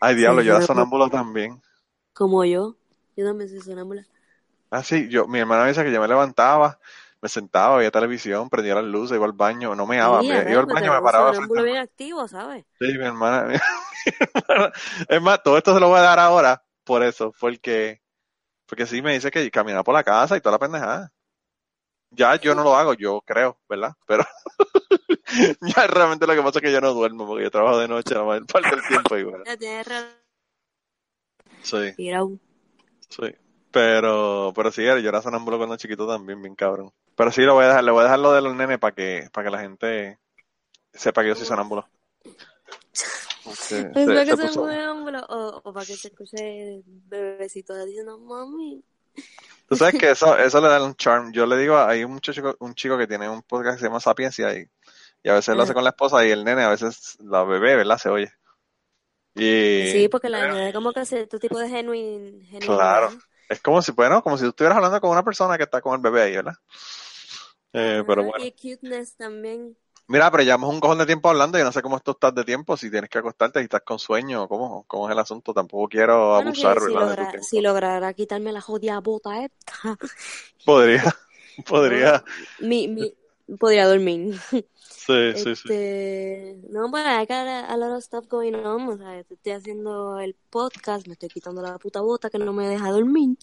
Ay, 0.00 0.16
diablo, 0.16 0.42
Sí, 0.42 0.46
yo 0.46 0.52
era 0.52 0.60
sonámbulo 0.62 1.10
también. 1.10 1.62
Como 2.14 2.44
yo. 2.44 2.76
Yo 3.16 3.26
también 3.26 3.50
soy 3.50 3.60
sonámbula. 3.60 4.06
Ah, 4.70 4.82
sí, 4.84 5.08
yo, 5.08 5.26
mi 5.26 5.38
hermana 5.40 5.62
me 5.62 5.68
dice 5.70 5.82
que 5.84 5.92
yo 5.92 6.00
me 6.00 6.06
levantaba, 6.08 6.78
me 7.20 7.28
sentaba, 7.28 7.76
veía 7.78 7.90
televisión, 7.90 8.48
prendía 8.48 8.76
las 8.76 8.84
luces, 8.84 9.16
iba 9.16 9.26
al 9.26 9.32
baño, 9.32 9.74
no 9.74 9.86
me 9.86 9.96
daba, 9.96 10.22
Sí, 10.22 10.28
me, 10.28 10.48
iba 10.48 10.60
al 10.60 10.66
baño, 10.66 10.92
me 10.92 11.00
paraba 11.02 11.34
sonámbulo 11.34 11.62
bien 11.62 11.76
activo, 11.78 12.26
¿sabes? 12.28 12.64
Sí, 12.80 12.86
mi 12.98 13.04
hermana, 13.04 13.44
mi 13.48 13.56
hermana- 14.48 14.72
Es 15.08 15.22
más, 15.22 15.42
todo 15.42 15.58
esto 15.58 15.74
se 15.74 15.80
lo 15.80 15.88
voy 15.88 15.98
a 15.98 16.02
dar 16.02 16.18
ahora 16.18 16.64
por 16.84 17.02
eso, 17.02 17.32
porque, 17.38 18.00
porque 18.66 18.86
sí 18.86 19.02
me 19.02 19.14
dice 19.14 19.30
que 19.30 19.50
caminaba 19.50 19.84
por 19.84 19.94
la 19.94 20.04
casa 20.04 20.36
y 20.36 20.40
toda 20.42 20.54
la 20.54 20.58
pendejada. 20.60 21.12
Ya 22.12 22.36
yo 22.40 22.54
no 22.54 22.64
lo 22.64 22.74
hago, 22.76 22.94
yo 22.94 23.20
creo, 23.22 23.58
¿verdad? 23.68 23.92
Pero 24.06 24.24
ya 25.62 25.86
realmente 25.86 26.26
lo 26.26 26.34
que 26.34 26.42
pasa 26.42 26.58
es 26.58 26.62
que 26.64 26.72
yo 26.72 26.80
no 26.80 26.92
duermo 26.94 27.26
porque 27.26 27.44
yo 27.44 27.50
trabajo 27.50 27.78
de 27.78 27.88
noche 27.88 28.14
la 28.14 28.24
mayor 28.24 28.46
parte 28.46 28.70
del 28.70 28.84
tiempo 28.86 29.16
y 29.18 29.24
bueno, 29.24 29.44
sí, 31.62 31.94
sí. 33.08 33.22
Pero, 33.72 34.52
pero 34.54 34.72
sí, 34.72 34.82
yo 34.84 34.92
era 34.96 35.22
sonámbulo 35.22 35.56
cuando 35.58 35.76
chiquito 35.76 36.06
también, 36.06 36.42
bien 36.42 36.56
cabrón. 36.56 36.90
Pero 37.14 37.30
sí, 37.30 37.42
lo 37.42 37.54
voy 37.54 37.64
a 37.64 37.68
dejar, 37.68 37.84
le 37.84 37.92
voy 37.92 38.00
a 38.00 38.04
dejar 38.04 38.18
lo 38.18 38.32
de 38.32 38.42
los 38.42 38.54
nenes 38.56 38.78
para 38.78 38.94
que, 38.94 39.28
para 39.32 39.44
que 39.46 39.50
la 39.52 39.60
gente 39.60 40.18
sepa 40.94 41.22
que 41.22 41.28
yo 41.28 41.36
soy 41.36 41.46
sonámbulo. 41.46 41.88
Se- 43.54 43.80
¿Es 43.94 43.94
se- 43.94 44.06
para 44.06 44.24
que 44.26 44.36
se 44.36 44.48
o, 45.28 45.72
para 45.72 45.86
que 45.86 45.96
se 45.96 46.08
escuche 46.08 46.82
bebecito 46.86 47.74
diciendo 47.84 48.18
mami? 48.18 48.82
Tú 49.68 49.76
sabes 49.76 50.00
que 50.00 50.10
eso, 50.10 50.36
eso 50.36 50.60
le 50.60 50.68
da 50.68 50.82
un 50.82 50.96
charm. 50.96 51.32
Yo 51.32 51.46
le 51.46 51.56
digo, 51.56 51.78
hay 51.78 52.02
un 52.02 52.12
muchacho, 52.12 52.56
un 52.58 52.74
chico 52.74 52.98
que 52.98 53.06
tiene 53.06 53.28
un 53.28 53.42
podcast 53.42 53.76
que 53.76 53.80
se 53.80 53.86
llama 53.86 54.00
Sapiencia 54.00 54.52
y, 54.52 54.66
y 55.22 55.28
a 55.28 55.34
veces 55.34 55.54
lo 55.56 55.62
hace 55.62 55.74
con 55.74 55.84
la 55.84 55.90
esposa 55.90 56.26
y 56.26 56.30
el 56.30 56.44
nene 56.44 56.62
a 56.64 56.70
veces 56.70 57.16
la 57.20 57.44
bebé, 57.44 57.76
¿verdad? 57.76 57.98
Se 57.98 58.08
oye. 58.08 58.32
Y 59.34 59.86
Sí, 59.86 60.08
porque 60.08 60.28
la 60.28 60.48
nena 60.48 60.72
como 60.72 60.92
que 60.92 61.00
hace 61.00 61.26
tu 61.26 61.38
tipo 61.38 61.58
de 61.58 61.68
genuin, 61.68 62.42
genuinidad. 62.46 63.00
Claro. 63.00 63.18
es 63.48 63.60
como 63.60 63.82
si, 63.82 63.92
bueno, 63.92 64.22
como 64.22 64.36
si 64.36 64.44
tú 64.44 64.50
estuvieras 64.50 64.76
hablando 64.76 65.00
con 65.00 65.10
una 65.10 65.24
persona 65.24 65.56
que 65.56 65.64
está 65.64 65.80
con 65.80 65.94
el 65.94 66.00
bebé 66.00 66.22
ahí, 66.22 66.36
¿verdad? 66.36 66.54
Eh, 67.72 68.02
pero 68.06 68.24
bueno, 68.24 68.44
Y 68.44 68.52
cuteness 68.52 69.16
también. 69.16 69.76
Mira, 70.10 70.30
pero 70.30 70.42
llevamos 70.42 70.70
un 70.74 70.80
cojón 70.80 70.98
de 70.98 71.06
tiempo 71.06 71.28
hablando 71.30 71.58
y 71.58 71.62
no 71.62 71.72
sé 71.72 71.82
cómo 71.82 72.00
tú 72.00 72.10
estás 72.12 72.34
de 72.34 72.44
tiempo, 72.44 72.76
si 72.76 72.90
tienes 72.90 73.08
que 73.10 73.18
acostarte, 73.18 73.60
si 73.60 73.64
estás 73.64 73.82
con 73.82 73.98
sueño, 73.98 74.48
cómo, 74.48 74.84
cómo 74.86 75.08
es 75.08 75.12
el 75.12 75.18
asunto. 75.20 75.54
Tampoco 75.54 75.88
quiero 75.88 76.34
Bueno, 76.34 76.50
abusar, 76.50 76.74
que 76.76 76.80
si, 76.80 76.92
¿verdad? 76.94 77.16
de 77.16 77.26
tu 77.26 77.38
si 77.42 77.60
lograra 77.60 78.14
quitarme 78.14 78.52
la 78.52 78.60
jodida 78.60 79.00
bota 79.00 79.44
esta, 79.44 79.98
Podría, 80.64 81.04
podría. 81.66 82.24
mi, 82.58 82.88
mi, 82.88 83.14
podría 83.58 83.86
dormir. 83.88 84.34
Sí, 84.88 85.34
sí, 85.36 85.56
sí. 85.56 85.68
Este, 85.68 86.58
no, 86.70 86.90
pues 86.90 87.04
I 87.06 87.20
got 87.26 87.30
a, 87.32 87.66
a 87.72 87.76
lot 87.76 87.92
of 87.96 88.02
stuff 88.04 88.26
going 88.28 88.54
on, 88.54 88.88
o 88.88 88.96
sea, 88.98 89.20
estoy 89.20 89.52
haciendo 89.52 90.20
el 90.20 90.34
podcast, 90.50 91.06
me 91.06 91.14
estoy 91.14 91.28
quitando 91.30 91.62
la 91.62 91.78
puta 91.78 92.00
bota 92.02 92.30
que 92.30 92.38
no 92.38 92.52
me 92.52 92.68
deja 92.68 92.90
dormir 92.90 93.36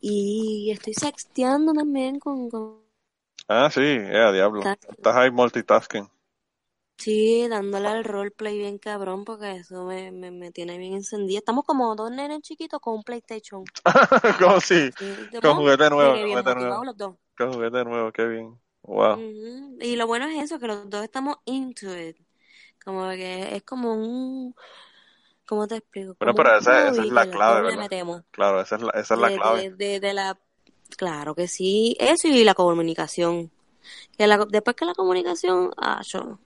y 0.00 0.70
estoy 0.72 0.94
sexteando 0.94 1.72
también 1.74 2.20
con, 2.20 2.50
con 2.50 2.79
Ah, 3.54 3.68
sí, 3.70 3.80
eh, 3.82 4.32
diablo. 4.32 4.72
Está- 4.72 4.78
Estás 4.88 5.14
ahí 5.16 5.30
multitasking. 5.30 6.08
sí, 6.98 7.48
dándole 7.48 7.88
al 7.88 8.04
roleplay 8.04 8.56
bien 8.58 8.78
cabrón 8.78 9.24
porque 9.24 9.52
eso 9.56 9.84
me, 9.86 10.12
me, 10.12 10.30
me 10.30 10.52
tiene 10.52 10.78
bien 10.78 10.94
encendida. 10.94 11.38
Estamos 11.38 11.64
como 11.64 11.94
dos 11.96 12.10
nenes 12.12 12.42
chiquitos 12.42 12.80
con 12.80 12.94
un 12.94 13.02
PlayStation. 13.04 13.70
Como 14.38 14.60
Sí, 14.60 14.90
de 15.30 15.40
con 15.40 15.56
juguete 15.56 15.90
nuevo, 15.90 16.18
bien 16.24 16.26
juguete 16.28 16.54
nuevo. 16.54 16.84
los 16.84 16.96
dos. 16.96 17.16
con 17.36 17.52
juguete 17.52 17.84
nuevo, 17.84 18.12
qué 18.12 18.26
bien. 18.26 18.60
Wow. 18.82 19.22
Y 19.80 19.96
lo 19.96 20.06
bueno 20.06 20.26
es 20.28 20.42
eso, 20.44 20.58
que 20.58 20.66
los 20.66 20.88
dos 20.90 21.02
estamos 21.04 21.36
into 21.44 21.96
it. 21.98 22.16
Como 22.84 23.08
que 23.10 23.56
es 23.56 23.62
como 23.64 23.94
un, 23.94 24.54
¿cómo 25.46 25.68
te 25.68 25.76
explico? 25.78 26.18
Bueno, 26.20 26.34
pero 26.34 26.56
esa- 26.56 26.88
esa 26.88 27.02
es 27.02 27.10
la 27.10 27.26
clave, 27.26 27.62
¿verdad? 27.62 27.88
metemos. 27.90 28.24
Claro, 28.30 28.60
esa 28.60 28.76
es 28.76 28.82
la, 28.82 28.90
esa 28.92 29.14
es 29.14 29.20
la 29.20 29.30
de, 29.30 29.32
clave. 29.32 29.66
de, 29.70 29.70
de, 29.72 30.00
de 30.00 30.14
la, 30.14 30.40
claro 30.96 31.34
que 31.34 31.48
sí, 31.48 31.96
eso 32.00 32.28
y 32.28 32.44
la 32.44 32.54
comunicación. 32.54 33.50
Que 34.16 34.26
la, 34.26 34.38
después 34.46 34.76
que 34.76 34.84
la 34.84 34.94
comunicación, 34.94 35.72
ah, 35.78 36.00
yo, 36.04 36.38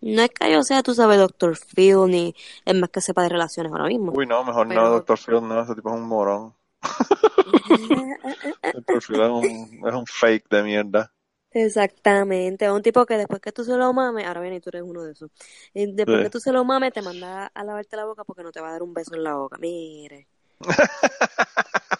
no 0.00 0.22
es 0.22 0.30
que 0.30 0.52
yo 0.52 0.62
sea, 0.62 0.82
tú 0.82 0.94
sabes, 0.94 1.18
Doctor 1.18 1.56
Phil, 1.56 2.06
ni 2.08 2.34
es 2.64 2.74
más 2.74 2.90
que 2.90 3.00
sepa 3.00 3.22
de 3.22 3.28
relaciones 3.30 3.72
ahora 3.72 3.86
mismo. 3.86 4.12
Uy, 4.14 4.26
no, 4.26 4.44
mejor 4.44 4.66
no, 4.66 4.74
Pero- 4.74 4.90
Doctor 4.90 5.18
Phil, 5.18 5.48
no, 5.48 5.62
ese 5.62 5.74
tipo 5.74 5.88
es 5.90 5.94
un 5.96 6.02
morón. 6.08 6.54
Doctor 8.74 9.02
Phil 9.02 9.20
es 9.20 9.28
un, 9.30 9.82
es 9.88 9.94
un 9.94 10.06
fake 10.06 10.48
de 10.50 10.62
mierda. 10.62 11.12
Exactamente, 11.50 12.70
un 12.70 12.82
tipo 12.82 13.06
que 13.06 13.16
después 13.16 13.40
que 13.40 13.52
tú 13.52 13.64
se 13.64 13.74
lo 13.76 13.92
mames, 13.94 14.26
ahora 14.26 14.42
bien, 14.42 14.52
y 14.54 14.60
tú 14.60 14.68
eres 14.68 14.82
uno 14.82 15.02
de 15.02 15.12
esos, 15.12 15.30
y 15.72 15.86
después 15.92 16.18
Sí. 16.18 16.22
que 16.24 16.30
tú 16.30 16.40
se 16.40 16.52
lo 16.52 16.62
mames, 16.64 16.92
te 16.92 17.00
manda 17.00 17.46
a 17.46 17.64
lavarte 17.64 17.96
la 17.96 18.04
boca 18.04 18.22
porque 18.24 18.42
no 18.42 18.52
te 18.52 18.60
va 18.60 18.68
a 18.68 18.72
dar 18.72 18.82
un 18.82 18.92
beso 18.92 19.14
en 19.14 19.24
la 19.24 19.34
boca. 19.34 19.56
Mire. 19.58 20.28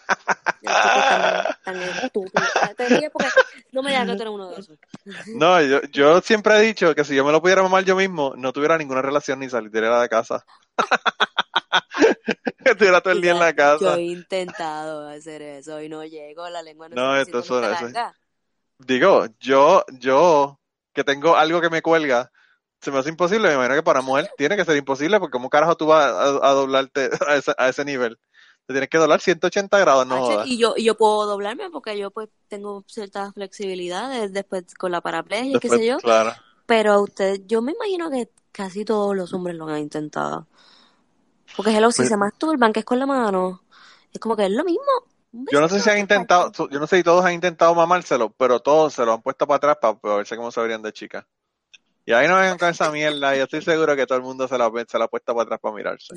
El 0.83 0.89
tipo 0.89 1.01
tan, 1.09 1.45
tan 1.63 1.81
estúpido. 2.03 2.45
Te 2.77 2.89
ríes 2.89 3.09
porque 3.11 3.29
no 3.71 3.83
me 3.83 3.89
digas 3.91 4.05
que 4.07 4.15
tú 4.15 4.21
eres 4.21 4.33
uno 4.33 4.49
de 4.49 4.59
esos. 4.59 4.77
No, 5.35 5.61
yo, 5.61 5.81
yo 5.91 6.21
siempre 6.21 6.57
he 6.57 6.61
dicho 6.61 6.93
que 6.95 7.03
si 7.03 7.15
yo 7.15 7.25
me 7.25 7.31
lo 7.31 7.41
pudiera 7.41 7.61
mamar 7.63 7.83
yo 7.85 7.95
mismo, 7.95 8.33
no 8.35 8.51
tuviera 8.53 8.77
ninguna 8.77 9.01
relación 9.01 9.39
ni 9.39 9.49
saliera 9.49 10.01
de 10.01 10.09
casa. 10.09 10.45
estuviera 12.65 13.01
todo 13.01 13.13
el 13.13 13.21
día 13.21 13.31
en 13.31 13.39
la 13.39 13.51
Yo 13.51 13.55
casa. 13.55 13.95
he 13.95 14.01
intentado 14.03 15.07
hacer 15.09 15.41
eso 15.41 15.81
y 15.81 15.89
no 15.89 16.03
llego, 16.05 16.47
la 16.49 16.61
lengua 16.61 16.89
no, 16.89 16.95
No, 16.95 17.15
es 17.15 17.23
esto 17.27 17.43
suena- 17.43 17.71
eso-. 17.71 17.89
Digo, 18.79 19.25
yo, 19.39 19.83
yo, 19.99 20.59
que 20.93 21.03
tengo 21.03 21.35
algo 21.35 21.59
que 21.59 21.69
me 21.69 21.81
cuelga, 21.81 22.31
se 22.79 22.91
me 22.91 22.99
hace 22.99 23.09
imposible. 23.09 23.49
Me 23.49 23.55
imagino 23.55 23.75
que 23.75 23.83
para 23.83 24.01
mujer 24.01 24.31
tiene 24.37 24.55
que 24.55 24.63
ser 24.63 24.77
imposible, 24.77 25.19
porque 25.19 25.33
¿cómo 25.33 25.49
carajo 25.49 25.75
tú 25.75 25.87
vas 25.87 26.05
a, 26.05 26.21
a 26.49 26.51
doblarte 26.51 27.09
a 27.27 27.35
ese, 27.35 27.53
a 27.57 27.67
ese 27.69 27.83
nivel? 27.83 28.17
Te 28.69 28.73
tienes 28.73 28.89
que 28.89 28.99
doblar 28.99 29.19
180 29.19 29.79
grados, 29.79 30.05
no 30.05 30.19
jodas. 30.19 30.45
y 30.47 30.59
yo 30.59 30.75
y 30.77 30.83
yo 30.83 30.95
puedo 30.95 31.25
doblarme 31.25 31.71
porque 31.71 31.97
yo 31.97 32.11
pues 32.11 32.29
tengo 32.47 32.83
cierta 32.85 33.33
flexibilidad 33.33 34.11
de- 34.11 34.29
después 34.29 34.75
con 34.75 34.91
la 34.91 35.01
paraplegia 35.01 35.47
y 35.47 35.53
qué 35.53 35.69
Después, 35.69 35.81
sé 35.81 35.87
yo. 35.87 35.97
Claro. 35.97 36.33
Pero 36.67 36.93
a 36.93 37.01
usted, 37.01 37.41
yo 37.47 37.63
me 37.63 37.71
imagino 37.71 38.11
que 38.11 38.29
casi 38.51 38.85
todos 38.85 39.15
los 39.15 39.33
hombres 39.33 39.55
lo 39.55 39.67
han 39.67 39.79
intentado. 39.79 40.45
Porque 41.57 41.75
hello, 41.75 41.89
si 41.91 41.97
Pues- 42.03 42.09
se 42.09 42.17
masturban, 42.17 42.71
que 42.71 42.81
es 42.81 42.85
con 42.85 42.99
la 42.99 43.07
mano, 43.07 43.63
es 44.13 44.19
como 44.19 44.35
que 44.35 44.45
es 44.45 44.51
lo 44.51 44.63
mismo. 44.63 44.83
Yo 45.31 45.61
no 45.61 45.67
sé 45.67 45.79
si 45.79 45.89
han 45.89 45.97
intentado, 45.97 46.51
yo 46.69 46.79
no 46.79 46.85
sé 46.85 46.97
si 46.97 47.03
todos 47.03 47.25
han 47.25 47.33
intentado 47.33 47.73
mamárselo, 47.73 48.29
pero 48.37 48.59
todos 48.59 48.93
se 48.93 49.03
lo 49.03 49.13
han 49.13 49.23
puesto 49.23 49.47
para 49.47 49.57
atrás 49.57 49.77
para, 49.81 50.15
verse 50.17 50.37
cómo 50.37 50.51
se 50.51 50.61
verían 50.61 50.83
de 50.83 50.93
chicas. 50.93 51.25
Y 52.05 52.11
ahí 52.13 52.27
no 52.27 52.35
vengan 52.35 52.59
con 52.59 52.69
esa 52.69 52.91
mierda, 52.91 53.35
yo 53.35 53.45
estoy 53.45 53.63
seguro 53.63 53.95
que 53.95 54.05
todo 54.05 54.19
el 54.19 54.23
mundo 54.23 54.47
se 54.47 54.59
la, 54.59 54.71
se 54.87 54.99
la 54.99 55.05
ha 55.05 55.07
puesto 55.07 55.33
para 55.33 55.43
atrás 55.45 55.59
para 55.59 55.73
mirarse. 55.75 56.13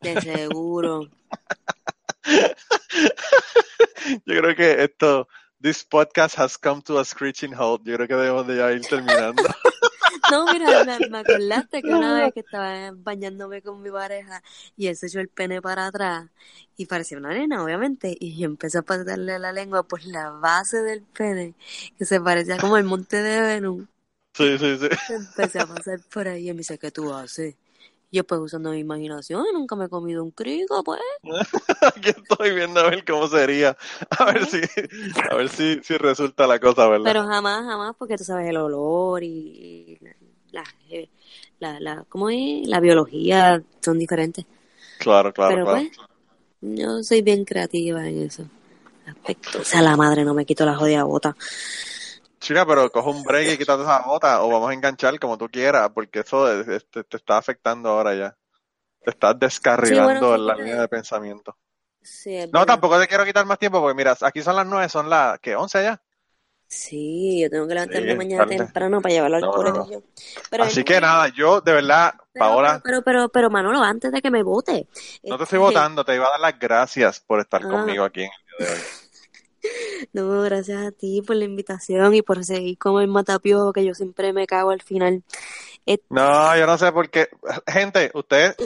De 0.00 0.20
seguro. 0.20 1.08
Yo 4.24 4.40
creo 4.40 4.54
que 4.54 4.82
esto, 4.84 5.28
this 5.60 5.84
podcast 5.84 6.38
has 6.38 6.56
come 6.58 6.82
to 6.82 6.98
a 6.98 7.04
screeching 7.04 7.52
halt. 7.54 7.82
Yo 7.84 7.96
creo 7.96 8.08
que 8.08 8.14
debemos 8.14 8.46
de 8.46 8.56
ya 8.56 8.72
ir 8.72 8.82
terminando. 8.82 9.42
No, 10.30 10.44
mira, 10.52 10.84
me, 10.84 11.08
me 11.08 11.18
acordaste 11.18 11.82
que 11.82 11.88
una 11.88 12.14
vez 12.14 12.34
que 12.34 12.40
estaba 12.40 12.90
bañándome 12.96 13.62
con 13.62 13.80
mi 13.80 13.90
pareja 13.90 14.42
y 14.76 14.88
él 14.88 14.96
se 14.96 15.06
echó 15.06 15.20
el 15.20 15.28
pene 15.28 15.62
para 15.62 15.86
atrás 15.86 16.28
y 16.76 16.86
parecía 16.86 17.18
una 17.18 17.32
nena, 17.32 17.62
obviamente, 17.62 18.16
y 18.18 18.36
yo 18.36 18.46
empecé 18.46 18.78
a 18.78 18.82
pasarle 18.82 19.38
la 19.38 19.52
lengua 19.52 19.84
por 19.84 20.04
la 20.04 20.30
base 20.30 20.82
del 20.82 21.02
pene, 21.02 21.54
que 21.96 22.04
se 22.04 22.20
parecía 22.20 22.58
como 22.58 22.76
el 22.76 22.84
monte 22.84 23.22
de 23.22 23.40
Venus. 23.40 23.86
Sí, 24.34 24.58
sí, 24.58 24.76
sí. 24.78 24.88
Empecé 25.10 25.60
a 25.60 25.66
pasar 25.66 26.00
por 26.12 26.28
ahí 26.28 26.50
y 26.50 26.52
me 26.52 26.58
dice, 26.58 26.78
¿qué 26.78 26.90
tú 26.90 27.14
haces? 27.14 27.54
Yo 28.16 28.24
pues 28.24 28.40
usando 28.40 28.70
mi 28.70 28.78
imaginación, 28.78 29.44
nunca 29.52 29.76
me 29.76 29.84
he 29.84 29.88
comido 29.90 30.24
un 30.24 30.30
crico, 30.30 30.82
pues. 30.82 31.02
Aquí 31.82 32.08
estoy 32.08 32.54
viendo 32.54 32.80
a 32.80 32.88
ver 32.88 33.04
cómo 33.04 33.28
sería. 33.28 33.76
A 34.18 34.32
ver 34.32 34.46
si, 34.46 34.58
a 35.30 35.34
ver 35.34 35.50
si, 35.50 35.80
si 35.82 35.98
resulta 35.98 36.46
la 36.46 36.58
cosa, 36.58 36.88
¿verdad? 36.88 37.04
Pero 37.04 37.26
jamás, 37.26 37.66
jamás, 37.66 37.94
porque 37.98 38.16
tú 38.16 38.24
sabes 38.24 38.48
el 38.48 38.56
olor 38.56 39.22
y 39.22 39.98
la, 40.50 40.64
eh, 40.88 41.10
la, 41.58 41.78
la, 41.78 42.06
¿cómo 42.08 42.30
es? 42.30 42.66
La 42.66 42.80
biología 42.80 43.62
son 43.82 43.98
diferentes. 43.98 44.46
Claro, 44.98 45.34
claro, 45.34 45.54
Pero 45.54 45.66
claro. 45.66 45.82
pues, 45.82 46.78
yo 46.78 47.02
soy 47.02 47.20
bien 47.20 47.44
creativa 47.44 48.08
en 48.08 48.22
eso. 48.22 48.44
Aspecto. 49.06 49.60
O 49.60 49.64
sea, 49.64 49.82
la 49.82 49.94
madre 49.94 50.24
no 50.24 50.32
me 50.32 50.46
quito 50.46 50.64
la 50.64 50.74
jodida 50.74 51.04
bota. 51.04 51.36
Chica, 52.40 52.64
pero 52.66 52.90
coge 52.90 53.10
un 53.10 53.22
break 53.24 53.48
y 53.54 53.58
quítate 53.58 53.82
esa 53.82 54.00
bota 54.06 54.42
o 54.42 54.48
vamos 54.48 54.70
a 54.70 54.74
enganchar 54.74 55.18
como 55.18 55.36
tú 55.38 55.48
quieras, 55.48 55.90
porque 55.94 56.20
eso 56.20 56.50
es- 56.52 56.68
es- 56.68 56.90
te, 56.90 57.04
te 57.04 57.16
está 57.16 57.38
afectando 57.38 57.88
ahora 57.90 58.14
ya. 58.14 58.36
Te 59.04 59.10
estás 59.12 59.38
descarrilando 59.38 60.28
Sí, 60.28 60.34
bueno, 60.34 60.36
en 60.36 60.46
la 60.46 60.54
sí, 60.54 60.60
línea 60.62 60.80
de 60.82 60.88
pensamiento. 60.88 61.56
Sí, 62.02 62.30
No, 62.52 62.60
verdad. 62.60 62.66
tampoco 62.66 62.98
te 63.00 63.08
quiero 63.08 63.24
quitar 63.24 63.46
más 63.46 63.58
tiempo, 63.58 63.80
porque 63.80 63.96
mira, 63.96 64.16
aquí 64.22 64.42
son 64.42 64.56
las 64.56 64.66
nueve, 64.66 64.88
son 64.88 65.10
las, 65.10 65.38
¿qué? 65.40 65.56
¿Once 65.56 65.82
ya? 65.82 66.00
Sí, 66.68 67.40
yo 67.42 67.48
tengo 67.50 67.68
que 67.68 67.74
levantarme 67.74 68.08
Sí, 68.10 68.16
mañana 68.16 68.44
tarde. 68.44 68.56
temprano 68.56 69.00
para 69.00 69.14
llevarlo 69.14 69.36
al 69.36 69.42
No, 69.42 69.52
no, 69.52 69.84
colegio. 69.84 70.02
Pero 70.50 70.64
Así 70.64 70.84
que 70.84 71.00
nada, 71.00 71.28
yo 71.28 71.60
de 71.60 71.72
verdad, 71.72 72.14
pero, 72.32 72.48
Paola, 72.48 72.82
pero, 72.82 73.02
pero, 73.02 73.28
pero, 73.28 73.50
Manolo, 73.50 73.80
antes 73.82 74.10
de 74.12 74.20
que 74.20 74.30
me 74.30 74.42
vote. 74.42 74.88
no 75.28 75.36
te 75.38 75.44
estoy 75.44 75.58
este, 75.58 75.58
votando, 75.58 76.04
te 76.04 76.14
iba 76.14 76.26
a 76.26 76.30
dar 76.30 76.40
las 76.40 76.58
gracias 76.58 77.20
por 77.20 77.40
estar 77.40 77.62
Ah. 77.62 77.68
conmigo 77.68 78.04
aquí 78.04 78.22
en 78.22 78.30
el 78.30 78.66
día 78.66 78.66
de 78.68 78.74
hoy. 78.74 78.86
No, 80.12 80.42
gracias 80.42 80.86
a 80.86 80.92
ti 80.92 81.22
por 81.22 81.36
la 81.36 81.44
invitación 81.44 82.14
y 82.14 82.22
por 82.22 82.44
seguir 82.44 82.78
como 82.78 83.00
el 83.00 83.08
matapio 83.08 83.72
que 83.72 83.84
yo 83.84 83.94
siempre 83.94 84.32
me 84.32 84.46
cago 84.46 84.70
al 84.70 84.82
final. 84.82 85.22
No, 86.10 86.56
yo 86.56 86.66
no 86.66 86.78
sé 86.78 86.90
por 86.92 87.10
qué. 87.10 87.28
Gente, 87.66 88.10
ustedes 88.14 88.56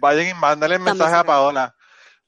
vayan 0.00 0.28
y 0.28 0.34
mándale 0.34 0.78
mensaje 0.78 1.14
a. 1.14 1.24
Paola. 1.24 1.74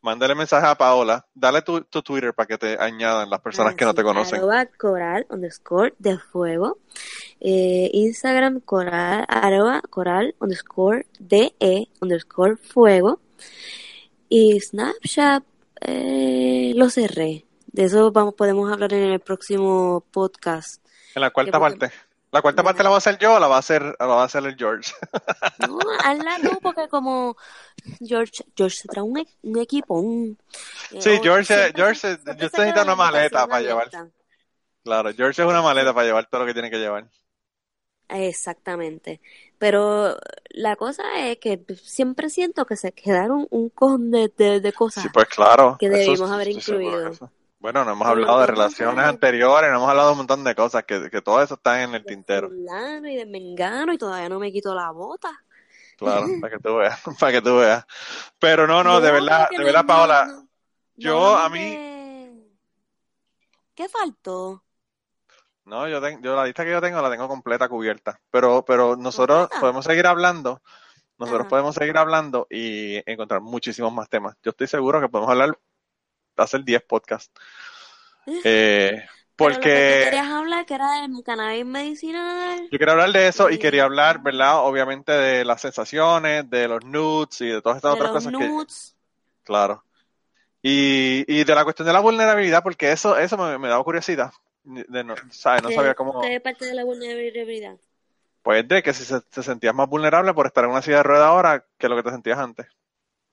Mándale 0.03 0.35
mensaje 0.35 0.67
a 0.67 0.75
Paola. 0.75 1.27
Dale 1.35 1.61
tu, 1.63 1.83
tu 1.83 2.03
Twitter 2.03 2.33
para 2.33 2.47
que 2.47 2.59
te 2.59 2.77
añadan 2.81 3.29
las 3.29 3.41
personas 3.41 3.75
que 3.75 3.85
no 3.85 3.95
te 3.95 4.03
conocen. 4.03 4.39
Arroba 4.39 4.67
coral 4.67 5.27
underscore 5.29 5.95
de 5.99 6.19
fuego. 6.19 6.79
Eh, 7.39 7.91
Instagram 7.93 8.61
coral, 8.61 9.27
arroba 9.29 9.83
coral 9.91 10.35
underscore 10.41 11.07
de 11.19 11.55
e 11.61 11.89
underscore 12.01 12.57
fuego. 12.57 13.21
Y 14.29 14.59
Snapchat 14.59 15.45
eh, 15.83 16.73
lo 16.77 16.89
cerré. 16.89 17.45
De 17.73 17.85
eso 17.85 18.11
vamos, 18.13 18.35
podemos 18.35 18.71
hablar 18.73 18.93
en 18.95 19.13
el 19.13 19.21
próximo 19.21 20.05
podcast. 20.11 20.85
En 21.15 21.23
la 21.23 21.31
cuarta 21.31 21.59
porque- 21.59 21.79
parte. 21.79 21.95
¿La 22.33 22.43
cuarta 22.43 22.63
parte 22.63 22.85
la 22.85 22.91
va 22.91 22.95
a 22.95 22.99
hacer 22.99 23.19
yo 23.19 23.35
o 23.35 23.41
la 23.41 23.49
va 23.49 23.57
a 23.57 23.59
hacer, 23.59 23.83
la 23.99 24.07
va 24.07 24.23
a 24.23 24.25
hacer 24.27 24.45
el 24.47 24.55
George? 24.57 24.93
No, 25.67 25.79
hazla 26.05 26.39
tú 26.41 26.59
porque 26.63 26.87
como 26.89 27.37
George, 28.01 28.45
George 28.57 28.77
se 28.77 28.87
trae 28.87 29.03
un, 29.03 29.19
e- 29.19 29.27
un 29.43 29.59
equipo, 29.59 29.95
un... 29.99 30.39
eh, 30.93 31.01
Sí, 31.03 31.11
o- 31.11 31.23
George, 31.25 31.45
siempre- 31.47 31.73
George, 31.75 31.99
siempre 32.55 32.83
una 32.83 32.95
maleta 32.95 33.49
para 33.49 33.61
llevar. 33.63 33.91
Claro, 34.85 35.11
George 35.13 35.43
es 35.43 35.49
una 35.49 35.61
maleta 35.61 35.93
para 35.93 36.07
llevar 36.07 36.29
todo 36.31 36.43
lo 36.43 36.47
que 36.47 36.53
tiene 36.53 36.71
que 36.71 36.79
llevar. 36.79 37.09
Exactamente. 38.09 39.21
Pero 39.59 40.17
la 40.51 40.77
cosa 40.77 41.03
es 41.27 41.39
que 41.39 41.65
siempre 41.83 42.31
siento 42.31 42.65
que 42.65 42.77
se 42.77 42.93
quedaron 42.93 43.47
un 43.51 43.71
cojón 43.71 44.11
de, 44.11 44.33
de, 44.37 44.61
de 44.61 44.73
cosas. 44.73 45.03
Sí, 45.03 45.09
pues 45.13 45.27
claro. 45.29 45.77
que 45.79 45.87
eso 45.87 45.97
debimos 45.97 46.29
sí, 46.29 46.35
haber 46.35 46.47
seguro 46.63 46.81
incluido. 46.85 47.09
eso. 47.09 47.31
Bueno, 47.61 47.85
no 47.85 47.93
hemos 47.93 48.09
hablado 48.09 48.41
de 48.41 48.47
relaciones 48.47 49.05
anteriores, 49.05 49.71
no 49.71 49.77
hemos 49.77 49.91
hablado 49.91 50.09
de 50.09 50.13
un 50.13 50.19
montón 50.19 50.45
de 50.45 50.55
cosas, 50.55 50.85
que, 50.85 51.11
que 51.11 51.21
todo 51.21 51.43
eso 51.43 51.55
está 51.55 51.83
en 51.83 51.95
el 51.95 52.05
tintero. 52.07 52.51
y 53.07 53.17
de 53.17 53.27
mengano 53.27 53.93
y 53.93 53.99
todavía 53.99 54.31
no 54.31 54.39
me 54.39 54.51
quito 54.51 54.75
la 54.75 54.91
bota. 54.91 55.29
Claro, 55.99 56.27
para 56.41 56.57
que 56.57 56.63
tú 56.63 56.77
veas, 56.77 57.01
para 57.21 57.33
que 57.33 57.43
tú 57.43 57.59
veas. 57.59 57.85
Pero 58.39 58.67
no, 58.67 58.83
no, 58.83 59.01
de 59.01 59.13
verdad, 59.13 59.51
de 59.51 59.63
verdad, 59.65 59.83
no- 59.83 59.87
Paola, 59.87 60.27
no- 60.27 60.49
yo 60.97 61.37
a 61.37 61.49
mí, 61.51 61.79
¿Qué 63.75 63.89
faltó? 63.89 64.65
No, 65.65 65.87
yo, 65.89 66.01
tengo, 66.01 66.21
yo 66.23 66.35
la 66.35 66.45
lista 66.45 66.65
que 66.65 66.71
yo 66.71 66.81
tengo 66.81 67.01
la 67.01 67.11
tengo 67.11 67.29
completa, 67.29 67.69
cubierta. 67.69 68.21
Pero, 68.31 68.65
pero 68.65 68.97
nosotros 68.97 69.49
podemos 69.61 69.85
seguir 69.85 70.07
hablando. 70.07 70.61
Nosotros 71.19 71.47
podemos 71.49 71.75
seguir 71.75 71.99
hablando 71.99 72.47
y 72.51 73.03
encontrar 73.11 73.41
muchísimos 73.43 73.93
más 73.93 74.09
temas. 74.09 74.37
Yo 74.43 74.51
estoy 74.51 74.67
seguro 74.67 75.01
que 75.01 75.09
podemos 75.09 75.31
hablar, 75.31 75.59
hacer 76.45 76.65
10 76.65 76.83
podcasts. 76.83 77.33
Eh, 78.45 79.03
porque... 79.35 79.61
Pero 79.63 80.05
querías 80.05 80.29
hablar, 80.29 80.67
que 80.67 80.75
era 80.75 81.01
del 81.01 81.25
cannabis 81.25 81.65
medicinal. 81.65 82.69
Yo 82.71 82.79
quería 82.79 82.93
hablar 82.93 83.11
de 83.11 83.27
eso 83.27 83.49
y 83.49 83.59
quería 83.59 83.85
hablar, 83.85 84.23
¿verdad? 84.23 84.59
Obviamente 84.59 85.11
de 85.11 85.45
las 85.45 85.63
sensaciones, 85.63 86.49
de 86.49 86.69
los 86.69 86.85
nudes 86.85 87.41
y 87.41 87.47
de 87.47 87.63
todas 87.63 87.77
estas 87.77 87.95
otras 87.95 88.11
cosas 88.11 88.33
nudes. 88.33 88.95
que... 88.95 89.45
Claro. 89.45 89.83
Y, 90.63 91.25
y 91.27 91.43
de 91.43 91.55
la 91.55 91.65
cuestión 91.65 91.87
de 91.87 91.95
la 91.95 92.01
vulnerabilidad, 92.01 92.63
porque 92.63 92.93
eso, 92.93 93.17
eso 93.17 93.39
me, 93.39 93.59
me 93.59 93.69
daba 93.69 93.83
curiosidad. 93.83 94.31
De 94.63 95.03
no, 95.03 95.15
¿sabes? 95.31 95.63
no 95.63 95.71
sabía 95.71 95.95
cómo... 95.95 96.21
¿Qué 96.21 96.39
parte 96.41 96.67
de 96.67 96.75
la 96.75 96.85
vulnerabilidad? 96.85 97.79
Pues 98.43 98.67
de 98.67 98.83
que 98.83 98.93
si 98.93 99.05
se, 99.05 99.21
te 99.21 99.43
sentías 99.43 99.75
más 99.75 99.89
vulnerable 99.89 100.33
por 100.35 100.47
estar 100.47 100.65
en 100.65 100.71
una 100.71 100.83
silla 100.83 100.99
de 100.99 101.03
ruedas 101.03 101.29
ahora 101.29 101.67
que 101.79 101.89
lo 101.89 101.97
que 101.97 102.03
te 102.03 102.11
sentías 102.11 102.39
antes. 102.39 102.67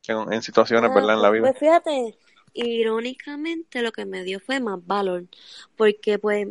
En, 0.08 0.42
situaciones, 0.42 0.90
ah, 0.90 0.96
¿verdad? 0.96 1.16
En 1.16 1.22
la 1.22 1.30
vida. 1.30 1.42
Pues 1.42 1.60
fíjate, 1.60 2.18
irónicamente 2.54 3.82
lo 3.82 3.92
que 3.92 4.06
me 4.06 4.24
dio 4.24 4.40
fue 4.40 4.60
más 4.60 4.86
valor. 4.86 5.26
Porque 5.76 6.20
pues 6.20 6.48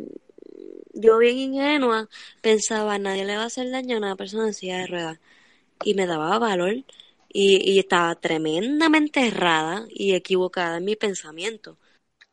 yo 0.93 1.17
bien 1.17 1.37
ingenua 1.37 2.07
pensaba, 2.41 2.97
nadie 2.97 3.25
le 3.25 3.37
va 3.37 3.43
a 3.43 3.47
hacer 3.47 3.69
daño 3.71 3.95
a 3.95 3.99
una 3.99 4.15
persona 4.15 4.47
en 4.47 4.53
silla 4.53 4.79
de 4.79 4.87
ruedas. 4.87 5.19
Y 5.83 5.93
me 5.93 6.07
daba 6.07 6.39
valor. 6.39 6.75
Y, 7.29 7.71
y 7.71 7.79
estaba 7.79 8.15
tremendamente 8.15 9.27
errada 9.27 9.85
y 9.89 10.13
equivocada 10.13 10.77
en 10.77 10.85
mi 10.85 10.95
pensamiento. 10.95 11.77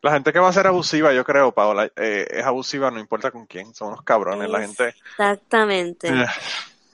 La 0.04 0.12
gente 0.12 0.34
que 0.34 0.38
va 0.38 0.48
a 0.48 0.52
ser 0.52 0.66
abusiva, 0.66 1.14
yo 1.14 1.24
creo, 1.24 1.52
Paola, 1.52 1.90
eh, 1.96 2.26
es 2.30 2.44
abusiva 2.44 2.90
no 2.90 3.00
importa 3.00 3.30
con 3.30 3.46
quién, 3.46 3.74
son 3.74 3.88
unos 3.88 4.02
cabrones, 4.02 4.50
la 4.50 4.60
gente. 4.60 4.94
Exactamente. 5.10 6.10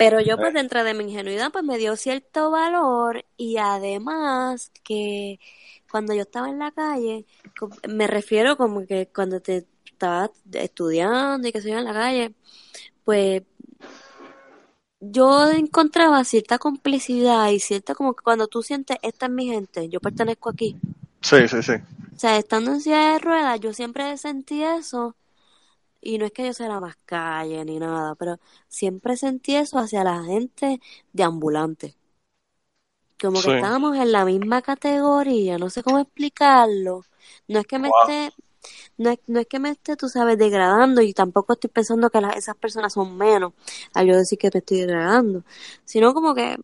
Pero 0.01 0.19
yo 0.23 0.39
pues 0.39 0.55
dentro 0.55 0.83
de 0.83 0.95
mi 0.95 1.05
ingenuidad 1.05 1.53
pues 1.53 1.63
me 1.63 1.77
dio 1.77 1.95
cierto 1.95 2.51
valor 2.51 3.27
y 3.37 3.59
además 3.59 4.73
que 4.83 5.39
cuando 5.91 6.15
yo 6.15 6.23
estaba 6.23 6.49
en 6.49 6.59
la 6.59 6.71
calle, 6.71 7.27
me 7.87 8.07
refiero 8.07 8.57
como 8.57 8.87
que 8.87 9.09
cuando 9.15 9.41
te 9.41 9.67
estabas 9.85 10.31
estudiando 10.53 11.47
y 11.47 11.53
que 11.53 11.61
se 11.61 11.69
en 11.69 11.85
la 11.85 11.93
calle, 11.93 12.33
pues 13.05 13.43
yo 15.01 15.51
encontraba 15.51 16.25
cierta 16.25 16.57
complicidad 16.57 17.51
y 17.51 17.61
cierta 17.61 17.95
como 17.95 18.15
que 18.15 18.25
cuando 18.25 18.49
tú 18.49 18.63
sientes, 18.63 18.97
esta 19.03 19.27
es 19.27 19.33
mi 19.33 19.49
gente, 19.49 19.91
yo 19.91 20.01
pertenezco 20.01 20.49
aquí. 20.49 20.77
Sí, 21.21 21.47
sí, 21.47 21.63
sí. 21.63 21.73
O 21.75 22.19
sea, 22.19 22.39
estando 22.39 22.73
en 22.73 22.81
silla 22.81 23.13
de 23.13 23.19
ruedas, 23.19 23.61
yo 23.61 23.75
siempre 23.75 24.17
sentí 24.17 24.63
eso. 24.63 25.15
Y 26.01 26.19
no 26.19 26.27
es 26.27 26.33
que 26.33 26.47
yo 26.47 26.53
sea 26.55 26.69
la 26.69 26.81
más 26.81 26.97
calle 27.07 27.65
ni 27.65 27.79
nada, 27.79 28.15
pero 28.17 28.39
siempre 28.69 29.17
sentí 29.17 29.57
eso 29.57 29.79
hacia 29.79 30.05
la 30.05 30.23
gente 30.25 30.81
de 31.13 31.23
ambulante. 31.23 31.97
Como 33.21 33.43
que 33.43 33.51
estábamos 33.51 33.97
en 33.97 34.13
la 34.13 34.25
misma 34.25 34.63
categoría, 34.63 35.59
no 35.59 35.69
sé 35.71 35.83
cómo 35.83 35.99
explicarlo. 35.99 37.05
No 37.49 37.61
es 37.61 37.67
que 37.67 37.79
me 37.79 37.89
esté, 37.89 38.33
no 38.99 39.11
es, 39.11 39.19
no 39.29 39.41
es 39.41 39.47
que 39.49 39.59
me 39.61 39.71
esté, 39.71 39.97
tú 39.97 40.09
sabes, 40.09 40.39
degradando 40.39 41.03
y 41.03 41.15
tampoco 41.15 41.55
estoy 41.55 41.71
pensando 41.71 42.11
que 42.11 42.21
esas 42.37 42.57
personas 42.57 42.95
son 42.95 43.17
menos 43.19 43.53
al 43.95 44.07
yo 44.09 44.17
decir 44.17 44.39
que 44.39 44.51
me 44.55 44.61
estoy 44.61 44.81
degradando, 44.81 45.45
sino 45.85 46.15
como 46.15 46.35
que 46.35 46.57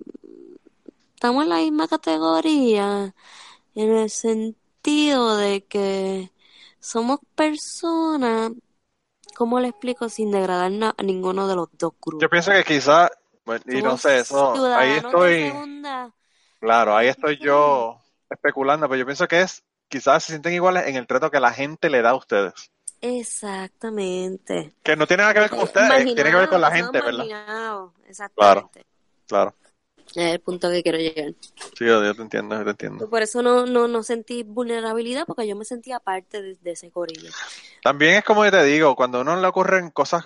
estamos 1.14 1.44
en 1.44 1.48
la 1.50 1.56
misma 1.58 1.88
categoría 1.88 3.14
en 3.74 3.90
el 3.96 4.10
sentido 4.10 5.36
de 5.36 5.64
que 5.64 6.32
somos 6.80 7.20
personas, 7.34 8.52
¿cómo 9.36 9.60
le 9.60 9.68
explico? 9.68 10.08
Sin 10.08 10.30
degradar 10.30 10.72
a 10.96 11.02
ninguno 11.02 11.46
de 11.46 11.54
los 11.54 11.68
dos 11.78 11.92
grupos. 12.00 12.22
Yo 12.22 12.30
pienso 12.30 12.50
que 12.52 12.64
quizás, 12.64 13.10
y 13.66 13.82
no 13.82 13.98
sé, 13.98 14.20
eso, 14.20 14.74
ahí 14.74 14.92
estoy, 14.92 15.52
claro, 16.58 16.96
ahí 16.96 17.08
estoy 17.08 17.38
yo 17.38 17.98
especulando, 18.30 18.88
pero 18.88 18.98
yo 18.98 19.04
pienso 19.04 19.28
que 19.28 19.42
es, 19.42 19.62
quizás 19.88 20.24
se 20.24 20.32
sienten 20.32 20.54
iguales 20.54 20.86
en 20.86 20.96
el 20.96 21.06
trato 21.06 21.30
que 21.30 21.40
la 21.40 21.52
gente 21.52 21.90
le 21.90 22.02
da 22.02 22.10
a 22.10 22.16
ustedes. 22.16 22.70
Exactamente. 23.02 24.72
Que 24.82 24.96
no 24.96 25.06
tiene 25.06 25.22
nada 25.22 25.34
que 25.34 25.40
ver 25.40 25.50
con 25.50 25.60
ustedes, 25.60 26.04
tiene 26.04 26.30
que 26.30 26.36
ver 26.36 26.48
con 26.48 26.60
la 26.60 26.70
gente, 26.70 27.00
¿verdad? 27.00 27.26
Claro, 28.34 28.70
claro. 29.28 29.54
Es 30.14 30.32
el 30.32 30.40
punto 30.40 30.70
que 30.70 30.82
quiero 30.82 30.98
llegar. 30.98 31.34
Sí, 31.76 31.84
yo, 31.84 32.14
te 32.14 32.22
entiendo, 32.22 32.56
yo 32.56 32.64
te 32.64 32.70
entiendo. 32.70 33.10
Por 33.10 33.22
eso 33.22 33.42
no, 33.42 33.66
no, 33.66 33.88
no 33.88 34.02
sentí 34.02 34.42
vulnerabilidad, 34.44 35.24
porque 35.26 35.46
yo 35.46 35.56
me 35.56 35.64
sentía 35.64 36.00
parte 36.00 36.42
de, 36.42 36.70
ese 36.70 36.90
corillo. 36.90 37.30
También 37.82 38.14
es 38.14 38.24
como 38.24 38.44
yo 38.44 38.50
te 38.50 38.62
digo, 38.64 38.94
cuando 38.96 39.18
a 39.18 39.20
uno 39.22 39.40
le 39.40 39.46
ocurren 39.46 39.90
cosas 39.90 40.24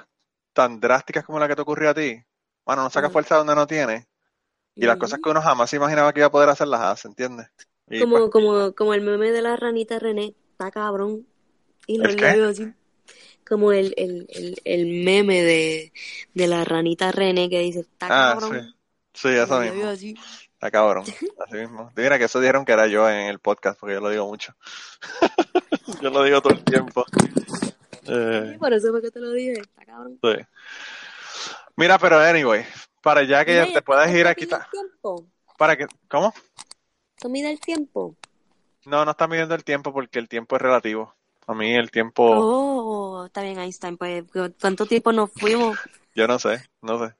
tan 0.52 0.81
drásticas 0.81 1.24
como 1.24 1.39
la 1.39 1.48
que 1.48 1.57
te 1.57 1.62
ocurrió 1.62 1.90
a 1.90 1.94
ti, 1.94 2.23
bueno, 2.65 2.82
no 2.82 2.90
saca 2.90 3.11
fuerza 3.11 3.36
donde 3.36 3.55
no 3.55 3.66
tiene. 3.66 4.07
Y 4.74 4.86
las 4.86 4.97
cosas 4.97 5.19
que 5.23 5.28
uno 5.28 5.43
jamás 5.43 5.73
imaginaba 5.74 6.12
que 6.12 6.20
iba 6.20 6.28
a 6.28 6.32
poder 6.32 6.48
hacer 6.48 6.69
las 6.69 6.81
hace, 6.81 7.09
¿entiendes? 7.09 7.48
como, 8.01 8.19
pues 8.19 8.31
como, 8.31 8.73
como 8.74 8.94
el 8.94 9.01
meme 9.01 9.32
de 9.32 9.43
la 9.43 9.57
ranita 9.57 9.98
René, 9.98 10.35
está 10.52 10.70
cabrón. 10.70 11.27
Y 11.86 11.98
lo 11.98 12.09
leo 12.09 12.48
así. 12.48 12.73
Como 13.47 13.73
el, 13.73 13.93
el, 13.97 14.28
el, 14.31 14.61
el 14.65 14.86
meme 15.05 15.43
de, 15.43 15.93
de 16.35 16.47
la 16.47 16.65
ranita 16.65 17.11
René 17.11 17.51
que 17.51 17.59
dice, 17.59 17.81
está 17.81 18.07
ah, 18.07 18.35
cabrón. 18.35 18.61
Sí, 18.61 18.74
eso 19.28 19.60
mismo. 19.60 19.90
Está 19.90 20.70
cabrón, 20.70 21.05
así 21.47 21.56
mismo. 21.56 21.90
Mira 21.97 22.18
que 22.18 22.24
eso 22.24 22.40
dijeron 22.40 22.64
que 22.64 22.72
era 22.72 22.86
yo 22.86 23.09
en 23.09 23.28
el 23.28 23.38
podcast, 23.38 23.78
porque 23.78 23.94
yo 23.94 24.01
lo 24.01 24.10
digo 24.10 24.26
mucho. 24.26 24.55
yo 26.02 26.10
lo 26.10 26.22
digo 26.22 26.42
todo 26.42 26.52
el 26.52 26.64
tiempo. 26.64 27.05
Eh, 28.06 28.56
por 28.59 28.72
eso 28.72 28.90
fue 28.90 29.01
que 29.01 29.10
te 29.10 29.20
lo 29.20 29.30
dije, 29.32 29.60
está 29.60 29.84
cabrón. 29.84 30.18
Sí. 30.22 30.47
Mira, 31.76 31.98
pero 31.98 32.18
anyway, 32.18 32.64
para 33.01 33.22
ya 33.22 33.44
que 33.44 33.70
te 33.72 33.82
puedas 33.82 34.10
ir 34.14 34.26
a 34.26 34.34
quitar. 34.34 34.66
¿Para 35.56 35.76
que 35.76 35.86
¿Cómo? 36.09 36.34
¿Tú 37.16 37.28
mides 37.28 37.52
el 37.52 37.60
tiempo? 37.60 38.16
No, 38.84 39.05
no 39.05 39.10
está 39.10 39.26
midiendo 39.26 39.55
el 39.55 39.64
tiempo 39.64 39.92
porque 39.92 40.18
el 40.18 40.28
tiempo 40.28 40.56
es 40.56 40.62
relativo. 40.62 41.14
A 41.47 41.55
mí 41.55 41.74
el 41.74 41.90
tiempo... 41.90 42.22
Oh, 42.24 43.26
está 43.26 43.42
bien 43.42 43.59
Einstein, 43.59 43.97
pues 43.97 44.24
¿cuánto 44.60 44.86
tiempo 44.86 45.12
nos 45.12 45.32
fuimos? 45.32 45.78
Yo 46.14 46.26
no 46.26 46.38
sé, 46.38 46.62
no 46.80 46.98
sé. 46.98 47.14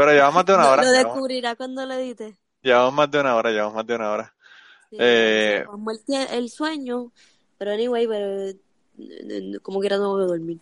Pero 0.00 0.12
llevamos 0.12 0.34
más 0.34 0.46
de 0.46 0.54
una 0.54 0.70
hora. 0.70 0.82
Lo 0.82 0.90
descubrirá 0.90 1.56
cuando 1.56 1.84
lo 1.84 1.94
edite. 1.94 2.36
Llevamos 2.62 2.94
más 2.94 3.10
de 3.10 3.20
una 3.20 3.36
hora, 3.36 3.50
llevamos 3.50 3.74
más 3.74 3.86
de 3.86 3.94
una 3.94 4.10
hora. 4.10 4.34
eh, 4.92 5.64
el, 6.30 6.48
sueño, 6.48 7.12
pero 7.58 7.72
anyway, 7.72 8.06
pero 8.06 8.58
como 9.62 9.80
quiera 9.80 9.98
no 9.98 10.12
voy 10.12 10.22
a 10.22 10.26
dormir. 10.26 10.58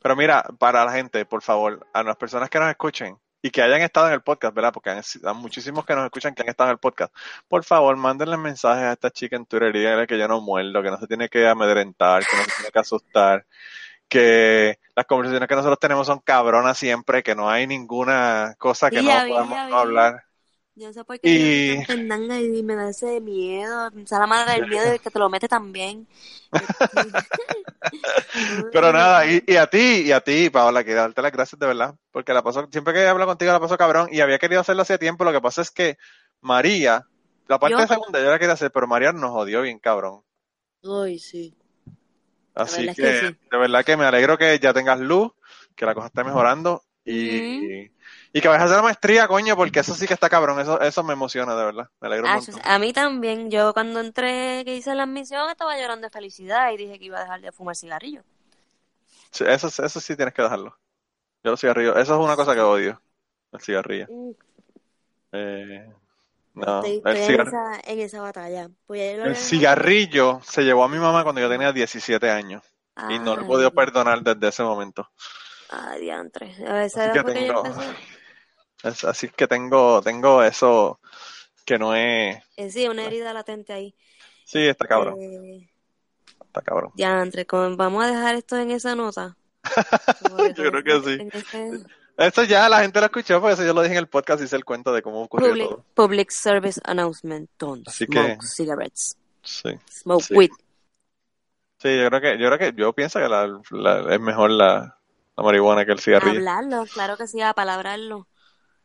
Pero 0.00 0.14
mira, 0.14 0.44
para 0.58 0.84
la 0.84 0.92
gente, 0.92 1.24
por 1.24 1.42
favor, 1.42 1.86
a 1.92 2.02
las 2.02 2.16
personas 2.16 2.50
que 2.50 2.58
nos 2.58 2.68
escuchen 2.68 3.16
y 3.40 3.50
que 3.50 3.62
hayan 3.62 3.80
estado 3.80 4.08
en 4.08 4.12
el 4.12 4.22
podcast, 4.22 4.54
¿verdad? 4.54 4.72
Porque 4.72 4.90
hay 4.90 5.00
muchísimos 5.34 5.84
que 5.84 5.94
nos 5.94 6.04
escuchan 6.04 6.34
que 6.34 6.42
han 6.42 6.48
estado 6.48 6.70
en 6.70 6.74
el 6.74 6.78
podcast. 6.78 7.14
Por 7.48 7.64
favor, 7.64 7.96
mándenle 7.96 8.36
mensajes 8.36 8.84
a 8.84 8.92
esta 8.92 9.10
chica 9.10 9.36
en 9.36 9.46
Twitter 9.46 9.74
y 9.74 9.78
díganle 9.80 10.06
que 10.06 10.18
yo 10.18 10.28
no 10.28 10.40
muerdo, 10.42 10.82
que 10.82 10.90
no 10.90 10.98
se 10.98 11.06
tiene 11.06 11.28
que 11.28 11.48
amedrentar, 11.48 12.24
que 12.24 12.36
no 12.36 12.44
se 12.44 12.50
tiene 12.56 12.70
que 12.70 12.78
asustar, 12.78 13.46
que 14.12 14.78
las 14.94 15.06
conversaciones 15.06 15.48
que 15.48 15.54
nosotros 15.54 15.78
tenemos 15.80 16.06
son 16.06 16.18
cabronas 16.18 16.76
siempre, 16.76 17.22
que 17.22 17.34
no 17.34 17.48
hay 17.48 17.66
ninguna 17.66 18.54
cosa 18.58 18.90
que 18.90 19.00
no 19.00 19.10
podamos 19.26 19.72
hablar. 19.72 20.24
Yo 20.74 20.92
sé 20.92 21.02
por 21.02 21.18
qué 21.18 21.30
y... 21.30 21.78
y 21.78 22.62
me 22.62 22.74
da 22.74 22.90
ese 22.90 23.18
miedo, 23.20 23.88
o 23.88 24.06
sea, 24.06 24.18
la 24.18 24.26
madre 24.26 24.60
del 24.60 24.68
miedo 24.68 24.90
de 24.90 24.98
que 24.98 25.10
te 25.10 25.18
lo 25.18 25.30
mete 25.30 25.48
también. 25.48 26.06
Pero 28.72 28.92
nada, 28.92 29.26
y, 29.26 29.42
y, 29.46 29.56
a 29.56 29.66
ti, 29.66 30.02
y 30.04 30.12
a 30.12 30.20
ti, 30.20 30.50
Paola, 30.50 30.84
quiero 30.84 31.00
darte 31.00 31.22
las 31.22 31.32
gracias 31.32 31.58
de 31.58 31.66
verdad, 31.66 31.94
porque 32.10 32.34
la 32.34 32.42
pasó, 32.42 32.68
siempre 32.70 32.92
que 32.92 33.06
hablo 33.06 33.26
contigo 33.26 33.50
la 33.50 33.60
paso 33.60 33.78
cabrón, 33.78 34.08
y 34.12 34.20
había 34.20 34.38
querido 34.38 34.60
hacerlo 34.60 34.82
hace 34.82 34.98
tiempo, 34.98 35.24
lo 35.24 35.32
que 35.32 35.40
pasa 35.40 35.62
es 35.62 35.70
que 35.70 35.96
María, 36.42 37.06
la 37.48 37.58
parte 37.58 37.80
de 37.80 37.88
segunda 37.88 38.20
yo 38.20 38.30
la 38.30 38.38
quería 38.38 38.54
hacer, 38.54 38.70
pero 38.70 38.86
María 38.86 39.12
nos 39.12 39.30
odió 39.30 39.62
bien 39.62 39.78
cabrón. 39.78 40.22
Ay, 40.84 41.18
sí. 41.18 41.56
Así 42.54 42.92
que, 42.94 43.02
de 43.02 43.58
verdad 43.58 43.84
que 43.84 43.96
me 43.96 44.04
alegro 44.04 44.36
que 44.36 44.58
ya 44.58 44.74
tengas 44.74 45.00
luz, 45.00 45.32
que 45.74 45.86
la 45.86 45.94
cosa 45.94 46.08
esté 46.08 46.22
mejorando 46.24 46.82
y, 47.04 47.90
y 48.32 48.40
que 48.40 48.48
vayas 48.48 48.62
a 48.62 48.64
hacer 48.64 48.76
la 48.76 48.82
maestría, 48.82 49.26
coño, 49.26 49.56
porque 49.56 49.80
eso 49.80 49.94
sí 49.94 50.06
que 50.06 50.14
está 50.14 50.28
cabrón, 50.28 50.60
eso, 50.60 50.80
eso 50.80 51.02
me 51.02 51.14
emociona, 51.14 51.54
de 51.56 51.64
verdad. 51.64 51.88
Me 52.00 52.08
alegro 52.08 52.28
ah, 52.28 52.40
A 52.64 52.78
mí 52.78 52.92
también, 52.92 53.50
yo 53.50 53.72
cuando 53.72 54.00
entré, 54.00 54.62
que 54.64 54.76
hice 54.76 54.94
la 54.94 55.04
admisión, 55.04 55.48
estaba 55.50 55.76
llorando 55.78 56.06
de 56.06 56.10
felicidad 56.10 56.72
y 56.72 56.76
dije 56.76 56.98
que 56.98 57.06
iba 57.06 57.18
a 57.18 57.22
dejar 57.22 57.40
de 57.40 57.52
fumar 57.52 57.76
cigarrillo. 57.76 58.22
eso, 59.40 59.68
eso 59.68 60.00
sí 60.00 60.16
tienes 60.16 60.34
que 60.34 60.42
dejarlo. 60.42 60.76
Yo 61.42 61.50
los 61.50 61.60
cigarrillos, 61.60 61.96
eso 61.96 62.14
es 62.14 62.24
una 62.24 62.36
cosa 62.36 62.54
que 62.54 62.60
odio, 62.60 63.00
el 63.52 63.60
cigarrillo. 63.60 64.06
Mm. 64.08 64.30
Eh, 65.32 65.92
no, 66.54 66.84
en, 66.84 68.00
esa, 68.00 68.20
batalla. 68.20 68.68
El 68.88 69.36
cigarrillo 69.36 70.40
se 70.44 70.62
llevó 70.62 70.84
a 70.84 70.88
mi 70.88 70.98
mamá 70.98 71.22
cuando 71.22 71.40
yo 71.40 71.48
tenía 71.48 71.72
17 71.72 72.30
años. 72.30 72.62
y 73.08 73.18
no 73.18 73.36
lo 73.36 73.42
he 73.42 73.46
podido 73.46 73.70
perdonar 73.72 74.22
desde 74.22 74.48
ese 74.48 74.62
momento. 74.62 75.10
Ah, 75.70 75.96
diantre. 75.98 76.54
así 76.66 77.00
que 77.14 77.24
tengo, 77.24 77.62
así 79.08 79.28
que 79.30 79.46
tengo, 79.46 80.02
tengo 80.02 80.42
eso 80.42 81.00
que 81.64 81.78
no 81.78 81.94
es... 81.94 82.42
Eh, 82.56 82.70
sí, 82.70 82.86
una 82.88 83.04
herida 83.04 83.32
latente 83.32 83.72
ahí. 83.72 83.94
Sí, 84.44 84.66
está 84.66 84.86
cabrón. 84.86 85.18
Eh, 85.18 85.70
está 86.44 86.60
cabrón. 86.60 86.92
Diantre, 86.94 87.46
vamos 87.50 88.04
a 88.04 88.08
dejar 88.08 88.34
esto 88.34 88.58
en 88.58 88.70
esa 88.72 88.94
nota. 88.94 89.36
yo 90.56 90.70
creo 90.70 90.82
que 90.82 91.00
sí. 91.00 91.84
Eso 92.26 92.44
ya 92.44 92.68
la 92.68 92.80
gente 92.80 93.00
lo 93.00 93.06
escuchó, 93.06 93.40
porque 93.40 93.54
eso 93.54 93.64
yo 93.64 93.74
lo 93.74 93.82
dije 93.82 93.94
en 93.94 93.98
el 93.98 94.08
podcast, 94.08 94.42
hice 94.42 94.56
el 94.56 94.64
cuento 94.64 94.92
de 94.92 95.02
cómo 95.02 95.22
ocurrió 95.22 95.48
public, 95.50 95.68
todo. 95.68 95.84
Public 95.94 96.30
Service 96.30 96.80
Announcement, 96.84 97.50
don't 97.58 97.86
Así 97.88 98.04
smoke 98.06 98.38
que- 98.40 98.46
cigarettes. 98.46 99.16
Sí. 99.42 99.70
Smoke 99.90 100.22
Sí. 100.24 100.34
weed. 100.34 100.50
Sí, 101.78 101.98
yo 102.00 102.08
creo 102.08 102.20
que, 102.20 102.38
yo 102.38 102.46
creo 102.46 102.58
que, 102.58 102.72
yo 102.80 102.92
pienso 102.92 103.18
que 103.18 103.28
la, 103.28 103.60
la- 103.70 104.14
es 104.14 104.20
mejor 104.20 104.50
la, 104.50 104.96
la 105.36 105.42
marihuana 105.44 105.84
que 105.84 105.92
el 105.92 105.98
cigarrillo. 106.00 106.38
Hablarlo, 106.38 106.84
claro 106.92 107.16
que 107.16 107.26
sí, 107.26 107.40
a 107.40 107.54
palabrarlo. 107.54 108.28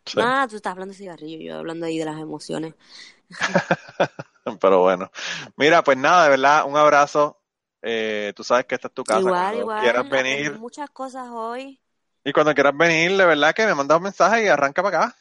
Sí. 0.05 0.19
Ah, 0.22 0.47
tú 0.49 0.55
estás 0.55 0.72
hablando 0.72 0.93
de 0.93 0.97
cigarrillo, 0.97 1.38
yo 1.39 1.59
hablando 1.59 1.85
ahí 1.85 1.99
de 1.99 2.05
las 2.05 2.18
emociones. 2.19 2.73
Pero 4.61 4.80
bueno. 4.81 5.11
Mira, 5.57 5.84
pues 5.84 5.97
nada, 5.97 6.23
de 6.23 6.30
verdad, 6.30 6.65
un 6.65 6.77
abrazo. 6.77 7.39
Eh, 7.81 8.34
tú 8.35 8.43
sabes 8.43 8.65
que 8.65 8.76
esta 8.76 8.88
es 8.88 8.93
tu 8.93 9.03
casa. 9.03 9.19
igual, 9.19 9.57
igual. 9.57 9.81
quieras 9.81 10.09
venir. 10.09 10.57
muchas 10.57 10.89
cosas 10.89 11.27
hoy. 11.30 11.80
Y 12.28 12.34
cuando 12.34 12.54
quieras 12.54 12.76
venir, 12.76 13.16
de 13.16 13.26
verdad 13.26 13.54
que 13.56 13.66
me 13.66 13.74
mandas 13.74 13.98
un 13.98 14.04
mensaje 14.04 14.44
y 14.44 14.48
arranca 14.49 14.84
para 14.84 14.98
acá. 15.06 15.16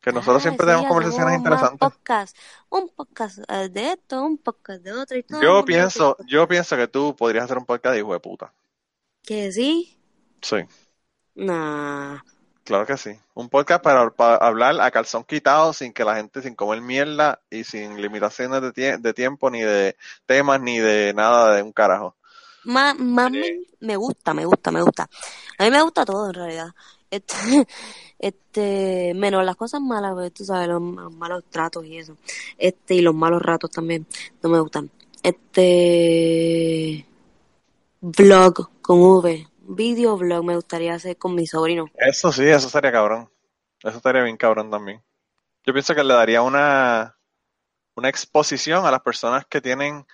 Que 0.00 0.10
nosotros 0.10 0.38
Ah, 0.38 0.40
siempre 0.40 0.64
sí, 0.64 0.68
tenemos 0.70 0.88
conversaciones 0.88 1.36
interesantes. 1.36 1.78
podcast. 1.78 2.34
Un 2.70 2.88
podcast 2.88 3.38
eh, 3.46 3.68
de 3.68 3.92
esto, 3.92 4.22
un 4.22 4.38
podcast 4.38 4.82
de 4.82 4.92
otro 4.94 5.18
y 5.18 5.22
todo. 5.22 5.42
Yo 5.42 5.62
pienso, 5.66 6.16
yo 6.26 6.48
pienso 6.48 6.76
que 6.78 6.88
tú 6.88 7.14
podrías 7.14 7.44
hacer 7.44 7.58
un 7.58 7.66
podcast 7.66 7.92
de 7.92 7.98
hijo 8.00 8.14
de 8.14 8.20
puta. 8.20 8.50
Que 9.22 9.52
sí. 9.52 9.98
Sí, 10.40 10.56
Nah. 11.34 12.20
claro 12.64 12.86
que 12.86 12.96
sí. 12.96 13.10
Un 13.34 13.50
podcast 13.50 13.84
para, 13.84 14.08
para 14.08 14.36
hablar 14.36 14.80
a 14.80 14.90
calzón 14.90 15.24
quitado, 15.24 15.74
sin 15.74 15.92
que 15.92 16.04
la 16.04 16.16
gente, 16.16 16.40
sin 16.40 16.54
comer 16.54 16.80
mierda 16.80 17.42
y 17.50 17.64
sin 17.64 18.00
limitaciones 18.00 18.62
de, 18.62 18.72
tie- 18.72 18.98
de 18.98 19.12
tiempo, 19.12 19.50
ni 19.50 19.60
de 19.60 19.94
temas, 20.24 20.58
ni 20.62 20.78
de 20.78 21.12
nada 21.12 21.54
de 21.56 21.62
un 21.62 21.72
carajo. 21.72 22.16
Más, 22.64 22.98
más 22.98 23.30
me, 23.30 23.60
me 23.80 23.96
gusta, 23.96 24.34
me 24.34 24.44
gusta, 24.44 24.70
me 24.70 24.82
gusta. 24.82 25.08
A 25.58 25.64
mí 25.64 25.70
me 25.70 25.82
gusta 25.82 26.04
todo 26.04 26.28
en 26.28 26.34
realidad. 26.34 26.68
Este, 27.10 27.34
este, 28.18 29.12
menos 29.14 29.44
las 29.44 29.56
cosas 29.56 29.80
malas, 29.80 30.12
pues, 30.14 30.32
tú 30.32 30.44
sabes, 30.44 30.68
los, 30.68 30.82
los 30.82 31.12
malos 31.12 31.44
tratos 31.50 31.84
y 31.84 31.98
eso. 31.98 32.16
Este, 32.58 32.94
y 32.94 33.00
los 33.00 33.14
malos 33.14 33.42
ratos 33.42 33.70
también, 33.70 34.06
no 34.42 34.50
me 34.50 34.60
gustan. 34.60 34.90
Este, 35.22 37.06
vlog 38.00 38.70
con 38.80 39.00
V, 39.00 39.48
video 39.62 40.16
vlog 40.16 40.44
me 40.44 40.56
gustaría 40.56 40.94
hacer 40.94 41.16
con 41.16 41.34
mi 41.34 41.46
sobrino. 41.46 41.86
Eso 41.94 42.32
sí, 42.32 42.44
eso 42.44 42.68
sería 42.68 42.92
cabrón. 42.92 43.30
Eso 43.82 43.96
estaría 43.96 44.22
bien 44.22 44.36
cabrón 44.36 44.70
también. 44.70 45.02
Yo 45.64 45.72
pienso 45.72 45.94
que 45.94 46.04
le 46.04 46.14
daría 46.14 46.42
una, 46.42 47.16
una 47.94 48.08
exposición 48.08 48.86
a 48.86 48.90
las 48.90 49.02
personas 49.02 49.44
que 49.46 49.60
tienen 49.60 50.06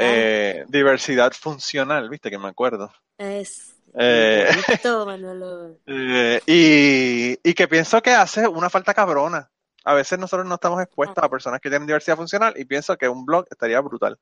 eh, 0.00 0.64
diversidad 0.68 1.32
funcional, 1.32 2.08
viste 2.08 2.30
que 2.30 2.38
me 2.38 2.48
acuerdo. 2.48 2.92
Es, 3.18 3.74
Eh. 3.98 4.48
bonito, 4.66 5.06
Manolo. 5.06 5.76
Eh, 5.86 6.40
y, 6.46 7.48
y 7.50 7.54
que 7.54 7.68
pienso 7.68 8.00
que 8.02 8.10
hace 8.12 8.46
una 8.46 8.70
falta 8.70 8.94
cabrona. 8.94 9.50
A 9.84 9.94
veces 9.94 10.18
nosotros 10.18 10.46
no 10.46 10.54
estamos 10.56 10.80
expuestos 10.82 11.22
a 11.24 11.28
personas 11.28 11.60
que 11.60 11.70
tienen 11.70 11.86
diversidad 11.86 12.16
funcional 12.16 12.54
y 12.56 12.64
pienso 12.66 12.96
que 12.96 13.08
un 13.08 13.24
blog 13.24 13.46
estaría 13.50 13.80
brutal. 13.80 14.18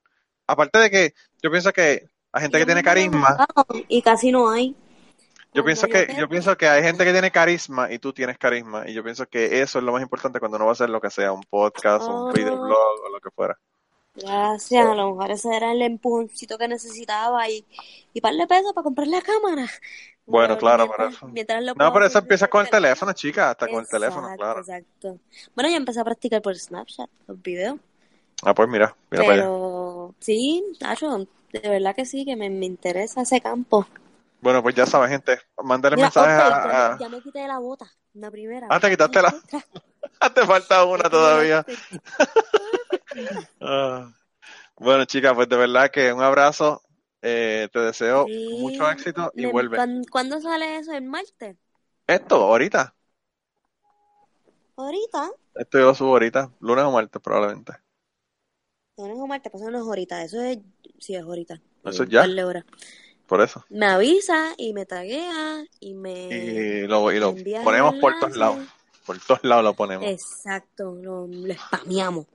Aparte 0.47 0.79
de 0.79 0.91
que 0.91 1.15
yo 1.43 1.51
pienso 1.51 1.73
que 1.73 2.09
hay 2.33 2.43
gente 2.43 2.59
que 2.59 2.67
tiene 2.67 2.83
carisma. 2.83 3.47
Y 3.89 4.01
casi 4.03 4.31
no 4.31 4.51
hay. 4.51 4.75
Yo 5.53 5.65
pienso 5.65 5.89
que 5.89 6.15
yo 6.17 6.29
pienso 6.29 6.57
que 6.57 6.69
hay 6.69 6.83
gente 6.83 7.05
que 7.05 7.13
tiene 7.13 7.31
carisma 7.31 7.91
y 7.93 7.99
tú 7.99 8.13
tienes 8.13 8.39
carisma 8.39 8.89
y 8.89 8.93
yo 8.95 9.03
pienso 9.03 9.27
que 9.27 9.61
eso 9.61 9.79
es 9.79 9.85
lo 9.85 9.93
más 9.93 10.03
importante 10.03 10.39
cuando 10.39 10.57
uno 10.57 10.67
va 10.67 10.73
a 10.73 10.75
hacer 10.75 10.91
lo 10.91 11.01
que 11.01 11.11
sea, 11.11 11.33
un 11.33 11.43
podcast, 11.43 12.07
un 12.07 12.31
Oh. 12.31 12.33
videoblog 12.33 13.01
o 13.05 13.09
lo 13.13 13.19
que 13.21 13.31
fuera. 13.31 13.59
Gracias, 14.21 14.87
a 14.87 14.95
lo 14.95 15.11
mejor 15.15 15.31
ese 15.31 15.57
era 15.57 15.73
el 15.73 15.83
empujoncito 15.83 16.59
que 16.59 16.69
necesitaba 16.69 17.49
y, 17.49 17.65
y 18.13 18.21
par 18.21 18.35
de 18.35 18.47
pesos 18.47 18.73
para 18.73 18.83
comprar 18.85 19.07
la 19.09 19.23
cámara. 19.23 19.67
Bueno, 20.27 20.59
claro, 20.59 20.85
mientras- 20.85 20.97
pero 20.97 21.09
eso- 21.11 21.29
mientras 21.29 21.63
lo 21.63 21.75
No, 21.75 21.93
pero 21.93 22.07
eso 22.07 22.19
empieza 22.19 22.49
con 22.49 22.65
el 22.65 22.71
teléfono, 22.71 23.13
chica, 23.13 23.51
hasta 23.51 23.67
con 23.69 23.81
el 23.81 23.89
teléfono, 23.89 24.29
claro. 24.37 24.61
Exacto. 24.61 25.19
Bueno, 25.55 25.71
yo 25.71 25.77
empecé 25.77 26.01
a 26.01 26.05
practicar 26.05 26.43
por 26.43 26.55
Snapchat, 26.57 27.09
los 27.27 27.41
videos. 27.43 27.79
Ah, 28.43 28.55
pues 28.55 28.69
mira, 28.69 28.95
mira 29.11 29.25
para 29.25 29.43
allá. 29.43 30.13
Sí, 30.21 30.65
Tacho, 30.79 31.27
de 31.53 31.61
verdad 31.69 31.95
que 31.97 32.05
sí, 32.05 32.25
que 32.25 32.37
me, 32.37 32.51
me 32.51 32.67
interesa 32.67 33.23
ese 33.23 33.41
campo. 33.41 33.87
Bueno, 34.41 34.63
pues 34.63 34.75
ya 34.75 34.87
saben, 34.87 35.11
gente, 35.11 35.39
mándale 35.65 35.97
Mira, 35.97 36.07
mensajes 36.07 36.31
a, 36.31 36.49
ya, 36.49 36.95
a- 36.95 36.99
ya 36.99 37.09
me 37.09 37.21
quité 37.21 37.47
la 37.49 37.59
bota, 37.59 37.91
la 38.15 38.31
primera. 38.31 38.67
Ah, 38.71 38.79
te 38.79 38.91
quitaste 38.91 39.21
la- 39.23 39.35
Te 40.35 40.47
falta 40.47 40.85
una 40.85 41.09
todavía. 41.11 41.65
Ah. 43.61 44.13
Bueno, 44.77 45.05
chicas, 45.07 45.35
pues 45.35 45.49
de 45.49 45.57
verdad 45.57 45.91
que 45.91 46.13
un 46.13 46.23
abrazo. 46.23 46.83
eh, 47.21 47.69
te 47.73 47.81
deseo 47.81 48.27
Sí. 48.27 48.59
mucho 48.61 48.89
éxito 48.89 49.33
y 49.35 49.45
vuelve. 49.47 49.77
¿cuán- 49.77 50.05
¿Cuándo 50.05 50.41
sale 50.41 50.77
eso? 50.77 50.93
¿El 50.93 51.03
martes? 51.03 51.57
Esto, 52.07 52.37
ahorita. 52.37 52.95
¿Ahorita? 54.77 55.31
Esto 55.57 55.79
yo 55.81 55.87
lo 55.87 55.95
subo 55.97 56.11
ahorita, 56.11 56.53
lunes 56.61 56.85
o 56.85 56.93
martes 56.93 57.21
probablemente. 57.21 57.73
No, 58.97 59.09
no 59.09 59.25
es 59.25 59.29
martes, 59.29 59.51
pues 59.51 59.63
eso 59.63 59.71
no 59.73 59.79
es 59.79 59.85
ahorita. 59.85 60.23
Eso 60.23 60.41
es, 60.41 60.59
sí 61.01 61.17
es 61.17 61.23
ahorita. 61.23 61.61
Eso 61.85 62.05
es 62.05 62.09
ya. 62.09 62.23
horas. 62.47 62.65
Por 63.27 63.41
eso. 63.41 63.65
Me 63.69 63.87
avisa 63.87 64.55
y 64.57 64.73
me 64.73 64.87
taguea 64.87 65.65
y 65.81 65.95
me... 65.95 66.29
Y 66.29 66.87
lo, 66.87 67.11
y 67.13 67.45
ponemos 67.65 67.97
por 67.97 68.19
todos 68.21 68.37
lados. 68.37 68.59
Por 69.05 69.19
todos 69.19 69.43
lados 69.43 69.65
lo 69.65 69.75
ponemos. 69.75 70.07
Exacto, 70.07 70.95
lo, 70.95 71.27
lo 71.27 71.55
spameamos. 71.55 72.27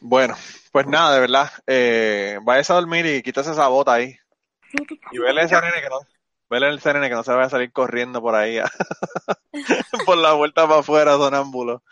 Bueno, 0.00 0.36
pues 0.72 0.86
nada, 0.86 1.14
de 1.14 1.20
verdad. 1.20 1.50
Eh, 1.66 2.38
váyase 2.42 2.72
a 2.72 2.76
dormir 2.76 3.06
y 3.06 3.22
quítase 3.22 3.50
esa 3.52 3.68
bota 3.68 3.94
ahí. 3.94 4.16
Y 5.12 5.18
vele 5.18 5.42
ese 5.42 5.54
nene 5.60 5.80
que 5.82 5.88
no. 5.88 6.00
Vele 6.50 6.70
nene 6.70 7.08
que 7.08 7.14
no 7.14 7.22
se 7.22 7.32
vaya 7.32 7.46
a 7.46 7.50
salir 7.50 7.72
corriendo 7.72 8.22
por 8.22 8.34
ahí. 8.34 8.58
por 10.06 10.16
la 10.16 10.32
vuelta 10.32 10.66
para 10.66 10.80
afuera, 10.80 11.16
sonámbulo. 11.16 11.82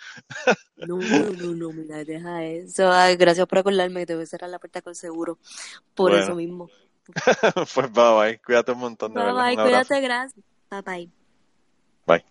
No, 0.76 0.96
no, 0.96 1.54
no, 1.54 1.72
mira, 1.72 2.04
deja 2.04 2.42
eso. 2.44 2.90
Ay, 2.90 3.16
gracias 3.16 3.46
por 3.46 3.58
acordarme 3.58 4.00
que 4.00 4.06
te 4.06 4.14
voy 4.14 4.24
a 4.24 4.26
cerrar 4.26 4.50
la 4.50 4.58
puerta 4.58 4.80
con 4.80 4.94
seguro. 4.94 5.38
Por 5.94 6.12
Bueno. 6.12 6.24
eso 6.24 6.34
mismo. 6.34 6.70
pues 7.74 7.92
bye 7.92 8.14
bye. 8.18 8.40
Cuídate 8.40 8.72
un 8.72 8.78
montón, 8.78 9.12
de 9.14 9.20
Bye, 9.20 9.26
verdad. 9.26 9.44
bye, 9.46 9.56
cuídate, 9.56 10.00
gracias. 10.00 10.44
Bye, 10.70 10.82
bye. 10.82 11.10
Bye. 12.06 12.24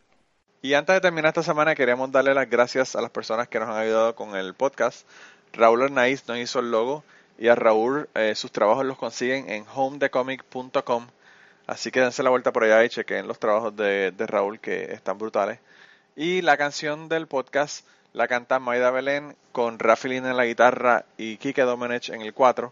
Y 0.61 0.73
antes 0.73 0.95
de 0.95 1.01
terminar 1.01 1.27
esta 1.29 1.43
semana, 1.43 1.75
queríamos 1.75 2.11
darle 2.11 2.33
las 2.33 2.49
gracias 2.49 2.95
a 2.95 3.01
las 3.01 3.11
personas 3.11 3.47
que 3.47 3.59
nos 3.59 3.69
han 3.69 3.77
ayudado 3.77 4.15
con 4.15 4.35
el 4.35 4.55
podcast. 4.55 5.07
Raúl 5.55 5.83
Arnaiz 5.83 6.27
nos 6.27 6.37
hizo 6.37 6.59
el 6.59 6.71
logo 6.71 7.03
y 7.37 7.47
a 7.47 7.55
Raúl 7.55 8.09
eh, 8.13 8.35
sus 8.35 8.51
trabajos 8.51 8.85
los 8.85 8.97
consiguen 8.97 9.49
en 9.49 9.65
homedecomic.com. 9.73 11.07
Así 11.65 11.91
que 11.91 12.01
dense 12.01 12.23
la 12.23 12.29
vuelta 12.29 12.51
por 12.53 12.63
allá 12.63 12.83
y 12.83 12.89
chequen 12.89 13.27
los 13.27 13.39
trabajos 13.39 13.75
de, 13.75 14.11
de 14.11 14.27
Raúl 14.27 14.59
que 14.59 14.93
están 14.93 15.17
brutales. 15.17 15.59
Y 16.15 16.41
la 16.41 16.57
canción 16.57 17.09
del 17.09 17.27
podcast 17.27 17.85
la 18.13 18.27
canta 18.27 18.59
Maida 18.59 18.91
Belén 18.91 19.35
con 19.51 19.79
Rafi 19.79 20.09
Lina 20.09 20.31
en 20.31 20.37
la 20.37 20.45
guitarra 20.45 21.05
y 21.17 21.37
Kike 21.37 21.63
Domenech 21.63 22.09
en 22.09 22.21
el 22.21 22.33
4. 22.33 22.71